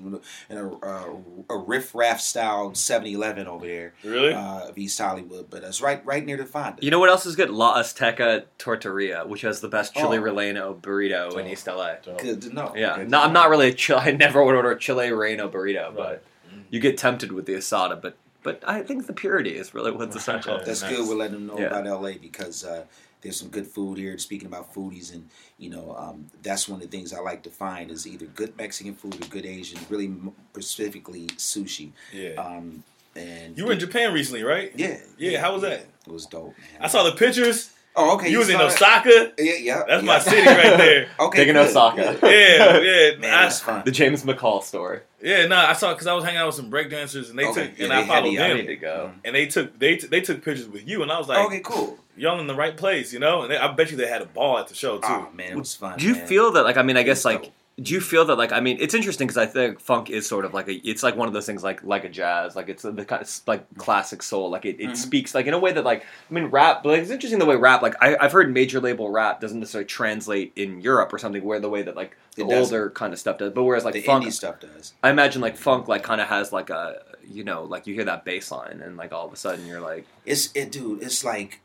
in 0.51 0.57
a, 0.59 0.69
uh, 0.69 1.07
a 1.51 1.57
riff 1.57 1.95
raff 1.95 2.21
style 2.21 2.71
7-Eleven 2.73 3.47
over 3.47 3.67
there 3.67 3.95
Really? 4.05 4.33
uh, 4.35 4.69
of 4.69 4.79
East 4.79 4.99
Hollywood, 4.99 5.49
but 5.51 5.63
it's 5.63 5.81
right 5.81 6.05
right 6.05 6.25
near 6.25 6.37
the 6.37 6.45
Fonda. 6.47 6.83
You 6.85 6.91
know 6.91 6.99
what 6.99 7.09
else 7.09 7.27
is 7.27 7.37
good? 7.37 7.51
La 7.51 7.79
Azteca 7.79 8.45
Tortilleria, 8.59 9.27
which 9.27 9.43
has 9.43 9.61
the 9.61 9.69
best 9.69 9.95
chili 9.95 10.19
Oh. 10.19 10.23
relleno 10.23 10.81
burrito 10.81 11.33
in 11.39 11.47
Oh. 11.47 11.51
East 11.51 11.67
LA. 11.67 11.95
Dope. 12.03 12.19
good 12.21 12.43
to 12.43 12.55
know. 12.55 12.73
Yeah, 12.77 12.97
Good 12.97 13.05
to 13.05 13.09
no, 13.11 13.21
I'm 13.23 13.33
know. 13.33 13.41
not 13.43 13.51
really 13.51 13.69
a 13.69 13.73
chili. 13.75 14.01
I 14.05 14.11
never 14.13 14.45
would 14.45 14.55
order 14.55 14.71
a 14.71 14.79
chile 14.79 15.09
relleno 15.09 15.51
burrito, 15.51 15.95
but 15.95 16.23
you 16.71 16.81
get 16.81 16.97
tempted 16.99 17.33
with 17.33 17.47
the 17.47 17.55
asada. 17.55 18.01
But 18.01 18.17
but 18.43 18.63
I 18.67 18.83
think 18.83 19.07
the 19.07 19.13
purity 19.13 19.57
is 19.57 19.75
really 19.75 19.91
what's 19.93 20.17
essential. 20.17 20.59
That's 20.65 20.83
Nice. 20.83 20.97
good. 20.97 21.09
We're 21.09 21.15
letting 21.17 21.35
them 21.35 21.47
know 21.47 21.59
Yeah. 21.59 21.67
about 21.79 21.87
LA 22.03 22.13
because 22.21 22.65
uh, 22.65 22.85
there's 23.21 23.37
some 23.37 23.49
good 23.49 23.67
food 23.67 23.99
here. 23.99 24.19
Speaking 24.19 24.47
about 24.47 24.73
foodies, 24.75 25.13
and 25.13 25.29
you 25.59 25.71
know, 25.71 25.95
um, 25.97 26.27
that's 26.43 26.69
one 26.69 26.83
of 26.83 26.91
the 26.91 26.97
things 26.97 27.13
I 27.13 27.21
like 27.21 27.43
to 27.45 27.51
find 27.51 27.91
is 27.91 28.07
either 28.07 28.27
good 28.27 28.57
Mexican 28.57 28.95
food 28.95 29.15
or 29.15 29.29
good 29.29 29.47
Asian. 29.47 29.79
Really, 29.89 30.13
specifically 30.53 31.27
sushi. 31.39 31.91
Yeah. 32.13 32.33
Um, 32.35 32.85
and 33.15 33.57
you 33.59 33.67
were 33.67 33.73
in 33.73 33.79
Japan 33.79 34.13
recently, 34.15 34.43
right? 34.43 34.73
Yeah. 34.75 34.99
Yeah. 35.19 35.41
How 35.41 35.53
was 35.53 35.63
that? 35.63 35.81
It 36.07 36.13
was 36.13 36.27
dope. 36.27 36.57
Man. 36.59 36.81
I 36.81 36.89
saw 36.89 37.03
the 37.05 37.13
pictures. 37.13 37.71
Oh, 37.95 38.15
okay. 38.17 38.31
you 38.31 38.39
was 38.39 38.49
in? 38.49 38.61
Osaka. 38.61 39.33
Yeah, 39.39 39.55
yeah. 39.61 39.83
That's 39.87 40.03
yeah. 40.03 40.07
my 40.07 40.19
city 40.19 40.47
right 40.47 40.77
there. 40.79 41.09
okay. 41.21 41.39
Big 41.41 41.49
in 41.51 41.57
Osaka. 41.59 42.19
Yeah, 42.23 42.79
yeah. 42.79 43.17
Man, 43.19 43.35
I- 43.35 43.43
it 43.43 43.45
was 43.47 43.61
fun. 43.61 43.83
The 43.85 43.91
James 43.91 44.23
McCall 44.25 44.63
story. 44.63 45.01
yeah, 45.21 45.47
no, 45.47 45.57
I 45.57 45.75
saw 45.75 45.93
because 45.93 46.07
I 46.07 46.15
was 46.15 46.25
hanging 46.25 46.39
out 46.39 46.47
with 46.47 46.55
some 46.55 46.71
breakdancers 46.71 47.29
and 47.31 47.39
they 47.39 47.47
Okay, 47.47 47.69
took 47.69 47.79
yeah, 47.79 47.85
and 47.85 47.93
they 47.93 47.97
I 47.97 48.07
followed 48.07 48.31
you 48.31 48.43
I 48.43 48.49
them 48.49 48.57
need 48.59 48.67
to 48.67 48.77
go. 48.77 49.11
Mm. 49.15 49.21
and 49.27 49.35
they 49.37 49.47
took 49.47 49.79
they 49.79 49.97
t- 49.97 50.07
they 50.07 50.21
took 50.23 50.43
pictures 50.45 50.69
with 50.69 50.89
you 50.89 51.03
and 51.03 51.13
I 51.13 51.19
was 51.19 51.29
like, 51.29 51.47
okay, 51.47 51.61
cool. 51.61 51.99
y'all 52.17 52.41
in 52.41 52.47
the 52.47 52.55
right 52.55 52.77
place, 52.77 53.13
you 53.13 53.19
know. 53.19 53.43
And 53.43 53.51
they, 53.53 53.59
I 53.59 53.71
bet 53.73 53.91
you 53.91 53.97
they 53.99 54.09
had 54.09 54.23
a 54.23 54.27
ball 54.27 54.59
at 54.59 54.69
the 54.69 54.75
show 54.75 54.97
too. 54.99 55.07
Oh 55.09 55.29
man, 55.35 55.53
it 55.53 55.59
was 55.59 55.75
fun. 55.75 55.99
Do 55.99 56.07
you 56.07 56.15
man. 56.15 56.27
feel 56.27 56.51
that? 56.53 56.65
Like, 56.65 56.77
I 56.79 56.83
mean, 56.83 56.97
I 56.97 57.03
guess 57.03 57.19
was 57.25 57.35
like. 57.35 57.53
Do 57.81 57.95
you 57.95 58.01
feel 58.03 58.27
that 58.27 58.37
like 58.37 58.53
I 58.53 58.61
mean 58.61 58.77
it's 58.81 58.93
interesting 58.93 59.27
because 59.27 59.39
I 59.39 59.47
think 59.47 59.81
funk 59.81 60.11
is 60.11 60.27
sort 60.27 60.45
of 60.45 60.53
like 60.53 60.69
a 60.69 60.75
it's 60.87 61.03
like 61.03 61.17
one 61.17 61.27
of 61.27 61.33
those 61.33 61.47
things 61.47 61.63
like 61.65 61.83
like 61.83 62.05
a 62.05 62.09
jazz 62.11 62.55
like 62.55 62.69
it's 62.69 62.83
the 62.83 62.93
kind 63.05 63.23
of 63.23 63.41
like 63.47 63.65
classic 63.79 64.23
soul 64.23 64.51
like 64.51 64.67
it, 64.67 64.79
it 64.79 64.91
Mhm. 64.91 64.97
speaks 64.97 65.35
like 65.35 65.47
in 65.47 65.55
a 65.55 65.59
way 65.59 65.73
that 65.73 65.83
like 65.83 66.05
I 66.31 66.35
mean 66.35 66.45
rap 66.47 66.85
like 66.85 67.01
it's 67.01 67.11
interesting 67.11 67.39
the 67.39 67.47
way 67.47 67.57
rap 67.57 67.81
like 67.81 67.95
I, 68.03 68.15
I've 68.21 68.33
heard 68.33 68.53
major 68.53 68.79
label 68.79 69.09
rap 69.11 69.41
doesn't 69.41 69.59
necessarily 69.59 69.87
translate 69.87 70.53
in 70.55 70.83
Europe 70.83 71.13
or 71.15 71.19
something 71.19 71.43
where 71.43 71.61
the 71.61 71.71
way 71.71 71.81
that 71.83 71.97
like 71.97 72.15
the 72.37 72.43
It 72.45 72.49
doesn't. 72.51 72.75
older 72.77 72.91
kind 72.91 73.13
of 73.15 73.19
stuff 73.19 73.39
does 73.39 73.53
but 73.55 73.63
whereas 73.65 73.85
like 73.87 73.95
the 73.95 74.03
funk 74.03 74.27
indie 74.27 74.33
stuff 74.33 74.61
does? 74.61 74.93
I 75.03 75.09
imagine 75.09 75.41
like 75.41 75.57
funk 75.57 75.89
like 75.89 76.03
kind 76.03 76.21
of 76.21 76.29
has 76.29 76.53
like 76.53 76.69
a 76.69 77.01
you 77.27 77.43
know 77.43 77.63
like 77.63 77.87
you 77.87 77.95
hear 77.95 78.05
that 78.05 78.25
bass 78.27 78.51
line 78.51 78.83
and 78.85 78.99
like 78.99 79.13
all 79.13 79.27
of 79.27 79.33
a 79.33 79.37
sudden 79.37 79.67
you're 79.67 79.81
like 79.81 80.07
It's 80.27 80.51
it, 80.55 80.73
dude. 80.73 81.03
It's 81.03 81.25
like 81.25 81.61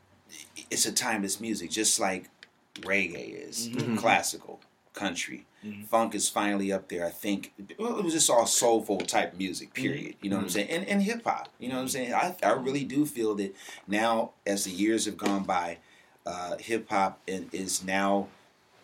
it's 0.72 0.86
a 0.86 0.91
timeless 0.93 1.41
music, 1.41 1.70
just 1.70 1.99
like 1.99 2.30
reggae 2.80 3.49
is 3.49 3.68
Mhm. 3.70 3.97
classical 3.97 4.62
country. 4.93 5.45
Mhm. 5.66 5.88
Funk 5.88 6.14
is 6.16 6.30
finally 6.30 6.72
up 6.72 6.88
there. 6.89 7.05
I 7.05 7.10
think 7.10 7.53
well, 7.80 7.97
it 7.97 8.03
was 8.03 8.14
just 8.14 8.30
all 8.30 8.45
soulful 8.45 8.99
type 8.99 9.36
music. 9.38 9.74
Period. 9.74 10.16
You 10.22 10.30
know 10.30 10.36
what 10.38 10.43
I'm 10.43 10.49
saying? 10.49 10.70
And 10.70 10.88
and 10.88 11.01
hip 11.01 11.24
hop. 11.26 11.49
You 11.60 11.70
know 11.70 11.76
what 11.76 11.82
I'm 11.82 11.88
saying? 11.88 12.14
I 12.14 12.36
I 12.43 12.51
really 12.51 12.84
do 12.84 13.05
feel 13.05 13.36
that 13.36 13.55
now 13.88 14.32
as 14.45 14.66
the 14.66 14.72
years 14.72 15.05
have 15.05 15.18
gone 15.18 15.43
by, 15.43 15.78
uh, 16.26 16.58
hip 16.58 16.89
hop 16.89 17.20
is 17.28 17.84
now 17.84 18.28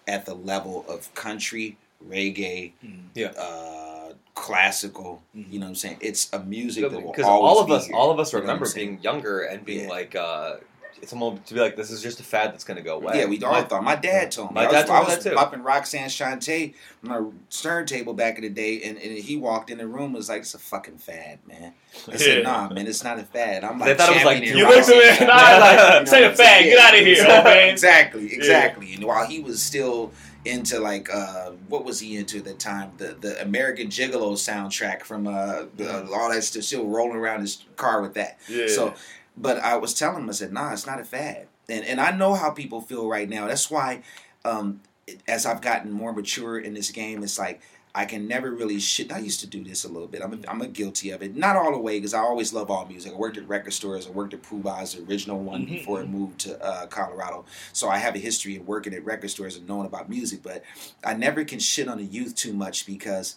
at 0.08 0.26
the 0.26 0.34
level 0.34 0.84
of 0.90 1.14
country, 1.16 1.78
reggae, 2.06 2.74
Yeah. 3.14 3.28
uh, 3.28 4.14
classical. 4.36 5.22
You 5.34 5.60
know 5.60 5.66
what 5.66 5.70
I'm 5.70 5.76
saying? 5.76 5.98
It's 6.02 6.32
a 6.34 6.40
music 6.40 6.90
that 6.90 7.02
will 7.02 7.12
because 7.12 7.26
always 7.26 7.50
all 7.50 7.60
of 7.62 7.68
be 7.68 7.74
us 7.74 7.86
here. 7.88 7.96
all 7.96 8.12
of 8.12 8.20
us 8.20 8.34
You 8.34 8.40
know 8.40 8.42
remember 8.44 8.68
being 8.74 9.00
younger 9.02 9.42
and 9.42 9.64
being 9.64 9.84
Yeah. 9.86 9.90
like 9.90 10.16
uh 10.16 10.56
it's 11.04 11.12
a 11.14 11.16
to 11.46 11.54
be 11.54 11.60
like 11.60 11.76
this 11.76 11.92
is 11.92 12.02
just 12.02 12.20
a 12.20 12.24
fad 12.24 12.52
that's 12.54 12.64
gonna 12.64 12.82
go 12.82 12.96
away 12.96 13.20
Yeah, 13.20 13.26
we 13.26 13.42
all 13.44 13.52
My- 13.52 13.62
thought. 13.64 13.84
My 13.84 13.96
dad 13.96 14.32
told 14.32 14.50
me. 14.52 14.56
My 14.56 14.62
I 14.68 14.72
dad 14.72 14.78
was, 14.78 14.86
told 14.86 14.98
I 14.98 15.04
was 15.04 15.24
that 15.24 15.30
too. 15.30 15.36
bumping 15.36 15.62
Roxanne 15.62 16.10
Shante 16.10 16.74
on 17.04 17.10
my 17.10 17.32
stern 17.50 17.86
table 17.86 18.14
back 18.14 18.38
in 18.38 18.44
the 18.44 18.50
day, 18.50 18.82
and, 18.84 18.98
and 18.98 19.18
he 19.18 19.36
walked 19.38 19.70
in 19.70 19.78
the 19.78 19.86
room 19.88 20.06
and 20.06 20.14
was 20.16 20.30
like, 20.30 20.42
"It's 20.42 20.54
a 20.56 20.60
fucking 20.60 20.98
fad, 20.98 21.40
man." 21.48 21.74
I 22.12 22.16
said, 22.16 22.38
Yeah. 22.40 22.44
"Nah, 22.44 22.70
man, 22.70 22.88
it's 22.88 23.04
not 23.04 23.20
a 23.20 23.24
fad." 23.24 23.64
I'm 23.64 23.78
They 23.78 23.88
like, 23.88 23.98
thought 23.98 24.10
it 24.12 24.16
was 24.16 24.24
like- 24.26 24.44
You 24.44 24.56
looked 24.68 24.90
at 24.90 24.96
Roxanne 24.96 24.98
me 24.98 25.18
and 25.20 25.32
I 25.32 25.54
was 25.54 25.62
like, 25.62 25.72
You 25.94 26.00
know 26.00 26.06
"Say 26.06 26.22
what 26.22 26.24
a 26.24 26.30
I'm 26.32 26.36
saying? 26.36 26.36
fad, 26.36 26.64
get 26.64 26.80
outta 26.80 26.98
here, 26.98 27.26
old 27.36 27.44
man." 27.44 27.70
Exactly, 27.70 28.34
exactly. 28.34 28.94
And 28.96 29.04
while 29.04 29.26
he 29.28 29.40
was 29.42 29.62
still 29.62 30.12
into 30.46 30.80
like 30.80 31.14
uh, 31.14 31.52
what 31.70 31.86
was 31.86 32.00
he 32.00 32.18
into 32.18 32.38
at 32.40 32.46
the 32.46 32.54
time? 32.54 32.92
The 32.98 33.16
the 33.20 33.42
American 33.42 33.88
Gigolo 33.88 34.34
soundtrack 34.34 35.04
from 35.04 35.28
uh, 35.28 35.64
the, 35.78 36.10
all 36.14 36.30
that 36.32 36.44
stuff, 36.44 36.64
still 36.64 36.86
rolling 36.88 37.18
around 37.18 37.42
his 37.42 37.64
car 37.78 38.02
with 38.02 38.14
that. 38.16 38.40
Yeah. 38.50 38.68
So, 38.68 38.94
but 39.36 39.60
I 39.60 39.78
was 39.78 39.94
telling 39.94 40.24
him, 40.24 40.30
I 40.30 40.34
said, 40.34 40.54
nah, 40.54 40.74
it's 40.74 40.86
not 40.86 41.00
a 41.00 41.04
fad. 41.04 41.48
And, 41.70 41.86
and 41.86 42.00
I 42.00 42.12
know 42.12 42.34
how 42.36 42.52
people 42.52 42.82
feel 42.82 43.08
right 43.08 43.30
now. 43.30 43.48
That's 43.48 43.72
why, 43.72 44.04
um, 44.46 44.82
as 45.28 45.46
I've 45.46 45.62
gotten 45.62 45.92
more 45.92 46.14
mature 46.14 46.60
in 46.60 46.74
this 46.74 46.92
game, 46.92 47.24
it's 47.24 47.40
like 47.40 47.62
I 47.96 48.06
can 48.06 48.28
never 48.28 48.52
really 48.52 48.80
shit. 48.80 49.14
I 49.14 49.20
used 49.20 49.40
to 49.42 49.48
do 49.48 49.64
this 49.64 49.84
a 49.84 49.88
little 49.88 50.08
bit. 50.08 50.24
I'm 50.24 50.34
a, 50.34 50.38
I'm 50.50 50.62
a 50.62 50.68
guilty 50.68 51.12
of 51.12 51.22
it. 51.22 51.36
Not 51.36 51.56
all 51.56 51.72
the 51.72 51.78
way 51.78 51.98
because 52.00 52.16
I 52.16 52.20
always 52.20 52.52
love 52.52 52.72
all 52.72 52.86
music. 52.88 53.14
I 53.14 53.16
worked 53.16 53.38
at 53.38 53.48
record 53.48 53.74
stores. 53.74 54.08
I 54.08 54.10
worked 54.10 54.34
at 54.34 54.42
Pooh's, 54.42 54.96
the 54.96 55.04
original 55.04 55.40
one 55.40 55.66
before 55.66 56.02
it 56.02 56.10
moved 56.10 56.40
to 56.42 56.64
uh, 56.64 56.88
Colorado. 56.88 57.46
So 57.72 57.90
I 57.90 57.98
have 57.98 58.16
a 58.16 58.20
history 58.20 58.56
of 58.56 58.68
working 58.68 58.94
at 58.96 59.06
record 59.06 59.30
stores 59.30 59.58
and 59.58 59.68
knowing 59.68 59.86
about 59.86 60.10
music. 60.10 60.42
But 60.42 60.64
I 61.04 61.14
never 61.14 61.46
can 61.46 61.60
shit 61.60 61.88
on 61.88 61.98
the 61.98 62.04
youth 62.04 62.34
too 62.36 62.54
much 62.54 62.88
because 62.88 63.36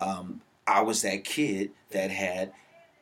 um, 0.00 0.40
I 0.68 0.82
was 0.82 1.02
that 1.02 1.24
kid 1.24 1.72
that 1.90 2.12
had 2.12 2.52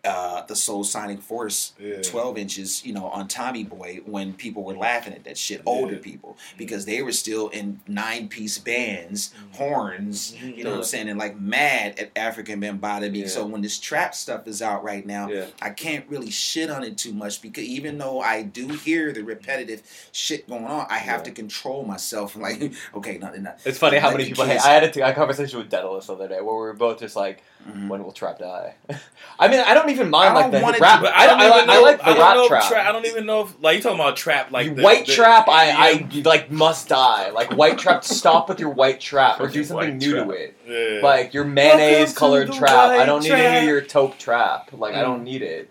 uh, 0.04 0.42
the 0.46 0.56
Soul 0.56 0.84
Sonic 0.84 1.20
Force 1.22 1.72
Yeah. 1.78 2.02
12 2.02 2.38
inches, 2.38 2.84
you 2.84 2.92
know, 2.92 3.06
on 3.06 3.28
Tommy 3.28 3.64
Boy 3.64 4.00
when 4.06 4.32
people 4.34 4.62
were 4.64 4.74
laughing 4.76 5.12
at 5.14 5.24
that 5.24 5.38
shit, 5.38 5.62
older 5.66 5.94
Yeah. 5.94 6.00
people, 6.02 6.36
because 6.58 6.84
they 6.84 7.02
were 7.02 7.12
still 7.12 7.48
in 7.48 7.80
nine 7.88 8.28
piece 8.28 8.58
bands, 8.58 9.32
horns, 9.52 10.32
Mhm. 10.34 10.56
you 10.56 10.64
know 10.64 10.70
what 10.70 10.76
I'm 10.78 10.84
saying, 10.84 11.08
and 11.08 11.18
like 11.18 11.38
mad 11.40 11.98
at 11.98 12.14
Afrika 12.14 12.54
Bambaataa. 12.58 13.14
Yeah. 13.14 13.26
So 13.28 13.46
when 13.46 13.62
this 13.62 13.78
trap 13.78 14.14
stuff 14.14 14.46
is 14.46 14.60
out 14.62 14.84
right 14.84 15.06
now, 15.06 15.28
Yeah. 15.28 15.46
I 15.62 15.70
can't 15.70 16.04
really 16.08 16.30
shit 16.30 16.70
on 16.70 16.84
it 16.84 16.98
too 16.98 17.12
much 17.12 17.40
because 17.40 17.64
even 17.64 17.98
though 17.98 18.20
I 18.20 18.42
do 18.42 18.68
hear 18.68 19.12
the 19.12 19.22
repetitive 19.22 19.82
shit 20.12 20.48
going 20.48 20.64
on, 20.66 20.86
I 20.90 20.98
have 20.98 21.20
Yeah. 21.20 21.24
to 21.24 21.30
control 21.32 21.84
myself. 21.84 22.34
Like, 22.44 22.72
okay, 22.94 23.16
not 23.16 23.34
enough. 23.34 23.66
It's 23.66 23.78
funny 23.78 23.96
how 23.96 24.10
many 24.10 24.26
people. 24.26 24.44
Hey, 24.44 24.58
I 24.58 24.74
had 24.74 24.84
a, 24.84 24.90
t- 24.90 25.00
I 25.00 25.06
had 25.06 25.12
a 25.14 25.18
conversation 25.18 25.58
with 25.60 25.70
Daedalus 25.70 26.08
the 26.08 26.12
other 26.12 26.28
day 26.28 26.36
where 26.42 26.54
we 26.54 26.60
were 26.60 26.74
both 26.74 27.00
just 27.00 27.16
like, 27.16 27.42
Mhm. 27.66 27.88
"When 27.88 28.04
will 28.04 28.12
trap 28.12 28.38
die?" 28.38 28.74
I 29.38 29.48
mean, 29.48 29.60
I 29.60 29.72
don't 29.72 29.88
even 29.88 29.93
mind 30.00 30.30
I 30.30 30.32
like 30.34 30.42
don't 30.44 30.52
the 30.52 30.60
want 30.60 30.76
it 30.76 30.80
rap. 30.80 31.02
to, 31.02 31.08
I, 31.08 31.20
I 31.22 31.26
don't 31.26 31.40
I, 31.40 31.46
even 31.46 31.50
like- 31.58 31.66
know. 31.66 31.72
I 31.72 31.78
like 31.80 31.98
the 31.98 32.04
I 32.06 32.18
rap 32.18 32.36
if 32.38 32.48
trap. 32.48 32.68
tra- 32.68 32.88
I 32.88 32.92
don't 32.92 33.06
even 33.06 33.26
know 33.26 33.40
if 33.42 33.62
like 33.62 33.76
you 33.76 33.82
talking 33.82 33.98
about 34.00 34.16
trap 34.16 34.50
like 34.50 34.74
the, 34.76 34.82
white 34.82 35.06
the- 35.06 35.12
trap, 35.12 35.46
the 35.46 35.52
I, 35.52 35.94
EDM? 36.10 36.26
I 36.26 36.28
like 36.28 36.50
must 36.50 36.88
die. 36.88 37.30
Like 37.30 37.52
white 37.56 37.78
trap, 37.78 38.04
stop 38.04 38.48
with 38.48 38.60
your 38.60 38.70
white 38.70 39.00
trap 39.00 39.40
or 39.40 39.48
do 39.48 39.62
something 39.64 39.98
new 39.98 40.12
trap. 40.12 40.26
to 40.26 40.30
it. 40.32 40.56
Yeah. 40.66 41.00
Like 41.02 41.34
your 41.34 41.44
mayonnaise 41.44 42.08
Welcome 42.08 42.14
colored 42.16 42.52
trap. 42.52 42.90
I 42.90 43.04
don't 43.06 43.22
need 43.22 43.28
to 43.30 43.34
trap. 43.36 43.62
hear 43.62 43.70
your 43.72 43.80
taupe 43.82 44.18
trap. 44.18 44.70
Like 44.72 44.94
I 44.94 44.98
Mm. 44.98 45.02
don't 45.02 45.24
need 45.24 45.42
it. 45.42 45.70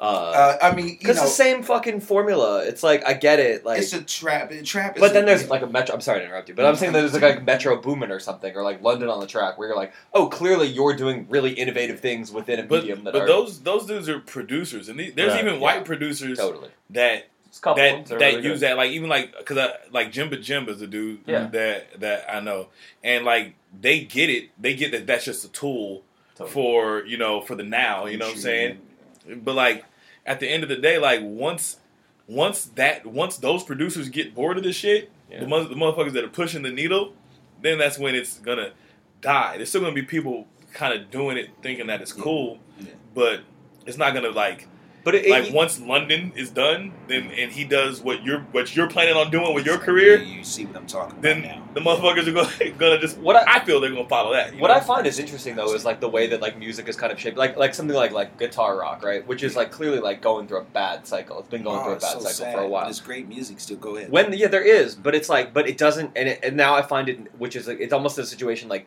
Uh, 0.00 0.02
Uh, 0.02 0.58
I 0.62 0.74
mean, 0.76 0.86
you 0.88 0.96
because 0.98 1.16
know, 1.16 1.22
the 1.24 1.28
same 1.28 1.62
fucking 1.64 2.00
formula. 2.00 2.64
It's 2.64 2.82
like 2.84 3.04
I 3.04 3.14
get 3.14 3.40
it. 3.40 3.64
Like 3.64 3.80
it's 3.80 3.92
a 3.92 4.00
trap. 4.02 4.52
Trap 4.64 4.96
is 4.96 5.00
But 5.00 5.12
then 5.12 5.24
a- 5.24 5.26
there's 5.26 5.48
like 5.50 5.62
a 5.62 5.66
metro. 5.66 5.94
I'm 5.94 6.00
sorry 6.00 6.20
to 6.20 6.26
interrupt 6.26 6.48
you, 6.48 6.54
but 6.54 6.66
I'm 6.66 6.76
saying 6.76 6.92
there's 6.92 7.12
like, 7.14 7.22
like 7.22 7.44
Metro 7.44 7.76
Boomin 7.80 8.12
or 8.12 8.20
something, 8.20 8.54
or 8.54 8.62
like 8.62 8.80
London 8.82 9.08
on 9.08 9.18
the 9.18 9.26
track, 9.26 9.58
where 9.58 9.68
you're 9.68 9.76
like, 9.76 9.92
oh, 10.14 10.28
clearly 10.28 10.68
you're 10.68 10.94
doing 10.94 11.26
really 11.28 11.52
innovative 11.52 11.98
things 11.98 12.30
within 12.30 12.60
a 12.60 12.62
but, 12.62 12.80
medium 12.82 13.02
that 13.04 13.12
but 13.12 13.22
are 13.22 13.26
those 13.26 13.60
those 13.62 13.86
dudes 13.86 14.08
are 14.08 14.20
producers, 14.20 14.88
and 14.88 15.00
these, 15.00 15.14
there's 15.14 15.32
Right. 15.32 15.40
even 15.42 15.54
Yeah. 15.54 15.60
white 15.60 15.84
producers 15.84 16.38
totally. 16.38 16.68
that 16.90 17.26
couple 17.60 17.82
that 17.82 18.06
They're 18.06 18.18
that 18.20 18.26
really 18.34 18.42
use 18.46 18.60
good. 18.60 18.68
that 18.68 18.76
like 18.76 18.92
even 18.92 19.08
like 19.08 19.36
because 19.36 19.58
I 19.58 19.70
like 19.90 20.12
Djemba 20.12 20.34
Djemba's 20.38 20.80
a 20.80 20.86
dude 20.86 21.20
Yeah. 21.26 21.48
that 21.50 21.98
that 22.00 22.32
I 22.32 22.38
know 22.38 22.68
and 23.02 23.24
like 23.24 23.54
they 23.80 23.98
get 24.00 24.30
it 24.30 24.50
they 24.60 24.74
get 24.74 24.92
that 24.92 25.08
that's 25.08 25.24
just 25.24 25.44
a 25.44 25.48
tool 25.48 26.04
Totally. 26.36 26.52
for 26.52 27.04
you 27.04 27.16
know 27.16 27.40
for 27.40 27.56
the 27.56 27.64
now 27.64 28.06
you 28.06 28.16
know 28.16 28.26
what 28.26 28.34
I'm 28.36 28.40
saying 28.40 28.78
but 29.36 29.54
like 29.54 29.84
at 30.26 30.40
the 30.40 30.48
end 30.48 30.62
of 30.62 30.68
the 30.68 30.76
day 30.76 30.98
like 30.98 31.20
once 31.22 31.76
once 32.26 32.64
that 32.76 33.06
once 33.06 33.36
those 33.38 33.62
producers 33.62 34.08
get 34.08 34.34
bored 34.34 34.56
of 34.58 34.62
this 34.64 34.76
shit 34.76 35.10
Yeah. 35.30 35.40
the, 35.40 35.46
the 35.46 35.74
motherfuckers 35.74 36.12
that 36.12 36.24
are 36.24 36.28
pushing 36.28 36.62
the 36.62 36.70
needle 36.70 37.14
then 37.62 37.78
that's 37.78 37.98
when 37.98 38.14
it's 38.14 38.38
gonna 38.38 38.72
die 39.20 39.56
there's 39.56 39.68
still 39.70 39.80
gonna 39.80 39.94
be 39.94 40.02
people 40.02 40.46
kind 40.72 40.92
of 40.92 41.10
doing 41.10 41.36
it 41.36 41.50
thinking 41.62 41.86
that 41.86 42.00
it's 42.02 42.12
cool 42.12 42.58
Yeah. 42.80 42.86
but 43.14 43.40
it's 43.86 43.96
not 43.98 44.12
gonna 44.14 44.30
like 44.30 44.68
But 45.08 45.14
it, 45.14 45.30
like 45.30 45.46
it- 45.46 45.54
once 45.54 45.80
London 45.80 46.32
is 46.36 46.50
done, 46.50 46.92
then 47.06 47.30
mm. 47.30 47.42
and 47.42 47.50
he 47.50 47.64
does 47.64 48.02
what 48.02 48.22
you're 48.24 48.40
what 48.52 48.76
you're 48.76 48.90
planning 48.90 49.14
on 49.16 49.30
doing 49.30 49.54
with 49.54 49.64
your 49.64 49.78
career, 49.78 50.18
You, 50.18 50.36
you 50.38 50.44
see 50.44 50.66
what 50.66 50.76
I'm 50.76 50.86
talking 50.86 51.12
about 51.12 51.22
then 51.22 51.40
now. 51.40 51.66
the 51.72 51.80
motherfuckers 51.80 52.26
are 52.26 52.32
gonna, 52.32 52.70
gonna 52.78 53.00
just. 53.00 53.16
What 53.16 53.36
I- 53.36 53.56
I, 53.56 53.64
feel 53.64 53.80
they're 53.80 53.90
gonna 53.90 54.06
follow 54.06 54.32
that. 54.34 54.54
What 54.58 54.68
know? 54.68 54.74
I 54.74 54.80
find 54.80 55.06
is 55.06 55.18
interesting 55.18 55.56
though 55.56 55.72
is 55.74 55.86
like 55.86 56.00
the 56.00 56.10
way 56.10 56.26
that 56.26 56.42
like 56.42 56.58
music 56.58 56.88
is 56.88 56.96
kind 56.96 57.10
of 57.10 57.18
shaped, 57.18 57.38
like 57.38 57.56
like 57.56 57.72
something 57.74 57.96
like 57.96 58.10
like 58.12 58.38
guitar 58.38 58.76
rock, 58.78 59.02
right? 59.02 59.26
Which 59.26 59.42
is 59.42 59.56
like 59.56 59.70
clearly 59.70 60.00
like 60.00 60.20
going 60.20 60.46
through 60.46 60.58
a 60.58 60.64
bad 60.64 61.06
cycle. 61.06 61.38
It's 61.38 61.48
been 61.48 61.62
going 61.62 61.78
Oh, 61.78 61.84
through 61.84 61.92
a 61.92 61.96
ah, 61.96 62.00
bad 62.00 62.12
so 62.12 62.18
cycle 62.18 62.30
sad. 62.30 62.54
for 62.54 62.60
a 62.60 62.68
while. 62.68 62.84
There's 62.84 63.00
great 63.00 63.28
music. 63.28 63.60
Still 63.60 63.78
go 63.78 63.96
ahead. 63.96 64.10
When 64.10 64.32
yeah, 64.34 64.48
there 64.48 64.62
is, 64.62 64.94
but 64.94 65.14
it's 65.14 65.30
like, 65.30 65.54
but 65.54 65.66
it 65.66 65.78
doesn't, 65.78 66.12
and, 66.16 66.28
it, 66.28 66.40
and 66.42 66.54
now 66.54 66.74
I 66.74 66.82
find 66.82 67.08
it, 67.08 67.18
which 67.38 67.56
is 67.56 67.66
like, 67.66 67.80
it's 67.80 67.92
almost 67.94 68.18
a 68.18 68.26
situation 68.26 68.68
like, 68.68 68.86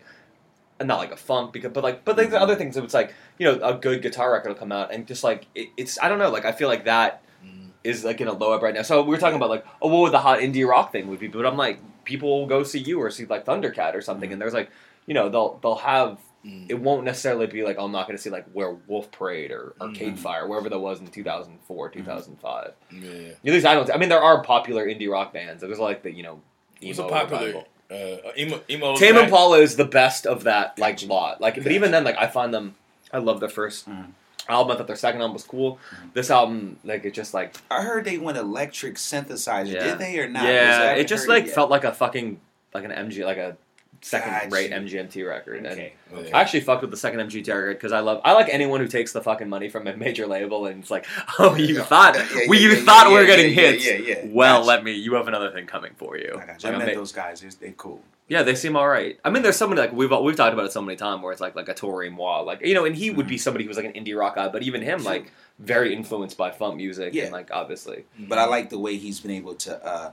not 0.87 0.99
like 0.99 1.11
a 1.11 1.17
funk, 1.17 1.53
because 1.53 1.71
but 1.71 1.83
like, 1.83 2.03
but 2.05 2.17
like 2.17 2.29
the 2.29 2.39
other 2.41 2.55
things, 2.55 2.77
it's 2.77 2.93
like 2.93 3.13
you 3.37 3.45
know 3.45 3.59
a 3.63 3.73
good 3.73 4.01
guitar 4.01 4.31
record 4.31 4.49
will 4.49 4.55
come 4.55 4.71
out, 4.71 4.93
and 4.93 5.05
just 5.07 5.23
like 5.23 5.47
it, 5.55 5.69
it's 5.77 5.97
I 6.01 6.09
don't 6.09 6.19
know, 6.19 6.29
like 6.29 6.45
I 6.45 6.51
feel 6.51 6.67
like 6.67 6.85
that 6.85 7.23
Mm. 7.43 7.69
is 7.83 8.05
like 8.05 8.21
in 8.21 8.27
a 8.27 8.33
low 8.33 8.53
ebb 8.53 8.61
right 8.61 8.73
now. 8.75 8.83
So 8.83 9.01
we 9.01 9.09
were 9.09 9.17
talking 9.17 9.35
about 9.37 9.49
like, 9.49 9.65
oh, 9.81 9.87
what 9.87 10.01
would 10.01 10.11
the 10.13 10.19
hot 10.19 10.39
indie 10.41 10.67
rock 10.67 10.91
thing 10.91 11.07
would 11.07 11.19
be? 11.19 11.27
But 11.27 11.45
I'm 11.47 11.57
like, 11.57 11.79
people 12.05 12.29
will 12.39 12.45
go 12.45 12.61
see 12.61 12.77
you 12.77 12.99
or 13.01 13.09
see 13.09 13.25
like 13.25 13.45
Thundercat 13.45 13.95
or 13.95 14.01
something, 14.01 14.31
and 14.31 14.39
there's 14.39 14.53
like, 14.53 14.69
you 15.07 15.15
know, 15.15 15.27
they'll 15.29 15.57
they'll 15.63 15.75
have. 15.77 16.19
Mm. 16.45 16.65
It 16.69 16.79
won't 16.79 17.03
necessarily 17.03 17.45
be 17.47 17.63
like 17.63 17.77
I'm 17.79 17.91
not 17.91 18.05
going 18.07 18.17
to 18.17 18.21
see 18.21 18.29
like 18.31 18.45
where 18.53 18.73
Wolf 18.87 19.11
Parade 19.11 19.51
or 19.51 19.73
Arcade 19.81 20.15
Mhm. 20.15 20.19
Fire, 20.19 20.47
wherever 20.47 20.69
that 20.69 20.79
was 20.79 20.99
in 20.99 21.05
2004, 21.07 21.89
Mm-hmm. 21.89 21.99
2005. 21.99 22.73
Yeah. 22.91 23.09
At 23.29 23.43
least 23.43 23.65
I 23.65 23.73
don't. 23.75 23.91
I 23.91 23.97
mean, 23.97 24.09
there 24.09 24.21
are 24.21 24.43
popular 24.43 24.85
indie 24.87 25.09
rock 25.09 25.33
bands. 25.33 25.61
There's 25.61 25.77
like 25.79 26.01
the 26.03 26.11
you 26.11 26.23
know 26.23 26.41
What's 26.81 26.97
emo 26.99 27.07
a 27.07 27.11
popular 27.11 27.41
revival. 27.45 27.67
Uh, 27.91 28.31
emo? 28.37 28.61
emo 28.69 28.95
Tame 28.95 29.15
back? 29.15 29.25
Impala 29.25 29.59
is 29.59 29.75
the 29.75 29.85
best 29.85 30.25
of 30.25 30.43
that 30.45 30.77
like 30.79 30.95
Gotcha. 30.97 31.07
lot. 31.07 31.41
Like, 31.41 31.55
but 31.55 31.63
Gotcha. 31.65 31.75
even 31.75 31.91
then, 31.91 32.03
like 32.03 32.17
I 32.17 32.27
find 32.27 32.53
them. 32.53 32.75
I 33.13 33.17
love 33.17 33.39
their 33.41 33.49
1st 33.49 33.89
Mhm. 33.89 34.11
album. 34.47 34.71
I 34.73 34.77
thought 34.77 34.87
their 34.87 34.95
second 34.95 35.19
album 35.21 35.33
was 35.33 35.43
cool. 35.43 35.77
Mhm. 35.93 36.13
This 36.13 36.31
album, 36.31 36.77
like, 36.85 37.03
it 37.03 37.13
just 37.13 37.33
like 37.33 37.55
I 37.69 37.81
heard 37.81 38.05
they 38.05 38.17
went 38.17 38.37
electric 38.37 38.95
synthesizer. 38.95 39.73
Yeah. 39.73 39.83
Did 39.83 39.99
they 39.99 40.17
or 40.19 40.29
not? 40.29 40.43
yeah, 40.45 40.51
Because 40.61 40.77
I 40.79 40.83
haven't 40.85 40.99
it 41.01 41.07
just 41.07 41.27
like 41.27 41.45
yet. 41.47 41.55
felt 41.55 41.69
like 41.69 41.83
a 41.83 41.91
fucking 41.91 42.39
like 42.73 42.85
an 42.85 42.91
MG 42.91 43.25
like 43.25 43.37
a 43.37 43.57
second 44.01 44.51
rate 44.51 44.69
Gotcha. 44.71 44.81
MGMT 44.83 45.27
record. 45.27 45.57
And 45.57 45.67
Okay. 45.67 45.93
Okay. 46.13 46.31
I 46.31 46.41
actually 46.41 46.61
fucked 46.61 46.81
with 46.81 46.91
the 46.91 46.97
second 46.97 47.19
MGMT 47.19 47.47
record 47.47 47.77
because 47.77 47.91
I 47.91 47.99
love 47.99 48.19
I 48.25 48.33
like 48.33 48.49
anyone 48.49 48.79
who 48.81 48.87
takes 48.87 49.13
the 49.13 49.21
fucking 49.21 49.47
money 49.47 49.69
from 49.69 49.85
a 49.87 49.95
major 49.95 50.25
label 50.27 50.65
and 50.65 50.81
it's 50.81 50.91
like, 50.91 51.05
oh, 51.39 51.55
you 51.55 51.75
Yeah. 51.75 51.83
thought 51.83 52.15
Yeah, 52.15 52.27
yeah, 52.35 52.45
we 52.49 52.57
yeah, 52.57 52.63
you 52.69 52.75
yeah, 52.77 52.83
thought 52.83 53.03
yeah, 53.05 53.09
we 53.09 53.13
were 53.15 53.21
yeah, 53.21 53.27
getting 53.27 53.45
yeah, 53.53 53.61
hits. 53.71 53.85
Yeah, 53.85 53.93
yeah. 53.97 54.25
Well, 54.29 54.57
Gotcha. 54.59 54.67
let 54.67 54.83
me. 54.83 54.91
You 54.93 55.13
have 55.15 55.27
another 55.27 55.51
thing 55.51 55.67
coming 55.67 55.91
for 55.95 56.17
you. 56.17 56.37
I 56.41 56.45
got 56.45 56.63
you. 56.63 56.69
Like, 56.69 56.73
I 56.73 56.75
I 56.75 56.77
met 56.79 56.87
may- 56.87 56.95
those 56.95 57.11
guys. 57.11 57.41
They're, 57.41 57.51
they're 57.59 57.71
cool. 57.73 58.01
Yeah, 58.27 58.43
they 58.43 58.55
seem 58.55 58.77
all 58.77 58.87
right. 58.87 59.19
I 59.25 59.29
mean, 59.29 59.43
there's 59.43 59.57
somebody 59.57 59.81
like 59.81 59.91
we've 59.91 60.09
we've 60.09 60.35
talked 60.37 60.53
about 60.53 60.65
it 60.65 60.71
so 60.71 60.81
many 60.81 60.95
times 60.95 61.21
where 61.21 61.33
it's 61.33 61.41
like 61.41 61.53
like 61.53 61.67
a 61.67 61.73
Toro 61.73 62.05
y 62.05 62.09
Moi, 62.09 62.39
like 62.41 62.65
you 62.65 62.73
know, 62.73 62.85
and 62.85 62.95
he 62.95 63.11
would 63.11 63.27
be 63.27 63.37
somebody 63.37 63.65
who 63.65 63.67
was 63.67 63.75
like 63.77 63.85
an 63.85 63.91
indie 63.93 64.17
rock 64.17 64.35
guy, 64.35 64.47
but 64.47 64.63
even 64.63 64.81
him 64.81 65.03
like 65.03 65.31
very 65.59 65.93
influenced 65.93 66.37
by 66.37 66.49
funk 66.49 66.77
music 66.77 67.13
Yeah. 67.13 67.23
and 67.23 67.33
like 67.33 67.49
obviously. 67.51 68.05
But 68.17 68.37
I 68.37 68.45
like 68.45 68.69
the 68.69 68.79
way 68.79 68.95
he's 68.95 69.19
been 69.19 69.31
able 69.31 69.55
to 69.55 69.85
uh, 69.85 70.11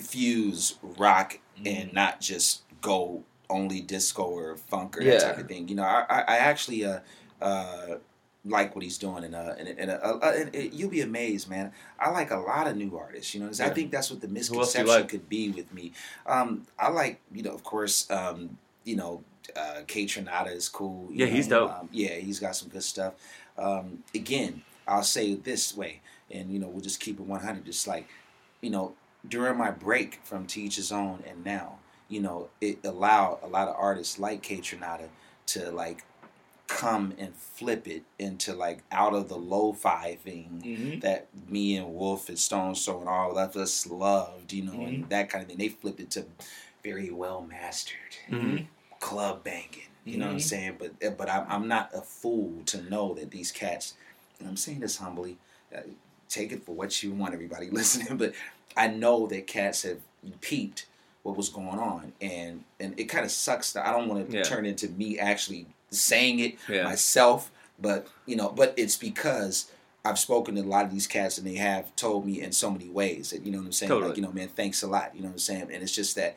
fuse 0.00 0.76
rock 0.82 1.38
Mm-hmm. 1.58 1.66
and 1.66 1.92
not 1.92 2.20
just 2.20 2.62
go 2.80 3.24
only 3.50 3.80
disco 3.80 4.22
or 4.24 4.56
funk 4.56 4.98
or 4.98 5.02
Yeah. 5.02 5.12
that 5.12 5.20
type 5.20 5.38
of 5.38 5.48
thing. 5.48 5.68
You 5.68 5.76
know, 5.76 5.84
I, 5.84 6.04
I, 6.08 6.20
I 6.20 6.36
actually 6.38 6.84
uh, 6.84 7.00
uh, 7.40 7.96
like 8.44 8.74
what 8.74 8.82
he's 8.84 8.98
doing, 8.98 9.24
and 9.24 9.34
uh, 9.34 9.54
and, 9.58 9.68
and, 9.68 9.90
uh, 9.90 9.94
uh, 9.94 10.32
and 10.36 10.54
uh, 10.54 10.58
you'll 10.72 10.90
be 10.90 11.00
amazed, 11.00 11.48
man. 11.50 11.72
I 11.98 12.10
like 12.10 12.30
a 12.30 12.36
lot 12.38 12.66
of 12.66 12.76
new 12.76 12.96
artists. 12.96 13.34
You 13.34 13.40
know, 13.40 13.46
'cause 13.46 13.60
I 13.60 13.70
think 13.70 13.90
that's 13.90 14.10
what 14.10 14.20
the 14.20 14.26
else 14.26 14.32
do 14.32 14.54
you 14.54 14.54
misconception 14.56 14.86
like? 14.86 15.08
could 15.08 15.28
be 15.28 15.50
with 15.50 15.72
me. 15.74 15.92
Um, 16.26 16.66
I 16.78 16.88
like, 16.90 17.20
you 17.32 17.42
know, 17.42 17.52
of 17.52 17.64
course, 17.64 18.10
um, 18.10 18.58
you 18.84 18.96
know, 18.96 19.22
uh, 19.56 19.82
Kaytranada 19.86 20.54
is 20.54 20.68
cool. 20.68 21.08
Yeah, 21.12 21.26
he's 21.26 21.48
dope. 21.48 21.70
Um, 21.70 21.88
yeah, 21.92 22.14
he's 22.14 22.38
got 22.38 22.54
some 22.56 22.68
good 22.68 22.82
stuff. 22.84 23.14
Um, 23.56 24.04
again, 24.14 24.62
I'll 24.86 25.02
say 25.02 25.32
it 25.32 25.44
this 25.44 25.76
way, 25.76 26.00
and 26.30 26.50
you 26.52 26.58
know, 26.58 26.68
we'll 26.68 26.82
just 26.82 27.00
keep 27.00 27.18
it 27.18 27.26
one 27.26 27.40
hundred. 27.40 27.64
Just 27.64 27.86
like, 27.86 28.08
you 28.60 28.70
know, 28.70 28.94
during 29.28 29.56
my 29.58 29.70
break 29.70 30.20
from 30.22 30.46
Toeachizown 30.46 31.28
and 31.28 31.44
now, 31.44 31.78
you 32.08 32.20
know, 32.20 32.48
it 32.60 32.78
allowed 32.84 33.38
a 33.42 33.46
lot 33.46 33.68
of 33.68 33.76
artists 33.78 34.18
like 34.18 34.42
Kaytranada 34.42 35.08
to 35.46 35.70
like 35.70 36.04
come 36.66 37.14
and 37.18 37.34
flip 37.34 37.88
it 37.88 38.02
into 38.18 38.52
like 38.54 38.80
out 38.92 39.14
of 39.14 39.28
the 39.28 39.36
lo-fi 39.36 40.16
thing 40.16 40.62
Mhm. 40.64 41.00
that 41.00 41.26
me 41.48 41.76
and 41.76 41.94
Wolf 41.94 42.28
and 42.28 42.38
Stones 42.38 42.84
Throw 42.84 43.00
and 43.00 43.08
all 43.08 43.38
of 43.38 43.56
us 43.56 43.86
loved, 43.86 44.52
you 44.52 44.64
know, 44.64 44.72
Mm-hmm. 44.72 44.86
and 44.86 45.08
that 45.10 45.30
kind 45.30 45.42
of 45.42 45.48
thing. 45.48 45.58
They 45.58 45.68
flipped 45.70 46.00
it 46.00 46.10
to 46.12 46.26
very 46.84 47.10
well 47.10 47.40
mastered, 47.42 48.16
Mhm. 48.30 48.66
club 49.00 49.44
banging. 49.44 49.84
You 50.04 50.16
know 50.18 50.26
what 50.26 50.32
I'm 50.32 50.38
Mhm. 50.38 50.42
saying? 50.42 50.76
But 50.78 50.92
uh, 51.06 51.10
but 51.10 51.28
I'm, 51.28 51.46
I'm 51.48 51.68
not 51.68 51.90
a 51.94 52.00
fool 52.02 52.62
to 52.66 52.82
know 52.82 53.14
that 53.14 53.30
these 53.30 53.52
cats. 53.52 53.94
And 54.38 54.48
I'm 54.48 54.56
saying 54.56 54.80
this 54.80 54.96
humbly. 54.98 55.36
Uh, 55.74 55.80
take 56.28 56.52
it 56.52 56.64
for 56.64 56.74
what 56.74 57.02
you 57.02 57.12
want, 57.12 57.32
everybody 57.34 57.70
listening. 57.70 58.16
But 58.18 58.34
I 58.76 58.88
know 58.88 59.26
that 59.28 59.46
cats 59.46 59.82
have 59.82 60.00
peeped 60.40 60.86
what 61.22 61.36
was 61.36 61.48
going 61.48 61.78
on, 61.78 62.12
and 62.20 62.64
and 62.80 62.98
it 62.98 63.04
kind 63.04 63.24
of 63.24 63.30
sucks 63.30 63.72
that 63.72 63.86
I 63.86 63.92
don't 63.92 64.08
want 64.08 64.30
to 64.30 64.36
Yeah. 64.36 64.42
turn 64.42 64.64
into 64.66 64.88
me 64.88 65.18
actually 65.18 65.66
saying 65.90 66.38
it 66.40 66.56
Yeah. 66.68 66.84
myself. 66.84 67.50
But 67.80 68.08
you 68.26 68.36
know, 68.36 68.48
but 68.48 68.74
it's 68.76 68.96
because 68.96 69.70
I've 70.04 70.18
spoken 70.18 70.54
to 70.54 70.62
a 70.62 70.64
lot 70.64 70.84
of 70.84 70.90
these 70.90 71.06
cats, 71.06 71.38
and 71.38 71.46
they 71.46 71.56
have 71.56 71.94
told 71.96 72.24
me 72.26 72.40
in 72.40 72.52
so 72.52 72.70
many 72.70 72.88
ways 72.88 73.30
that 73.30 73.44
you 73.44 73.52
know 73.52 73.58
what 73.58 73.66
I'm 73.66 73.72
saying. 73.72 73.90
Totally. 73.90 74.08
Like 74.08 74.16
you 74.16 74.22
know, 74.22 74.32
man, 74.32 74.48
thanks 74.48 74.82
a 74.82 74.86
lot. 74.86 75.14
You 75.14 75.20
know 75.22 75.28
what 75.28 75.34
I'm 75.34 75.38
saying. 75.38 75.70
And 75.72 75.82
it's 75.82 75.94
just 75.94 76.16
that. 76.16 76.36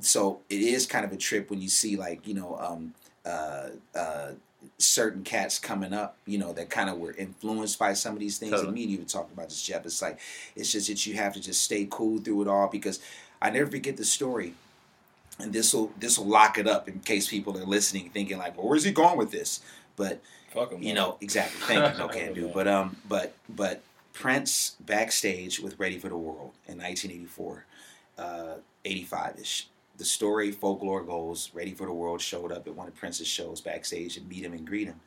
So 0.00 0.40
it 0.50 0.60
is 0.60 0.86
kind 0.86 1.04
of 1.04 1.12
a 1.12 1.16
trip 1.16 1.50
when 1.50 1.60
you 1.62 1.68
see 1.68 1.96
like 1.96 2.26
you 2.26 2.34
know 2.34 2.58
um, 2.58 2.94
uh, 3.24 3.68
uh, 3.94 4.32
certain 4.78 5.22
cats 5.22 5.58
coming 5.58 5.92
up, 5.92 6.16
you 6.26 6.38
know, 6.38 6.52
that 6.52 6.68
kind 6.70 6.90
of 6.90 6.98
were 6.98 7.12
influenced 7.12 7.78
by 7.78 7.92
some 7.92 8.14
of 8.14 8.20
these 8.20 8.38
things. 8.38 8.50
Totally. 8.50 8.68
And 8.68 8.74
me 8.74 8.82
and 8.84 8.92
you 8.92 8.98
were 8.98 9.04
talking 9.04 9.32
about 9.32 9.48
this, 9.50 9.62
Jeff. 9.62 9.86
It's 9.86 10.02
like 10.02 10.18
it's 10.56 10.72
just 10.72 10.88
that 10.88 11.06
you 11.06 11.14
have 11.14 11.34
to 11.34 11.40
just 11.40 11.62
stay 11.62 11.86
cool 11.90 12.18
through 12.18 12.42
it 12.42 12.48
all 12.48 12.68
because 12.68 13.00
I 13.44 13.50
never 13.50 13.70
forget 13.70 13.96
the 13.96 14.04
story. 14.04 14.54
And 15.38 15.52
this 15.52 15.74
will 15.74 15.92
this 15.98 16.18
will 16.18 16.26
lock 16.26 16.58
it 16.58 16.66
up 16.66 16.88
in 16.88 17.00
case 17.00 17.28
people 17.28 17.58
are 17.58 17.64
listening, 17.64 18.10
thinking 18.10 18.38
like, 18.38 18.56
"Well, 18.56 18.68
where's 18.68 18.84
he 18.84 18.92
going 18.92 19.18
with 19.18 19.30
this?" 19.32 19.60
But 19.96 20.20
Fuck 20.50 20.72
'em, 20.72 20.78
you 20.80 20.86
man. 20.86 20.94
know 20.94 21.18
exactly. 21.20 21.60
Thank 21.62 21.92
you, 21.94 21.98
no 21.98 22.08
can 22.16 22.32
do. 22.34 22.48
But 22.54 22.68
um, 22.68 22.96
but 23.08 23.34
but 23.48 23.82
Prince 24.12 24.76
backstage 24.80 25.58
with 25.60 25.78
Ready 25.78 25.98
for 25.98 26.08
the 26.08 26.16
World 26.16 26.52
in 26.68 26.78
1984, 26.78 27.64
uh, 28.18 28.54
85 28.84 29.38
ish. 29.40 29.68
The 29.96 30.04
story 30.04 30.50
folklore 30.52 31.02
goes, 31.02 31.50
Ready 31.54 31.72
for 31.74 31.86
the 31.86 31.92
World 31.92 32.20
showed 32.20 32.50
up 32.52 32.66
at 32.68 32.74
one 32.74 32.86
of 32.88 32.94
Prince's 32.96 33.26
shows 33.28 33.60
backstage 33.60 34.16
and 34.16 34.28
meet 34.28 34.44
him 34.44 34.52
and 34.52 34.64
greet 34.66 34.86
him, 34.88 35.00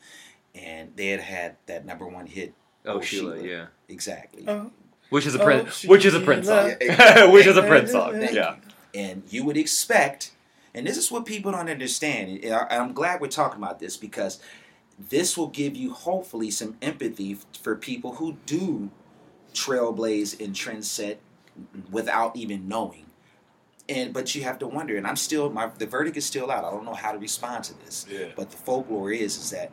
and 0.54 0.92
they 0.98 1.08
had 1.08 1.22
had 1.22 1.56
that 1.68 1.86
number 1.86 2.06
one 2.06 2.26
hit. 2.26 2.54
Oh, 2.86 2.96
Oh, 2.96 3.02
Sheila, 3.02 3.38
Sheila. 3.38 3.48
yeah. 3.48 3.66
Exactly. 3.90 4.44
Oh. 4.48 4.72
Which 5.10 5.26
is 5.26 5.36
a 5.36 5.42
Oh, 5.42 5.46
Prince, 5.46 5.84
which 5.86 6.06
is 6.06 6.14
a 6.14 6.20
Prince 6.20 6.48
song, 6.48 6.74
Sheila. 6.82 7.30
which 7.32 7.46
is 7.48 7.58
a 7.58 7.64
Prince 7.64 7.92
song. 7.92 8.14
Thank 8.14 8.34
Yeah. 8.34 8.56
And 8.94 9.24
you 9.30 9.44
would 9.46 9.58
expect, 9.58 10.32
and 10.74 10.86
this 10.88 10.98
is 10.98 11.12
what 11.12 11.26
people 11.26 11.52
don't 11.52 11.70
understand. 11.70 12.44
And 12.44 12.54
I- 12.54 12.78
I'm 12.78 12.94
glad 12.94 13.22
we're 13.22 13.28
talking 13.28 13.62
about 13.62 13.80
this 13.80 13.96
because 13.98 14.40
this 15.10 15.38
will 15.38 15.48
give 15.48 15.76
you 15.76 15.94
hopefully 15.94 16.50
some 16.52 16.76
empathy 16.82 17.38
for 17.62 17.76
people 17.76 18.16
who 18.16 18.38
do 18.46 18.90
trailblaze 19.54 20.44
and 20.44 20.56
trend 20.56 20.86
set 20.86 21.20
without 21.92 22.36
even 22.36 22.68
knowing. 22.68 23.06
And 23.90 24.14
but 24.14 24.36
you 24.36 24.44
have 24.44 24.60
to 24.60 24.68
wonder, 24.68 24.98
and 24.98 25.08
I'm 25.08 25.16
still 25.16 25.50
my 25.50 25.68
the 25.78 25.86
verdict 25.86 26.18
is 26.18 26.26
still 26.26 26.52
out. 26.52 26.66
I 26.66 26.72
don't 26.72 26.84
know 26.84 26.94
how 26.94 27.14
to 27.14 27.18
respond 27.18 27.64
to 27.66 27.74
this. 27.86 28.06
Yeah. 28.10 28.28
But 28.36 28.52
the 28.52 28.58
folklore 28.58 29.12
is 29.12 29.38
is 29.38 29.50
that 29.52 29.72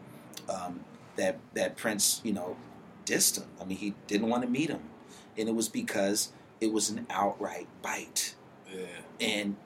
um, 0.49 0.81
that 1.17 1.39
that 1.55 1.77
Prince, 1.77 2.21
you 2.23 2.33
know, 2.33 2.57
dissed 3.07 3.39
him. 3.39 3.49
I 3.61 3.65
mean, 3.65 3.79
he 3.79 3.95
didn't 4.07 4.29
want 4.29 4.43
to 4.45 4.49
meet 4.49 4.71
him, 4.71 4.83
and 5.39 5.49
it 5.49 5.55
was 5.55 5.69
because 5.69 6.33
it 6.61 6.73
was 6.73 6.91
an 6.91 7.07
outright 7.11 7.67
bite. 7.83 8.35
Yeah. 8.73 8.87
And 9.21 9.57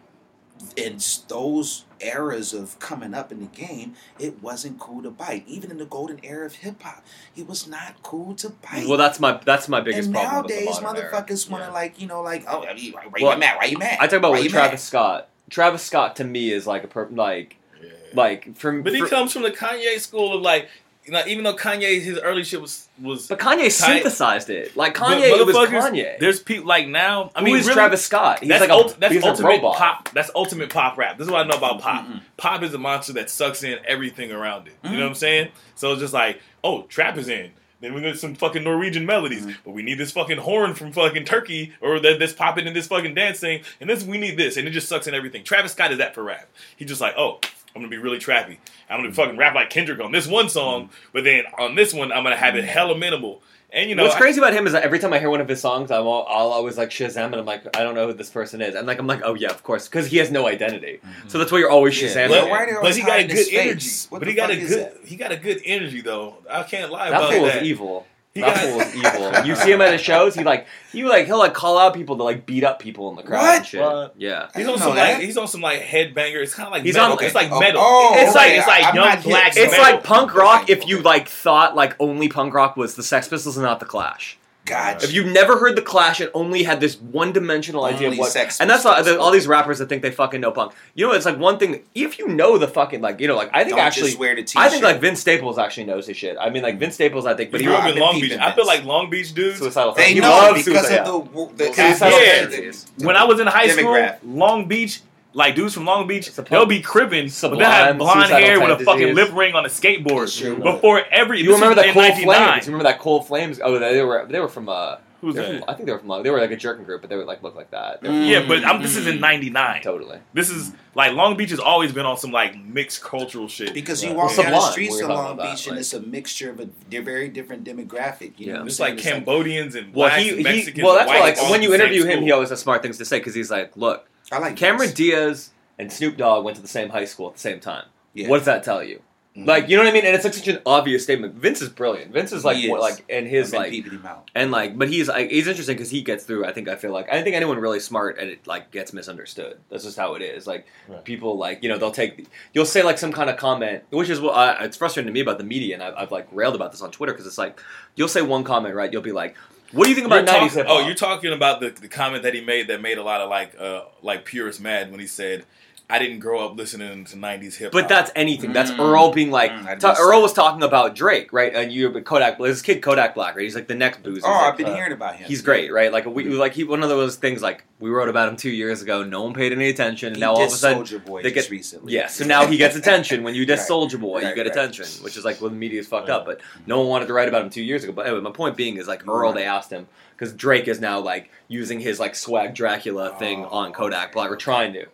in 0.77 0.99
those 1.29 1.85
eras 2.01 2.53
of 2.53 2.79
coming 2.81 3.15
up 3.15 3.31
in 3.31 3.39
the 3.39 3.47
game, 3.47 3.95
it 4.19 4.43
wasn't 4.43 4.79
cool 4.81 5.03
to 5.05 5.11
bite. 5.11 5.45
Even 5.47 5.71
in 5.71 5.79
the 5.79 5.85
golden 5.87 6.19
era 6.25 6.47
of 6.47 6.55
hip 6.57 6.83
hop, 6.83 7.05
it 7.37 7.47
was 7.47 7.69
not 7.69 8.03
cool 8.03 8.35
to 8.35 8.51
bite. 8.51 8.87
Well, 8.89 8.99
that's 8.99 9.21
my 9.21 9.39
that's 9.45 9.69
my 9.69 9.81
biggest 9.81 10.07
and 10.07 10.15
problem. 10.17 10.43
with 10.47 10.53
the 10.59 10.65
nowadays, 10.65 10.81
motherfuckers 10.81 11.49
want 11.51 11.63
to 11.63 11.69
Yeah. 11.69 11.73
like, 11.75 12.01
you 12.01 12.09
know, 12.09 12.23
like, 12.23 12.45
oh, 12.49 12.65
I 12.67 12.75
mean, 12.75 12.93
why, 12.93 13.05
why 13.07 13.19
Well, 13.21 13.33
you 13.35 13.39
mad? 13.39 13.57
Why 13.59 13.65
you 13.67 13.79
mad? 13.79 13.99
I 14.01 14.07
talk 14.09 14.19
about 14.19 14.33
why 14.33 14.39
with 14.39 14.45
you 14.45 14.51
Travis 14.51 14.73
mad? 14.73 14.81
Scott. 14.81 15.29
Travis 15.51 15.83
Scott 15.83 16.17
to 16.17 16.25
me 16.25 16.51
is 16.51 16.67
like 16.67 16.83
a 16.85 16.89
per, 16.89 17.07
like 17.09 17.57
Yeah. 17.81 17.91
like 18.15 18.57
from 18.57 18.83
But 18.83 18.95
he 18.95 19.01
for- 19.01 19.09
comes 19.09 19.33
from 19.33 19.43
the 19.43 19.53
Kanye 19.53 19.99
school 20.01 20.35
of 20.35 20.43
like, 20.43 20.69
know, 21.13 21.23
even 21.27 21.45
though 21.45 21.55
Kanye 21.55 22.01
his 22.01 22.19
early 22.19 22.45
shit 22.45 22.61
was 22.61 22.89
was. 23.01 23.27
But 23.29 23.39
Kanye 23.39 23.63
Tight. 23.65 23.69
synthesized 23.73 24.51
it. 24.51 24.77
Like 24.77 24.95
Kanye, 24.95 25.45
was 25.47 25.55
Kanye. 25.57 26.19
There's 26.19 26.41
people 26.41 26.67
like 26.67 26.89
now. 26.89 27.31
I 27.35 27.43
mean, 27.43 27.57
is 27.57 27.65
really, 27.67 27.75
Travis 27.75 28.05
Scott? 28.05 28.41
He's 28.41 28.49
that's 28.49 28.61
like 28.61 28.71
a, 28.71 28.75
ult- 28.75 28.99
that's 29.01 29.15
he's 29.15 29.23
a 29.25 29.29
ultimate 29.29 29.49
robot. 29.49 29.77
pop. 29.77 30.09
That's 30.13 30.31
ultimate 30.35 30.71
pop 30.71 30.97
rap. 30.99 31.19
This 31.19 31.27
is 31.27 31.31
what 31.33 31.45
I 31.45 31.49
know 31.49 31.57
about 31.57 31.81
pop. 31.81 32.07
Mm-mm. 32.07 32.21
Pop 32.37 32.63
is 32.63 32.75
a 32.75 32.79
monster 32.79 33.13
that 33.15 33.31
sucks 33.31 33.63
in 33.63 33.79
everything 33.87 34.33
around 34.33 34.67
it. 34.69 34.75
You 34.83 34.91
Mhm. 34.91 34.93
know 34.95 35.01
what 35.01 35.09
I'm 35.09 35.15
saying? 35.15 35.49
So 35.75 35.93
it's 35.93 36.01
just 36.01 36.15
like, 36.15 36.41
oh, 36.65 36.83
trap 36.83 37.17
is 37.17 37.29
in. 37.29 37.53
Then 37.81 37.95
we 37.95 38.01
get 38.01 38.19
some 38.19 38.35
fucking 38.35 38.65
Norwegian 38.65 39.07
melodies, 39.07 39.47
Mhm. 39.47 39.55
but 39.65 39.71
we 39.71 39.83
need 39.83 39.99
this 39.99 40.11
fucking 40.11 40.39
horn 40.39 40.75
from 40.75 40.91
fucking 40.93 41.25
Turkey, 41.27 41.75
or 41.81 42.01
that 42.01 42.19
that's 42.19 42.33
popping 42.33 42.67
in 42.67 42.75
this 42.75 42.89
fucking 42.89 43.15
dance 43.15 43.39
thing, 43.39 43.63
and 43.81 43.89
this 43.89 44.03
we 44.03 44.19
need 44.19 44.37
this, 44.37 44.57
and 44.57 44.67
it 44.67 44.73
just 44.73 44.89
sucks 44.89 45.07
in 45.07 45.15
everything. 45.15 45.45
Travis 45.45 45.73
Scott 45.73 45.93
is 45.93 45.99
that 45.99 46.13
for 46.13 46.25
rap. 46.25 46.49
He's 46.77 46.89
just 46.89 47.01
like, 47.01 47.15
oh, 47.17 47.39
I'm 47.75 47.83
gonna 47.83 47.91
be 47.91 47.99
really 47.99 48.19
trappy. 48.19 48.59
I'm 48.89 48.99
gonna 48.99 49.09
be 49.09 49.15
fucking 49.15 49.37
rap 49.37 49.55
like 49.55 49.71
Kendrick 49.71 50.01
on 50.01 50.13
this 50.13 50.27
one 50.27 50.49
song, 50.49 50.89
mm. 50.89 50.91
but 51.13 51.25
then 51.25 51.45
on 51.59 51.75
this 51.75 51.93
one 51.95 52.13
I'm 52.13 52.23
gonna 52.23 52.37
have 52.37 52.57
it 52.57 52.65
mm. 52.65 52.69
hella 52.69 52.97
minimal. 52.97 53.43
And 53.71 53.91
you 53.91 53.97
know, 53.97 54.05
What's 54.05 54.15
I- 54.15 54.19
crazy 54.19 54.41
about 54.41 54.55
him 54.55 54.67
is 54.67 54.73
that 54.73 54.83
every 54.83 54.99
time 54.99 55.13
I 55.13 55.19
hear 55.19 55.29
one 55.29 55.43
of 55.43 55.49
his 55.49 55.61
songs, 55.61 55.91
I'm 55.91 56.07
all, 56.07 56.27
I'll 56.27 56.49
always 56.49 56.79
like 56.79 56.89
Shazam, 56.89 57.27
and 57.27 57.35
I'm 57.35 57.45
like, 57.45 57.77
I 57.77 57.83
don't 57.83 57.95
know 57.95 58.07
who 58.07 58.15
this 58.15 58.31
person 58.31 58.63
is, 58.63 58.75
and 58.75 58.87
like 58.87 58.99
I'm 58.99 59.07
like, 59.07 59.21
oh 59.25 59.35
yeah, 59.35 59.51
of 59.51 59.63
course, 59.63 59.89
because 59.89 60.07
he 60.07 60.17
has 60.19 60.31
no 60.31 60.47
identity. 60.47 61.01
So 61.27 61.39
that's 61.39 61.53
why 61.53 61.59
you're 61.59 61.71
always 61.71 62.01
Yeah. 62.01 62.09
Shazam. 62.09 62.29
But, 62.31 62.49
why 62.49 62.67
they 62.67 62.73
but 62.81 62.97
he 62.97 63.03
got 63.03 63.21
a 63.21 63.27
good 63.27 63.47
energy. 63.53 63.91
What 64.09 64.21
but 64.21 64.29
he 64.29 64.35
got 64.35 64.51
a 64.51 64.57
good 64.57 64.71
that? 64.71 64.97
he 65.05 65.17
got 65.17 65.33
a 65.33 65.37
good 65.37 65.61
energy 65.65 66.01
though. 66.01 66.39
I 66.49 66.63
can't 66.63 66.91
lie 66.91 67.09
about 67.09 67.21
That 67.21 67.29
about 67.29 67.35
fool 67.35 67.47
that. 67.47 67.63
is 67.63 67.69
evil. 67.69 68.07
He 68.35 68.41
that 68.43 68.55
got- 68.55 68.65
fool 68.65 68.81
is 68.81 68.95
evil. 68.95 69.45
You 69.47 69.57
see 69.57 69.73
him 69.73 69.81
at 69.81 69.93
his 69.93 70.01
shows, 70.01 70.35
he 70.35 70.45
like 70.45 70.67
he 70.93 71.03
like 71.05 71.27
he'll 71.27 71.39
like 71.39 71.55
call 71.55 71.79
out 71.79 71.95
people 71.95 72.17
to 72.19 72.23
like 72.23 72.47
beat 72.47 72.63
up 72.65 72.79
people 72.79 73.11
in 73.11 73.17
the 73.17 73.23
crowd 73.23 73.41
and 73.41 73.59
What? 73.59 73.67
shit. 73.67 73.81
What? 73.81 74.15
Yeah. 74.19 74.49
He's 74.55 74.67
on 74.69 74.79
some 74.79 74.95
that. 74.95 75.15
like 75.15 75.23
he's 75.25 75.37
on 75.37 75.49
some 75.49 75.61
like 75.61 75.81
headbanger. 75.83 76.43
It's 76.43 76.55
kind 76.55 76.67
of 76.67 76.73
like 76.73 76.83
He's 76.85 76.95
metal. 76.95 77.13
on- 77.19 77.25
it's 77.25 77.35
like 77.35 77.51
Oh, 77.51 77.59
metal. 77.61 77.81
oh, 77.83 78.15
it's 78.17 78.35
like 78.35 78.47
okay. 78.49 78.59
it's 78.59 78.67
like 78.69 78.85
I'm 78.85 78.95
young 78.95 79.05
not 79.07 79.15
hip. 79.19 79.25
black. 79.25 79.57
It's 79.57 79.73
metal. 79.73 79.81
like 79.95 80.05
punk 80.05 80.35
rock 80.35 80.71
if 80.71 80.87
you 80.87 81.01
like 81.01 81.29
thought 81.29 81.75
like 81.75 81.97
only 81.99 82.29
punk 82.29 82.55
rock 82.55 82.77
was 82.77 82.95
the 82.95 83.03
Sex 83.03 83.29
Pistols 83.29 83.57
and 83.57 83.65
not 83.65 83.81
the 83.81 83.87
Clash. 83.87 84.38
Gotcha. 84.69 85.07
If 85.07 85.13
you've 85.13 85.27
never 85.27 85.59
heard 85.59 85.77
the 85.77 85.83
Clash 85.83 86.21
and 86.21 86.31
only 86.35 86.63
had 86.63 86.81
this 86.81 86.97
one-dimensional 87.01 87.85
idea 87.85 88.09
of 88.09 88.19
what, 88.19 88.31
Sex 88.33 88.61
and 88.61 88.69
that's 88.69 88.85
all, 88.85 89.21
all 89.21 89.31
these 89.31 89.47
rappers 89.47 89.79
that 89.79 89.89
think 89.89 90.03
they 90.03 90.11
fucking 90.11 90.41
know 90.41 90.51
punk. 90.51 90.73
You 90.95 91.07
know, 91.07 91.13
it's 91.13 91.25
like 91.27 91.39
one 91.39 91.59
thing 91.59 91.83
if 91.95 92.19
you 92.19 92.29
know 92.29 92.59
the 92.59 92.69
fucking 92.69 93.01
like 93.01 93.21
you 93.21 93.29
know 93.29 93.37
like 93.37 93.51
I 93.53 93.65
think 93.65 93.77
Don't 93.77 93.85
actually 93.87 94.09
just 94.11 94.19
wear 94.19 94.35
the 94.37 94.43
t-shirt. 94.43 94.63
I 94.63 94.69
think 94.69 94.83
like 94.83 95.01
Vince 95.01 95.21
Staples 95.21 95.59
actually 95.59 95.85
knows 95.85 96.07
his 96.07 96.17
shit. 96.17 96.37
I 96.41 96.51
mean 96.51 96.63
like 96.63 96.79
Vince 96.79 96.95
Staples 96.95 97.27
I 97.27 97.35
think, 97.35 97.51
But 97.51 97.59
but 97.59 97.61
he 97.63 97.67
he 97.67 97.73
grew 97.73 97.77
up 97.79 97.89
in 97.89 97.95
been 97.95 98.03
Long 98.03 98.15
Beach. 98.15 98.23
peeping 98.25 98.41
I 98.41 98.53
feel 98.53 98.67
like 98.67 98.85
Long 98.85 99.09
Beach 99.11 99.33
dudes. 99.35 99.59
suicidal. 99.59 99.93
they 99.95 100.13
he 100.15 100.21
know 100.21 100.29
loves 100.31 100.65
because 100.65 100.87
suicide. 100.87 101.07
of 101.07 101.33
the 101.35 101.47
the, 101.47 101.65
the, 101.65 101.73
Suicidal 101.75 102.19
Yeah. 102.21 102.33
tendencies. 102.41 102.87
when 102.99 103.17
I 103.17 103.25
was 103.25 103.41
in 103.41 103.47
high 103.47 103.69
school, 103.69 103.85
Demographic. 103.93 104.19
Long 104.25 104.69
Beach, 104.69 105.01
like 105.35 105.55
dudes 105.55 105.75
from 105.75 105.85
Long 105.85 106.07
Beach, 106.07 106.27
It's 106.29 106.37
they'll 106.37 106.45
punk- 106.45 106.69
be 106.71 106.81
crippin', 106.83 107.27
but 107.27 107.33
sublime, 107.33 107.59
they 107.59 107.65
have 107.65 107.99
blonde 107.99 108.31
hair 108.31 108.61
with 108.61 108.71
a 108.71 108.85
fucking 108.85 109.01
tendencies. 109.09 109.29
lip 109.29 109.35
ring 109.39 109.55
on 109.55 109.65
a 109.67 109.69
skateboard. 109.69 110.37
Sure. 110.37 110.55
Before 110.57 111.03
every, 111.11 111.41
You 111.43 111.55
remember 111.55 111.75
that 111.77 111.93
Cold 111.93 111.97
99. 112.09 112.25
Flames? 112.25 112.67
You 112.67 112.73
remember 112.73 112.91
that 112.91 112.99
Cold 112.99 113.27
Flames? 113.27 113.61
Oh, 113.63 113.79
they 113.79 114.03
were 114.03 114.27
they 114.29 114.41
were 114.41 114.49
from 114.49 114.69
uh, 114.69 114.97
Who's 115.21 115.35
that? 115.35 115.61
from- 115.61 115.65
I 115.69 115.75
think 115.75 115.87
they 115.87 115.93
were 115.93 115.99
from 115.99 116.23
they 116.23 116.31
were 116.31 116.41
like 116.41 116.51
a 116.53 116.57
jerking 116.57 116.85
group, 116.85 117.03
but 117.03 117.11
they 117.11 117.17
would 117.17 117.27
like 117.27 117.43
look 117.43 117.55
like 117.57 117.71
that. 117.73 118.01
They 118.01 118.09
Mm. 118.09 118.29
Yeah, 118.29 118.45
but 118.49 118.65
I'm, 118.65 118.81
this 118.81 118.97
is 118.97 119.07
in 119.07 119.21
'99. 119.21 119.83
Totally. 119.83 120.19
This 120.33 120.49
is 120.49 120.73
like 120.95 121.13
Long 121.13 121.37
Beach 121.37 121.51
has 121.51 121.59
always 121.61 121.93
been 121.93 122.07
on 122.07 122.17
some 122.17 122.31
like 122.33 122.57
mixed 122.65 123.03
cultural 123.03 123.49
shit. 123.49 123.75
because 123.75 124.03
you 124.03 124.11
Right. 124.11 124.17
walk 124.17 124.29
Well, 124.37 124.43
down 124.45 124.53
the 124.53 124.61
streets 124.61 124.95
we 124.97 125.03
of 125.03 125.09
Long 125.11 125.19
talking 125.19 125.33
about 125.41 125.51
Beach 125.53 125.65
that, 125.65 125.71
and 125.71 125.77
like- 125.77 125.81
it's 125.83 125.93
a 125.93 126.01
mixture 126.01 126.51
of 126.51 126.61
a 126.61 126.69
they're 126.89 127.03
very 127.03 127.29
different 127.29 127.65
demographic. 127.65 128.33
You 128.39 128.47
Yeah. 128.47 128.47
know, 128.47 128.53
what 128.53 128.61
I'm 128.63 128.67
it's 128.69 128.77
saying? 128.77 128.95
like 128.97 129.05
Cambodians 129.05 129.75
and 129.75 129.95
Well, 129.95 130.09
blacks, 130.09 130.23
he, 130.23 130.29
and 130.31 130.39
he 130.39 130.43
Mexicans. 130.45 130.85
well 130.85 130.93
and 130.97 131.01
that's 131.09 131.11
why 131.11 131.21
like 131.45 131.51
when 131.51 131.63
you 131.63 131.75
interview 131.75 132.03
same 132.03 132.19
him, 132.19 132.23
he 132.25 132.33
always 132.33 132.49
has 132.51 132.61
smart 132.61 132.83
things 132.83 132.97
to 132.99 133.05
say 133.05 133.19
because 133.19 133.35
he's 133.35 133.51
like, 133.51 133.77
look, 133.77 134.09
I 134.33 134.39
like 134.39 134.57
Cameron 134.57 134.89
Vince. 134.89 134.95
Diaz 134.95 135.51
and 135.79 135.93
Snoop 135.93 136.17
Dogg 136.17 136.45
went 136.45 136.57
to 136.57 136.63
the 136.63 136.69
same 136.69 136.91
high 136.91 137.05
school 137.05 137.29
at 137.29 137.35
the 137.35 137.41
same 137.41 137.61
time. 137.61 137.87
Yeah. 138.15 138.29
What 138.29 138.39
does 138.39 138.47
that 138.47 138.63
tell 138.63 138.83
you? 138.83 139.01
Mhm. 139.37 139.47
Like, 139.47 139.69
you 139.69 139.77
know 139.77 139.85
what 139.85 139.91
I 139.91 139.93
mean? 139.93 140.05
And 140.05 140.15
it's 140.17 140.25
like 140.25 140.35
such 140.35 140.49
an 140.49 140.59
obvious 140.67 141.05
statement. 141.05 141.35
Vince 141.35 141.63
is 141.63 141.69
brilliant. 141.69 142.13
Vince 142.13 142.33
is 142.33 142.45
like, 142.45 142.57
He 142.57 142.69
what- 142.69 142.79
is. 142.79 142.97
like, 142.99 143.05
and 143.09 143.27
I've 143.27 143.31
his 143.31 143.51
been 143.53 143.61
like, 143.61 143.73
him 143.73 144.05
out. 144.05 144.29
and 144.35 144.51
like, 144.51 144.77
but 144.77 144.89
he's 144.89 145.07
like, 145.09 145.31
he's 145.31 145.47
interesting 145.47 145.77
because 145.77 145.91
he 145.91 146.03
gets 146.03 146.25
through. 146.25 146.45
I 146.45 146.53
think 146.53 146.69
I 146.69 146.75
feel 146.75 146.91
like 146.91 147.09
I 147.09 147.15
don't 147.15 147.23
think 147.25 147.37
anyone 147.37 147.59
really 147.59 147.79
smart 147.79 148.19
and 148.19 148.29
it 148.31 148.47
like 148.49 148.73
gets 148.73 148.93
misunderstood. 148.93 149.59
That's 149.71 149.85
just 149.85 149.97
how 149.97 150.15
it 150.15 150.23
is. 150.23 150.47
Like 150.49 150.67
Right. 150.89 151.05
people 151.05 151.39
like 151.39 151.63
you 151.63 151.69
know 151.69 151.79
they'll 151.79 151.93
take 151.93 152.27
you'll 152.53 152.65
say 152.65 152.83
like 152.83 152.99
some 152.99 153.13
kind 153.13 153.31
of 153.31 153.37
comment, 153.37 153.85
which 153.91 154.11
is 154.11 154.21
what 154.21 154.33
uh, 154.33 154.57
it's 154.65 154.77
frustrating 154.77 155.07
to 155.07 155.13
me 155.13 155.21
about 155.21 155.39
the 155.39 155.45
media, 155.45 155.75
and 155.75 155.83
I've, 155.85 155.95
I've 155.97 156.11
like 156.13 156.27
railed 156.33 156.57
about 156.57 156.73
this 156.73 156.83
on 156.83 156.91
Twitter 156.91 157.13
because 157.13 157.27
it's 157.27 157.39
like 157.39 157.61
you'll 157.95 158.09
say 158.09 158.23
one 158.23 158.43
comment 158.43 158.75
right, 158.75 158.93
you'll 158.93 159.03
be 159.03 159.13
like, 159.13 159.37
what 159.73 159.85
do 159.85 159.91
you 159.91 159.95
think 159.95 160.07
about 160.07 160.25
nineties 160.25 160.55
hip 160.55 160.67
hop? 160.67 160.77
oh, 160.81 160.87
you're 160.87 160.95
talking 160.95 161.33
about 161.33 161.61
the, 161.61 161.71
the 161.71 161.89
comment 161.89 162.23
that 162.23 162.35
he 162.35 162.41
made 162.41 162.69
that 162.69 162.81
made 162.81 162.99
a 162.99 163.03
lot 163.03 163.21
of 163.21 163.29
like 163.29 163.59
uh 163.59 163.83
like 164.03 164.25
purists 164.25 164.61
mad 164.61 164.91
when 164.91 165.01
he 165.01 165.07
said, 165.07 165.45
"I 165.91 165.99
didn't 165.99 166.19
grow 166.21 166.45
up 166.45 166.57
listening 166.57 167.05
to 167.07 167.17
'90s 167.17 167.57
hip 167.57 167.73
hop." 167.73 167.81
But 167.83 167.89
that's 167.89 168.11
anything. 168.15 168.53
That's 168.53 168.71
Mm. 168.71 168.79
Earl 168.81 169.13
being 169.13 169.31
like 169.31 169.51
Mm, 169.51 169.79
ta- 169.79 169.97
Earl 169.99 170.21
was 170.23 170.33
talking 170.33 170.63
about 170.63 170.95
Drake, 170.95 171.33
right? 171.33 171.55
And 171.55 171.73
you, 171.73 171.89
but 171.91 172.05
Kodak, 172.05 172.39
this 172.39 172.63
kid 172.63 172.83
Kodak 172.83 173.15
Black, 173.15 173.35
right? 173.37 173.43
He's 173.43 173.55
like 173.55 173.69
the 173.69 173.75
next 173.75 174.03
boozer. 174.03 174.27
Oh, 174.27 174.33
He's 174.33 174.43
I've 174.43 174.57
been 174.57 174.67
uh, 174.67 174.75
hearing 174.75 174.93
about 174.93 175.17
him. 175.17 175.27
He's 175.29 175.43
great, 175.43 175.73
right? 175.73 175.93
Like 175.93 176.07
we, 176.07 176.25
like 176.25 176.53
he 176.53 176.65
one 176.65 176.83
of 176.83 176.89
those 176.89 177.17
things. 177.17 177.41
Like 177.43 177.65
we 177.81 177.91
wrote 177.91 178.09
about 178.09 178.29
him 178.29 178.37
two 178.37 178.51
years 178.51 178.83
ago. 178.83 179.03
No 179.05 179.23
one 179.23 179.35
paid 179.35 179.53
any 179.53 179.69
attention, 179.71 180.09
and 180.09 180.17
He 180.17 180.21
now 180.21 180.33
all 180.33 180.43
of 180.43 180.49
a 180.53 180.55
sudden, 180.55 180.83
Soulja 180.83 181.05
Boy 181.05 181.23
they 181.23 181.31
just 181.33 181.49
get- 181.49 181.57
recently. 181.57 181.93
yeah. 181.95 182.07
So 182.09 182.25
now 182.25 182.47
he 182.47 182.57
gets 182.57 182.77
attention. 182.77 183.23
When 183.23 183.35
you 183.35 183.47
diss 183.47 183.61
Right. 183.61 183.69
Soulja 183.71 184.01
Boy, 184.01 184.19
you 184.21 184.35
get 184.35 184.39
right. 184.39 184.47
attention, 184.49 184.87
which 185.03 185.17
is 185.17 185.25
like 185.25 185.41
well, 185.41 185.51
the 185.51 185.57
media's 185.57 185.87
fucked 185.89 186.11
up. 186.11 186.27
But 186.27 186.41
no 186.67 186.79
one 186.81 186.89
wanted 186.89 187.07
to 187.07 187.13
write 187.15 187.29
about 187.29 187.43
him 187.43 187.51
two 187.51 187.63
years 187.63 187.85
ago. 187.85 187.93
But 187.93 188.07
anyway, 188.07 188.21
my 188.21 188.31
point 188.31 188.57
being 188.57 188.77
is 188.77 188.87
like 188.89 189.07
Earl. 189.09 189.33
They 189.33 189.45
asked 189.45 189.71
him 189.71 189.87
because 190.17 190.33
Drake 190.35 190.69
is 190.69 190.81
now 190.81 190.99
like 191.01 191.31
using 191.49 191.81
his 191.81 191.99
like 191.99 192.15
swag 192.15 192.55
Dracula 192.55 193.15
thing 193.19 193.45
Oh, 193.45 193.49
on 193.59 193.73
Kodak 193.73 194.13
Black. 194.13 194.29
We're 194.31 194.37
trying 194.37 194.73
to, 194.75 194.87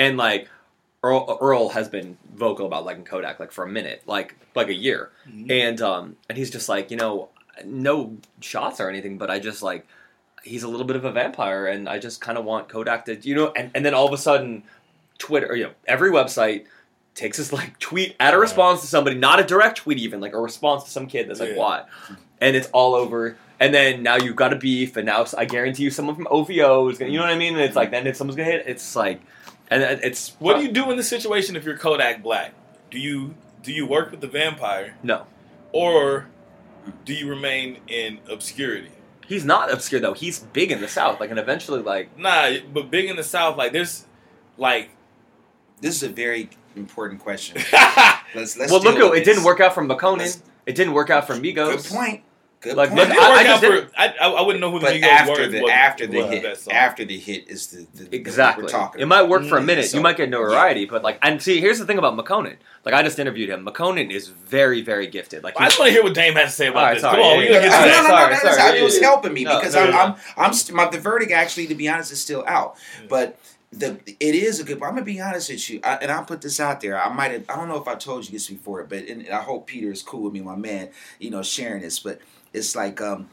and 0.00 0.16
like. 0.16 0.48
Earl, 1.02 1.38
Earl 1.40 1.70
has 1.70 1.88
been 1.88 2.18
vocal 2.34 2.66
about 2.66 2.84
liking 2.84 3.04
Kodak 3.04 3.40
like 3.40 3.52
for 3.52 3.64
a 3.64 3.66
minute, 3.66 4.02
like 4.04 4.36
like 4.54 4.68
a 4.68 4.74
year, 4.74 5.10
Mhm. 5.26 5.50
and 5.50 5.80
um 5.80 6.16
and 6.28 6.36
he's 6.36 6.50
just 6.50 6.68
like 6.68 6.90
you 6.90 6.98
know 6.98 7.30
no 7.64 8.18
shots 8.42 8.80
or 8.80 8.90
anything, 8.90 9.16
but 9.16 9.30
I 9.30 9.38
just 9.38 9.62
like 9.62 9.86
he's 10.44 10.62
a 10.62 10.68
little 10.68 10.84
bit 10.84 10.96
of 10.96 11.06
a 11.06 11.10
vampire, 11.10 11.64
and 11.66 11.88
I 11.88 11.98
just 11.98 12.20
kind 12.20 12.36
of 12.36 12.44
want 12.44 12.68
Kodak 12.68 13.06
to 13.06 13.16
you 13.26 13.34
know, 13.34 13.50
and 13.56 13.70
and 13.74 13.82
then 13.82 13.94
all 13.94 14.06
of 14.06 14.12
a 14.12 14.18
sudden, 14.18 14.62
Twitter, 15.16 15.56
you 15.56 15.64
know, 15.64 15.70
every 15.88 16.10
website 16.10 16.66
takes 17.14 17.38
this 17.38 17.50
like 17.58 17.78
tweet 17.78 18.14
at 18.20 18.34
a 18.34 18.36
Right. 18.36 18.42
response 18.42 18.82
to 18.82 18.86
somebody, 18.86 19.16
not 19.16 19.40
a 19.40 19.44
direct 19.44 19.78
tweet 19.78 19.96
even, 19.96 20.20
like 20.20 20.34
a 20.34 20.38
response 20.38 20.84
to 20.84 20.90
some 20.90 21.06
kid 21.06 21.30
that's 21.30 21.40
like 21.40 21.52
Yeah. 21.52 21.56
why, 21.56 21.84
and 22.42 22.54
it's 22.54 22.68
all 22.74 22.94
over. 22.94 23.38
And 23.58 23.72
then 23.72 24.02
now 24.02 24.16
you've 24.16 24.36
got 24.36 24.52
a 24.52 24.56
beef, 24.56 24.98
and 24.98 25.06
now 25.06 25.24
I 25.38 25.46
guarantee 25.46 25.84
you 25.84 25.90
someone 25.90 26.14
from 26.14 26.28
OVO 26.30 26.90
is 26.90 26.98
gonna, 26.98 27.10
you 27.10 27.16
know 27.16 27.24
what 27.24 27.32
I 27.32 27.38
mean? 27.38 27.54
And 27.54 27.62
it's 27.62 27.74
like 27.76 27.90
then 27.90 28.06
if 28.06 28.16
someone's 28.16 28.36
gonna 28.36 28.50
hit, 28.50 28.64
it's 28.66 28.94
like, 28.94 29.20
and 29.70 29.82
it's 30.02 30.34
what 30.38 30.56
do 30.56 30.62
you 30.62 30.72
do 30.72 30.90
in 30.90 30.96
this 30.96 31.08
situation 31.08 31.56
if 31.56 31.64
you're 31.64 31.76
Kodak 31.78 32.22
Black? 32.22 32.54
Do 32.90 32.98
you 32.98 33.34
do 33.62 33.72
you 33.72 33.86
work 33.86 34.10
with 34.10 34.20
the 34.20 34.26
vampire 34.26 34.96
No, 35.02 35.26
or 35.72 36.28
do 37.04 37.14
you 37.14 37.28
remain 37.28 37.78
in 37.88 38.18
obscurity? 38.28 38.90
he's 39.26 39.44
not 39.44 39.72
obscure 39.72 40.00
though. 40.00 40.12
He's 40.14 40.40
big 40.40 40.72
in 40.72 40.80
the 40.80 40.88
South, 40.88 41.20
like, 41.20 41.30
and 41.30 41.38
eventually, 41.38 41.82
like, 41.82 42.18
Nah, 42.18 42.50
but 42.72 42.90
big 42.90 43.08
in 43.08 43.14
the 43.16 43.22
South, 43.22 43.56
like 43.56 43.72
there's 43.72 44.06
like 44.58 44.90
This 45.80 45.94
is 45.94 46.02
a 46.02 46.08
very 46.08 46.50
important 46.76 47.20
question. 47.20 47.56
Let's 48.34 48.56
let's. 48.56 48.70
well, 48.72 48.80
look, 48.82 48.96
deal 48.96 49.08
at 49.08 49.18
it 49.18 49.24
didn't 49.24 49.42
work 49.44 49.60
out 49.60 49.74
for 49.74 49.82
Makonnen. 49.84 50.40
It 50.66 50.74
didn't 50.76 50.92
work 50.94 51.10
out 51.10 51.26
for 51.26 51.34
Migos. 51.34 51.82
Good 51.82 51.96
point. 51.96 52.22
Good 52.60 52.76
Like, 52.76 52.90
point. 52.90 53.00
look, 53.00 53.08
didn't 53.08 53.22
I- 53.22 53.30
I 53.30 53.38
out 53.40 53.62
just 53.62 53.64
for 53.64 53.90
I, 53.98 54.08
I, 54.20 54.28
I 54.32 54.42
wouldn't 54.42 54.60
know 54.60 54.70
who 54.70 54.80
the 54.80 54.84
but 54.86 54.94
Migos 54.94 55.02
after 55.04 55.32
were. 55.42 55.46
the 55.48 55.60
was- 55.62 55.70
after 55.70 56.06
the 56.06 56.18
was 56.18 56.30
hit, 56.66 56.72
after 56.74 57.04
the 57.06 57.18
hit 57.18 57.48
is 57.48 57.68
the, 57.68 57.86
the, 57.94 58.04
the 58.10 58.16
Exactly. 58.16 58.64
what 58.64 58.72
we're 58.72 58.78
talking. 58.78 59.00
It 59.00 59.06
might 59.06 59.22
work 59.22 59.44
for 59.46 59.56
a 59.56 59.60
Mm, 59.62 59.64
minute. 59.66 59.86
so- 59.86 59.96
you 59.96 60.02
might 60.02 60.18
get 60.18 60.28
notoriety, 60.28 60.84
but 60.84 61.02
like, 61.02 61.18
and 61.22 61.40
see, 61.40 61.58
here's 61.58 61.78
the 61.78 61.86
thing 61.86 61.96
about 61.96 62.14
Makonnen. 62.18 62.56
Like, 62.84 62.92
I 62.94 63.02
just 63.02 63.18
interviewed 63.18 63.48
him. 63.48 63.64
Makonnen 63.64 64.10
is 64.10 64.28
very, 64.28 64.82
very 64.82 65.06
gifted. 65.06 65.42
Like, 65.42 65.58
I 65.58 65.64
just 65.66 65.78
want 65.78 65.88
to 65.88 65.92
hear 65.92 66.02
what 66.02 66.12
Dâm 66.14 66.34
has 66.34 66.50
to 66.50 66.56
say 66.56 66.66
about 66.66 66.78
Alright, 66.80 66.94
this. 66.96 67.02
sorry, 67.02 67.16
Come 67.16 67.24
on, 67.24 67.38
yeah, 67.38 67.44
yeah, 67.44 67.50
yeah. 67.52 67.60
get 67.60 67.70
no, 67.70 67.78
no, 67.78 67.86
no, 67.86 68.08
Sorry, 68.08 68.34
no, 68.34 68.38
sorry, 68.40 68.56
that's- 68.56 68.74
it 68.80 68.84
was 68.84 69.00
helping 69.00 69.32
me 69.32 69.44
No, 69.44 69.58
because 69.58 69.74
no, 69.74 69.80
I'm, 69.84 69.90
no. 69.90 69.98
I'm, 69.98 70.14
I'm, 70.36 70.52
st- 70.52 70.76
my, 70.76 70.86
the 70.88 70.98
verdict 70.98 71.32
actually, 71.32 71.66
to 71.68 71.74
be 71.74 71.88
honest, 71.88 72.12
is 72.12 72.20
still 72.20 72.44
out. 72.46 72.76
But 73.08 73.38
the 73.72 74.00
it 74.06 74.34
is 74.34 74.58
a 74.60 74.64
good. 74.64 74.82
I'm 74.82 74.90
gonna 74.90 75.02
be 75.02 75.20
honest 75.20 75.48
with 75.48 75.70
you, 75.70 75.80
I, 75.84 75.94
and 76.02 76.10
I'll 76.10 76.24
put 76.24 76.40
this 76.42 76.58
out 76.58 76.80
there. 76.80 77.00
I 77.00 77.08
might 77.08 77.30
have, 77.30 77.44
I 77.48 77.54
don't 77.54 77.68
know 77.68 77.80
if 77.80 77.86
I 77.86 77.94
told 77.94 78.26
you 78.26 78.32
this 78.32 78.48
before, 78.48 78.82
but 78.82 79.04
and 79.06 79.28
I 79.28 79.40
hope 79.42 79.68
Peter 79.68 79.92
is 79.92 80.02
cool 80.02 80.22
with 80.24 80.32
me, 80.32 80.40
my 80.40 80.56
man. 80.56 80.88
You 81.20 81.30
know, 81.30 81.40
sharing 81.44 81.80
this, 81.82 82.00
but 82.00 82.20
it's 82.52 82.74
like, 82.76 83.00
um, 83.00 83.28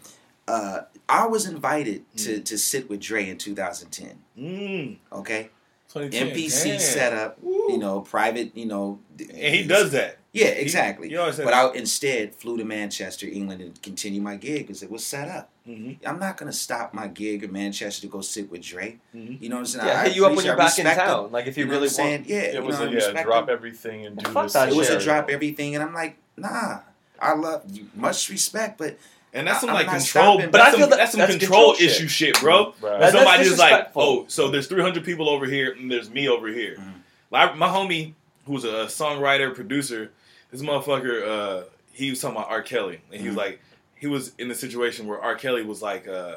uh, 0.48 0.82
I 1.10 1.26
was 1.28 1.46
invited 1.48 2.04
to 2.18 2.40
to 2.42 2.58
sit 2.58 2.90
with 2.90 3.00
Dre 3.02 3.30
in 3.30 3.38
2010. 3.38 4.20
Mm, 4.38 4.98
Okay, 5.12 5.50
2010, 5.94 6.28
MPC 6.36 6.64
damn. 6.72 6.80
setup, 6.80 7.38
Woo. 7.42 7.72
you 7.72 7.78
know, 7.78 8.02
private, 8.02 8.56
you 8.56 8.66
know, 8.66 9.00
and 9.20 9.56
he 9.56 9.64
does 9.66 9.92
that. 9.92 10.18
Yeah, 10.34 10.48
exactly. 10.50 11.10
He 11.10 11.18
always 11.18 11.36
said 11.36 11.46
But 11.46 11.54
I 11.56 11.72
instead 11.74 12.36
flew 12.36 12.58
to 12.58 12.64
Manchester, 12.66 13.26
England, 13.26 13.60
and 13.62 13.82
continue 13.82 14.22
my 14.22 14.36
gig 14.36 14.68
because 14.68 14.84
it 14.84 14.92
was 14.92 15.04
set 15.04 15.28
up. 15.30 15.50
Mhm. 15.68 15.98
I'm 16.06 16.20
not 16.20 16.38
gonna 16.38 16.54
stop 16.54 16.94
my 16.94 17.08
gig 17.08 17.44
in 17.44 17.52
Manchester 17.52 18.02
to 18.02 18.08
go 18.08 18.22
sit 18.22 18.52
with 18.52 18.62
Dre. 18.62 19.00
Mhm. 19.16 19.42
You 19.42 19.50
know 19.50 19.56
what 19.56 19.60
I'm 19.62 19.66
saying? 19.66 19.88
yeah, 19.88 20.00
I 20.02 20.04
hit 20.08 20.16
you 20.16 20.26
up 20.28 20.36
when 20.36 20.46
you're 20.46 20.56
back 20.56 20.78
in 20.78 20.86
town. 20.86 21.26
him. 21.26 21.32
Like, 21.32 21.48
if 21.48 21.58
you, 21.58 21.64
You 21.64 21.68
know 21.68 21.72
really 21.74 21.88
want. 21.88 21.96
saying? 21.96 22.26
Yeah, 22.28 22.38
It 22.40 22.54
you 22.56 22.62
was 22.62 22.78
know, 22.78 22.86
I 22.86 22.88
a, 22.88 22.90
yeah, 22.92 22.96
respect 22.98 23.26
drop 23.26 23.44
him. 23.50 23.54
everything 23.56 24.06
and 24.06 24.18
do 24.18 24.30
Fuck 24.32 24.44
this. 24.44 24.54
that 24.54 24.70
It 24.70 24.76
was 24.76 24.90
a 24.90 25.00
drop 25.00 25.30
everything, 25.30 25.74
and 25.76 25.84
I'm 25.84 25.94
like, 25.94 26.18
nah. 26.38 26.82
I 27.22 27.34
love 27.34 27.64
you, 27.72 27.88
much 27.96 28.30
respect, 28.30 28.78
but 28.78 28.98
And 29.34 29.48
that's 29.48 29.62
some 29.62 29.70
I'm 29.70 29.76
like 29.76 29.86
control, 29.88 30.02
stopping, 30.02 30.46
but 30.48 30.52
but 30.54 30.62
I 30.62 30.64
that's 30.66 30.76
feel 30.78 30.84
some, 30.84 30.90
that- 30.92 30.98
that's 30.98 31.12
some 31.12 31.20
that's 31.20 31.32
control, 31.38 31.74
control 31.74 31.90
issue 31.90 32.08
shit. 32.08 32.36
shit, 32.36 32.40
bro. 32.42 32.66
Right. 32.66 32.74
When 32.82 32.92
That's- 33.00 33.12
somebody 33.14 33.38
that's 33.38 33.50
just 33.50 33.60
like, 33.60 33.92
oh, 33.96 34.26
so 34.28 34.50
there's 34.50 34.68
300 34.68 35.04
people 35.04 35.30
over 35.30 35.46
here 35.46 35.72
and 35.74 35.92
there's 35.92 36.10
me 36.10 36.28
over 36.30 36.48
here. 36.48 36.78
Mhm. 36.80 36.94
Like 37.32 37.56
my 37.58 37.68
homie, 37.68 38.14
who's 38.46 38.64
a 38.64 38.86
songwriter 38.86 39.54
producer, 39.54 40.12
this 40.52 40.62
motherfucker, 40.62 41.28
uh, 41.28 41.64
he 41.92 42.10
was 42.10 42.22
talking 42.22 42.38
about 42.38 42.50
R. 42.50 42.62
Kelly, 42.62 43.02
and 43.12 43.22
he 43.22 43.28
was 43.28 43.36
Mhm. 43.36 43.40
like, 43.40 43.60
he 43.96 44.08
was 44.08 44.32
in 44.38 44.48
the 44.48 44.56
situation 44.56 45.08
where 45.08 45.20
R. 45.20 45.36
Kelly 45.36 45.64
was 45.64 45.82
like, 45.82 46.08
uh, 46.08 46.36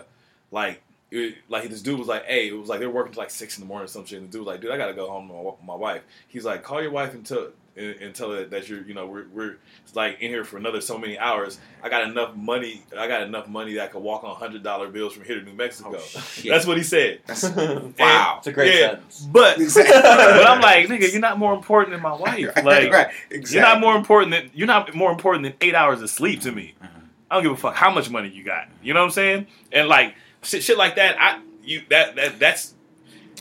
like. 0.51 0.83
It, 1.13 1.39
like 1.49 1.69
this 1.69 1.83
dude 1.83 1.99
was 1.99 2.07
like, 2.07 2.25
hey, 2.27 2.47
it 2.47 2.53
was 2.53 2.69
like 2.69 2.79
they're 2.79 2.89
working 2.89 3.13
till 3.13 3.21
like 3.21 3.31
six 3.31 3.59
in 3.59 3.63
the 3.65 3.67
morning 3.67 3.87
or 3.87 3.89
some 3.89 4.07
shit. 4.07 4.21
And 4.21 4.29
the 4.29 4.33
dude 4.33 4.43
was 4.43 4.47
like, 4.47 4.61
dude, 4.61 4.71
I 4.71 4.77
gotta 4.77 4.95
go 4.95 5.11
home 5.11 5.27
to 5.27 5.35
my, 5.35 5.75
my 5.75 5.75
wife. 5.75 6.03
He's 6.29 6.45
like, 6.45 6.63
call 6.63 6.81
your 6.81 6.93
wife 6.93 7.15
and 7.15 7.27
tell 7.27 7.49
and, 7.81 8.01
and 8.01 8.15
tell 8.15 8.31
her 8.33 8.45
that 8.45 8.69
you're, 8.69 8.83
you 8.83 8.95
know, 8.95 9.07
we're 9.07 9.27
we're 9.33 9.57
like 9.95 10.21
in 10.21 10.31
here 10.31 10.45
for 10.45 10.57
another 10.59 10.81
so 10.81 10.99
many 10.99 11.19
hours. 11.19 11.59
I 11.83 11.89
got 11.89 12.03
enough 12.09 12.37
money. 12.37 12.83
I 12.97 13.09
got 13.09 13.23
enough 13.23 13.49
money 13.49 13.75
that 13.75 13.85
I 13.85 13.87
could 13.89 14.03
walk 14.03 14.23
on 14.23 14.37
hundred 14.37 14.63
dollar 14.63 14.89
bills 14.89 15.15
from 15.15 15.25
here 15.25 15.41
to 15.41 15.45
New 15.45 15.55
Mexico. 15.55 15.95
Oh. 15.97 16.21
That's 16.45 16.67
what 16.67 16.77
he 16.77 16.83
said. 16.83 17.21
That's, 17.27 17.49
wow. 17.99 18.37
It's 18.39 18.47
a 18.47 18.53
great 18.53 18.75
yeah, 18.79 18.91
sentence. 18.91 19.29
But 19.31 19.59
Exactly. 19.61 20.01
but 20.01 20.47
I'm 20.47 20.61
like, 20.61 20.87
nigga, 20.87 21.11
you're 21.11 21.21
not 21.21 21.39
more 21.39 21.55
important 21.55 21.93
than 21.93 22.03
my 22.03 22.15
wife. 22.15 22.55
Like 22.57 22.93
right. 22.93 23.11
Exactly. 23.31 23.55
you're 23.55 23.63
not 23.63 23.81
more 23.81 23.97
important 23.97 24.33
than 24.33 24.51
you're 24.55 24.67
not 24.67 24.95
more 24.95 25.11
important 25.11 25.45
than 25.45 25.55
eight 25.61 25.75
hours 25.75 26.03
of 26.03 26.11
sleep 26.11 26.43
to 26.43 26.53
me. 26.53 26.75
Mhm. 26.83 26.89
I 27.31 27.35
don't 27.37 27.45
give 27.45 27.53
a 27.53 27.57
fuck 27.57 27.75
how 27.75 27.91
much 27.91 28.11
money 28.11 28.29
you 28.29 28.45
got. 28.45 28.69
You 28.83 28.93
know 28.93 29.01
what 29.01 29.07
I'm 29.07 29.13
saying? 29.13 29.47
And 29.73 29.89
like 29.89 30.15
shit, 30.43 30.63
shit 30.63 30.77
like 30.77 30.97
that. 30.97 31.17
I 31.21 31.41
you 31.63 31.83
that 31.91 32.17
that 32.17 32.39
that's 32.39 32.75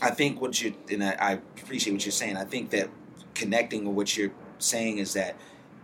I 0.02 0.10
think 0.10 0.40
what 0.40 0.60
you 0.60 0.74
and 0.90 1.04
I, 1.04 1.16
I 1.20 1.32
appreciate 1.60 1.92
what 1.92 2.04
you're 2.04 2.12
saying. 2.12 2.36
I 2.36 2.44
think 2.44 2.70
that 2.70 2.88
connecting 3.34 3.84
with 3.86 3.96
what 3.96 4.16
you're 4.16 4.32
saying 4.58 4.98
is 4.98 5.14
that 5.14 5.36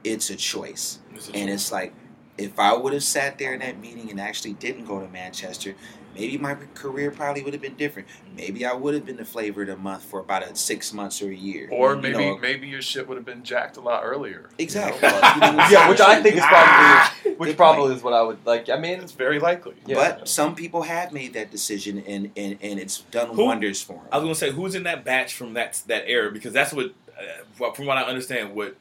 it's 0.04 0.30
a 0.30 0.36
choice, 0.36 0.98
and 1.34 1.50
it's 1.50 1.72
like 1.72 1.92
if 2.38 2.58
I 2.58 2.74
would 2.74 2.92
have 2.92 3.02
sat 3.02 3.38
there 3.38 3.54
in 3.54 3.60
that 3.60 3.78
meeting 3.80 4.10
and 4.10 4.20
actually 4.20 4.52
didn't 4.54 4.84
go 4.84 5.00
to 5.00 5.08
Manchester, 5.08 5.74
maybe 6.14 6.36
my 6.36 6.54
career 6.74 7.10
probably 7.10 7.42
would 7.42 7.54
have 7.54 7.62
been 7.62 7.76
different. 7.76 8.06
Maybe 8.36 8.66
I 8.66 8.74
would 8.74 8.92
have 8.92 9.06
been 9.06 9.16
the 9.16 9.24
flavor 9.24 9.62
of 9.62 9.68
the 9.68 9.76
month 9.76 10.02
for 10.04 10.20
about 10.20 10.42
a 10.42 10.54
six 10.54 10.92
months 10.92 11.22
or 11.22 11.30
a 11.30 11.34
year. 11.34 11.68
Or 11.72 11.94
You 11.94 12.02
maybe 12.02 12.18
know, 12.18 12.36
maybe 12.38 12.68
your 12.68 12.82
shit 12.82 13.08
would 13.08 13.16
have 13.16 13.24
been 13.24 13.42
jacked 13.42 13.78
a 13.78 13.80
lot 13.80 14.02
earlier. 14.04 14.50
you 14.58 14.64
Exactly. 14.64 15.00
know? 15.08 15.66
Yeah, 15.70 15.88
which 15.88 16.00
I 16.00 16.22
think 16.22 16.36
is 16.36 16.42
Ah, 16.44 17.10
probably 17.22 17.36
which 17.38 17.48
good 17.48 17.56
probably 17.56 17.94
is 17.94 18.02
what 18.02 18.12
I 18.12 18.20
would 18.20 18.44
like. 18.44 18.68
I 18.68 18.76
mean, 18.76 19.00
it's 19.00 19.12
very 19.12 19.38
likely. 19.40 19.74
Yeah. 19.86 19.94
But 19.96 20.28
some 20.28 20.54
people 20.54 20.82
have 20.82 21.12
made 21.12 21.32
that 21.32 21.50
decision, 21.50 22.04
and 22.06 22.30
and, 22.36 22.58
and 22.60 22.78
it's 22.78 23.00
done 23.10 23.28
Who? 23.34 23.46
wonders 23.46 23.80
for 23.82 23.94
them. 23.94 24.02
I 24.12 24.18
was 24.18 24.24
gonna 24.24 24.34
say 24.34 24.50
who's 24.52 24.74
in 24.74 24.82
that 24.82 25.04
batch 25.06 25.32
from 25.34 25.54
that 25.54 25.82
that 25.86 26.04
era 26.06 26.30
because 26.30 26.52
that's 26.52 26.74
what 26.74 26.92
Uh, 27.18 27.72
from 27.72 27.86
what 27.86 27.96
I 27.96 28.02
understand 28.02 28.54
what 28.54 28.76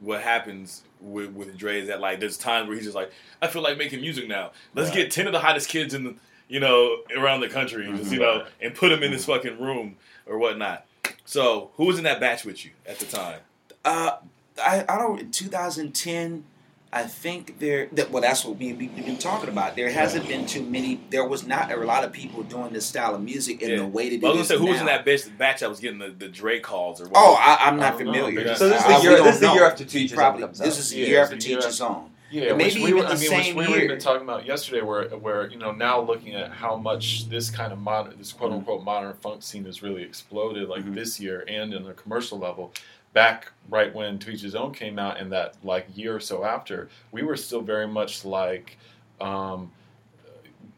what 0.00 0.22
happens 0.22 0.82
with 1.00 1.30
with 1.30 1.56
Dre 1.56 1.80
is 1.80 1.88
that 1.88 2.00
like 2.00 2.20
there's 2.20 2.36
times 2.36 2.68
where 2.68 2.76
he's 2.76 2.84
just 2.84 2.96
like 2.96 3.12
I 3.40 3.48
feel 3.48 3.62
like 3.62 3.78
making 3.78 4.00
music 4.00 4.28
now. 4.28 4.52
Let's 4.74 4.90
Right. 4.90 4.98
get 4.98 5.10
ten 5.10 5.26
of 5.26 5.32
the 5.32 5.40
hottest 5.40 5.68
kids 5.68 5.94
in 5.94 6.04
the 6.04 6.14
you 6.48 6.60
know 6.60 6.98
around 7.16 7.40
the 7.40 7.48
country 7.48 7.86
and 7.86 7.96
just 7.96 8.10
mm-hmm. 8.10 8.14
you 8.14 8.20
know 8.20 8.46
and 8.60 8.74
put 8.74 8.90
them 8.90 9.02
in 9.02 9.10
this 9.10 9.22
mm-hmm. 9.22 9.32
fucking 9.32 9.60
room 9.60 9.96
or 10.26 10.38
whatnot. 10.38 10.86
So 11.24 11.70
who 11.76 11.84
was 11.84 11.98
in 11.98 12.04
that 12.04 12.20
batch 12.20 12.44
with 12.44 12.64
you 12.64 12.70
at 12.86 12.98
the 12.98 13.06
time? 13.06 13.40
Uh, 13.84 14.16
I, 14.62 14.84
I 14.88 14.98
don't. 14.98 15.20
In 15.20 15.30
2010, 15.30 16.44
I 16.90 17.02
think 17.02 17.58
there. 17.58 17.88
That, 17.92 18.10
well, 18.10 18.22
that's 18.22 18.44
what 18.46 18.56
we, 18.58 18.72
we've 18.72 18.94
been 18.96 19.18
talking 19.18 19.50
about. 19.50 19.76
There 19.76 19.90
hasn't 19.90 20.26
been 20.26 20.46
too 20.46 20.62
many. 20.62 21.00
There 21.10 21.26
was 21.26 21.46
not 21.46 21.70
a 21.70 21.76
lot 21.76 22.02
of 22.02 22.12
people 22.12 22.42
doing 22.42 22.72
this 22.72 22.86
style 22.86 23.14
of 23.14 23.22
music 23.22 23.60
in 23.60 23.70
Yeah. 23.70 23.76
the 23.76 23.86
way 23.86 24.16
that 24.16 24.26
I 24.26 24.30
was 24.30 24.32
it 24.32 24.32
gonna 24.32 24.40
is 24.40 24.48
say 24.48 24.56
who 24.58 24.66
was 24.66 24.80
in 24.80 24.86
that 24.86 25.04
batch 25.04 25.38
batch 25.38 25.60
that 25.60 25.68
was 25.68 25.80
getting 25.80 25.98
the, 25.98 26.08
the 26.08 26.28
Dre 26.28 26.60
calls 26.60 27.00
or 27.02 27.04
what? 27.08 27.12
Oh, 27.16 27.34
I, 27.38 27.66
I'm 27.68 27.76
not 27.76 27.94
I 27.94 27.98
don't 27.98 28.06
know, 28.06 28.12
familiar. 28.24 28.54
So 28.54 28.68
this 28.70 28.80
is 28.80 28.86
the 28.86 28.98
year- 29.02 29.16
don't 29.16 29.24
this 29.26 29.34
is 29.34 29.40
the 29.42 29.52
year 29.52 29.66
after 29.66 29.84
Teach 29.84 30.10
His 30.10 30.12
Probably 30.16 30.40
comes 30.42 30.58
this 30.58 30.74
out. 30.74 30.78
is 30.80 30.90
the 30.90 30.96
Yeah, 30.98 31.06
year 31.06 31.20
it's 31.22 31.30
after 31.32 31.42
the 31.42 31.48
year 31.50 31.58
Toeachizown. 31.58 32.08
Yeah, 32.30 32.52
Maybe 32.52 32.64
which 32.64 32.74
we 32.74 32.80
even 32.82 32.96
were, 32.96 33.02
the 33.04 33.08
I 33.08 33.14
mean, 33.14 33.28
same 33.28 33.56
which 33.56 33.66
we 33.68 33.72
year. 33.72 33.80
were 33.80 33.84
even 33.86 33.98
talking 34.00 34.22
about 34.22 34.44
yesterday, 34.44 34.82
where 34.82 35.08
where 35.10 35.48
you 35.50 35.56
know 35.58 35.72
now 35.72 36.00
looking 36.00 36.34
at 36.34 36.50
how 36.52 36.76
much 36.76 37.26
this 37.30 37.48
kind 37.50 37.72
of 37.72 37.78
modern, 37.78 38.18
this 38.18 38.32
quote 38.34 38.52
unquote 38.52 38.82
modern 38.84 39.14
funk 39.14 39.42
scene 39.42 39.64
has 39.64 39.82
really 39.82 40.02
exploded, 40.02 40.68
like 40.68 40.84
Mhm. 40.84 40.94
this 40.94 41.18
year 41.18 41.44
and 41.48 41.72
in 41.72 41.84
the 41.84 41.94
commercial 41.94 42.38
level. 42.38 42.72
Back 43.18 43.50
right 43.68 43.92
when 43.92 44.20
Toeachizown 44.20 44.72
came 44.72 44.96
out, 44.96 45.18
and 45.18 45.32
that 45.32 45.56
like 45.64 45.86
year 45.96 46.14
or 46.14 46.20
so 46.20 46.44
after, 46.44 46.88
we 47.10 47.22
were 47.24 47.36
still 47.36 47.62
very 47.62 47.88
much 47.88 48.24
like. 48.24 48.78
Um, 49.20 49.72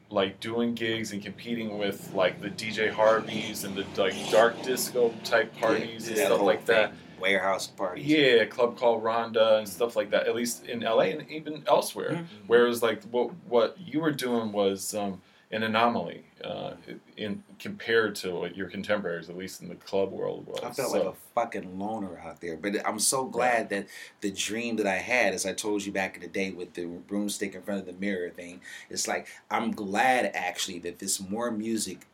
like 0.09 0.41
doing 0.41 0.75
gigs 0.75 1.13
and 1.13 1.23
competing 1.23 1.79
with 1.79 2.13
like 2.15 2.41
the 2.41 2.49
DJ 2.51 2.91
Harveys 2.91 3.65
and 3.65 3.77
the 3.77 3.85
like 4.01 4.15
dark 4.31 4.61
disco 4.63 5.15
type 5.23 5.55
parties 5.61 6.09
and 6.09 6.17
stuff 6.17 6.41
like 6.41 6.65
that. 6.67 6.95
Warehouse 7.21 7.67
parties. 7.67 8.07
Yeah, 8.07 8.45
club 8.47 8.77
called 8.79 9.05
Ronda 9.05 9.59
and 9.59 9.69
stuff 9.69 9.95
like 9.95 10.11
that. 10.11 10.27
At 10.27 10.35
least 10.35 10.67
in 10.67 10.81
LA 10.81 11.13
and 11.13 11.31
even 11.31 11.63
elsewhere. 11.69 12.13
Mhm. 12.13 12.25
Whereas 12.47 12.83
like 12.83 13.03
what 13.05 13.31
what 13.47 13.77
you 13.79 14.01
were 14.01 14.11
doing 14.13 14.51
was 14.51 14.95
um, 14.95 15.21
an 15.53 15.65
anomaly 15.65 16.25
uh, 16.45 16.73
in 17.17 17.43
compared 17.59 18.15
to 18.15 18.33
what 18.33 18.57
your 18.57 18.69
contemporaries, 18.69 19.29
at 19.29 19.37
least 19.37 19.63
in 19.63 19.69
the 19.69 19.75
club 19.75 20.13
world, 20.13 20.47
was. 20.47 20.61
I 20.63 20.71
felt 20.71 20.93
So- 20.93 20.99
like 20.99 21.07
a 21.09 21.17
fucking 21.35 21.79
loner 21.79 22.19
out 22.19 22.41
there, 22.41 22.57
but 22.57 22.87
I'm 22.87 22.99
so 23.01 23.25
glad 23.25 23.69
that 23.71 23.87
the 24.21 24.31
dream 24.31 24.77
that 24.77 24.87
I 24.87 24.97
had, 24.97 25.35
as 25.35 25.47
I 25.47 25.53
told 25.53 25.85
you 25.85 25.93
back 25.93 26.15
in 26.17 26.23
the 26.23 26.29
day 26.29 26.53
with 26.53 26.75
the 26.75 26.85
broomstick 26.87 27.55
in 27.55 27.63
front 27.63 27.81
of 27.81 27.87
the 27.87 27.93
mirror 27.95 28.31
thing, 28.31 28.61
it's 28.89 29.09
like 29.09 29.27
I'm 29.51 29.73
glad 29.73 30.31
actually 30.35 30.79
that 30.81 31.01
this 31.01 31.21
more 31.21 31.51
music, 31.51 32.07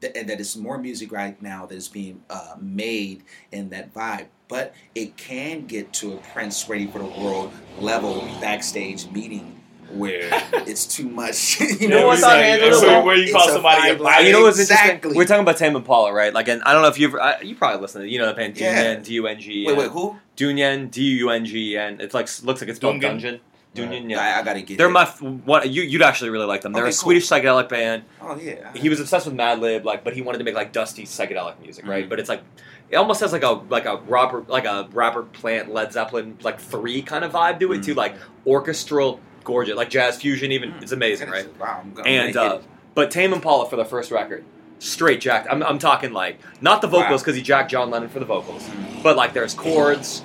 that, 0.00 0.14
that 0.14 0.40
it's 0.40 0.56
more 0.56 0.78
music 0.78 1.12
right 1.12 1.40
now 1.40 1.66
that 1.66 1.74
is 1.76 1.88
being 1.88 2.22
uh, 2.28 2.56
made 2.60 3.22
in 3.52 3.68
that 3.70 3.94
vibe. 3.94 4.26
But 4.48 4.74
it 4.96 5.16
can 5.16 5.66
get 5.66 5.92
to 5.94 6.14
a 6.14 6.16
Prince 6.16 6.68
Ready 6.68 6.88
for 6.88 6.98
the 6.98 7.04
World 7.04 7.52
level 7.78 8.20
backstage 8.40 9.08
meeting 9.10 9.59
where 9.92 10.28
it's 10.66 10.86
too 10.86 11.08
much. 11.08 11.60
you 11.80 11.88
know 11.88 12.00
know 12.00 12.06
what's 12.08 12.22
what 12.22 12.32
on 12.32 12.36
I'm 12.38 12.42
saying? 12.42 12.52
Angela? 12.62 12.70
It's 12.76 12.82
Where- 12.82 13.02
where 13.04 13.16
you 13.16 13.32
call 13.32 13.48
somebody 13.48 13.90
a 13.90 13.96
vibe 13.96 14.16
Uh, 14.16 14.20
you 14.20 14.32
know 14.32 14.42
what's 14.42 14.58
exactly. 14.58 14.92
interesting? 14.94 15.16
We're 15.18 15.26
talking 15.26 15.42
about 15.42 15.56
Tame 15.56 15.76
Impala, 15.76 16.12
right? 16.12 16.32
Like, 16.32 16.48
and 16.48 16.62
I 16.62 16.72
don't 16.72 16.82
know 16.82 16.88
if 16.88 16.98
you've 16.98 17.14
uh, 17.14 17.34
you 17.42 17.54
probably 17.54 17.80
listened 17.80 18.04
to. 18.04 18.08
You 18.08 18.18
know 18.18 18.26
the 18.26 18.34
band 18.34 18.58
Yeah. 18.58 18.94
Dungen, 18.96 19.04
D 19.04 19.12
U 19.14 19.26
N 19.26 19.40
G. 19.40 19.66
Wait, 19.66 19.76
wait, 19.76 19.90
who? 19.90 20.16
Dungen, 20.36 20.90
D 20.90 21.02
U 21.18 21.30
N 21.30 21.44
G, 21.44 21.76
and 21.76 22.00
it's 22.00 22.14
like 22.14 22.28
looks 22.44 22.60
like 22.60 22.68
it's 22.68 22.76
spelled 22.78 22.96
Dungan? 22.96 23.00
dungeon. 23.02 23.40
Dungen, 23.74 24.10
yeah. 24.10 24.18
I, 24.36 24.40
I 24.40 24.42
gotta 24.42 24.62
get. 24.62 24.78
They're 24.78 24.88
it. 24.88 24.90
my 24.90 25.02
f- 25.02 25.22
what 25.22 25.68
you 25.70 25.82
you'd 25.82 26.02
actually 26.02 26.30
really 26.30 26.46
like 26.46 26.62
them. 26.62 26.72
They're 26.72 26.82
Okay, 26.82 26.88
a 26.90 26.92
cool. 26.92 26.98
Swedish 27.12 27.28
psychedelic 27.28 27.68
band. 27.68 28.02
Oh 28.20 28.36
yeah. 28.36 28.72
He 28.74 28.88
was 28.88 28.98
obsessed 28.98 29.26
with 29.26 29.36
Madlib, 29.36 29.84
like, 29.84 30.02
but 30.02 30.12
he 30.14 30.22
wanted 30.22 30.38
to 30.38 30.44
make 30.44 30.54
like 30.56 30.72
dusty 30.72 31.04
psychedelic 31.04 31.60
music, 31.60 31.86
right? 31.86 32.04
Mhm. 32.04 32.08
But 32.08 32.18
it's 32.18 32.28
like 32.28 32.42
it 32.90 32.96
almost 32.96 33.20
has 33.20 33.32
like 33.32 33.44
a 33.44 33.60
like 33.68 33.84
a 33.86 33.98
Robert 34.08 34.48
like 34.48 34.64
a 34.64 34.88
Robert 34.92 35.32
Plant 35.32 35.72
Led 35.72 35.92
Zeppelin 35.92 36.36
like 36.42 36.58
three 36.58 37.00
kind 37.00 37.24
of 37.24 37.30
vibe 37.30 37.60
to 37.60 37.72
it 37.72 37.84
too, 37.84 37.92
Mhm. 37.94 37.98
like 37.98 38.16
orchestral, 38.44 39.20
gorgeous, 39.44 39.76
like 39.76 39.90
jazz 39.90 40.16
fusion. 40.16 40.52
Even 40.52 40.72
Mm. 40.72 40.82
it's 40.82 40.92
amazing, 40.92 41.30
right? 41.30 41.46
Wow, 41.58 41.80
I'm 41.84 41.92
gonna 41.92 42.08
And 42.08 42.26
make 42.28 42.36
uh, 42.36 42.58
it. 42.60 42.64
but 42.94 43.10
Tame 43.10 43.32
Impala 43.32 43.68
for 43.68 43.76
the 43.76 43.84
first 43.84 44.10
record, 44.10 44.44
straight 44.78 45.20
jacked. 45.20 45.48
I'm, 45.50 45.62
I'm 45.62 45.78
talking 45.78 46.12
like 46.12 46.38
not 46.60 46.80
the 46.80 46.88
vocals 46.88 47.10
Wow. 47.10 47.18
because 47.18 47.36
he 47.36 47.42
jacked 47.42 47.70
John 47.70 47.90
Lennon 47.90 48.08
for 48.08 48.18
the 48.18 48.24
vocals, 48.24 48.68
but 49.02 49.16
like 49.16 49.32
there's 49.32 49.54
chords. 49.54 50.22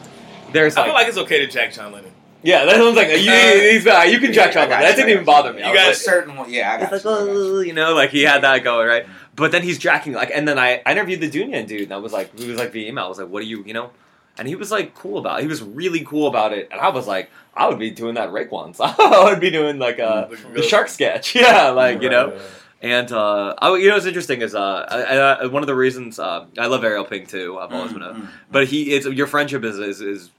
There's 0.51 0.75
I 0.77 0.81
like, 0.81 0.87
feel 0.87 0.93
like 0.95 1.07
it's 1.07 1.17
okay 1.17 1.39
to 1.45 1.47
jack 1.47 1.73
John 1.73 1.91
Lennon. 1.91 2.11
yeah, 2.41 2.63
that 2.65 2.75
sounds 2.75 2.95
like. 2.95 3.07
You, 3.09 3.31
Uh, 3.31 3.71
he's, 3.71 3.87
uh, 3.87 4.05
you 4.07 4.19
can 4.19 4.31
jack 4.31 4.47
yeah, 4.53 4.61
John 4.61 4.69
Lennon. 4.69 4.83
That 4.85 4.89
you, 4.91 4.95
didn't 4.97 5.09
even 5.11 5.25
bother 5.25 5.51
me. 5.51 5.59
You 5.59 5.65
I 5.65 5.73
got 5.73 5.85
like, 5.87 5.95
a 5.95 5.99
certain 5.99 6.35
one. 6.35 6.49
Yeah, 6.53 6.73
I 6.73 6.77
got 6.79 6.93
it's 6.93 7.03
like, 7.03 7.03
you, 7.03 7.11
I 7.11 7.25
got 7.25 7.31
you. 7.33 7.57
oh, 7.57 7.59
you 7.61 7.73
know, 7.73 7.93
like 7.93 8.11
he 8.11 8.21
had 8.23 8.43
that 8.43 8.63
going, 8.63 8.87
right? 8.87 9.05
But 9.35 9.51
then 9.51 9.63
he's 9.63 9.77
jacking, 9.77 10.13
like, 10.13 10.31
and 10.33 10.47
then 10.47 10.57
I, 10.57 10.81
I 10.85 10.93
interviewed 10.93 11.19
the 11.19 11.29
Dungen 11.29 11.67
dude, 11.67 11.81
and 11.81 11.93
I 11.93 11.97
was 11.97 12.13
like, 12.13 12.37
he 12.39 12.47
was 12.47 12.57
like 12.57 12.71
via 12.71 12.87
email, 12.87 13.03
I 13.05 13.07
was 13.09 13.17
like, 13.17 13.27
what 13.27 13.41
do 13.41 13.47
you, 13.47 13.63
you 13.65 13.73
know? 13.73 13.89
And 14.37 14.47
he 14.47 14.55
was 14.55 14.71
like 14.71 14.93
cool 14.95 15.17
about 15.17 15.39
it. 15.39 15.41
He 15.43 15.47
was 15.49 15.61
really 15.61 16.05
cool 16.05 16.27
about 16.27 16.53
it. 16.53 16.67
And 16.71 16.79
I 16.79 16.89
was 16.89 17.07
like, 17.07 17.29
I 17.55 17.67
would 17.67 17.79
be 17.79 17.89
doing 17.91 18.15
that 18.15 18.31
Rake 18.31 18.51
once. 18.51 18.79
I 18.83 19.23
would 19.29 19.39
be 19.39 19.49
doing 19.49 19.79
like 19.79 19.99
a 19.99 20.29
the 20.53 20.61
shark 20.63 20.89
sketch. 20.89 21.35
Yeah, 21.35 21.69
like, 21.69 22.01
you 22.01 22.09
know? 22.09 22.37
And 22.81 23.11
uh, 23.11 23.55
I, 23.57 23.75
you 23.77 23.87
know 23.87 23.95
what's 23.95 24.05
interesting 24.05 24.41
is 24.41 24.53
uh, 24.53 24.85
I, 24.89 25.43
I, 25.43 25.45
one 25.47 25.63
of 25.63 25.67
the 25.67 25.75
reasons 25.75 26.19
uh, 26.19 26.45
I 26.57 26.67
love 26.67 26.83
Ariel 26.83 27.05
Pink 27.05 27.29
too. 27.29 27.57
I've 27.57 27.71
always 27.71 27.93
been 27.93 28.01
a, 28.03 28.13
Mm, 28.13 28.27
but 28.51 28.67
he 28.67 28.93
it's 28.93 29.07
your 29.07 29.27
friendship 29.27 29.63
is, 29.63 29.79
is 29.79 30.01
is 30.01 30.29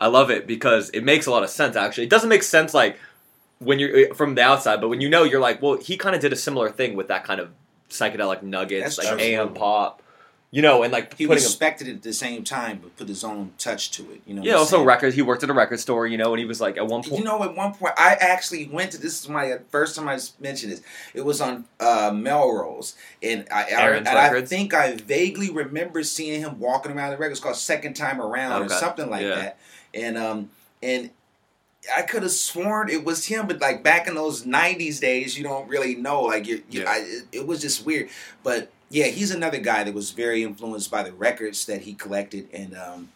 I 0.00 0.08
love 0.08 0.30
it 0.30 0.46
because 0.46 0.90
it 0.90 1.04
makes 1.04 1.26
a 1.26 1.30
lot 1.30 1.42
of 1.42 1.50
sense. 1.50 1.76
Actually, 1.76 2.04
it 2.04 2.10
doesn't 2.10 2.28
make 2.28 2.42
sense 2.42 2.74
like 2.74 2.98
when 3.58 3.78
you're 3.78 4.14
from 4.14 4.34
the 4.34 4.42
outside, 4.42 4.80
but 4.80 4.88
when 4.88 5.00
you 5.00 5.08
know, 5.08 5.22
you're 5.22 5.40
like, 5.40 5.62
well, 5.62 5.76
he 5.76 5.96
kind 5.96 6.14
of 6.16 6.20
did 6.20 6.32
a 6.32 6.36
similar 6.36 6.70
thing 6.70 6.96
with 6.96 7.08
that 7.08 7.24
kind 7.24 7.40
of 7.40 7.50
psychedelic 7.88 8.42
nuggets, 8.42 8.96
That's 8.96 9.10
like 9.10 9.18
true. 9.18 9.26
AM 9.26 9.54
pop, 9.54 10.02
you 10.56 10.62
know, 10.62 10.82
and 10.84 10.90
like 10.90 11.14
He 11.18 11.26
putting. 11.26 11.42
a- 11.42 11.44
respected 11.44 11.86
it 11.86 11.96
at 11.96 12.02
the 12.02 12.14
same 12.14 12.42
time, 12.42 12.78
but 12.82 12.96
put 12.96 13.08
his 13.08 13.22
own 13.22 13.52
touch 13.58 13.90
to 13.90 14.10
it. 14.10 14.22
You 14.26 14.32
know. 14.34 14.42
yeah, 14.42 14.54
also 14.54 14.76
saying? 14.76 14.86
records. 14.86 15.14
He 15.14 15.20
worked 15.20 15.42
at 15.42 15.50
a 15.50 15.52
record 15.52 15.80
store, 15.80 16.06
you 16.06 16.16
know, 16.16 16.32
and 16.32 16.38
he 16.40 16.46
was 16.46 16.62
like 16.62 16.78
at 16.78 16.86
one 16.86 17.02
point. 17.02 17.18
You 17.18 17.24
know, 17.24 17.42
at 17.42 17.54
one 17.54 17.74
point, 17.74 17.92
I 17.98 18.14
actually 18.18 18.66
went 18.66 18.92
to. 18.92 18.98
This 18.98 19.20
is 19.20 19.28
my 19.28 19.52
uh, 19.52 19.58
first 19.68 19.96
time 19.96 20.08
I 20.08 20.18
mentioned 20.40 20.72
this. 20.72 20.80
It 21.12 21.26
was 21.26 21.42
on 21.42 21.66
uh, 21.78 22.10
Melrose, 22.14 22.94
and 23.22 23.46
I, 23.52 23.64
I, 23.64 23.90
and 23.96 24.08
I 24.08 24.40
think 24.40 24.72
I 24.72 24.94
vaguely 24.96 25.50
remember 25.50 26.02
seeing 26.02 26.40
him 26.40 26.58
walking 26.58 26.92
around 26.92 27.10
the 27.10 27.18
records 27.18 27.38
called 27.40 27.56
Second 27.56 27.92
Time 27.94 28.18
Around 28.18 28.62
or 28.62 28.68
something 28.70 29.10
like 29.10 29.22
Yeah. 29.26 29.34
that. 29.34 29.58
And 29.92 30.16
um, 30.16 30.50
and 30.82 31.10
I 31.94 32.00
could 32.02 32.22
have 32.22 32.32
sworn 32.32 32.88
it 32.88 33.04
was 33.04 33.26
him, 33.26 33.46
but 33.46 33.60
like 33.60 33.82
back 33.82 34.08
in 34.08 34.14
those 34.14 34.44
'90s 34.44 35.00
days, 35.00 35.36
you 35.36 35.44
don't 35.44 35.68
really 35.68 35.94
know. 35.96 36.22
Like 36.22 36.46
you, 36.46 36.62
you 36.70 36.80
Yeah. 36.80 36.90
I, 36.90 36.96
it, 37.00 37.24
it 37.32 37.46
was 37.46 37.60
just 37.60 37.84
weird. 37.84 38.08
But 38.42 38.70
yeah, 38.90 39.06
he's 39.06 39.30
another 39.30 39.58
guy 39.58 39.84
that 39.84 39.94
was 39.94 40.10
very 40.12 40.42
influenced 40.42 40.90
by 40.90 41.02
the 41.02 41.12
records 41.12 41.64
that 41.66 41.82
he 41.82 41.94
collected, 41.94 42.48
and 42.52 42.76
um, 42.76 43.08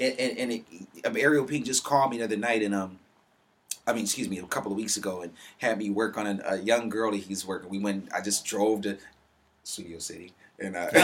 and 0.00 0.18
and, 0.18 0.38
and 0.38 0.52
it, 0.52 0.64
um, 1.04 1.16
Ariel 1.16 1.44
Pink 1.44 1.66
just 1.66 1.84
called 1.84 2.10
me 2.10 2.18
the 2.18 2.24
other 2.24 2.36
night, 2.36 2.62
and 2.62 2.74
um. 2.74 2.98
I 3.86 3.94
mean, 3.94 4.04
excuse 4.04 4.28
me, 4.28 4.38
a 4.38 4.42
couple 4.42 4.70
of 4.70 4.76
weeks 4.76 4.98
ago, 4.98 5.22
and 5.22 5.32
had 5.56 5.78
me 5.78 5.88
work 5.88 6.18
on 6.18 6.26
a, 6.26 6.38
a 6.44 6.56
young 6.58 6.90
girl 6.90 7.10
that 7.12 7.16
he's 7.22 7.46
working. 7.46 7.70
We 7.70 7.78
went. 7.78 8.10
I 8.14 8.20
just 8.20 8.44
drove 8.44 8.82
to 8.82 8.98
Studio 9.64 9.98
City, 9.98 10.32
And 10.58 10.76
uh, 10.76 10.88
That's 10.92 11.02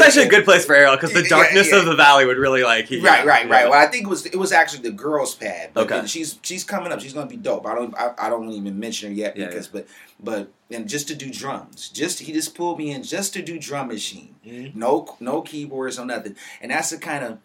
actually 0.00 0.24
a 0.24 0.28
good 0.28 0.44
place 0.44 0.64
for 0.64 0.74
Ariel 0.74 0.96
because 0.96 1.12
the 1.12 1.22
darkness 1.22 1.70
yeah. 1.70 1.78
of 1.78 1.86
the 1.86 1.94
valley 1.96 2.26
would 2.26 2.36
really 2.36 2.62
like. 2.64 2.86
he- 2.86 3.00
Right, 3.00 3.24
right, 3.24 3.46
yeah. 3.46 3.52
right. 3.52 3.68
Well, 3.70 3.80
I 3.80 3.86
think 3.90 4.06
it 4.06 4.10
was 4.10 4.26
it 4.26 4.36
was 4.36 4.52
actually 4.52 4.82
the 4.82 4.92
girls' 4.94 5.34
pad. 5.34 5.70
Okay. 5.76 6.06
she's 6.06 6.38
she's 6.42 6.64
coming 6.64 6.92
up. 6.92 7.00
She's 7.00 7.12
gonna 7.14 7.26
be 7.26 7.36
dope. 7.36 7.66
I 7.66 7.74
don't 7.74 7.94
I, 7.96 8.12
I 8.18 8.28
don't 8.28 8.50
even 8.50 8.78
mention 8.78 9.10
her 9.10 9.14
yet 9.14 9.36
Yeah, 9.36 9.46
because 9.46 9.68
but 9.68 9.86
but 10.20 10.50
and 10.70 10.88
just 10.88 11.08
to 11.08 11.14
do 11.14 11.30
drums. 11.30 11.88
Just 11.90 12.20
he 12.20 12.32
just 12.32 12.54
pulled 12.54 12.78
me 12.78 12.90
in 12.90 13.02
just 13.02 13.32
to 13.34 13.42
do 13.42 13.58
drum 13.58 13.88
machine. 13.88 14.34
Mhm. 14.46 14.74
No 14.74 15.16
no 15.20 15.42
keyboards, 15.42 15.98
no 15.98 16.04
nothing. 16.04 16.36
And 16.60 16.70
that's 16.70 16.90
the 16.90 16.98
kind 16.98 17.24
of 17.24 17.38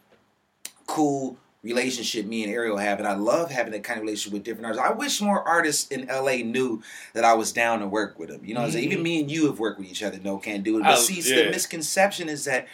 cool 0.88 1.38
relationship 1.64 2.26
me 2.26 2.44
and 2.44 2.52
Ariel 2.52 2.78
have, 2.78 2.98
and 2.98 3.08
I 3.08 3.14
love 3.14 3.52
having 3.52 3.72
that 3.74 3.84
kind 3.84 4.00
of 4.00 4.02
relationship 4.02 4.34
with 4.34 4.44
different 4.44 4.66
artists. 4.66 4.84
I 4.84 4.92
wish 4.94 5.22
more 5.22 5.48
artists 5.48 5.88
in 5.92 6.08
LA 6.10 6.38
knew 6.38 6.82
that 7.14 7.24
I 7.24 7.36
was 7.36 7.52
down 7.52 7.82
to 7.82 7.88
work 7.88 8.18
with 8.18 8.30
them. 8.30 8.42
You 8.44 8.56
know, 8.56 8.62
I'm 8.62 8.76
even 8.76 9.04
me 9.04 9.22
and 9.22 9.30
you 9.30 9.46
have 9.46 9.60
worked 9.60 9.78
with 9.80 9.88
each 9.88 10.02
other. 10.02 10.20
No, 10.24 10.38
can't 10.40 10.64
do 10.64 10.78
it. 10.80 10.82
But 10.82 10.94
I- 10.94 10.96
see, 11.00 11.22
yeah. 11.22 11.44
the 11.44 11.52
misconception 11.52 12.30
is 12.30 12.46
that 12.46 12.68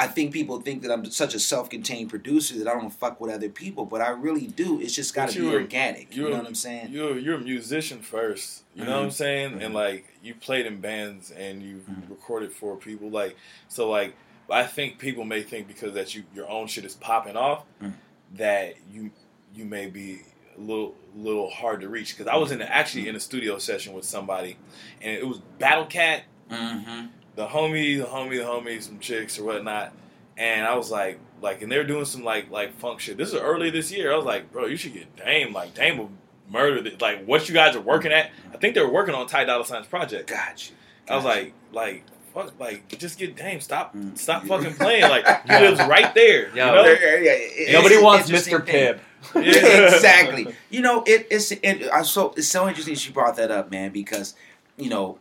I 0.00 0.06
think 0.06 0.32
people 0.32 0.60
think 0.60 0.82
that 0.82 0.92
I'm 0.92 1.04
such 1.10 1.34
a 1.34 1.40
self-contained 1.40 2.08
producer 2.08 2.56
that 2.58 2.68
I 2.68 2.74
don't 2.74 2.90
fuck 2.90 3.20
with 3.20 3.32
other 3.32 3.48
people, 3.48 3.84
but 3.84 4.00
I 4.00 4.10
really 4.10 4.46
do. 4.46 4.80
It's 4.80 4.94
just 4.94 5.12
got 5.12 5.30
to 5.30 5.40
be 5.40 5.48
organic. 5.52 6.14
You 6.14 6.30
know 6.30 6.36
what 6.36 6.46
I'm 6.46 6.54
saying? 6.54 6.90
You're 6.92 7.18
you're 7.18 7.34
a 7.34 7.40
musician 7.40 8.00
first. 8.00 8.62
You 8.76 8.84
know 8.84 8.96
what 8.96 9.04
I'm 9.06 9.10
saying? 9.10 9.60
And 9.60 9.74
like 9.74 10.06
you 10.22 10.34
played 10.34 10.66
in 10.66 10.80
bands 10.80 11.32
and 11.32 11.62
you 11.62 11.82
Mhm. 11.90 12.08
recorded 12.10 12.52
for 12.52 12.76
people. 12.76 13.10
Like 13.10 13.36
so 13.68 13.90
like 13.90 14.14
I 14.50 14.64
think 14.64 14.98
people 14.98 15.24
may 15.24 15.42
think 15.42 15.66
because 15.66 15.94
that 15.94 16.14
you 16.14 16.22
your 16.32 16.48
own 16.48 16.68
shit 16.68 16.84
is 16.84 16.94
popping 16.94 17.36
off 17.36 17.64
Mhm. 17.82 17.94
that 18.36 18.74
you 18.92 19.10
you 19.52 19.64
may 19.64 19.86
be 19.88 20.20
a 20.56 20.60
little 20.60 20.94
little 21.16 21.50
hard 21.50 21.80
to 21.80 21.88
reach. 21.88 22.16
Because 22.16 22.28
I 22.32 22.36
was 22.36 22.52
in 22.52 22.62
a, 22.62 22.66
actually 22.66 23.08
in 23.08 23.16
a 23.16 23.20
studio 23.20 23.58
session 23.58 23.94
with 23.94 24.04
somebody 24.04 24.58
and 25.02 25.10
it 25.16 25.26
was 25.26 25.38
Battle 25.58 25.86
Cat, 25.86 26.22
Mm-hmm. 26.50 27.06
The 27.38 27.46
homie, 27.46 27.98
the 27.98 28.04
homie, 28.04 28.38
the 28.38 28.42
homie, 28.44 28.82
some 28.82 28.98
chicks 28.98 29.38
or 29.38 29.44
whatnot. 29.44 29.92
And 30.36 30.66
I 30.66 30.74
was 30.74 30.90
like, 30.90 31.20
like, 31.40 31.62
and 31.62 31.70
they're 31.70 31.84
doing 31.84 32.04
some 32.04 32.24
like 32.24 32.50
like 32.50 32.74
funk 32.80 32.98
shit. 32.98 33.16
This 33.16 33.28
is 33.28 33.36
early 33.36 33.70
this 33.70 33.92
year. 33.92 34.12
I 34.12 34.16
was 34.16 34.24
like, 34.24 34.50
bro, 34.50 34.66
you 34.66 34.76
should 34.76 34.92
get 34.92 35.14
Dâm. 35.16 35.52
Like 35.52 35.72
Dâm 35.72 35.98
will 35.98 36.10
murder. 36.50 36.82
The, 36.82 36.96
like 37.00 37.24
what 37.26 37.48
you 37.48 37.54
guys 37.54 37.76
are 37.76 37.80
working 37.80 38.10
at. 38.10 38.32
I 38.52 38.56
think 38.56 38.74
they 38.74 38.80
were 38.80 38.90
working 38.92 39.14
on 39.14 39.28
Ty 39.28 39.44
Dolla 39.44 39.64
Sign's 39.64 39.86
project. 39.86 40.28
Got 40.28 40.68
you. 40.68 40.74
I 41.08 41.14
was 41.14 41.22
Got 41.24 41.36
you. 41.36 41.42
like, 41.44 41.52
like, 41.72 42.04
fuck, 42.34 42.58
like, 42.58 42.98
just 42.98 43.20
get 43.20 43.36
Dâm. 43.36 43.62
Stop, 43.62 43.94
Mm. 43.94 44.18
stop 44.18 44.44
fucking 44.44 44.74
playing. 44.74 45.02
Like 45.02 45.24
he 45.46 45.52
lives 45.60 45.78
right 45.86 46.12
there. 46.16 46.50
Yeah. 46.56 46.70
you 46.70 46.74
know? 46.74 46.84
Yeah, 46.86 46.92
yeah, 47.20 47.30
it- 47.36 47.72
Nobody 47.72 48.02
wants 48.02 48.28
Mr. 48.28 48.66
thing. 48.66 48.94
Pibb. 48.94 48.98
Yeah. 49.36 49.42
exactly. 49.94 50.54
You 50.70 50.82
know, 50.82 51.04
it, 51.06 51.28
it's 51.30 51.52
it, 51.52 51.88
I 51.92 52.02
so 52.02 52.34
it's 52.36 52.48
so 52.48 52.66
interesting 52.66 52.96
she 52.96 53.12
brought 53.12 53.36
that 53.36 53.52
up, 53.52 53.70
man, 53.70 53.90
because 53.92 54.34
you 54.76 54.90
know 54.90 55.18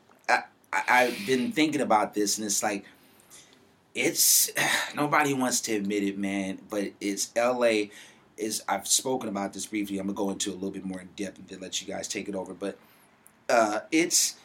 I, 0.74 0.84
I've 0.89 1.28
been 1.28 1.51
thinking 1.51 1.82
about 1.82 2.13
this, 2.13 2.38
and 2.38 2.45
it's 2.45 2.61
like 2.63 2.86
it's 3.95 4.49
nobody 4.95 5.34
wants 5.34 5.61
to 5.61 5.76
admit 5.76 6.03
it, 6.03 6.18
man, 6.18 6.59
but 6.70 6.91
it's 6.99 7.32
L.A. 7.36 7.91
Is 8.38 8.61
I've 8.70 8.88
spoken 8.88 9.30
about 9.30 9.53
this 9.53 9.65
briefly. 9.65 9.97
I'm 9.97 10.05
gonna 10.07 10.15
go 10.15 10.30
into 10.30 10.51
a 10.51 10.53
little 10.53 10.70
bit 10.72 10.86
more 10.86 11.01
in 11.01 11.09
depth 11.15 11.39
and 11.39 11.47
then 11.47 11.59
let 11.59 11.82
you 11.82 11.88
guys 11.91 12.07
take 12.07 12.30
it 12.30 12.36
over, 12.36 12.53
but 12.53 12.78
uh, 13.49 13.80
it's 13.91 14.36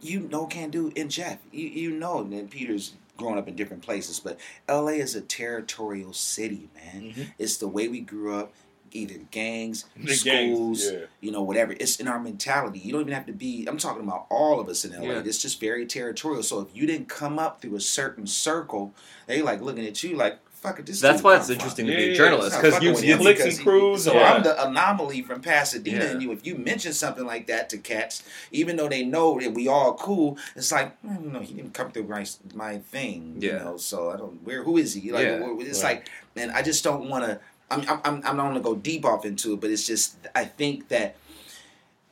you 0.00 0.20
know 0.20 0.46
can 0.46 0.70
do 0.70 0.90
in 0.96 1.10
Jeff. 1.10 1.38
You 1.52 1.68
you 1.68 1.90
know, 1.90 2.20
and 2.20 2.32
then 2.32 2.48
Peter's 2.48 2.94
grown 3.18 3.36
up 3.36 3.46
in 3.48 3.54
different 3.54 3.82
places, 3.82 4.18
but 4.18 4.38
LA 4.66 4.92
is 4.92 5.14
a 5.14 5.20
territorial 5.20 6.14
city, 6.14 6.70
man. 6.74 7.12
Mhm. 7.12 7.26
It's 7.38 7.58
the 7.58 7.68
way 7.68 7.86
we 7.88 8.00
grew 8.00 8.34
up, 8.34 8.54
either 8.94 9.14
gangs, 9.30 9.84
The 9.96 10.02
gangs, 10.06 10.20
schools, 10.20 10.90
yeah. 10.92 10.98
you 11.20 11.30
know, 11.30 11.42
whatever. 11.42 11.72
It's 11.72 11.96
in 11.96 12.08
our 12.08 12.18
mentality. 12.20 12.78
You 12.78 12.92
don't 12.92 13.02
even 13.02 13.12
have 13.14 13.26
to 13.26 13.32
be. 13.32 13.66
I'm 13.68 13.78
talking 13.78 14.02
about 14.02 14.26
all 14.30 14.60
of 14.60 14.68
us 14.68 14.84
in 14.84 14.92
LA. 14.92 15.06
Yeah. 15.14 15.22
It's 15.24 15.40
just 15.40 15.60
very 15.60 15.86
territorial. 15.86 16.42
So 16.42 16.60
if 16.60 16.68
you 16.74 16.86
didn't 16.86 17.08
come 17.08 17.38
up 17.38 17.60
through 17.60 17.76
a 17.76 17.80
certain 17.80 18.26
circle, 18.26 18.94
they 19.26 19.42
like 19.42 19.60
looking 19.60 19.86
at 19.86 20.02
you 20.02 20.16
like. 20.16 20.38
Fuck 20.62 20.78
it, 20.78 20.86
this 20.86 21.00
That's 21.00 21.24
why 21.24 21.32
come 21.32 21.38
it's 21.40 21.46
from?" 21.48 21.54
interesting 21.54 21.86
Yeah, 21.86 21.92
to 21.92 21.96
be 21.98 22.04
yeah, 22.06 22.12
a 22.12 22.16
journalist 22.16 22.46
It's 22.46 22.54
not 22.54 22.62
because 22.62 22.82
you, 22.84 22.92
with 22.92 23.02
you 23.04 23.16
Clicks 23.16 23.40
because 23.40 23.58
and 23.58 23.64
he- 23.66 23.68
crews 23.68 24.04
So 24.04 24.16
or- 24.16 24.22
I'm 24.22 24.44
the 24.44 24.64
anomaly 24.68 25.22
from 25.22 25.40
Pasadena, 25.40 26.04
Yeah. 26.04 26.10
and 26.12 26.22
you, 26.22 26.30
if 26.30 26.46
you 26.46 26.54
mention 26.54 26.92
something 26.92 27.26
like 27.26 27.48
that 27.48 27.68
to 27.70 27.78
cats, 27.78 28.22
even 28.52 28.76
though 28.76 28.88
they 28.88 29.02
know 29.04 29.40
that 29.40 29.52
we 29.54 29.66
all 29.66 29.94
cool, 29.94 30.38
it's 30.54 30.70
like, 30.70 31.02
mm, 31.02 31.32
no, 31.32 31.40
he 31.40 31.54
didn't 31.54 31.74
come 31.74 31.90
through 31.90 32.04
my, 32.04 32.24
my 32.54 32.78
thing, 32.78 33.38
you 33.40 33.48
Yeah. 33.50 33.58
know. 33.64 33.76
So 33.76 34.10
I 34.12 34.16
don't. 34.16 34.40
Where? 34.44 34.62
Who 34.62 34.76
is 34.76 34.94
he? 34.94 35.10
Like, 35.10 35.24
Yeah. 35.26 35.40
it's 35.62 35.82
Right. 35.82 35.96
like, 35.96 36.08
and 36.36 36.52
I 36.52 36.62
just 36.62 36.84
don't 36.84 37.08
want 37.08 37.24
to. 37.24 37.40
I'm, 37.72 38.00
I'm, 38.04 38.22
I'm, 38.24 38.36
not 38.36 38.42
going 38.44 38.54
to 38.54 38.60
go 38.60 38.74
deep 38.74 39.04
off 39.04 39.24
into 39.24 39.54
it, 39.54 39.60
but 39.60 39.70
it's 39.70 39.86
just 39.86 40.16
I 40.34 40.44
think 40.44 40.88
that 40.88 41.16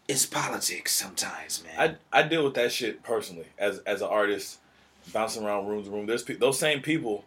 it's 0.08 0.26
politics 0.26 0.92
sometimes, 0.92 1.62
man. 1.64 1.98
I 2.12 2.20
I 2.20 2.22
deal 2.26 2.44
with 2.44 2.54
that 2.54 2.72
shit 2.72 3.02
personally 3.02 3.46
as 3.58 3.78
as 3.80 4.02
an 4.02 4.08
artist, 4.08 4.58
bouncing 5.12 5.44
around 5.44 5.66
room 5.66 5.84
to 5.84 5.90
room. 5.90 6.06
There's 6.06 6.22
pe- 6.22 6.34
those 6.34 6.58
same 6.58 6.80
people, 6.80 7.24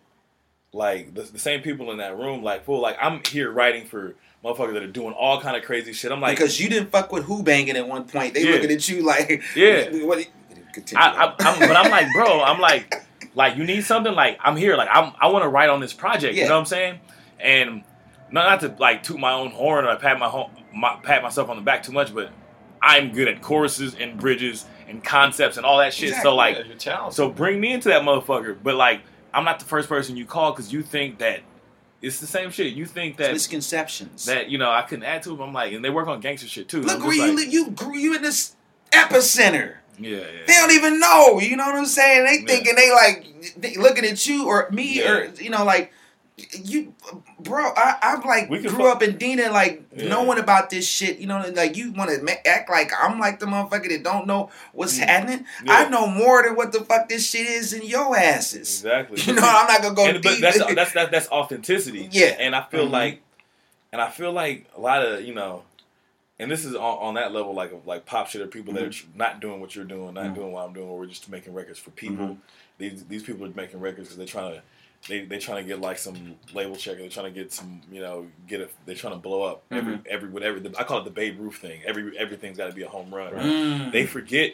like 0.73 1.13
the, 1.13 1.21
the 1.21 1.39
same 1.39 1.61
people 1.61 1.91
in 1.91 1.97
that 1.97 2.17
room. 2.17 2.43
Like, 2.43 2.65
fool, 2.65 2.81
like 2.81 2.97
I'm 3.01 3.21
here 3.29 3.51
writing 3.51 3.85
for 3.85 4.15
motherfuckers 4.43 4.73
that 4.73 4.83
are 4.83 4.87
doing 4.87 5.13
all 5.13 5.39
kind 5.39 5.55
of 5.55 5.63
crazy 5.63 5.93
shit. 5.93 6.11
I'm 6.11 6.19
like, 6.19 6.35
because 6.37 6.59
you 6.59 6.67
didn't 6.69 6.89
fuck 6.89 7.11
with 7.13 7.23
who 7.23 7.43
banging 7.43 7.77
at 7.77 7.87
one 7.87 8.03
point. 8.05 8.33
They 8.33 8.43
Yeah. 8.43 8.51
looking 8.55 8.71
at 8.71 8.89
you 8.89 9.01
like, 9.01 9.41
Yeah. 9.55 9.89
What, 10.05 10.27
continue. 10.73 11.01
I, 11.01 11.27
I, 11.27 11.35
I'm, 11.39 11.59
but 11.59 11.77
I'm 11.77 11.89
like, 11.89 12.07
bro, 12.13 12.41
I'm 12.41 12.59
like, 12.59 12.93
like 13.35 13.55
you 13.55 13.63
need 13.63 13.85
something. 13.85 14.13
Like 14.13 14.37
I'm 14.43 14.57
here. 14.57 14.75
Like 14.75 14.89
I'm, 14.91 15.13
I 15.21 15.27
want 15.27 15.43
to 15.43 15.49
write 15.49 15.69
on 15.69 15.79
this 15.79 15.93
project. 15.93 16.35
Yeah. 16.35 16.43
You 16.43 16.49
know 16.49 16.55
what 16.55 16.59
I'm 16.61 16.65
saying? 16.65 16.99
And 17.39 17.83
not, 18.33 18.61
not 18.61 18.75
to 18.77 18.81
like 18.81 19.03
toot 19.03 19.19
my 19.19 19.31
own 19.31 19.51
horn 19.51 19.85
or 19.85 19.95
pat 19.95 20.19
my, 20.19 20.27
home, 20.27 20.51
my 20.75 20.97
pat 21.01 21.23
myself 21.23 21.49
on 21.49 21.55
the 21.55 21.61
back 21.61 21.83
too 21.83 21.91
much, 21.93 22.13
but 22.13 22.31
I'm 22.81 23.11
good 23.13 23.27
at 23.29 23.41
choruses 23.41 23.95
and 23.95 24.19
bridges 24.19 24.65
and 24.89 25.01
concepts 25.03 25.55
and 25.55 25.65
all 25.65 25.77
that 25.77 25.93
shit. 25.93 26.09
Exactly. 26.09 26.29
So 26.29 26.35
like, 26.35 26.85
Yeah, 26.85 27.09
so 27.09 27.29
bring 27.29 27.61
me 27.61 27.71
into 27.71 27.89
that 27.89 28.01
motherfucker. 28.01 28.57
But 28.61 28.75
like, 28.75 29.01
I'm 29.33 29.45
not 29.45 29.59
the 29.59 29.65
first 29.65 29.87
person 29.87 30.17
you 30.17 30.25
call 30.25 30.51
because 30.51 30.73
you 30.73 30.81
think 30.81 31.19
that 31.19 31.39
it's 32.01 32.19
the 32.19 32.27
same 32.27 32.51
shit. 32.51 32.73
You 32.73 32.85
think 32.85 33.15
that 33.17 33.31
misconceptions. 33.31 34.25
that 34.25 34.49
you 34.49 34.57
know 34.57 34.69
I 34.69 34.81
couldn't 34.81 35.05
add 35.05 35.23
to 35.23 35.29
them. 35.29 35.39
I'm 35.41 35.53
like, 35.53 35.71
and 35.71 35.83
they 35.85 35.89
work 35.89 36.07
on 36.07 36.19
gangster 36.19 36.47
shit 36.47 36.67
too. 36.67 36.81
Look 36.81 36.99
I'm 36.99 37.07
where 37.07 37.15
just 37.33 37.47
you. 37.53 37.65
You 37.65 37.71
grew 37.71 37.97
you 37.97 38.15
in 38.15 38.21
this 38.21 38.55
epicenter. 38.91 39.75
Yeah, 39.99 40.19
They 40.47 40.53
don't 40.53 40.71
even 40.71 40.99
know. 40.99 41.39
You 41.39 41.55
know 41.55 41.65
what 41.67 41.75
I'm 41.75 41.85
saying? 41.85 42.25
They 42.25 42.39
Yeah. 42.39 42.45
thinking 42.47 42.75
they 42.75 42.91
like 42.91 43.53
they 43.57 43.75
looking 43.77 44.05
at 44.05 44.25
you 44.27 44.47
or 44.47 44.67
me 44.71 44.97
Yeah. 44.99 45.11
or 45.11 45.25
you 45.39 45.49
know 45.51 45.63
like 45.63 45.93
you, 46.63 46.93
bro. 47.39 47.71
I 47.75 47.97
I'm 48.01 48.21
like 48.21 48.49
We 48.49 48.59
grew 48.59 48.69
fuck- 48.71 48.95
up 48.97 49.03
in 49.03 49.17
Dina 49.17 49.51
like 49.51 49.83
Yeah. 49.95 50.07
knowing 50.09 50.39
about 50.39 50.69
this 50.71 50.87
shit. 50.87 51.19
You 51.19 51.27
know, 51.27 51.43
like 51.53 51.77
you 51.77 51.91
want 51.91 52.09
to 52.09 52.47
act 52.47 52.69
like 52.69 52.91
I'm 52.99 53.19
like 53.19 53.39
the 53.39 53.45
motherfucker 53.45 53.89
that 53.89 54.03
don't 54.03 54.25
know 54.25 54.49
what's 54.71 54.97
Mm. 54.97 55.03
happening. 55.07 55.45
Yeah. 55.63 55.73
I 55.73 55.89
know 55.89 56.07
more 56.07 56.41
than 56.43 56.55
what 56.55 56.71
the 56.71 56.81
fuck 56.81 57.07
this 57.07 57.29
shit 57.29 57.45
is 57.45 57.73
in 57.73 57.83
your 57.83 58.17
asses. 58.17 58.81
Exactly. 58.83 59.21
You 59.27 59.33
know, 59.33 59.41
I'm 59.45 59.67
not 59.67 59.81
gonna 59.83 59.95
go 59.95 60.05
and, 60.05 60.23
but 60.23 60.31
deep. 60.31 60.41
that's 60.41 60.57
that's 60.73 60.93
that's 60.93 61.11
that's 61.11 61.29
authenticity. 61.29 62.09
Yeah. 62.11 62.35
and 62.39 62.55
I 62.55 62.63
feel 62.63 62.87
Mhm. 62.87 62.91
like, 62.91 63.21
and 63.91 64.01
I 64.01 64.09
feel 64.09 64.31
like 64.31 64.65
a 64.75 64.81
lot 64.81 65.05
of 65.05 65.21
you 65.23 65.35
know, 65.35 65.63
and 66.39 66.49
this 66.49 66.65
is 66.65 66.73
on, 66.75 66.97
on 66.97 67.13
that 67.13 67.31
level 67.31 67.53
like 67.53 67.71
of 67.73 67.85
like 67.85 68.07
pop 68.07 68.27
shit 68.27 68.41
or 68.41 68.47
people 68.47 68.73
that 68.73 68.83
are 68.83 68.91
not 69.15 69.39
doing 69.39 69.61
what 69.61 69.75
you're 69.75 69.85
doing, 69.85 70.15
not 70.15 70.25
Mhm. 70.25 70.35
doing 70.35 70.51
what 70.51 70.65
I'm 70.65 70.73
doing, 70.73 70.87
or 70.89 70.97
we're 70.97 71.05
just 71.05 71.29
making 71.29 71.53
records 71.53 71.77
for 71.77 71.91
people. 71.91 72.25
Mhm. 72.25 72.37
These 72.79 73.03
these 73.05 73.21
people 73.21 73.45
are 73.45 73.49
making 73.49 73.79
records 73.79 74.07
because 74.07 74.17
they're 74.17 74.25
trying 74.25 74.55
to. 74.55 74.61
They 75.07 75.25
they 75.25 75.37
trying 75.37 75.63
to 75.63 75.67
get 75.67 75.81
like 75.81 75.97
some 75.97 76.35
label 76.53 76.75
check. 76.75 76.97
They're 76.97 77.09
trying 77.09 77.33
to 77.33 77.37
get 77.39 77.51
some, 77.51 77.81
you 77.91 77.99
know, 78.01 78.27
get 78.47 78.61
a. 78.61 78.69
They're 78.85 78.95
trying 78.95 79.13
to 79.13 79.19
blow 79.19 79.43
up 79.43 79.63
every 79.69 79.99
every 80.09 80.29
whatever. 80.29 80.59
I 80.77 80.83
call 80.83 80.99
it 80.99 81.03
the 81.03 81.11
Babe 81.11 81.39
Ruth 81.39 81.57
thing. 81.57 81.81
Every 81.85 82.17
everything's 82.17 82.57
got 82.57 82.67
to 82.67 82.73
be 82.73 82.83
a 82.83 82.87
home 82.89 83.13
run. 83.13 83.33
Mm. 83.33 83.91
They 83.91 84.05
forget 84.05 84.53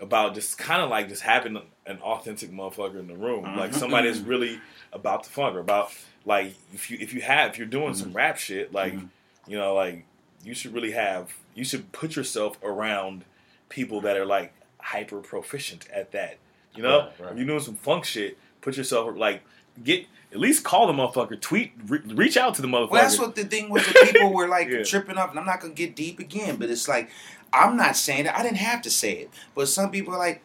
about 0.00 0.34
just 0.34 0.56
kind 0.56 0.80
of 0.80 0.88
like 0.88 1.08
just 1.08 1.20
having 1.22 1.60
an 1.86 1.98
authentic 1.98 2.50
motherfucker 2.50 2.98
in 2.98 3.08
the 3.08 3.14
room, 3.16 3.44
like 3.56 3.72
Mhm. 3.72 3.74
somebody 3.74 4.08
that's 4.08 4.20
really 4.20 4.58
about 4.92 5.24
the 5.24 5.30
funk 5.30 5.54
or 5.54 5.58
about 5.60 5.92
like 6.24 6.54
if 6.72 6.90
you 6.90 6.96
if 7.00 7.12
you 7.12 7.20
have 7.20 7.50
if 7.50 7.58
you're 7.58 7.66
doing 7.66 7.92
some 7.94 8.12
rap 8.14 8.38
shit, 8.38 8.72
like 8.72 8.94
Mhm. 8.94 9.08
you 9.46 9.58
know, 9.58 9.74
like 9.74 10.04
you 10.42 10.54
should 10.54 10.72
really 10.72 10.92
have 10.92 11.34
you 11.54 11.64
should 11.64 11.92
put 11.92 12.16
yourself 12.16 12.56
around 12.62 13.26
people 13.68 14.00
that 14.00 14.16
are 14.16 14.24
like 14.24 14.54
hyper 14.78 15.18
proficient 15.20 15.86
at 15.90 16.12
that. 16.12 16.38
You 16.74 16.82
know, 16.82 16.98
Right, 17.00 17.12
right. 17.20 17.32
if 17.32 17.36
you're 17.36 17.46
doing 17.46 17.60
some 17.60 17.74
funk 17.76 18.06
shit, 18.06 18.38
put 18.62 18.78
yourself 18.78 19.14
like 19.18 19.42
get 19.82 20.06
at 20.32 20.38
least 20.38 20.62
call 20.64 20.86
the 20.86 20.92
motherfucker, 20.92 21.40
tweet, 21.40 21.72
re- 21.86 21.98
reach 22.06 22.36
out 22.36 22.54
to 22.54 22.62
the 22.62 22.68
motherfucker. 22.68 22.90
Well, 22.90 23.02
that's 23.02 23.18
what 23.18 23.34
the 23.34 23.44
thing 23.44 23.68
was. 23.68 23.84
The 23.86 24.10
people 24.12 24.32
were 24.32 24.46
like 24.48 24.68
Yeah. 24.70 24.84
tripping 24.84 25.18
up, 25.18 25.30
and 25.30 25.38
I'm 25.38 25.46
not 25.46 25.60
gonna 25.60 25.74
get 25.74 25.96
deep 25.96 26.18
again, 26.20 26.56
but 26.56 26.70
it's 26.70 26.86
like 26.88 27.10
I'm 27.52 27.76
not 27.76 27.96
saying 27.96 28.26
it. 28.26 28.34
I 28.38 28.42
didn't 28.42 28.58
have 28.58 28.82
to 28.82 28.90
say 28.90 29.12
it, 29.14 29.30
but 29.54 29.66
some 29.68 29.90
people 29.90 30.14
are 30.14 30.18
like 30.18 30.42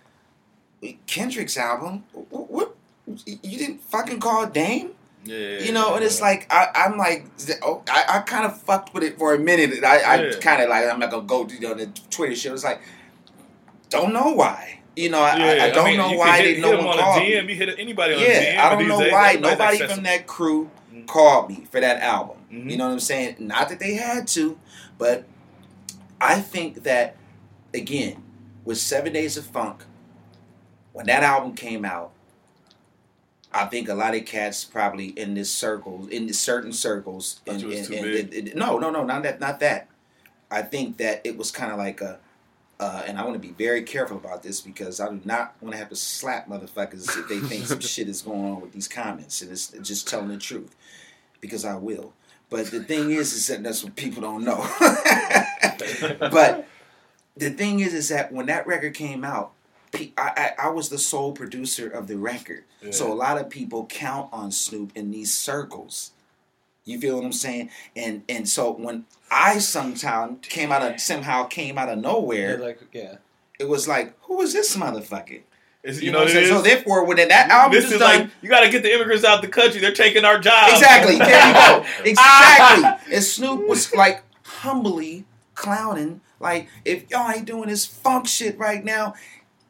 Kendrick's 1.08 1.58
album. 1.58 2.04
What? 2.12 2.50
what 2.50 2.76
you 3.26 3.58
didn't 3.60 3.82
fucking 3.82 4.20
call 4.20 4.48
Dâm? 4.48 4.90
yeah, 5.24 5.38
yeah, 5.38 5.60
You 5.60 5.72
know, 5.72 5.94
and 5.96 6.04
it's 6.04 6.20
yeah. 6.20 6.26
like 6.26 6.48
I, 6.52 6.68
I'm 6.74 6.98
like, 6.98 7.28
oh, 7.62 7.84
I, 7.90 8.06
I 8.08 8.20
kind 8.22 8.46
of 8.46 8.60
fucked 8.62 8.94
with 8.94 9.04
it 9.04 9.18
for 9.20 9.34
a 9.36 9.40
minute. 9.40 9.84
I, 9.84 10.00
I 10.00 10.24
Yeah. 10.26 10.36
kind 10.40 10.62
of 10.64 10.70
like 10.70 10.86
I'm 10.92 11.00
not 11.00 11.12
gonna 11.12 11.28
go 11.28 11.48
you 11.48 11.60
know 11.60 11.74
the 11.76 11.88
Twitter 12.10 12.36
shit. 12.36 12.52
It's 12.54 12.64
like, 12.64 12.82
don't 13.90 14.14
know 14.14 14.32
why. 14.34 14.80
You 14.96 15.10
know, 15.10 15.20
I, 15.20 15.32
I, 15.32 15.64
I 15.66 15.70
don't 15.72 15.86
mean, 15.86 15.98
know 15.98 16.12
why 16.14 16.42
they 16.42 16.54
hit, 16.54 16.62
no 16.62 16.70
hit 16.72 16.80
him 16.80 16.86
one 16.86 16.98
on 16.98 17.04
called. 17.04 17.22
DM. 17.24 17.50
You 17.50 17.56
hit 17.56 17.80
anybody 17.80 18.14
on 18.16 18.22
Yeah, 18.22 18.28
DM. 18.56 18.58
I 18.60 18.70
don't 18.76 18.88
know 18.88 19.00
days, 19.02 19.12
why 19.12 19.34
nobody 19.34 19.64
accessible. 19.64 19.96
from 19.96 20.04
that 20.06 20.28
crew 20.28 20.70
Mhm. 20.94 21.06
called 21.08 21.50
me 21.50 21.68
for 21.70 21.82
that 21.82 22.02
album. 22.02 22.38
Mhm. 22.52 22.72
You 22.72 22.78
know 22.78 22.86
what 22.88 22.94
I'm 22.94 23.00
saying? 23.02 23.36
Not 23.40 23.68
that 23.70 23.80
they 23.80 23.96
had 23.96 24.28
to, 24.30 24.58
but 24.98 25.26
I 26.22 26.40
think 26.40 26.84
that 26.84 27.18
again 27.74 28.24
with 28.64 28.78
Seven 28.78 29.12
Days 29.12 29.36
of 29.36 29.46
Funk, 29.46 29.84
when 30.94 31.08
that 31.08 31.24
album 31.24 31.56
came 31.56 31.84
out, 31.84 32.12
I 33.54 33.66
think 33.66 33.90
a 33.90 33.94
lot 33.94 34.16
of 34.16 34.26
cats 34.26 34.64
probably 34.64 35.08
in 35.08 35.34
this 35.34 35.52
circle, 35.52 36.08
in 36.10 36.28
this 36.28 36.40
certain 36.40 36.72
circles, 36.74 37.42
and, 37.48 37.62
you 37.62 37.68
was 37.68 37.78
and- 37.80 37.88
too 37.88 37.94
and- 37.96 38.04
big. 38.06 38.34
and- 38.34 38.48
and- 38.50 38.56
no, 38.58 38.78
no, 38.80 38.90
no, 38.92 39.04
not 39.04 39.24
that, 39.24 39.40
not 39.42 39.60
that. 39.60 39.88
I 40.50 40.62
think 40.62 40.98
that 40.98 41.22
it 41.26 41.38
was 41.38 41.52
kind 41.52 41.72
of 41.72 41.78
like 41.78 42.00
a, 42.02 42.20
uh, 42.80 43.04
and 43.08 43.18
I 43.18 43.24
want 43.24 43.34
to 43.34 43.40
be 43.40 43.54
very 43.54 43.84
careful 43.84 44.18
about 44.18 44.44
this 44.44 44.60
because 44.60 45.00
I 45.00 45.10
do 45.10 45.22
not 45.24 45.56
want 45.62 45.74
to 45.74 45.78
have 45.78 45.90
to 45.90 45.96
slap 45.96 46.48
motherfuckers 46.50 47.08
if 47.18 47.28
they 47.30 47.40
think 47.40 47.68
some 47.68 47.80
shit 47.82 48.10
is 48.10 48.22
going 48.22 48.44
on 48.46 48.62
with 48.62 48.74
these 48.74 48.88
comments, 48.88 49.42
and 49.42 49.52
it's 49.52 49.68
just 49.82 50.08
telling 50.08 50.28
the 50.28 50.38
truth, 50.38 50.76
because 51.40 51.64
I 51.64 51.76
will. 51.76 52.14
But 52.50 52.68
the 52.68 52.84
thing 52.84 53.12
is, 53.12 53.34
is 53.34 53.48
that 53.48 53.64
that's 53.64 53.84
what 53.84 53.96
people 53.96 54.22
don't 54.22 54.44
know. 54.44 54.58
but 56.20 56.68
the 57.36 57.50
thing 57.50 57.80
is, 57.80 57.94
is 57.94 58.10
that 58.10 58.32
when 58.32 58.46
that 58.48 58.68
record 58.68 58.94
came 58.94 59.24
out, 59.24 59.54
I, 59.94 60.12
I, 60.18 60.52
I 60.60 60.70
was 60.70 60.90
the 60.90 60.98
sole 60.98 61.32
producer 61.32 61.90
of 61.90 62.08
the 62.08 62.18
record. 62.18 62.66
So 62.92 63.12
a 63.12 63.16
lot 63.16 63.40
of 63.40 63.50
people 63.50 63.88
count 63.88 64.30
on 64.32 64.52
Snoop 64.52 64.92
in 64.96 65.10
these 65.10 65.34
circles. 65.34 66.12
You 66.86 67.00
feel 67.00 67.16
what 67.16 67.26
I'm 67.26 67.34
saying? 67.34 67.70
And 67.96 68.24
and 68.30 68.48
so 68.48 68.72
when 68.72 69.06
I 69.32 69.58
sometime 69.58 70.38
came 70.38 70.72
out 70.72 70.82
of 70.84 71.00
somehow 71.02 71.46
came 71.46 71.78
out 71.78 71.90
of 71.90 71.98
nowhere, 71.98 72.60
like, 72.60 72.80
yeah. 72.94 73.16
it 73.60 73.68
was 73.68 73.88
like, 73.88 74.16
who 74.22 74.42
is 74.42 74.54
this 74.54 74.78
motherfucker? 74.78 75.42
It's, 75.84 76.00
You, 76.00 76.08
you 76.08 76.12
know, 76.12 76.20
know 76.20 76.26
what 76.26 76.34
what 76.34 76.38
I'm 76.38 76.46
saying? 76.46 76.56
So 76.56 76.62
therefore, 76.62 77.06
when 77.06 77.18
that 77.18 77.50
album 77.50 77.76
this 77.76 77.86
is 77.86 77.94
is 77.94 78.00
done, 78.00 78.22
like 78.22 78.30
you 78.42 78.50
got 78.50 78.62
to 78.62 78.70
get 78.70 78.84
the 78.84 78.94
immigrants 78.94 79.24
out 79.24 79.36
of 79.36 79.42
the 79.42 79.48
country. 79.48 79.82
They're 79.82 79.94
taking 79.94 80.26
our 80.26 80.40
jobs. 80.40 80.74
Exactly. 80.74 81.18
There 81.26 81.48
you 81.48 81.54
go. 81.54 81.86
Ah. 82.18 82.96
Exactly. 82.96 83.16
and 83.16 83.24
Snoop 83.24 83.68
was 83.68 83.94
like 83.94 84.24
humbly 84.44 85.26
clowning, 85.56 86.22
like, 86.40 86.68
if 86.84 87.10
y'all 87.10 87.32
ain't 87.32 87.46
doing 87.46 87.70
this 87.70 87.86
funk 87.86 88.28
shit 88.28 88.58
right 88.58 88.84
now, 88.84 89.16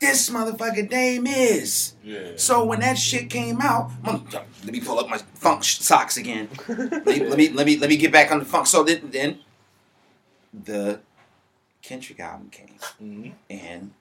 this 0.06 0.30
motherfucker 0.30 0.90
name 0.90 1.26
is. 1.28 1.94
Yeah. 2.04 2.34
So 2.38 2.64
when 2.66 2.80
that 2.82 2.98
shit 2.98 3.30
came 3.30 3.60
out, 3.62 3.92
let 4.06 4.72
me 4.72 4.80
pull 4.82 5.00
up 5.00 5.10
my 5.10 5.18
funk 5.18 5.64
sh- 5.64 5.80
socks 5.80 6.18
again. 6.18 6.50
let, 6.68 7.06
me, 7.06 7.20
let 7.28 7.38
me 7.38 7.50
let 7.50 7.66
me 7.66 7.78
let 7.78 7.90
me 7.90 7.98
get 7.98 8.12
back 8.12 8.32
on 8.32 8.40
the 8.40 8.46
funk. 8.46 8.68
So 8.68 8.84
then, 8.84 9.10
then 9.12 9.40
the 10.54 11.00
Kendrick 11.82 12.20
album 12.20 12.50
came, 12.50 12.78
Mhm. 13.02 13.34
and 13.50 13.92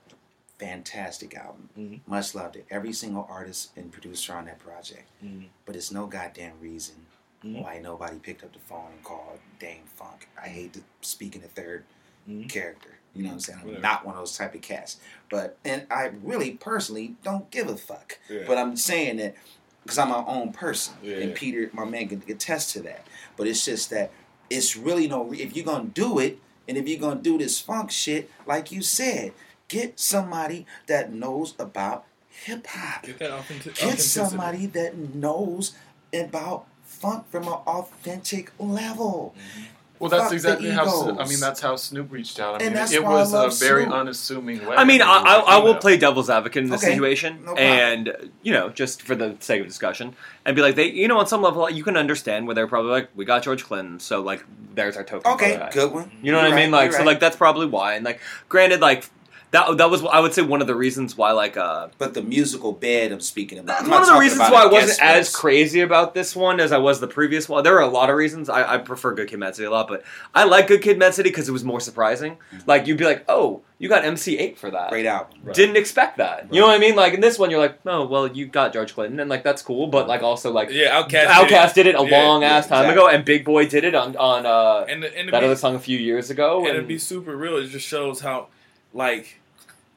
fantastic 0.59 1.35
album. 1.37 1.69
Mhm. 1.79 2.01
Much 2.07 2.35
loved 2.35 2.57
it. 2.57 2.67
Every 2.71 2.93
single 2.93 3.27
artist 3.29 3.71
and 3.77 3.91
producer 3.93 4.35
on 4.35 4.45
that 4.47 4.59
project. 4.59 5.09
Mhm. 5.23 5.49
But 5.67 5.77
it's 5.77 5.91
no 5.91 6.07
goddamn 6.07 6.59
reason 6.61 7.07
Mhm. 7.45 7.63
why 7.63 7.79
nobody 7.81 8.19
picked 8.19 8.43
up 8.45 8.53
the 8.53 8.59
phone 8.61 8.93
and 8.93 9.03
called 9.05 9.41
Dame 9.59 9.85
Funk. 9.97 10.29
I 10.43 10.49
hate 10.49 10.73
to 10.75 10.81
speak 11.03 11.35
in 11.35 11.43
the 11.43 11.49
3rd 11.49 11.85
Mhm. 12.29 12.49
character. 12.49 12.94
You 13.15 13.23
know 13.23 13.29
what 13.31 13.35
I'm 13.35 13.41
saying? 13.41 13.59
I'm 13.61 13.67
Whatever. 13.67 13.83
not 13.83 14.05
one 14.07 14.15
of 14.15 14.21
those 14.21 14.37
type 14.37 14.55
of 14.55 14.61
cats. 14.61 14.99
But 15.31 15.57
and 15.65 15.87
I 15.91 16.11
really 16.23 16.53
personally 16.53 17.15
don't 17.23 17.51
give 17.51 17.69
a 17.69 17.77
fuck. 17.77 18.19
Yeah. 18.29 18.43
But 18.47 18.59
I'm 18.59 18.77
saying 18.77 19.17
that 19.19 19.35
because 19.83 19.99
I'm 19.99 20.09
my 20.09 20.25
own 20.27 20.53
person, 20.53 20.95
Yeah. 21.03 21.17
and 21.19 21.35
Peter, 21.35 21.71
my 21.73 21.85
man, 21.85 22.09
can 22.09 22.23
attest 22.29 22.71
to 22.71 22.81
that. 22.83 23.07
But 23.37 23.47
it's 23.47 23.65
just 23.65 23.91
that 23.91 24.11
it's 24.51 24.77
really 24.77 25.07
no. 25.09 25.33
If 25.33 25.55
you're 25.55 25.65
gonna 25.65 25.85
do 25.85 26.19
it, 26.19 26.39
and 26.69 26.77
if 26.77 26.89
you're 26.89 27.01
gonna 27.01 27.21
do 27.21 27.39
this 27.39 27.61
funk 27.61 27.91
shit, 27.91 28.31
like 28.47 28.73
you 28.73 28.83
said, 28.83 29.33
get 29.69 29.99
somebody 30.01 30.67
that 30.87 31.13
knows 31.13 31.55
about 31.59 32.05
hip 32.29 32.67
hop. 32.67 33.05
Get 33.05 33.19
that 33.19 33.31
authentic- 33.31 33.75
Get 33.77 34.01
somebody 34.01 34.67
that 34.67 34.97
knows 34.97 35.73
about 36.13 36.67
funk 36.85 37.31
from 37.31 37.45
an 37.45 37.55
authentic 37.55 38.51
level. 38.59 39.35
Mm-hmm. 39.37 39.63
Well, 40.01 40.11
that's 40.11 40.25
Fuck 40.25 40.33
exactly 40.33 40.71
how. 40.71 40.87
Sno- 40.89 41.19
I 41.19 41.27
mean, 41.29 41.39
that's 41.41 41.61
how 41.61 41.77
Snoop 41.77 42.11
reached 42.11 42.41
out. 42.41 42.55
I 42.61 42.65
And 42.65 42.65
mean, 42.67 42.75
that's 42.75 42.93
it 42.93 43.03
why 43.03 43.11
I 43.11 43.15
was 43.15 43.33
a 43.33 43.37
love 43.37 43.59
very 43.61 43.85
Snoop. 43.85 43.95
unassuming 43.95 44.67
way. 44.67 44.77
I 44.77 44.85
mean, 44.85 45.01
I, 45.01 45.05
It 45.19 45.23
was 45.23 45.45
I, 45.49 45.53
I 45.53 45.59
a 45.59 45.65
will 45.65 45.77
play 45.77 45.97
devil's 45.97 46.29
advocate 46.29 46.65
in 46.65 46.71
this 46.71 46.83
Okay, 46.83 46.93
situation, 46.93 47.37
no 47.39 47.55
problem. 47.55 47.59
and 47.65 48.31
you 48.43 48.53
know, 48.53 48.71
just 48.71 49.03
for 49.03 49.15
the 49.15 49.37
sake 49.41 49.61
of 49.61 49.67
discussion, 49.69 50.15
and 50.45 50.57
be 50.57 50.63
like, 50.63 50.75
they, 50.75 50.91
you 50.91 51.07
know, 51.07 51.19
on 51.19 51.27
some 51.29 51.43
level, 51.43 51.71
you 51.71 51.85
can 51.85 51.97
understand 51.97 52.47
where 52.47 52.55
they're 52.57 52.67
probably 52.67 52.91
like, 52.91 53.09
we 53.15 53.25
got 53.25 53.45
George 53.45 53.65
Clinton, 53.65 54.01
so 54.01 54.21
like, 54.21 54.45
there's 54.75 54.97
our 54.97 55.05
token. 55.05 55.33
Okay, 55.33 55.57
that. 55.57 55.73
good 55.73 55.93
one. 55.93 56.11
You 56.23 56.33
know 56.33 56.39
what 56.39 56.49
You're 56.49 56.59
I 56.59 56.63
mean? 56.65 56.73
right, 56.73 56.79
Like, 56.79 56.85
you're 56.87 56.93
so 56.93 56.99
right. 56.99 57.07
like 57.07 57.21
that's 57.21 57.37
probably 57.37 57.67
why. 57.67 57.95
And 57.95 58.05
like, 58.05 58.21
granted, 58.49 58.81
like 58.81 59.09
that 59.55 59.79
that 59.79 59.91
was 59.91 60.05
I 60.05 60.21
would 60.21 60.35
say 60.35 60.43
one 60.43 60.61
of 60.61 60.67
the 60.67 60.75
reasons 60.75 61.17
why 61.17 61.31
like 61.33 61.57
uh 61.57 61.89
But 61.99 62.13
the 62.15 62.23
musical 62.23 62.73
bed 62.73 63.13
I'm 63.13 63.21
speaking 63.21 63.59
about. 63.59 63.83
I'm 63.83 63.91
one 63.91 64.03
of 64.03 64.09
the 64.09 64.19
reasons 64.19 64.41
why 64.51 64.63
I 64.65 64.67
wasn't 64.67 64.99
guest 64.99 65.03
as 65.03 65.27
mix. 65.27 65.37
crazy 65.37 65.81
about 65.81 66.13
this 66.15 66.35
one 66.37 66.61
as 66.61 66.73
I 66.73 66.79
was 66.79 67.01
the 67.01 67.07
previous 67.09 67.49
one. 67.49 67.65
There 67.65 67.73
were 67.73 67.81
a 67.81 67.89
lot 67.89 68.11
of 68.11 68.17
reasons. 68.17 68.49
I, 68.49 68.75
I 68.75 68.79
prefer 68.79 69.15
Good 69.15 69.29
Kid, 69.29 69.39
Mad 69.39 69.57
City 69.57 69.67
a 69.67 69.71
lot, 69.71 69.89
but 69.89 70.03
I 70.35 70.45
like 70.45 70.69
Good 70.69 70.83
Kid, 70.83 70.99
Mad 70.99 71.15
City 71.15 71.31
because 71.31 71.49
it 71.49 71.53
was 71.53 71.65
more 71.65 71.81
surprising. 71.81 72.37
Like 72.67 72.87
you'd 72.87 72.99
be 72.99 73.05
like, 73.05 73.25
oh, 73.29 73.63
you 73.79 73.89
got 73.89 74.05
MC 74.05 74.37
Eiht 74.39 74.57
for 74.57 74.71
that. 74.71 74.91
Great 74.91 75.05
album. 75.07 75.39
Right. 75.43 75.55
Didn't 75.55 75.77
expect 75.77 76.19
that. 76.19 76.47
You 76.53 76.61
know 76.61 76.69
what 76.69 76.77
I 76.77 76.79
mean? 76.79 76.95
Like 76.97 77.13
in 77.15 77.21
this 77.21 77.39
one, 77.39 77.51
you're 77.51 77.61
like, 77.61 77.79
oh, 77.87 78.07
well, 78.07 78.27
you 78.29 78.47
got 78.47 78.73
George 78.73 78.95
Clinton, 78.95 79.21
and 79.21 79.29
like 79.29 79.43
that's 79.45 79.63
cool, 79.63 79.87
but 79.89 80.09
like 80.09 80.23
also 80.23 80.51
like 80.53 80.71
Yeah, 80.71 80.97
Outcast. 80.99 81.29
Outkast 81.31 81.75
did 81.75 81.87
it 81.87 81.95
a 81.95 82.05
Yeah, 82.05 82.23
long 82.27 82.43
yeah, 82.43 82.57
ass 82.57 82.67
time 82.69 82.85
exactly. 82.85 83.03
ago, 83.05 83.09
and 83.15 83.25
Big 83.25 83.45
Boi 83.45 83.67
did 83.67 83.85
it 83.85 83.95
on 83.95 84.17
on 84.17 84.47
uh, 84.47 84.87
And 84.89 85.03
the, 85.03 85.17
and 85.19 85.29
that 85.33 85.41
be, 85.41 85.47
other 85.47 85.57
song 85.57 85.75
a 85.75 85.81
few 85.81 85.99
years 85.99 86.31
ago. 86.31 86.61
and 86.61 86.69
it'd 86.71 86.89
be 86.89 86.99
super 86.99 87.37
real, 87.37 87.57
it 87.59 87.67
just 87.69 87.87
shows 87.87 88.21
how, 88.21 88.49
like, 88.93 89.41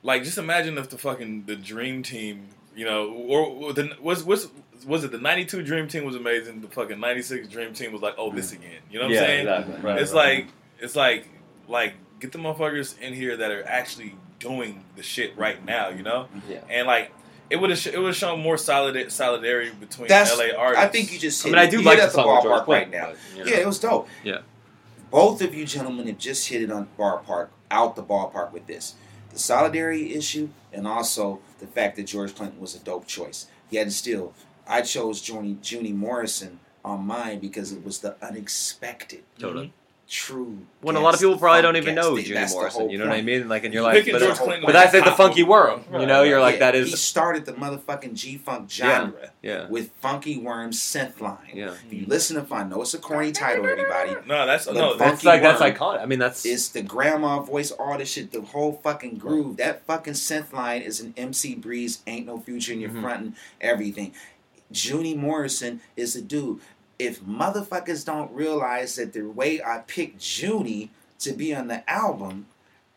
like 0.07 0.23
just 0.23 0.37
imagine 0.37 0.77
if 0.77 0.89
the 0.89 0.97
fucking 0.97 1.43
the 1.47 1.55
dream 1.57 2.01
team, 2.01 2.47
you 2.73 2.85
know, 2.85 3.11
or, 3.11 3.41
or 3.41 3.73
the 3.73 3.91
was 4.01 4.23
was 4.23 4.47
was 4.85 5.03
it 5.03 5.11
the 5.11 5.17
'92 5.17 5.61
dream 5.63 5.89
team 5.89 6.05
was 6.05 6.15
amazing. 6.15 6.61
The 6.61 6.69
fucking 6.69 6.97
'96 6.97 7.49
dream 7.49 7.73
team 7.73 7.91
was 7.91 8.01
like, 8.01 8.15
oh, 8.17 8.31
this 8.31 8.51
mm. 8.51 8.59
again. 8.59 8.79
You 8.89 8.99
know 8.99 9.05
what 9.05 9.13
yeah, 9.13 9.21
I'm 9.21 9.27
saying? 9.27 9.47
exactly. 9.47 9.81
Right, 9.81 10.01
it's 10.01 10.13
right. 10.13 10.37
like 10.37 10.47
it's 10.79 10.95
like 10.95 11.27
like 11.67 11.93
get 12.21 12.31
the 12.31 12.37
motherfuckers 12.37 12.97
in 12.99 13.13
here 13.13 13.35
that 13.35 13.51
are 13.51 13.65
actually 13.65 14.15
doing 14.39 14.85
the 14.95 15.03
shit 15.03 15.37
right 15.37 15.63
now. 15.65 15.89
You 15.89 16.03
know, 16.03 16.29
Yeah. 16.49 16.61
and 16.69 16.87
like. 16.87 17.11
It 17.49 17.55
would 17.61 17.69
have 17.69 17.87
it 17.87 17.97
would 17.97 18.07
have 18.07 18.15
shown 18.17 18.41
more 18.41 18.57
solid 18.57 19.09
solidarity 19.09 19.71
between 19.71 20.09
That's. 20.09 20.37
LA 20.37 20.47
artists. 20.57 20.83
I 20.83 20.89
think 20.89 21.13
you 21.13 21.17
just. 21.17 21.45
I 21.45 21.47
Hit 21.47 21.55
mean, 21.55 21.61
I 21.61 21.63
it. 21.63 21.71
do 21.71 21.77
You 21.77 21.83
like 21.85 21.95
hit 21.97 22.01
the 22.01 22.07
at 22.07 22.11
song 22.11 22.35
with 22.35 22.43
George 22.43 22.59
ballpark 22.59 22.65
Clinton, 22.65 22.91
right 22.91 23.07
now. 23.07 23.13
but, 23.13 23.37
you 23.37 23.45
know. 23.45 23.51
Yeah, 23.51 23.61
it 23.61 23.65
was 23.65 23.79
dope. 23.79 24.09
Yeah. 24.21 24.39
Both 25.11 25.41
of 25.41 25.55
you 25.55 25.65
gentlemen 25.65 26.07
have 26.07 26.17
just 26.17 26.49
hit 26.49 26.61
it 26.61 26.69
on 26.69 26.89
ballpark, 26.99 27.47
out 27.71 27.95
the 27.95 28.03
ballpark 28.03 28.51
with 28.51 28.67
this. 28.67 28.95
The 29.37 29.43
solidarity 29.43 30.15
issue, 30.15 30.49
and 30.73 30.87
also 30.87 31.41
the 31.59 31.67
fact 31.67 31.95
that 31.97 32.07
George 32.07 32.33
Clinton 32.33 32.59
was 32.59 32.73
a 32.73 32.79
dope 32.79 33.05
choice. 33.05 33.45
Yet 33.69 33.91
still, 33.91 34.33
I 34.65 34.81
chose 34.81 35.29
Junie, 35.29 35.59
Junie 35.61 35.93
Morrison 35.93 36.59
on 36.83 37.05
mine 37.05 37.37
because 37.39 37.71
it 37.71 37.85
was 37.85 37.99
the 37.99 38.15
unexpected, 38.19 39.21
Totally. 39.37 39.67
Mm-hmm. 39.67 39.86
True. 40.09 40.59
When 40.79 40.95
a 40.95 41.01
lot 41.01 41.13
of 41.15 41.19
people 41.19 41.37
probably 41.37 41.61
don't 41.61 41.75
even 41.75 41.93
know 41.93 42.15
That's 42.15 42.29
Junie 42.29 42.49
Morrison. 42.53 42.89
You 42.89 42.97
know 42.97 43.07
what 43.07 43.17
I 43.17 43.21
mean? 43.21 43.49
Like, 43.49 43.65
and 43.65 43.73
you're 43.73 43.83
You 43.83 43.87
like, 43.93 44.09
but, 44.09 44.19
George 44.21 44.37
Clinton 44.37 44.63
but 44.65 44.71
that's 44.71 44.93
like 44.93 45.03
the 45.03 45.11
funky 45.11 45.43
world. 45.43 45.83
world. 45.91 46.01
You 46.01 46.07
know, 46.07 46.23
you're 46.23 46.39
like 46.39 46.55
Yeah, 46.55 46.71
that 46.71 46.75
He 46.75 46.79
is. 46.93 47.01
started 47.01 47.45
the 47.45 47.51
motherfucking 47.51 48.13
G 48.13 48.37
Funk 48.37 48.71
genre 48.71 49.31
Yeah. 49.41 49.67
with 49.67 49.91
Funky 50.01 50.37
worm 50.37 50.71
synth 50.71 51.19
line. 51.19 51.37
Yeah. 51.53 51.73
If 51.85 51.91
you 51.91 52.05
listen 52.07 52.37
to 52.37 52.43
find, 52.43 52.69
know 52.69 52.81
it's 52.81 52.93
a 52.93 52.99
corny 52.99 53.33
title, 53.33 53.67
everybody. 53.67 54.15
No, 54.25 54.45
that's 54.45 54.65
But 54.67 54.75
no. 54.75 54.95
That's, 54.95 55.11
That's 55.11 55.23
like 55.25 55.41
that's 55.41 55.59
worm. 55.59 55.73
iconic. 55.73 56.01
I 56.01 56.05
mean, 56.05 56.19
that's 56.19 56.45
It's 56.45 56.69
the 56.69 56.83
grandma 56.83 57.41
voice, 57.41 57.71
all 57.71 57.97
this 57.97 58.09
shit, 58.09 58.31
the 58.31 58.39
whole 58.41 58.79
fucking 58.81 59.15
groove. 59.17 59.57
That 59.57 59.85
fucking 59.85 60.13
synth 60.13 60.53
line 60.53 60.83
is 60.83 61.01
an 61.01 61.15
MC 61.17 61.53
Breed, 61.55 61.91
ain't 62.07 62.27
no 62.27 62.39
future 62.39 62.71
in 62.71 62.79
your 62.79 62.91
Mhm. 62.91 63.01
front 63.01 63.21
and 63.23 63.35
everything. 63.59 64.13
Junie 64.73 65.15
Morrison 65.15 65.81
is 65.95 66.15
a 66.15 66.21
dude. 66.21 66.59
If 66.99 67.21
motherfuckers 67.21 68.05
don't 68.05 68.31
realize 68.33 68.95
that 68.95 69.13
the 69.13 69.21
way 69.21 69.61
I 69.61 69.79
picked 69.85 70.21
Junie 70.41 70.89
to 71.19 71.33
be 71.33 71.53
on 71.53 71.67
the 71.67 71.87
album 71.89 72.47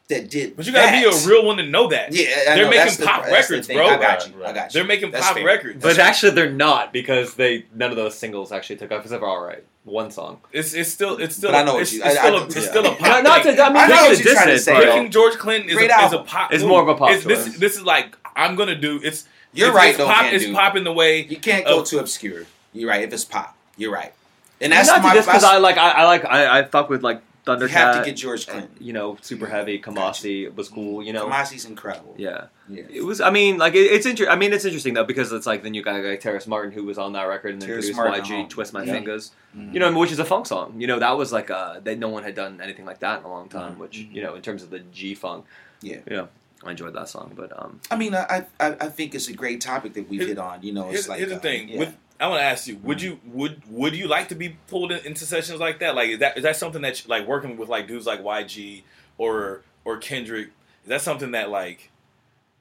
that 0.09 0.29
did 0.29 0.57
but 0.57 0.67
you 0.67 0.73
gotta 0.73 0.91
be 0.91 1.05
a 1.05 1.29
real 1.29 1.47
one 1.47 1.57
to 1.59 1.63
know 1.63 1.87
that. 1.89 2.13
Yeah, 2.13 2.25
I 2.49 2.55
They're 2.57 2.65
know, 2.65 2.71
making 2.71 2.85
that's 2.87 2.97
pop 3.05 3.25
the 3.27 3.31
records, 3.31 3.67
thing. 3.69 3.77
bro. 3.77 3.87
I 3.87 3.97
got 3.99 4.27
you. 4.29 4.35
Right, 4.35 4.49
I 4.51 4.53
got 4.53 4.75
you. 4.75 4.81
They're 4.81 4.89
making 4.89 5.11
That's 5.13 5.25
pop 5.27 5.37
fair. 5.37 5.45
records. 5.47 5.81
But 5.83 5.99
actually, 6.01 6.33
they're 6.33 6.51
not 6.51 6.93
because 6.93 7.35
they 7.35 7.67
none 7.75 7.91
of 7.91 7.97
those 7.97 8.19
singles 8.19 8.51
actually 8.51 8.77
took 8.77 8.91
off. 8.91 9.05
Except 9.05 9.21
for 9.21 9.29
all 9.29 9.41
right, 9.45 9.63
one 9.85 10.11
song. 10.11 10.41
It's 10.51 10.75
it's 10.75 10.91
still 10.91 11.17
it's 11.19 11.37
still 11.37 11.53
But 11.53 11.59
I 11.59 11.63
know 11.65 11.75
what 11.75 11.83
it's, 11.83 11.93
you- 11.93 12.03
it's 12.03 12.17
I- 12.17 12.19
still 12.19 12.37
I- 12.37 12.41
a, 12.41 12.45
it's 12.47 12.57
yeah. 12.57 12.63
still 12.63 12.87
a 12.87 12.91
pop. 12.91 13.01
Not, 13.03 13.23
not 13.23 13.43
thing. 13.45 13.55
to, 13.57 13.63
I 13.63 13.69
mean, 13.69 13.77
I 13.77 13.87
know 13.87 13.95
what 14.09 14.25
you're 14.25 14.35
trying 14.35 14.47
to 14.49 14.59
say, 14.59 14.73
but- 14.75 14.85
though. 14.87 14.93
Picking 14.95 15.11
George 15.13 15.35
Clinton 15.35 15.71
is, 15.71 15.77
a, 15.77 16.05
is 16.07 16.13
a 16.13 16.19
pop. 16.19 16.53
It's 16.53 16.63
move. 16.63 16.71
more 16.71 16.83
of 16.83 16.89
a 16.89 16.95
pop 16.97 17.11
It's, 17.13 17.25
this 17.25 17.57
this 17.59 17.77
is 17.77 17.83
like 17.85 18.17
I'm 18.35 18.57
gonna 18.57 18.75
do. 18.75 19.01
It's 19.05 19.27
You're 19.53 19.69
it's, 19.69 19.77
right, 19.77 19.89
It's, 19.91 19.99
though, 19.99 20.07
pop, 20.07 20.25
Can 20.25 20.35
it's 20.35 20.45
Do. 20.45 20.55
popping 20.55 20.83
the 20.83 20.93
way. 20.93 21.23
You 21.25 21.37
can't 21.37 21.65
go 21.65 21.85
too 21.85 22.01
obscure. 22.01 22.47
You're 22.73 22.89
right. 22.89 23.03
If 23.05 23.13
it's 23.13 23.25
pop, 23.25 23.57
you're 23.81 23.93
right. 23.93 24.13
And 24.61 24.73
And 24.73 24.73
that's 24.73 24.89
not 24.89 25.03
my 25.03 25.11
to 25.11 25.17
diss 25.17 25.27
because 25.27 25.45
I 25.45 25.57
like 25.59 25.79
I, 25.79 25.91
I 25.91 26.05
like 26.05 26.25
I, 26.25 26.59
I 26.59 26.65
fuck 26.65 26.91
with 26.91 27.03
like 27.03 27.23
Thundercat. 27.47 27.61
You 27.63 27.69
have 27.69 28.05
to 28.05 28.11
get 28.11 28.17
George 28.17 28.47
Clinton. 28.47 28.71
You 28.79 28.93
know, 28.93 29.17
super 29.23 29.47
heavy. 29.47 29.81
Kamasi 29.81 30.55
was 30.55 30.69
cool. 30.69 31.03
You 31.03 31.15
know. 31.15 31.27
Kamasi's 31.27 31.65
incredible. 31.65 32.15
Yeah. 32.19 32.47
Yeah. 32.69 32.85
It 32.91 33.03
was. 33.03 33.21
I 33.23 33.31
mean, 33.31 33.57
like 33.57 33.75
it, 33.75 33.87
it's 33.97 34.05
interesting. 34.05 34.31
I 34.31 34.37
mean, 34.37 34.53
it's 34.53 34.67
interesting 34.67 34.93
though 34.95 35.05
because 35.05 35.33
it's 35.33 35.47
like 35.47 35.63
then 35.63 35.73
you 35.73 35.83
got 35.83 36.05
like 36.05 36.21
Terrace 36.21 36.47
Martin 36.47 36.73
who 36.73 36.85
was 36.85 36.99
on 36.99 37.15
that 37.15 37.25
record 37.25 37.55
and 37.55 37.63
then 37.63 37.69
Terrace 37.69 37.87
produced 37.87 37.97
Martin, 37.97 38.25
YG 38.25 38.41
uh-huh. 38.41 38.49
"Twist 38.51 38.73
My 38.75 38.83
Yeah. 38.85 38.93
Fingers." 38.93 39.33
Mhm. 39.57 39.73
You 39.73 39.81
know, 39.81 39.99
which 39.99 40.13
is 40.13 40.19
a 40.19 40.25
funk 40.25 40.47
song. 40.47 40.79
You 40.79 40.87
know, 40.87 40.99
that 40.99 41.17
was 41.17 41.33
like 41.33 41.51
uh 41.51 41.81
that 41.81 41.99
no 41.99 42.11
one 42.11 42.23
had 42.23 42.35
done 42.35 42.61
anything 42.61 42.85
like 42.85 43.01
that 43.01 43.21
in 43.21 43.25
a 43.25 43.31
long 43.31 43.49
time. 43.49 43.77
Mhm. 43.77 43.79
Which 43.79 43.97
you 43.97 44.23
know, 44.23 44.35
in 44.35 44.43
terms 44.43 44.63
of 44.63 44.69
the 44.71 44.81
G 44.81 45.15
funk. 45.15 45.47
Yeah. 45.81 46.01
You 46.09 46.17
know, 46.17 46.29
I 46.63 46.73
enjoyed 46.73 46.95
that 46.95 47.09
song, 47.09 47.33
but 47.35 47.51
um, 47.59 47.81
I 47.91 47.97
mean, 47.97 48.15
I, 48.15 48.45
I 48.61 48.77
I 48.79 48.89
think 48.91 49.15
it's 49.15 49.29
a 49.29 49.33
great 49.33 49.63
topic 49.63 49.95
that 49.95 50.11
we've 50.11 50.27
hit 50.27 50.37
on. 50.39 50.63
You 50.63 50.73
know, 50.75 50.85
it's 50.91 50.93
Here's, 50.93 51.09
like 51.09 51.19
here's 51.21 51.31
the 51.31 51.37
uh, 51.37 51.41
thing. 51.41 51.69
yeah. 51.71 51.79
With, 51.79 51.97
I 52.21 52.29
want 52.29 52.41
to 52.41 52.45
ask 52.45 52.67
you: 52.69 52.77
Would 52.83 53.01
you 53.03 53.19
would 53.27 53.63
would 53.69 53.97
you 53.97 54.07
like 54.07 54.29
to 54.29 54.35
be 54.35 54.51
pulled 54.69 54.93
in, 54.93 55.05
into 55.07 55.25
sessions 55.25 55.59
like 55.59 55.79
that? 55.81 55.95
Like, 55.95 56.11
is 56.11 56.19
that 56.21 56.37
is 56.37 56.43
that 56.43 56.57
something 56.57 56.83
that 56.83 57.03
you, 57.03 57.09
like 57.09 57.27
working 57.27 57.57
with 57.57 57.69
like 57.69 57.89
dudes 57.89 58.07
like 58.07 58.23
YG 58.23 58.83
or 59.19 59.63
or 59.85 59.97
Kendrick? 59.99 60.49
Is 60.85 60.89
that 60.89 61.01
something 61.01 61.31
that 61.33 61.51
like 61.51 61.91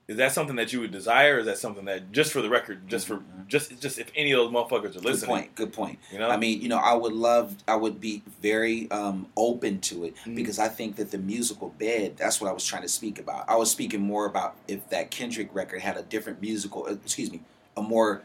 Is 0.08 0.18
that 0.18 0.32
something 0.32 0.56
that 0.56 0.74
you 0.74 0.80
would 0.80 0.92
desire, 0.92 1.36
or 1.36 1.40
is 1.40 1.46
that 1.46 1.58
something 1.58 1.86
that 1.86 2.12
just 2.12 2.32
for 2.34 2.42
the 2.42 2.50
record, 2.50 2.88
just 2.88 3.06
for 3.06 3.22
just 3.48 3.80
just 3.82 4.00
if 4.00 4.12
any 4.16 4.32
of 4.32 4.38
those 4.40 4.52
motherfuckers 4.52 4.96
are 4.96 5.00
listening? 5.02 5.12
Good 5.20 5.28
point. 5.28 5.56
Good 5.56 5.74
point. 5.74 6.00
you 6.12 6.20
know? 6.20 6.30
I 6.30 6.38
mean, 6.38 6.62
you 6.62 6.70
know, 6.70 6.78
I 6.78 6.94
would 6.94 7.14
love, 7.14 7.56
I 7.68 7.76
would 7.76 8.00
be 8.02 8.24
very 8.42 8.90
um, 8.92 9.28
open 9.38 9.82
to 9.82 10.06
it 10.06 10.16
Mhm. 10.26 10.36
because 10.36 10.58
I 10.58 10.68
think 10.70 10.96
that 10.96 11.12
the 11.12 11.18
musical 11.18 11.70
bed, 11.78 12.16
that's 12.18 12.40
what 12.42 12.50
I 12.50 12.54
was 12.54 12.66
trying 12.66 12.82
to 12.84 12.88
speak 12.90 13.20
about. 13.20 13.48
I 13.50 13.56
was 13.56 13.70
speaking 13.70 14.02
more 14.02 14.26
about 14.26 14.56
if 14.68 14.88
that 14.90 15.12
Kendrick 15.12 15.54
record 15.54 15.82
had 15.82 15.98
a 15.98 16.02
different 16.04 16.42
musical, 16.42 16.86
excuse 16.88 17.32
me, 17.32 17.42
a 17.78 17.82
more 17.82 18.24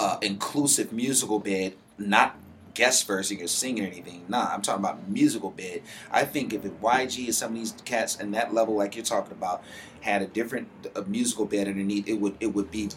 uh, 0.00 0.18
inclusive 0.22 0.92
musical 0.92 1.38
bed, 1.38 1.74
not 1.98 2.36
guest 2.74 3.06
versing 3.06 3.40
or 3.42 3.46
singing 3.46 3.84
or 3.84 3.86
anything. 3.86 4.24
Nah, 4.28 4.52
I'm 4.52 4.60
talking 4.62 4.84
about 4.84 5.08
musical 5.08 5.50
bed. 5.50 5.82
I 6.10 6.24
think 6.24 6.52
if 6.52 6.64
it 6.64 6.80
YG 6.82 7.26
and 7.26 7.34
some 7.34 7.52
of 7.52 7.56
these 7.56 7.72
cats 7.84 8.16
and 8.18 8.34
that 8.34 8.52
level, 8.52 8.76
like 8.76 8.96
you're 8.96 9.04
talking 9.04 9.32
about, 9.32 9.62
had 10.00 10.22
a 10.22 10.26
different 10.26 10.68
uh, 10.94 11.02
musical 11.06 11.44
bed 11.46 11.68
underneath, 11.68 12.08
it 12.08 12.14
would 12.20 12.36
it 12.40 12.48
would 12.48 12.70
be 12.70 12.90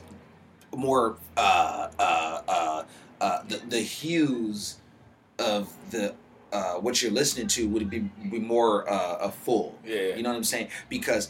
more 0.76 1.18
uh, 1.38 1.90
uh, 2.00 2.42
uh, 2.48 2.84
uh, 3.22 3.44
the 3.48 3.58
the 3.70 3.80
hues 3.80 4.78
of 5.40 5.72
the 5.92 6.16
uh, 6.52 6.76
what 6.76 7.02
you're 7.02 7.12
listening 7.12 7.48
to 7.48 7.68
would 7.70 7.90
be 7.90 8.00
be 8.00 8.40
more 8.40 8.90
uh, 8.90 9.18
a 9.22 9.32
full. 9.32 9.78
yeah, 9.86 10.16
You 10.16 10.24
know 10.24 10.30
what 10.30 10.38
I'm 10.38 10.44
saying? 10.44 10.70
Because 10.90 11.30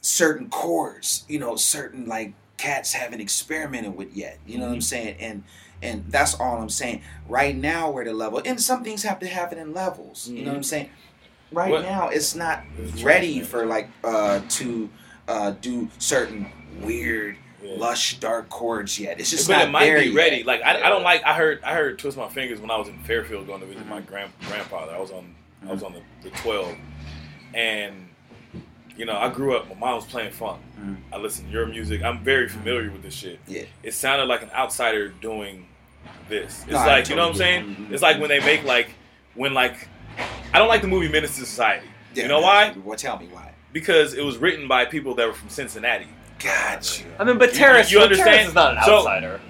certain 0.00 0.48
chords, 0.48 1.24
you 1.28 1.38
know, 1.38 1.56
certain 1.56 2.06
like 2.06 2.34
cats 2.58 2.92
haven't 2.92 3.20
experimented 3.20 3.96
with 3.96 4.14
yet. 4.14 4.38
You 4.46 4.58
know 4.58 4.66
what 4.66 4.74
I'm 4.74 4.80
saying? 4.82 5.16
And 5.20 5.44
and 5.80 6.04
that's 6.08 6.34
all 6.38 6.58
I'm 6.60 6.68
saying. 6.68 7.02
Right 7.28 7.56
now 7.56 7.90
we're 7.90 8.02
at 8.02 8.08
a 8.08 8.12
level, 8.12 8.42
and 8.44 8.60
some 8.60 8.84
things 8.84 9.02
have 9.04 9.18
to 9.20 9.26
happen 9.28 9.58
in 9.58 9.72
levels. 9.72 10.28
You 10.28 10.42
know 10.44 10.50
what 10.50 10.56
I'm 10.58 10.62
saying? 10.64 10.90
Right 11.52 11.70
What- 11.70 11.82
now 11.82 12.08
it's 12.08 12.34
not 12.34 12.62
It's 12.78 13.02
ready 13.02 13.40
for 13.40 13.64
like 13.64 13.88
uh 14.04 14.40
to 14.48 14.90
uh 15.28 15.52
do 15.52 15.88
certain 15.98 16.50
weird 16.82 17.36
Yeah. 17.62 17.74
lush 17.78 18.18
dark 18.20 18.48
chords 18.50 18.98
yet. 19.00 19.18
It's 19.20 19.30
just 19.30 19.48
but 19.48 19.54
not 19.58 19.68
it 19.68 19.70
might 19.70 19.84
there 19.86 20.00
be 20.00 20.14
ready. 20.14 20.36
yet. 20.38 20.46
Like 20.46 20.62
I, 20.62 20.82
I 20.82 20.88
don't 20.90 21.02
like. 21.02 21.22
I 21.24 21.34
heard 21.34 21.62
I 21.64 21.74
heard 21.74 21.98
twist 21.98 22.16
my 22.18 22.28
fingers 22.28 22.60
when 22.60 22.70
I 22.70 22.76
was 22.76 22.88
in 22.88 22.98
Fairfield 23.04 23.46
going 23.46 23.60
to 23.60 23.66
visit 23.66 23.86
my 23.86 23.98
Mm-hmm. 24.00 24.08
grand 24.08 24.32
grandfather. 24.48 24.92
I 24.94 24.98
was 25.00 25.10
on 25.10 25.34
I 25.68 25.72
was 25.72 25.82
on 25.82 25.92
the, 25.92 26.02
the 26.22 26.30
twelve, 26.36 26.74
and 27.54 28.07
you 28.98 29.06
know 29.06 29.16
I 29.16 29.28
grew 29.30 29.56
up. 29.56 29.68
My 29.68 29.74
mom 29.76 29.96
was 29.96 30.04
playing 30.04 30.32
funk. 30.32 30.60
Mhm. 30.78 30.96
I 31.12 31.16
listened 31.16 31.46
to 31.48 31.52
your 31.52 31.66
music. 31.66 32.02
I'm 32.02 32.18
very 32.22 32.48
familiar 32.48 32.90
with 32.90 33.02
this 33.02 33.14
shit. 33.14 33.38
Yeah. 33.46 33.62
It 33.82 33.94
sounded 33.94 34.26
like 34.26 34.42
an 34.42 34.50
outsider 34.54 35.08
doing 35.08 35.66
this. 36.28 36.62
It's 36.64 36.72
No, 36.72 36.78
I 36.78 36.86
like 36.86 37.08
you 37.08 37.16
know 37.16 37.22
what 37.22 37.30
I'm 37.30 37.36
saying. 37.36 37.62
get 37.68 37.78
it. 37.78 37.88
Mhm. 37.88 37.92
It's 37.92 38.02
like 38.02 38.18
when 38.20 38.28
they 38.28 38.40
make 38.40 38.64
like 38.64 38.90
when 39.34 39.54
like 39.54 39.88
I 40.52 40.58
don't 40.58 40.68
like 40.68 40.82
the 40.82 40.88
movie 40.88 41.08
Menace 41.08 41.36
to 41.36 41.46
Society. 41.46 41.86
Yeah, 42.14 42.24
you 42.24 42.28
know 42.28 42.40
why? 42.40 42.74
Well, 42.84 42.96
tell 42.98 43.18
me 43.18 43.28
why. 43.30 43.52
Because 43.72 44.14
it 44.14 44.24
was 44.24 44.36
written 44.38 44.66
by 44.66 44.84
people 44.84 45.14
that 45.14 45.26
were 45.26 45.34
from 45.34 45.48
Cincinnati. 45.48 46.08
Got 46.42 46.98
you. 47.00 47.06
I 47.18 47.24
mean, 47.24 47.38
but 47.38 47.52
You- 47.52 47.58
Terrace, 47.58 47.90
you 47.92 47.98
but 47.98 48.04
understand? 48.04 48.30
Terrace 48.34 48.48
is 48.48 48.54
not 48.54 48.76
an 48.78 48.82
So- 48.84 48.98
outsider. 48.98 49.40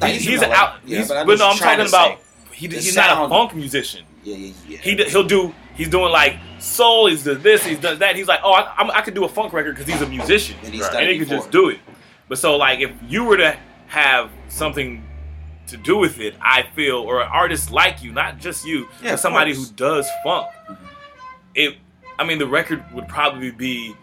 No, 0.00 0.06
he's, 0.08 0.24
from 0.26 0.44
an 0.44 0.50
LA. 0.50 0.56
out. 0.56 0.74
Yeah, 0.84 0.98
he's, 0.98 1.08
but 1.08 1.26
but 1.26 1.38
no, 1.38 1.48
I'm 1.48 1.56
talking 1.56 1.86
about. 1.86 2.20
He, 2.52 2.66
the 2.66 2.76
he's 2.76 2.94
not 2.96 3.24
a 3.26 3.28
funk 3.28 3.54
musician. 3.54 4.04
Yeah, 4.24 4.36
yeah, 4.36 4.52
yeah. 4.68 4.78
He 4.78 4.94
he'll 5.04 5.22
do. 5.24 5.54
He's 5.76 5.88
doing 5.88 6.10
like 6.10 6.38
soul. 6.58 7.06
He's 7.06 7.22
does 7.22 7.42
this. 7.42 7.64
He 7.64 7.76
does 7.76 7.98
that. 7.98 8.16
He's 8.16 8.26
like, 8.28 8.40
oh, 8.42 8.52
I, 8.52 8.72
I'm, 8.78 8.90
I 8.90 9.02
could 9.02 9.14
do 9.14 9.24
a 9.24 9.28
funk 9.28 9.52
record 9.52 9.76
because 9.76 9.92
he's 9.92 10.02
a 10.02 10.08
musician, 10.08 10.56
And 10.64 10.72
he's 10.74 10.86
and 10.86 11.08
he 11.08 11.18
could 11.18 11.28
just 11.28 11.50
do 11.50 11.68
it. 11.68 11.78
But 12.28 12.38
so 12.38 12.56
like, 12.56 12.80
if 12.80 12.90
you 13.06 13.24
were 13.24 13.36
to 13.36 13.58
have 13.88 14.30
something 14.48 15.04
to 15.68 15.76
do 15.76 15.96
with 15.96 16.18
it, 16.18 16.34
I 16.40 16.64
feel, 16.74 16.96
or 16.96 17.20
an 17.20 17.28
artist 17.30 17.70
like 17.70 18.02
you, 18.02 18.12
not 18.12 18.38
just 18.38 18.66
you, 18.66 18.88
Yeah, 19.02 19.12
but 19.12 19.20
somebody 19.20 19.54
course. 19.54 19.68
who 19.68 19.74
does 19.74 20.08
funk, 20.24 20.48
it. 21.54 21.76
I 22.18 22.24
mean, 22.24 22.38
the 22.38 22.46
record 22.46 22.82
would 22.94 23.08
probably 23.08 23.50
be 23.50 23.94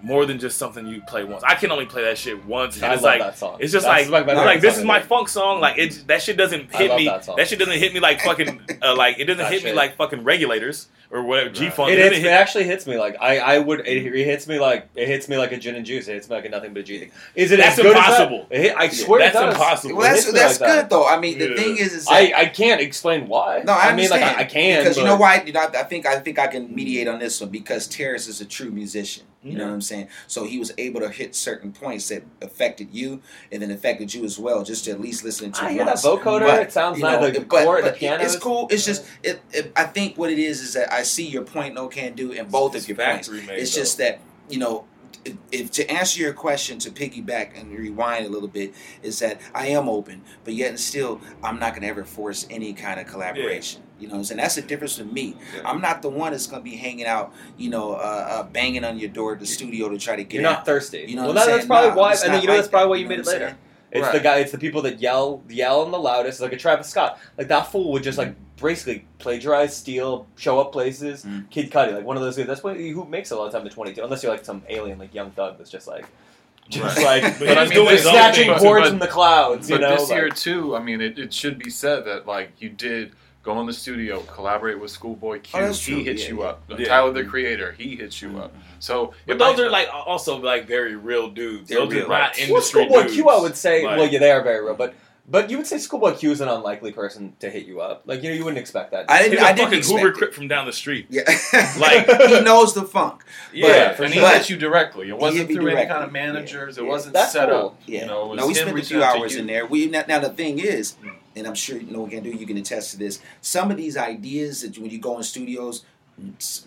more 0.00 0.26
than 0.26 0.38
just 0.38 0.58
something 0.58 0.86
you 0.86 1.02
play 1.02 1.24
once. 1.24 1.42
I 1.42 1.56
can 1.56 1.72
only 1.72 1.86
play 1.86 2.04
that 2.04 2.18
shit 2.18 2.44
once, 2.44 2.76
and 2.76 2.84
I 2.84 2.94
it's 2.94 3.02
like 3.02 3.20
that 3.20 3.36
song. 3.36 3.56
it's 3.60 3.72
just 3.72 3.84
That's 3.84 4.08
like 4.08 4.26
favorite 4.26 4.44
like 4.44 4.60
this 4.60 4.78
is 4.78 4.84
my 4.84 5.00
funk 5.00 5.28
song. 5.28 5.60
Like 5.60 5.76
it, 5.78 6.04
that 6.06 6.22
shit 6.22 6.36
doesn't 6.36 6.72
hit 6.72 6.94
me. 6.94 7.06
that. 7.06 7.28
That 7.36 7.48
shit 7.48 7.58
doesn't 7.58 7.78
hit 7.78 7.92
me 7.92 8.00
like 8.00 8.20
fucking 8.20 8.60
uh, 8.82 8.94
like 8.94 9.18
it 9.18 9.24
doesn't 9.24 9.46
hit 9.46 9.64
me 9.64 9.72
like 9.72 9.96
fucking 9.96 10.22
regulators 10.22 10.86
or 11.10 11.22
whatever 11.22 11.50
G 11.50 11.70
funk. 11.70 11.90
It, 11.90 11.98
It, 11.98 12.02
hits, 12.02 12.10
doesn't 12.16 12.24
it 12.26 12.32
actually 12.32 12.64
hits 12.64 12.86
me 12.86 12.98
like 12.98 13.16
I, 13.20 13.38
I 13.38 13.58
would 13.58 13.80
it, 13.80 14.06
it 14.14 14.24
hits 14.24 14.46
me 14.46 14.58
like 14.58 14.88
it 14.94 15.08
hits 15.08 15.28
me 15.28 15.36
like 15.38 15.52
a 15.52 15.56
gin 15.56 15.74
and 15.74 15.86
juice. 15.86 16.06
It 16.08 16.12
hits 16.14 16.28
me 16.28 16.36
like 16.36 16.44
a 16.44 16.48
nothing 16.48 16.72
but 16.74 16.80
a 16.80 16.82
G 16.82 16.98
thing. 16.98 17.10
Is 17.34 17.50
it 17.52 17.56
That's 17.58 17.78
as 17.78 17.82
good 17.82 17.96
impossible. 17.96 18.42
As 18.42 18.48
that? 18.48 18.54
It 18.56 18.62
hit, 18.62 18.76
I 18.76 18.88
swear 18.88 19.20
That's 19.20 19.36
it 19.36 19.40
does. 19.40 19.54
impossible. 19.54 19.96
Well, 19.96 20.06
that's 20.10 20.24
hits 20.24 20.32
that's 20.38 20.60
like 20.60 20.68
good 20.70 20.78
that. 20.78 20.90
though. 20.90 21.06
I 21.06 21.18
mean, 21.18 21.38
the 21.38 21.48
Yeah. 21.50 21.56
thing 21.56 21.76
is, 21.78 21.92
is 21.94 22.06
I, 22.08 22.26
that, 22.26 22.38
I 22.38 22.44
can't 22.46 22.80
explain 22.80 23.26
why. 23.28 23.62
no, 23.64 23.72
I, 23.72 23.94
mean 23.94 24.10
like. 24.10 24.22
I, 24.22 24.40
I 24.40 24.44
can 24.44 24.82
because 24.82 24.96
you 24.98 25.04
know 25.04 25.16
why? 25.16 25.42
You 25.44 25.52
know, 25.52 25.60
I 25.60 25.82
think 25.84 26.06
I 26.06 26.18
think 26.20 26.38
I 26.38 26.46
can 26.46 26.74
mediate 26.74 27.08
on 27.08 27.18
this 27.18 27.40
one 27.40 27.50
because 27.50 27.86
Terrace 27.86 28.28
is 28.28 28.40
a 28.40 28.44
true 28.44 28.70
musician. 28.70 29.24
You 29.42 29.52
know 29.56 29.64
Mhm. 29.64 29.68
what 29.68 29.74
I'm 29.74 29.80
saying? 29.82 30.08
So 30.26 30.44
he 30.44 30.58
was 30.58 30.72
able 30.78 31.00
to 31.00 31.08
hit 31.10 31.34
certain 31.36 31.72
points 31.72 32.08
that 32.08 32.24
affected 32.42 32.88
you, 32.92 33.22
and 33.52 33.62
then 33.62 33.70
affected 33.70 34.12
you 34.12 34.24
as 34.24 34.36
well. 34.38 34.64
Just 34.64 34.84
to 34.86 34.90
at 34.90 35.00
least 35.00 35.22
listen 35.24 35.52
to. 35.52 35.64
I 35.64 35.72
hear 35.72 35.84
that 35.84 35.96
vocoder. 35.96 36.40
But, 36.40 36.62
it 36.62 36.72
sounds 36.72 36.98
you 36.98 37.04
know, 37.04 37.30
The 37.30 37.40
but- 37.40 37.64
chord, 37.64 37.82
but 37.84 37.92
the 37.94 37.98
piano. 37.98 38.22
It's 38.24 38.34
cool. 38.36 38.66
It's 38.70 38.84
just 38.84 39.04
it, 39.22 39.40
it, 39.52 39.72
I 39.76 39.84
think 39.84 40.18
what 40.18 40.30
it 40.30 40.38
is 40.40 40.60
is 40.60 40.72
that 40.74 40.92
I 40.92 41.04
see 41.04 41.26
your 41.26 41.42
point. 41.44 41.76
Nocando, 41.76 42.36
and 42.38 42.50
both 42.50 42.74
It's 42.74 42.84
of 42.84 42.88
your 42.88 43.06
points. 43.06 43.28
made, 43.28 43.48
It's 43.50 43.74
though. 43.74 43.80
just 43.80 43.98
that 43.98 44.20
you 44.50 44.58
know, 44.58 44.86
if, 45.24 45.34
if 45.52 45.70
to 45.72 45.88
answer 45.88 46.20
your 46.20 46.32
question 46.32 46.78
to 46.80 46.90
piggyback 46.90 47.50
and 47.60 47.70
rewind 47.76 48.26
a 48.26 48.28
little 48.28 48.48
bit 48.48 48.72
is 49.02 49.18
that 49.20 49.40
I 49.54 49.68
am 49.68 49.88
open, 49.88 50.22
but 50.44 50.54
yet 50.54 50.70
and 50.70 50.80
still 50.80 51.20
I'm 51.44 51.58
not 51.60 51.74
gonna 51.74 51.86
ever 51.86 52.04
force 52.04 52.44
any 52.50 52.72
kind 52.72 52.98
of 52.98 53.06
collaboration. 53.06 53.82
You 53.98 54.06
know 54.08 54.12
what 54.14 54.18
I'm 54.18 54.24
saying? 54.24 54.38
That's 54.40 54.54
the 54.54 54.62
difference 54.62 54.98
with 54.98 55.12
me. 55.12 55.36
Yeah. 55.56 55.62
I'm 55.68 55.80
not 55.80 56.02
the 56.02 56.08
one 56.10 56.32
that's 56.32 56.46
gonna 56.46 56.62
be 56.62 56.76
hanging 56.76 57.06
out, 57.06 57.32
you 57.56 57.68
know, 57.70 57.92
uh, 57.94 57.96
uh, 57.96 58.42
banging 58.44 58.84
on 58.84 58.98
your 58.98 59.08
door 59.10 59.34
at 59.34 59.40
the 59.40 59.46
studio 59.46 59.88
to 59.88 59.98
try 59.98 60.16
to 60.16 60.22
get 60.24 60.34
You're 60.34 60.42
not 60.42 60.60
out. 60.60 60.66
thirsty. 60.66 61.04
You 61.08 61.16
know 61.16 61.22
well, 61.22 61.34
what 61.34 61.42
I'm 61.42 61.46
that, 61.48 61.54
that's 61.56 61.66
probably 61.66 61.90
Nah, 61.90 61.96
why. 61.96 62.12
it's 62.12 62.22
And 62.22 62.34
then 62.34 62.42
you 62.42 62.46
know 62.48 62.52
like 62.54 62.60
that's 62.62 62.70
probably 62.70 62.88
why 62.90 62.96
you 62.96 63.02
know 63.04 63.08
made 63.10 63.18
it 63.20 63.26
later. 63.26 63.38
saying? 63.46 63.54
It's 63.90 64.02
Right. 64.02 64.12
the 64.12 64.20
guy. 64.20 64.36
It's 64.38 64.52
the 64.52 64.58
people 64.58 64.82
that 64.82 65.00
yell, 65.00 65.42
yell 65.48 65.82
in 65.84 65.90
the 65.90 65.98
loudest, 65.98 66.40
like 66.40 66.52
a 66.52 66.56
Travis 66.58 66.88
Scott. 66.88 67.18
Like 67.38 67.48
that 67.48 67.72
fool 67.72 67.90
would 67.92 68.02
just 68.02 68.18
like 68.18 68.34
basically 68.60 69.06
plagiarize, 69.18 69.74
steal, 69.76 70.26
show 70.36 70.60
up 70.60 70.72
places. 70.72 71.24
Mm. 71.24 71.48
Kid 71.50 71.70
Cudi, 71.70 71.94
like 71.94 72.04
one 72.04 72.16
of 72.16 72.22
those 72.22 72.36
guys. 72.36 72.46
That's 72.46 72.62
what 72.62 72.76
who 72.76 73.04
makes 73.06 73.30
a 73.30 73.36
lot 73.36 73.46
of 73.46 73.52
time 73.52 73.64
to 73.64 73.70
twenty 73.70 73.94
two. 73.94 74.04
Unless 74.04 74.22
you're 74.22 74.30
like 74.32 74.44
some 74.44 74.62
alien, 74.68 74.98
like 74.98 75.14
Young 75.14 75.30
Thug, 75.30 75.56
that's 75.56 75.70
just 75.70 75.86
like, 75.88 76.04
just 76.68 76.98
Right. 76.98 77.22
like 77.22 77.38
But 77.38 77.48
But 77.48 77.58
I 77.58 77.60
he's 77.62 77.70
mean, 77.70 77.76
doing 77.78 77.88
this- 77.88 77.98
his 78.00 78.06
own 78.08 78.12
snatching 78.12 78.44
thing. 78.44 78.52
but- 78.52 78.60
chords 78.60 78.88
from 78.90 78.98
the 78.98 79.06
clouds. 79.06 79.70
You 79.70 79.76
But 79.76 79.80
know, 79.80 79.96
this 79.96 80.10
like- 80.10 80.16
year 80.18 80.28
too, 80.28 80.76
I 80.76 80.80
mean, 80.80 81.00
it, 81.00 81.18
it 81.18 81.32
should 81.32 81.58
be 81.58 81.70
said 81.70 82.04
that 82.04 82.26
like 82.26 82.50
you 82.58 82.68
did 82.68 83.12
go 83.42 83.60
in 83.60 83.66
the 83.66 83.72
studio, 83.72 84.20
collaborate 84.22 84.78
with 84.80 84.90
Schoolboy 84.90 85.40
Q. 85.40 85.60
Oh, 85.60 85.72
he 85.72 86.04
hits 86.04 86.24
Yeah, 86.24 86.28
you 86.30 86.40
yeah. 86.40 86.46
up. 86.48 86.62
Yeah. 86.78 86.86
Tyler 86.88 87.12
the 87.12 87.24
Creator, 87.24 87.72
he 87.72 87.96
hits 87.96 88.20
you 88.20 88.38
up. 88.38 88.50
Mm-hmm. 88.52 88.60
So 88.80 89.14
But 89.26 89.38
those 89.38 89.56
might- 89.56 89.64
are 89.64 89.70
like 89.70 89.88
also 89.92 90.38
like 90.38 90.66
very 90.66 90.96
real 90.96 91.28
dudes. 91.30 91.68
They're 91.68 91.78
those 91.80 91.92
real. 91.94 92.04
are 92.06 92.08
not 92.08 92.36
Well, 92.36 92.48
industry 92.48 92.84
Schoolboy 92.84 93.02
dudes. 93.02 93.14
Q, 93.14 93.28
I 93.28 93.40
would 93.40 93.56
say. 93.56 93.84
Like- 93.86 93.98
well, 93.98 94.08
yeah, 94.08 94.18
they 94.18 94.30
are 94.30 94.42
very 94.42 94.64
real, 94.64 94.74
but 94.74 94.94
but 95.30 95.50
you 95.50 95.58
would 95.58 95.66
say 95.66 95.76
Schoolboy 95.76 96.14
Q 96.14 96.30
is 96.30 96.40
an 96.40 96.48
unlikely 96.48 96.90
person 96.92 97.34
to 97.40 97.50
hit 97.50 97.66
you 97.66 97.82
up. 97.82 98.02
Like 98.06 98.22
you 98.22 98.30
know, 98.30 98.34
you 98.34 98.44
wouldn't 98.46 98.58
expect 98.60 98.92
that. 98.92 99.10
I 99.10 99.18
He's 99.18 99.30
didn't. 99.32 99.40
a 99.44 99.46
I 99.46 99.52
didn't 99.52 99.64
fucking 99.66 99.78
expect 99.80 100.00
Hoover 100.00 100.12
it. 100.14 100.16
Crip 100.16 100.32
from 100.34 100.48
down 100.48 100.64
the 100.64 100.72
street. 100.72 101.06
Yeah, 101.10 101.22
Like- 101.78 102.06
he 102.28 102.40
knows 102.40 102.72
the 102.74 102.82
funk. 102.82 103.24
Yeah, 103.52 103.92
for 103.94 104.04
and 104.04 104.14
he 104.14 104.20
sure. 104.20 104.28
hit 104.30 104.48
you 104.48 104.56
directly. 104.56 105.08
It 105.10 105.18
wasn't 105.18 105.48
me 105.50 105.54
through 105.54 105.68
any 105.68 105.86
kind 105.86 106.02
of 106.02 106.12
managers. 106.12 106.78
It 106.78 106.84
wasn't 106.86 107.12
That's 107.14 107.32
set 107.32 107.50
cool. 107.50 107.58
up. 107.58 107.80
Yeah. 107.86 108.00
You 108.02 108.06
know, 108.06 108.24
it 108.24 108.28
was 108.30 108.38
no, 108.38 108.46
we 108.46 108.54
spent 108.54 108.78
a 108.78 108.82
few 108.82 109.02
hours 109.02 109.36
in 109.36 109.46
there. 109.46 109.66
We 109.66 109.86
now, 109.88 110.04
now 110.08 110.18
the 110.18 110.30
thing 110.30 110.58
is, 110.60 110.94
mm. 111.04 111.12
And 111.36 111.46
I'm 111.46 111.54
sure 111.54 111.80
no 111.82 112.00
one 112.02 112.10
can 112.10 112.22
do. 112.22 112.30
You 112.30 112.46
can 112.46 112.56
attest 112.56 112.92
to 112.92 112.98
this. 112.98 113.20
Some 113.40 113.70
of 113.70 113.76
these 113.76 113.96
ideas 113.96 114.62
that 114.62 114.78
when 114.78 114.90
you 114.90 114.98
go 114.98 115.16
in 115.16 115.22
studios, 115.22 115.84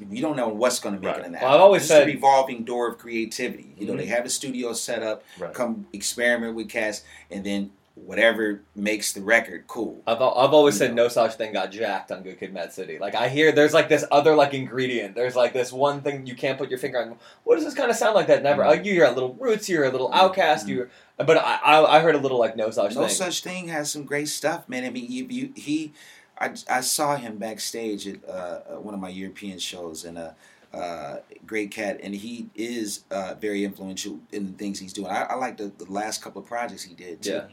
you 0.10 0.22
don't 0.22 0.38
know 0.38 0.48
what's 0.48 0.80
going 0.80 0.96
to 0.96 1.02
make 1.02 1.12
Right. 1.12 1.22
it 1.22 1.28
an 1.28 1.34
Well, 1.34 1.54
I've 1.56 1.60
always 1.62 1.82
it's 1.82 1.90
said- 1.90 2.04
a 2.04 2.06
revolving 2.06 2.64
door 2.64 2.88
of 2.88 2.98
creativity. 2.98 3.74
You 3.78 3.86
know, 3.88 3.94
Mhm. 3.94 3.98
they 3.98 4.06
have 4.06 4.26
a 4.26 4.30
studio 4.30 4.72
set 4.74 5.04
up, 5.04 5.24
Right. 5.38 5.54
come 5.54 5.88
experiment 5.92 6.56
with 6.56 6.70
cats, 6.70 7.04
and 7.30 7.44
then 7.46 7.72
whatever 7.96 8.62
makes 8.76 9.14
the 9.14 9.22
record 9.22 9.66
cool. 9.68 10.02
I've, 10.08 10.18
I've 10.22 10.54
always 10.54 10.76
You 10.76 10.80
said 10.88 10.96
know. 10.96 11.08
Nosaj 11.08 11.34
Thing 11.34 11.54
got 11.54 11.72
jacked 11.72 12.12
on 12.12 12.24
Good 12.24 12.40
Kid, 12.40 12.54
Mad 12.54 12.72
City. 12.72 12.98
Like 13.00 13.16
I 13.16 13.28
hear 13.28 13.52
there's 13.52 13.74
like 13.74 13.90
this 13.90 14.06
other 14.12 14.34
like 14.36 14.54
ingredient. 14.54 15.14
There's 15.16 15.36
like 15.36 15.54
this 15.54 15.72
one 15.74 16.02
thing 16.02 16.26
you 16.26 16.36
can't 16.36 16.58
put 16.58 16.70
your 16.70 16.80
finger 16.80 17.02
on. 17.02 17.18
What 17.44 17.56
does 17.56 17.66
this 17.66 17.74
kind 17.74 17.90
of 17.92 17.98
sound 17.98 18.16
like? 18.16 18.28
That 18.28 18.44
never. 18.44 18.64
Mhm. 18.64 18.68
Like 18.68 18.86
you 18.86 18.94
hear 18.94 19.06
a 19.06 19.12
little 19.12 19.34
roots, 19.36 19.68
you 19.70 19.76
hear 19.78 19.86
a 19.86 19.90
little 19.92 20.10
Mhm. 20.10 20.34
Outkast, 20.36 20.68
you. 20.68 20.90
But 21.18 21.38
I, 21.38 21.60
I 21.64 21.98
I 21.98 22.00
heard 22.00 22.16
a 22.16 22.20
little 22.20 22.40
like 22.40 22.56
no 22.56 22.72
such 22.72 22.96
no 22.96 23.02
thing. 23.08 23.10
such 23.16 23.44
thing 23.44 23.68
has 23.68 23.92
some 23.92 24.06
great 24.06 24.30
stuff, 24.30 24.68
man. 24.70 24.86
I 24.86 24.90
mean, 24.90 25.06
you, 25.12 25.26
you, 25.30 25.54
he, 25.56 25.94
I, 26.40 26.54
I 26.70 26.82
saw 26.82 27.18
him 27.18 27.38
backstage 27.38 28.08
at 28.08 28.18
uh, 28.28 28.32
uh, 28.32 28.80
one 28.80 28.94
of 28.96 29.00
my 29.00 29.10
European 29.10 29.60
shows, 29.60 30.06
and 30.06 30.18
uh, 30.18 30.32
uh, 30.74 31.18
great 31.46 31.70
cat, 31.70 32.00
and 32.02 32.16
he 32.16 32.50
is 32.56 33.04
uh, 33.12 33.36
very 33.40 33.64
influential 33.66 34.20
in 34.32 34.48
the 34.48 34.54
things 34.58 34.80
he's 34.80 34.94
doing. 34.94 35.08
I, 35.12 35.24
I 35.24 35.36
like 35.36 35.58
the, 35.58 35.72
the 35.78 35.92
last 35.92 36.24
couple 36.24 36.42
of 36.42 36.48
projects 36.48 36.84
he 36.84 36.96
did 36.96 37.22
too. 37.22 37.32
Yeah. 37.34 37.44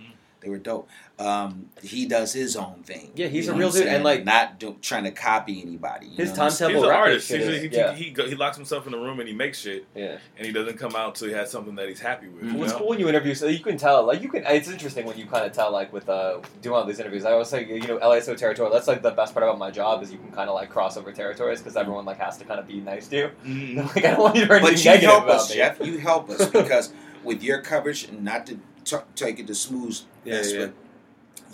They 0.41 0.49
were 0.49 0.59
dope. 0.59 0.89
Um, 1.19 1.71
he 1.83 2.07
does 2.07 2.33
his 2.33 2.55
own 2.55 2.85
thing. 2.85 3.11
Yeah, 3.17 3.27
he's 3.27 3.47
You 3.47 3.53
a 3.53 3.57
real 3.57 3.69
what 3.71 3.77
I'm 3.77 3.83
dude, 3.83 3.93
and, 3.93 4.05
like- 4.05 4.25
not 4.25 4.61
do, 4.61 4.77
trying 4.81 5.03
to 5.03 5.11
copy 5.11 5.61
anybody. 5.61 6.07
you 6.07 6.15
His 6.17 6.29
know 6.37 6.45
what 6.45 6.51
timetable- 6.53 6.83
He's 6.83 6.89
an 6.91 6.95
artist. 6.95 7.27
shit 7.29 7.41
He, 7.41 7.47
is- 7.77 7.97
he, 7.97 8.05
he, 8.05 8.23
he 8.31 8.35
locks 8.37 8.57
himself 8.57 8.87
in 8.87 8.95
a 8.95 8.97
room 8.99 9.19
and 9.19 9.29
he 9.29 9.35
makes 9.35 9.59
shit, 9.59 9.85
Yeah. 9.97 10.19
and 10.37 10.47
he 10.47 10.53
doesn't 10.53 10.79
come 10.79 10.95
out 10.95 11.09
until 11.09 11.27
he 11.27 11.35
has 11.35 11.51
something 11.51 11.75
that 11.75 11.89
he's 11.89 11.99
happy 11.99 12.29
with. 12.29 12.45
you 12.45 12.55
Well, 12.55 12.63
it's 12.63 12.73
know? 12.73 12.79
cool 12.79 12.89
when 12.91 13.01
you 13.01 13.09
interview, 13.09 13.35
so 13.35 13.49
you 13.49 13.59
can 13.59 13.77
tell. 13.77 14.05
Like 14.05 14.23
you 14.23 14.29
can, 14.29 14.45
it's 14.47 14.69
interesting 14.69 15.07
when 15.07 15.19
you 15.19 15.27
kind 15.27 15.45
of 15.45 15.51
tell, 15.53 15.73
like 15.73 15.93
with 15.93 16.09
uh, 16.09 16.39
doing 16.63 16.77
all 16.77 16.85
these 16.85 17.01
interviews. 17.01 17.25
I 17.25 17.33
always 17.33 17.49
say, 17.49 17.67
you 17.67 17.81
know, 17.89 17.97
LA 17.97 18.13
is 18.13 18.25
so 18.25 18.37
territorial. 18.37 18.73
That's 18.73 18.87
like 18.87 19.03
the 19.03 19.11
best 19.11 19.35
part 19.35 19.43
about 19.43 19.59
my 19.59 19.73
job 19.73 20.05
is 20.05 20.13
you 20.13 20.19
can 20.19 20.31
kind 20.31 20.49
of 20.49 20.55
like 20.55 20.71
cross 20.71 20.97
over 20.97 21.11
territories 21.11 21.59
because 21.61 21.77
everyone 21.77 22.05
like 22.05 22.19
has 22.19 22.37
to 22.39 22.45
kind 22.45 22.61
of 22.61 22.69
be 22.69 22.79
nice 22.81 23.09
to 23.09 23.17
you. 23.17 23.31
Mhm. 23.45 23.95
like 23.97 24.05
I 24.05 24.11
don't 24.13 24.21
want 24.21 24.37
you 24.37 24.47
to 24.47 24.53
hear 24.53 24.61
But 24.63 24.85
you 24.85 25.09
help 25.09 25.25
about 25.25 25.35
us, 25.37 25.51
me. 25.51 25.57
Jeff. 25.57 25.81
You 25.85 25.99
help 25.99 26.31
us 26.31 26.47
because 26.51 26.93
with 27.25 27.43
your 27.43 27.61
coverage, 27.61 28.05
and 28.05 28.23
not 28.23 28.47
to 28.47 28.61
t- 28.89 29.05
take 29.15 29.39
it 29.39 29.47
to 29.49 29.55
smooth, 29.55 29.99
Yeah, 30.25 30.35
yes, 30.35 30.53
yeah. 30.53 30.69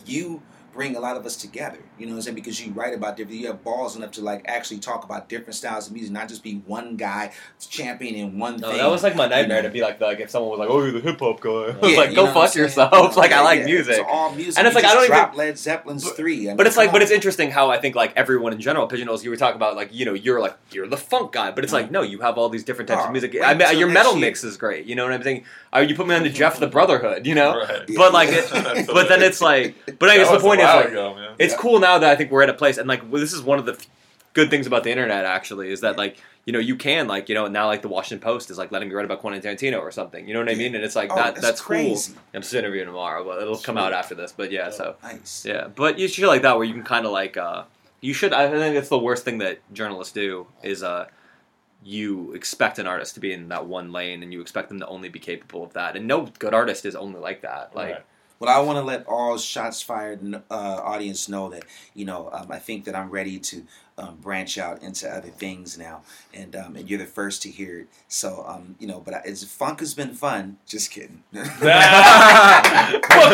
you 0.06 0.42
bring 0.74 0.96
a 0.96 1.00
lot 1.00 1.16
of 1.16 1.24
us 1.24 1.36
together. 1.36 1.78
You 1.98 2.06
know 2.06 2.12
what 2.12 2.16
I'm 2.16 2.22
saying? 2.22 2.34
Because 2.34 2.60
you 2.64 2.72
write 2.72 2.92
about 2.94 3.16
different, 3.16 3.38
you 3.40 3.46
have 3.46 3.62
balls 3.62 3.96
enough 3.96 4.10
to 4.12 4.20
like 4.22 4.44
actually 4.46 4.80
talk 4.80 5.04
about 5.04 5.28
different 5.28 5.54
styles 5.54 5.86
of 5.86 5.92
music, 5.92 6.12
not 6.12 6.28
just 6.28 6.42
be 6.42 6.56
one 6.66 6.96
guy 6.96 7.32
championing 7.70 8.38
one 8.38 8.56
No, 8.58 8.68
thing. 8.70 8.78
that 8.78 8.90
was 8.90 9.02
like 9.02 9.16
my 9.16 9.26
nightmare 9.26 9.58
you 9.58 9.62
know. 9.62 9.68
to 9.68 9.72
be 9.72 9.80
like, 9.82 10.00
like 10.00 10.20
if 10.20 10.30
someone 10.30 10.50
was 10.50 10.58
like, 10.58 10.68
"Oh, 10.68 10.82
you're 10.82 10.92
the 10.92 11.00
hip 11.00 11.20
hop 11.20 11.40
guy," 11.40 11.50
I 11.50 11.52
was 11.76 11.76
Yeah, 11.92 11.96
like, 11.98 12.08
"Go 12.10 12.14
know 12.16 12.22
what 12.24 12.28
I'm 12.36 12.46
fuck 12.48 12.54
yourself." 12.56 13.16
like 13.16 13.32
I 13.32 13.42
like 13.42 13.60
yeah. 13.60 13.66
music. 13.66 13.98
It's 13.98 14.08
all 14.10 14.32
music. 14.34 14.58
And 14.58 14.66
it's 14.66 14.74
You 14.76 14.82
like, 14.82 14.90
I 14.90 14.94
don't 14.94 15.04
even- 15.04 15.16
dropped 15.16 15.36
Led 15.36 15.58
Zeppelin's 15.58 16.10
three. 16.12 16.46
I 16.46 16.48
mean, 16.48 16.56
But 16.56 16.66
it's 16.66 16.76
like, 16.76 16.88
come 16.88 16.94
but 16.94 17.02
it's 17.02 17.10
interesting 17.10 17.50
how 17.50 17.70
I 17.70 17.78
think 17.78 17.94
like 17.94 18.12
everyone 18.16 18.52
in 18.52 18.60
general 18.60 18.86
pigeonholes. 18.86 19.24
You 19.24 19.30
were 19.30 19.36
talking 19.36 19.56
about 19.56 19.76
like 19.76 19.92
you 19.92 20.04
know 20.04 20.14
you're 20.14 20.40
like 20.40 20.56
you're 20.72 20.86
the 20.88 20.96
funk 20.96 21.32
guy, 21.32 21.50
but 21.50 21.64
it's 21.64 21.72
like 21.72 21.90
no, 21.90 22.02
you 22.02 22.20
have 22.20 22.38
all 22.38 22.48
these 22.48 22.64
different 22.64 22.88
types 22.88 23.02
Oh, 23.02 23.06
of 23.06 23.12
music. 23.12 23.32
wait 23.34 23.42
I 23.42 23.54
mean, 23.54 23.68
till 23.68 23.78
your 23.78 23.88
metal 23.88 24.12
year. 24.12 24.20
mix 24.22 24.44
is 24.44 24.56
great. 24.56 24.86
You 24.86 24.94
know 24.96 25.04
what 25.04 25.12
I'm 25.12 25.22
saying? 25.22 25.44
Uh, 25.74 25.80
you 25.80 25.94
put 25.94 26.06
me 26.06 26.14
on 26.14 26.22
the 26.22 26.30
Jeff 26.30 26.58
the 26.58 26.66
Brotherhood, 26.74 27.26
you 27.26 27.34
know. 27.34 27.58
Right. 27.58 27.88
But 27.96 28.12
like, 28.12 28.28
it, 28.32 28.86
but 28.86 29.08
then 29.08 29.22
it's 29.22 29.40
like, 29.40 29.74
but 29.98 30.08
I 30.08 30.16
guess 30.16 30.28
the 30.28 30.34
was 30.34 30.42
a 30.42 30.46
point 30.46 30.60
is 30.68 30.74
like, 30.84 30.88
ago, 30.88 31.14
man. 31.14 31.34
it's 31.38 31.54
cool 31.54 31.78
now 31.80 31.98
that 31.98 32.10
I 32.10 32.16
think 32.16 32.30
we're 32.30 32.42
at 32.42 32.50
a 32.50 32.54
place, 32.54 32.78
and 32.78 32.88
like 32.88 33.02
well, 33.10 33.20
this 33.20 33.32
is 33.32 33.42
one 33.42 33.58
of 33.58 33.66
the 33.66 33.72
f- 33.72 33.86
good 34.32 34.50
things 34.50 34.66
about 34.66 34.84
the 34.84 34.90
internet 34.90 35.24
actually 35.24 35.70
is 35.70 35.80
that 35.82 35.96
like 35.96 36.16
you 36.44 36.52
know 36.52 36.58
you 36.58 36.74
can 36.76 37.06
like 37.08 37.28
you 37.28 37.34
know 37.34 37.46
now 37.48 37.66
like 37.66 37.82
the 37.82 37.88
Washington 37.88 38.22
Post 38.22 38.50
is 38.50 38.58
like 38.58 38.70
letting 38.72 38.88
me 38.88 38.94
write 38.94 39.04
about 39.04 39.20
Quentin 39.20 39.40
Tarantino 39.42 39.80
or 39.80 39.90
something. 39.90 40.26
You 40.26 40.34
know 40.34 40.40
what 40.40 40.48
I 40.50 40.54
mean? 40.54 40.74
And 40.74 40.84
it's 40.84 40.96
like 40.96 41.10
Oh, 41.12 41.16
that 41.16 41.34
that's 41.36 41.46
that's 41.46 41.60
crazy. 41.60 42.12
cool. 42.12 42.22
I'm 42.34 42.42
still 42.42 42.58
interviewing 42.60 42.86
tomorrow, 42.86 43.24
but 43.24 43.40
it'll 43.40 43.56
come 43.58 43.78
out 43.78 43.92
after 43.92 44.14
this. 44.14 44.32
But 44.32 44.50
yeah, 44.50 44.70
so. 44.70 44.96
nice. 45.02 45.44
Yeah, 45.46 45.68
but 45.68 45.98
you 45.98 46.08
should 46.08 46.26
like 46.26 46.42
that 46.42 46.56
where 46.56 46.64
you 46.66 46.74
can 46.74 46.82
kind 46.82 47.06
of 47.06 47.12
like 47.12 47.36
uh, 47.36 47.64
you 48.00 48.12
should. 48.12 48.32
I 48.32 48.50
think 48.50 48.76
it's 48.76 48.88
the 48.88 48.98
worst 48.98 49.24
thing 49.24 49.38
that 49.38 49.60
journalists 49.72 50.12
do 50.12 50.46
is 50.62 50.82
uh, 50.82 51.06
you 51.82 52.32
expect 52.32 52.78
an 52.78 52.86
artist 52.86 53.14
to 53.14 53.20
be 53.20 53.32
in 53.32 53.48
that 53.48 53.66
one 53.66 53.92
lane 53.92 54.22
and 54.22 54.32
you 54.32 54.40
expect 54.40 54.68
them 54.68 54.80
to 54.80 54.86
only 54.86 55.08
be 55.08 55.18
capable 55.18 55.62
of 55.62 55.72
that. 55.74 55.96
And 55.96 56.06
no 56.06 56.26
good 56.38 56.54
artist 56.54 56.84
is 56.86 56.96
only 56.96 57.20
like 57.20 57.42
that. 57.42 57.74
Like 57.74 57.90
Right. 57.94 58.04
Well, 58.38 58.54
I 58.54 58.60
want 58.64 58.78
to 58.78 58.82
let 58.82 59.06
all 59.06 59.38
shots 59.38 59.80
fired 59.80 60.34
uh, 60.34 60.40
audience 60.50 61.28
know 61.28 61.48
that 61.50 61.64
you 61.94 62.04
know 62.04 62.28
um, 62.32 62.50
I 62.50 62.58
think 62.58 62.84
that 62.84 62.94
I'm 62.94 63.10
ready 63.10 63.38
to 63.38 63.62
um, 63.96 64.16
branch 64.16 64.58
out 64.58 64.82
into 64.82 65.08
other 65.08 65.28
things 65.28 65.78
now, 65.78 66.02
and 66.32 66.56
um, 66.56 66.76
and 66.76 66.90
you're 66.90 66.98
the 66.98 67.06
first 67.06 67.42
to 67.42 67.50
hear 67.50 67.80
it. 67.80 67.86
So 68.08 68.44
um, 68.46 68.74
you 68.80 68.86
know, 68.86 69.00
but 69.00 69.14
I, 69.14 69.22
it's 69.24 69.44
funk 69.44 69.80
has 69.80 69.94
been 69.94 70.14
fun. 70.14 70.58
Just 70.66 70.90
kidding. 70.90 71.22
Fuck 71.32 71.44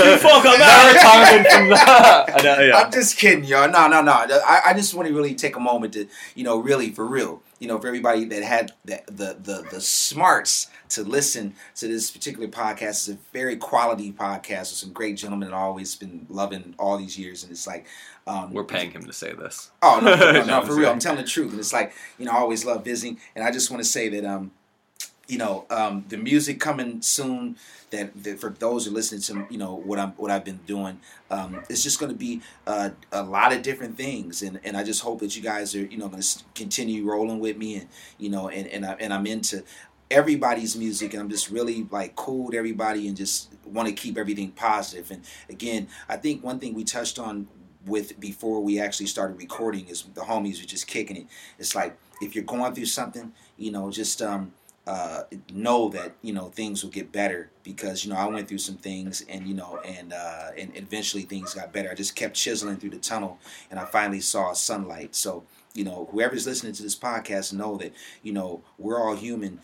you, 0.04 0.16
fuck, 0.18 0.44
I'm 0.46 0.58
No 0.58 0.66
out. 0.66 1.46
from 1.46 1.68
that. 1.70 2.34
I 2.38 2.42
know, 2.42 2.60
yeah. 2.60 2.76
I'm 2.76 2.92
just 2.92 3.16
kidding, 3.16 3.44
y'all. 3.44 3.70
No, 3.70 3.88
no, 3.88 4.02
no. 4.02 4.12
I, 4.12 4.60
I 4.66 4.74
just 4.74 4.94
want 4.94 5.08
to 5.08 5.14
really 5.14 5.34
take 5.34 5.56
a 5.56 5.60
moment 5.60 5.94
to, 5.94 6.06
you 6.34 6.44
know, 6.44 6.58
really 6.58 6.90
for 6.90 7.06
real, 7.06 7.42
you 7.58 7.68
know, 7.68 7.78
for 7.78 7.86
everybody 7.86 8.24
that 8.26 8.42
had 8.42 8.72
the 8.84 9.02
the 9.06 9.36
the, 9.40 9.66
the 9.70 9.80
smarts 9.80 10.68
to 10.90 11.02
listen 11.02 11.54
to 11.76 11.88
this 11.88 12.10
particular 12.10 12.48
podcast. 12.48 12.88
It's 12.88 13.08
a 13.08 13.18
very 13.32 13.56
quality 13.56 14.12
podcast 14.12 14.70
with 14.70 14.78
some 14.78 14.92
great 14.92 15.16
gentlemen 15.16 15.48
that 15.48 15.54
I've 15.54 15.62
always 15.62 15.94
been 15.94 16.26
loving 16.28 16.74
all 16.78 16.98
these 16.98 17.18
years, 17.18 17.42
and 17.42 17.52
it's 17.52 17.66
like. 17.66 17.86
Um, 18.26 18.52
We're 18.52 18.64
paying 18.64 18.90
him 18.92 19.04
to 19.06 19.12
say 19.12 19.32
this. 19.32 19.70
Oh 19.82 20.00
no, 20.02 20.14
no, 20.14 20.32
no, 20.32 20.44
No, 20.60 20.62
for 20.62 20.74
real. 20.74 20.90
I'm 20.90 20.98
telling 20.98 21.20
the 21.20 21.28
truth, 21.28 21.50
and 21.50 21.58
it's 21.58 21.72
like 21.72 21.92
you 22.18 22.26
know, 22.26 22.32
I 22.32 22.36
always 22.36 22.64
love 22.64 22.84
visiting, 22.84 23.18
and 23.34 23.44
I 23.44 23.50
just 23.50 23.70
want 23.70 23.82
to 23.82 23.88
say 23.88 24.08
that 24.10 24.24
um, 24.24 24.52
you 25.30 25.38
know, 25.38 25.64
um, 25.70 26.04
the 26.08 26.16
music 26.16 26.60
coming 26.60 27.02
soon. 27.02 27.56
That, 27.90 28.22
that 28.22 28.38
for 28.38 28.50
those 28.50 28.86
who 28.86 28.92
listen 28.92 29.20
to 29.22 29.52
you 29.52 29.58
know 29.58 29.74
what 29.74 29.98
I'm 29.98 30.10
what 30.12 30.30
I've 30.30 30.44
been 30.44 30.60
doing, 30.64 31.00
um, 31.28 31.60
it's 31.68 31.82
just 31.82 31.98
going 31.98 32.12
to 32.12 32.16
be 32.16 32.40
uh, 32.64 32.90
a 33.10 33.24
lot 33.24 33.52
of 33.52 33.62
different 33.62 33.96
things, 33.96 34.42
and, 34.42 34.60
and 34.62 34.76
I 34.76 34.84
just 34.84 35.02
hope 35.02 35.18
that 35.18 35.36
you 35.36 35.42
guys 35.42 35.74
are 35.74 35.84
you 35.84 35.98
know 35.98 36.06
going 36.06 36.22
to 36.22 36.38
continue 36.54 37.04
rolling 37.04 37.40
with 37.40 37.56
me, 37.56 37.74
and 37.78 37.88
you 38.16 38.30
know, 38.30 38.48
and 38.48 38.68
and, 38.68 38.86
I, 38.86 38.92
and 39.00 39.12
I'm 39.12 39.26
into 39.26 39.64
everybody's 40.10 40.76
music 40.76 41.12
and 41.12 41.22
I'm 41.22 41.30
just 41.30 41.50
really 41.50 41.86
like 41.90 42.16
cool 42.16 42.46
with 42.46 42.54
everybody 42.54 43.06
and 43.08 43.16
just 43.16 43.54
want 43.64 43.88
to 43.88 43.94
keep 43.94 44.18
everything 44.18 44.50
positive. 44.52 45.10
And 45.10 45.24
again, 45.48 45.88
I 46.08 46.16
think 46.16 46.42
one 46.42 46.58
thing 46.58 46.74
we 46.74 46.84
touched 46.84 47.18
on 47.18 47.48
with 47.86 48.18
before 48.20 48.60
we 48.60 48.78
actually 48.80 49.06
started 49.06 49.38
recording 49.38 49.86
is 49.88 50.02
the 50.14 50.22
homies 50.22 50.60
were 50.60 50.66
just 50.66 50.86
kicking 50.86 51.16
it. 51.16 51.26
It's 51.58 51.74
like 51.74 51.96
if 52.20 52.34
you're 52.34 52.44
going 52.44 52.74
through 52.74 52.86
something, 52.86 53.32
you 53.56 53.70
know, 53.70 53.90
just 53.90 54.20
um 54.20 54.52
uh, 54.86 55.22
know 55.52 55.88
that 55.90 56.14
you 56.22 56.32
know 56.32 56.46
things 56.48 56.82
will 56.82 56.90
get 56.90 57.12
better 57.12 57.50
because 57.62 58.04
you 58.04 58.10
know 58.10 58.16
I 58.16 58.26
went 58.26 58.48
through 58.48 58.58
some 58.58 58.76
things 58.76 59.24
and 59.28 59.46
you 59.46 59.54
know 59.54 59.78
and 59.84 60.12
uh, 60.12 60.50
and 60.58 60.72
eventually 60.74 61.22
things 61.22 61.54
got 61.54 61.72
better. 61.72 61.90
I 61.90 61.94
just 61.94 62.16
kept 62.16 62.34
chiseling 62.34 62.76
through 62.76 62.90
the 62.90 62.98
tunnel 62.98 63.38
and 63.70 63.78
I 63.78 63.84
finally 63.84 64.20
saw 64.20 64.52
sunlight. 64.52 65.14
So 65.14 65.44
you 65.74 65.84
know 65.84 66.08
whoever's 66.10 66.46
listening 66.46 66.72
to 66.72 66.82
this 66.82 66.96
podcast 66.96 67.52
know 67.52 67.76
that 67.76 67.92
you 68.22 68.32
know 68.32 68.62
we're 68.78 68.98
all 68.98 69.14
human 69.14 69.60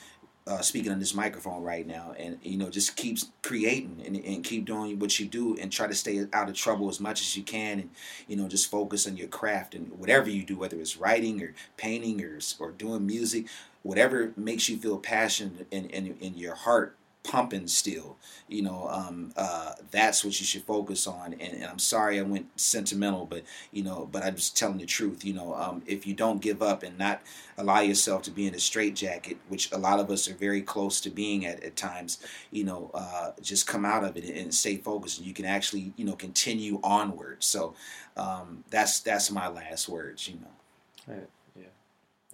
uh, 0.47 0.60
speaking 0.60 0.93
on 0.93 0.98
this 0.98 1.14
microphone 1.14 1.62
right 1.62 1.86
now, 1.86 2.14
and 2.18 2.39
you 2.43 2.56
know, 2.56 2.70
just 2.70 2.97
keeps 2.97 3.31
creating 3.43 4.02
and, 4.06 4.16
and 4.16 4.44
keep 4.44 4.64
doing 4.64 4.98
what 4.98 5.18
you 5.18 5.27
do, 5.27 5.56
and 5.56 5.73
try 5.73 5.86
to 5.86 5.94
stay 5.94 6.27
out 6.32 6.48
of 6.48 6.55
trouble 6.55 6.89
as 6.89 7.01
much 7.01 7.20
as 7.20 7.36
you 7.36 7.43
can, 7.43 7.81
and 7.81 7.90
you 8.28 8.36
know, 8.36 8.48
just 8.48 8.70
focus 8.70 9.06
on 9.06 9.16
your 9.16 9.28
craft 9.28 9.74
and 9.74 9.90
whatever 9.98 10.31
you 10.31 10.44
do, 10.44 10.56
whether 10.56 10.78
it's 10.78 10.97
writing 10.97 11.43
or 11.43 11.55
painting 11.77 12.23
or 12.23 12.39
or 12.60 12.70
doing 12.70 13.06
music, 13.06 13.47
whatever 13.82 14.32
makes 14.36 14.68
you 14.68 14.77
feel 14.77 14.98
passion 14.98 15.66
in 15.70 15.86
in, 15.90 16.16
in 16.20 16.36
your 16.36 16.55
heart 16.55 16.97
pumping 17.27 17.66
still 17.66 18.16
you 18.48 18.62
know 18.62 18.89
um, 18.90 19.32
uh, 19.36 19.73
that's 19.90 20.24
what 20.24 20.39
you 20.39 20.47
should 20.47 20.62
focus 20.62 21.07
on. 21.07 21.35
And, 21.35 21.55
and 21.55 21.65
i'm 21.65 21.78
sorry 21.78 22.19
i 22.19 22.23
went 22.23 22.47
sentimental 22.59 23.27
but 23.27 23.43
you 23.73 23.82
know 23.82 24.09
but 24.11 24.23
i'm 24.23 24.36
just 24.36 24.57
telling 24.57 24.78
the 24.78 24.86
truth 24.86 25.24
you 25.24 25.35
know 25.35 25.55
um, 25.55 25.82
if 25.86 26.07
you 26.07 26.15
don't 26.15 26.40
give 26.40 26.62
up 26.62 26.82
and 26.82 26.98
not 26.98 27.23
allow 27.59 27.81
yourself 27.81 28.23
to 28.23 28.31
be 28.31 28.47
in 28.47 28.55
a 28.55 28.59
straitjacket 28.59 29.39
which 29.48 29.73
a 29.73 29.78
lot 29.78 29.98
of 29.98 30.11
us 30.11 30.28
are 30.28 30.35
very 30.35 30.62
close 30.62 31.01
to 31.01 31.11
being 31.11 31.47
at 31.47 31.62
at 31.62 31.77
times 31.77 32.19
you 32.51 32.65
know 32.65 32.90
uh, 32.94 33.32
just 33.43 33.66
come 33.66 33.85
out 33.85 34.05
of 34.05 34.16
it 34.16 34.24
and 34.24 34.55
stay 34.55 34.77
focused 34.77 35.19
and 35.19 35.27
you 35.27 35.35
can 35.35 35.44
actually 35.44 35.93
you 35.97 36.05
know 36.05 36.15
continue 36.15 36.81
onward. 36.82 37.43
So 37.43 37.74
um, 38.16 38.65
that's 38.70 39.01
that's 39.01 39.31
my 39.31 39.48
last 39.48 39.89
words 39.89 40.28
you 40.28 40.39
know 40.40 41.24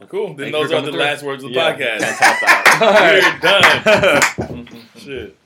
Cool. 0.09 0.29
Then 0.29 0.37
Thank 0.37 0.53
those 0.53 0.73
are 0.73 0.81
the 0.83 0.91
through. 0.91 1.01
last 1.01 1.23
words 1.23 1.45
of 1.45 1.51
the 1.51 1.57
Yeah, 1.57 1.73
podcast. 1.77 2.01
can't 2.01 2.19
top 2.19 2.41
that. 2.41 4.25
We're 4.39 4.59
done. 4.59 4.67
Shit. 4.97 5.37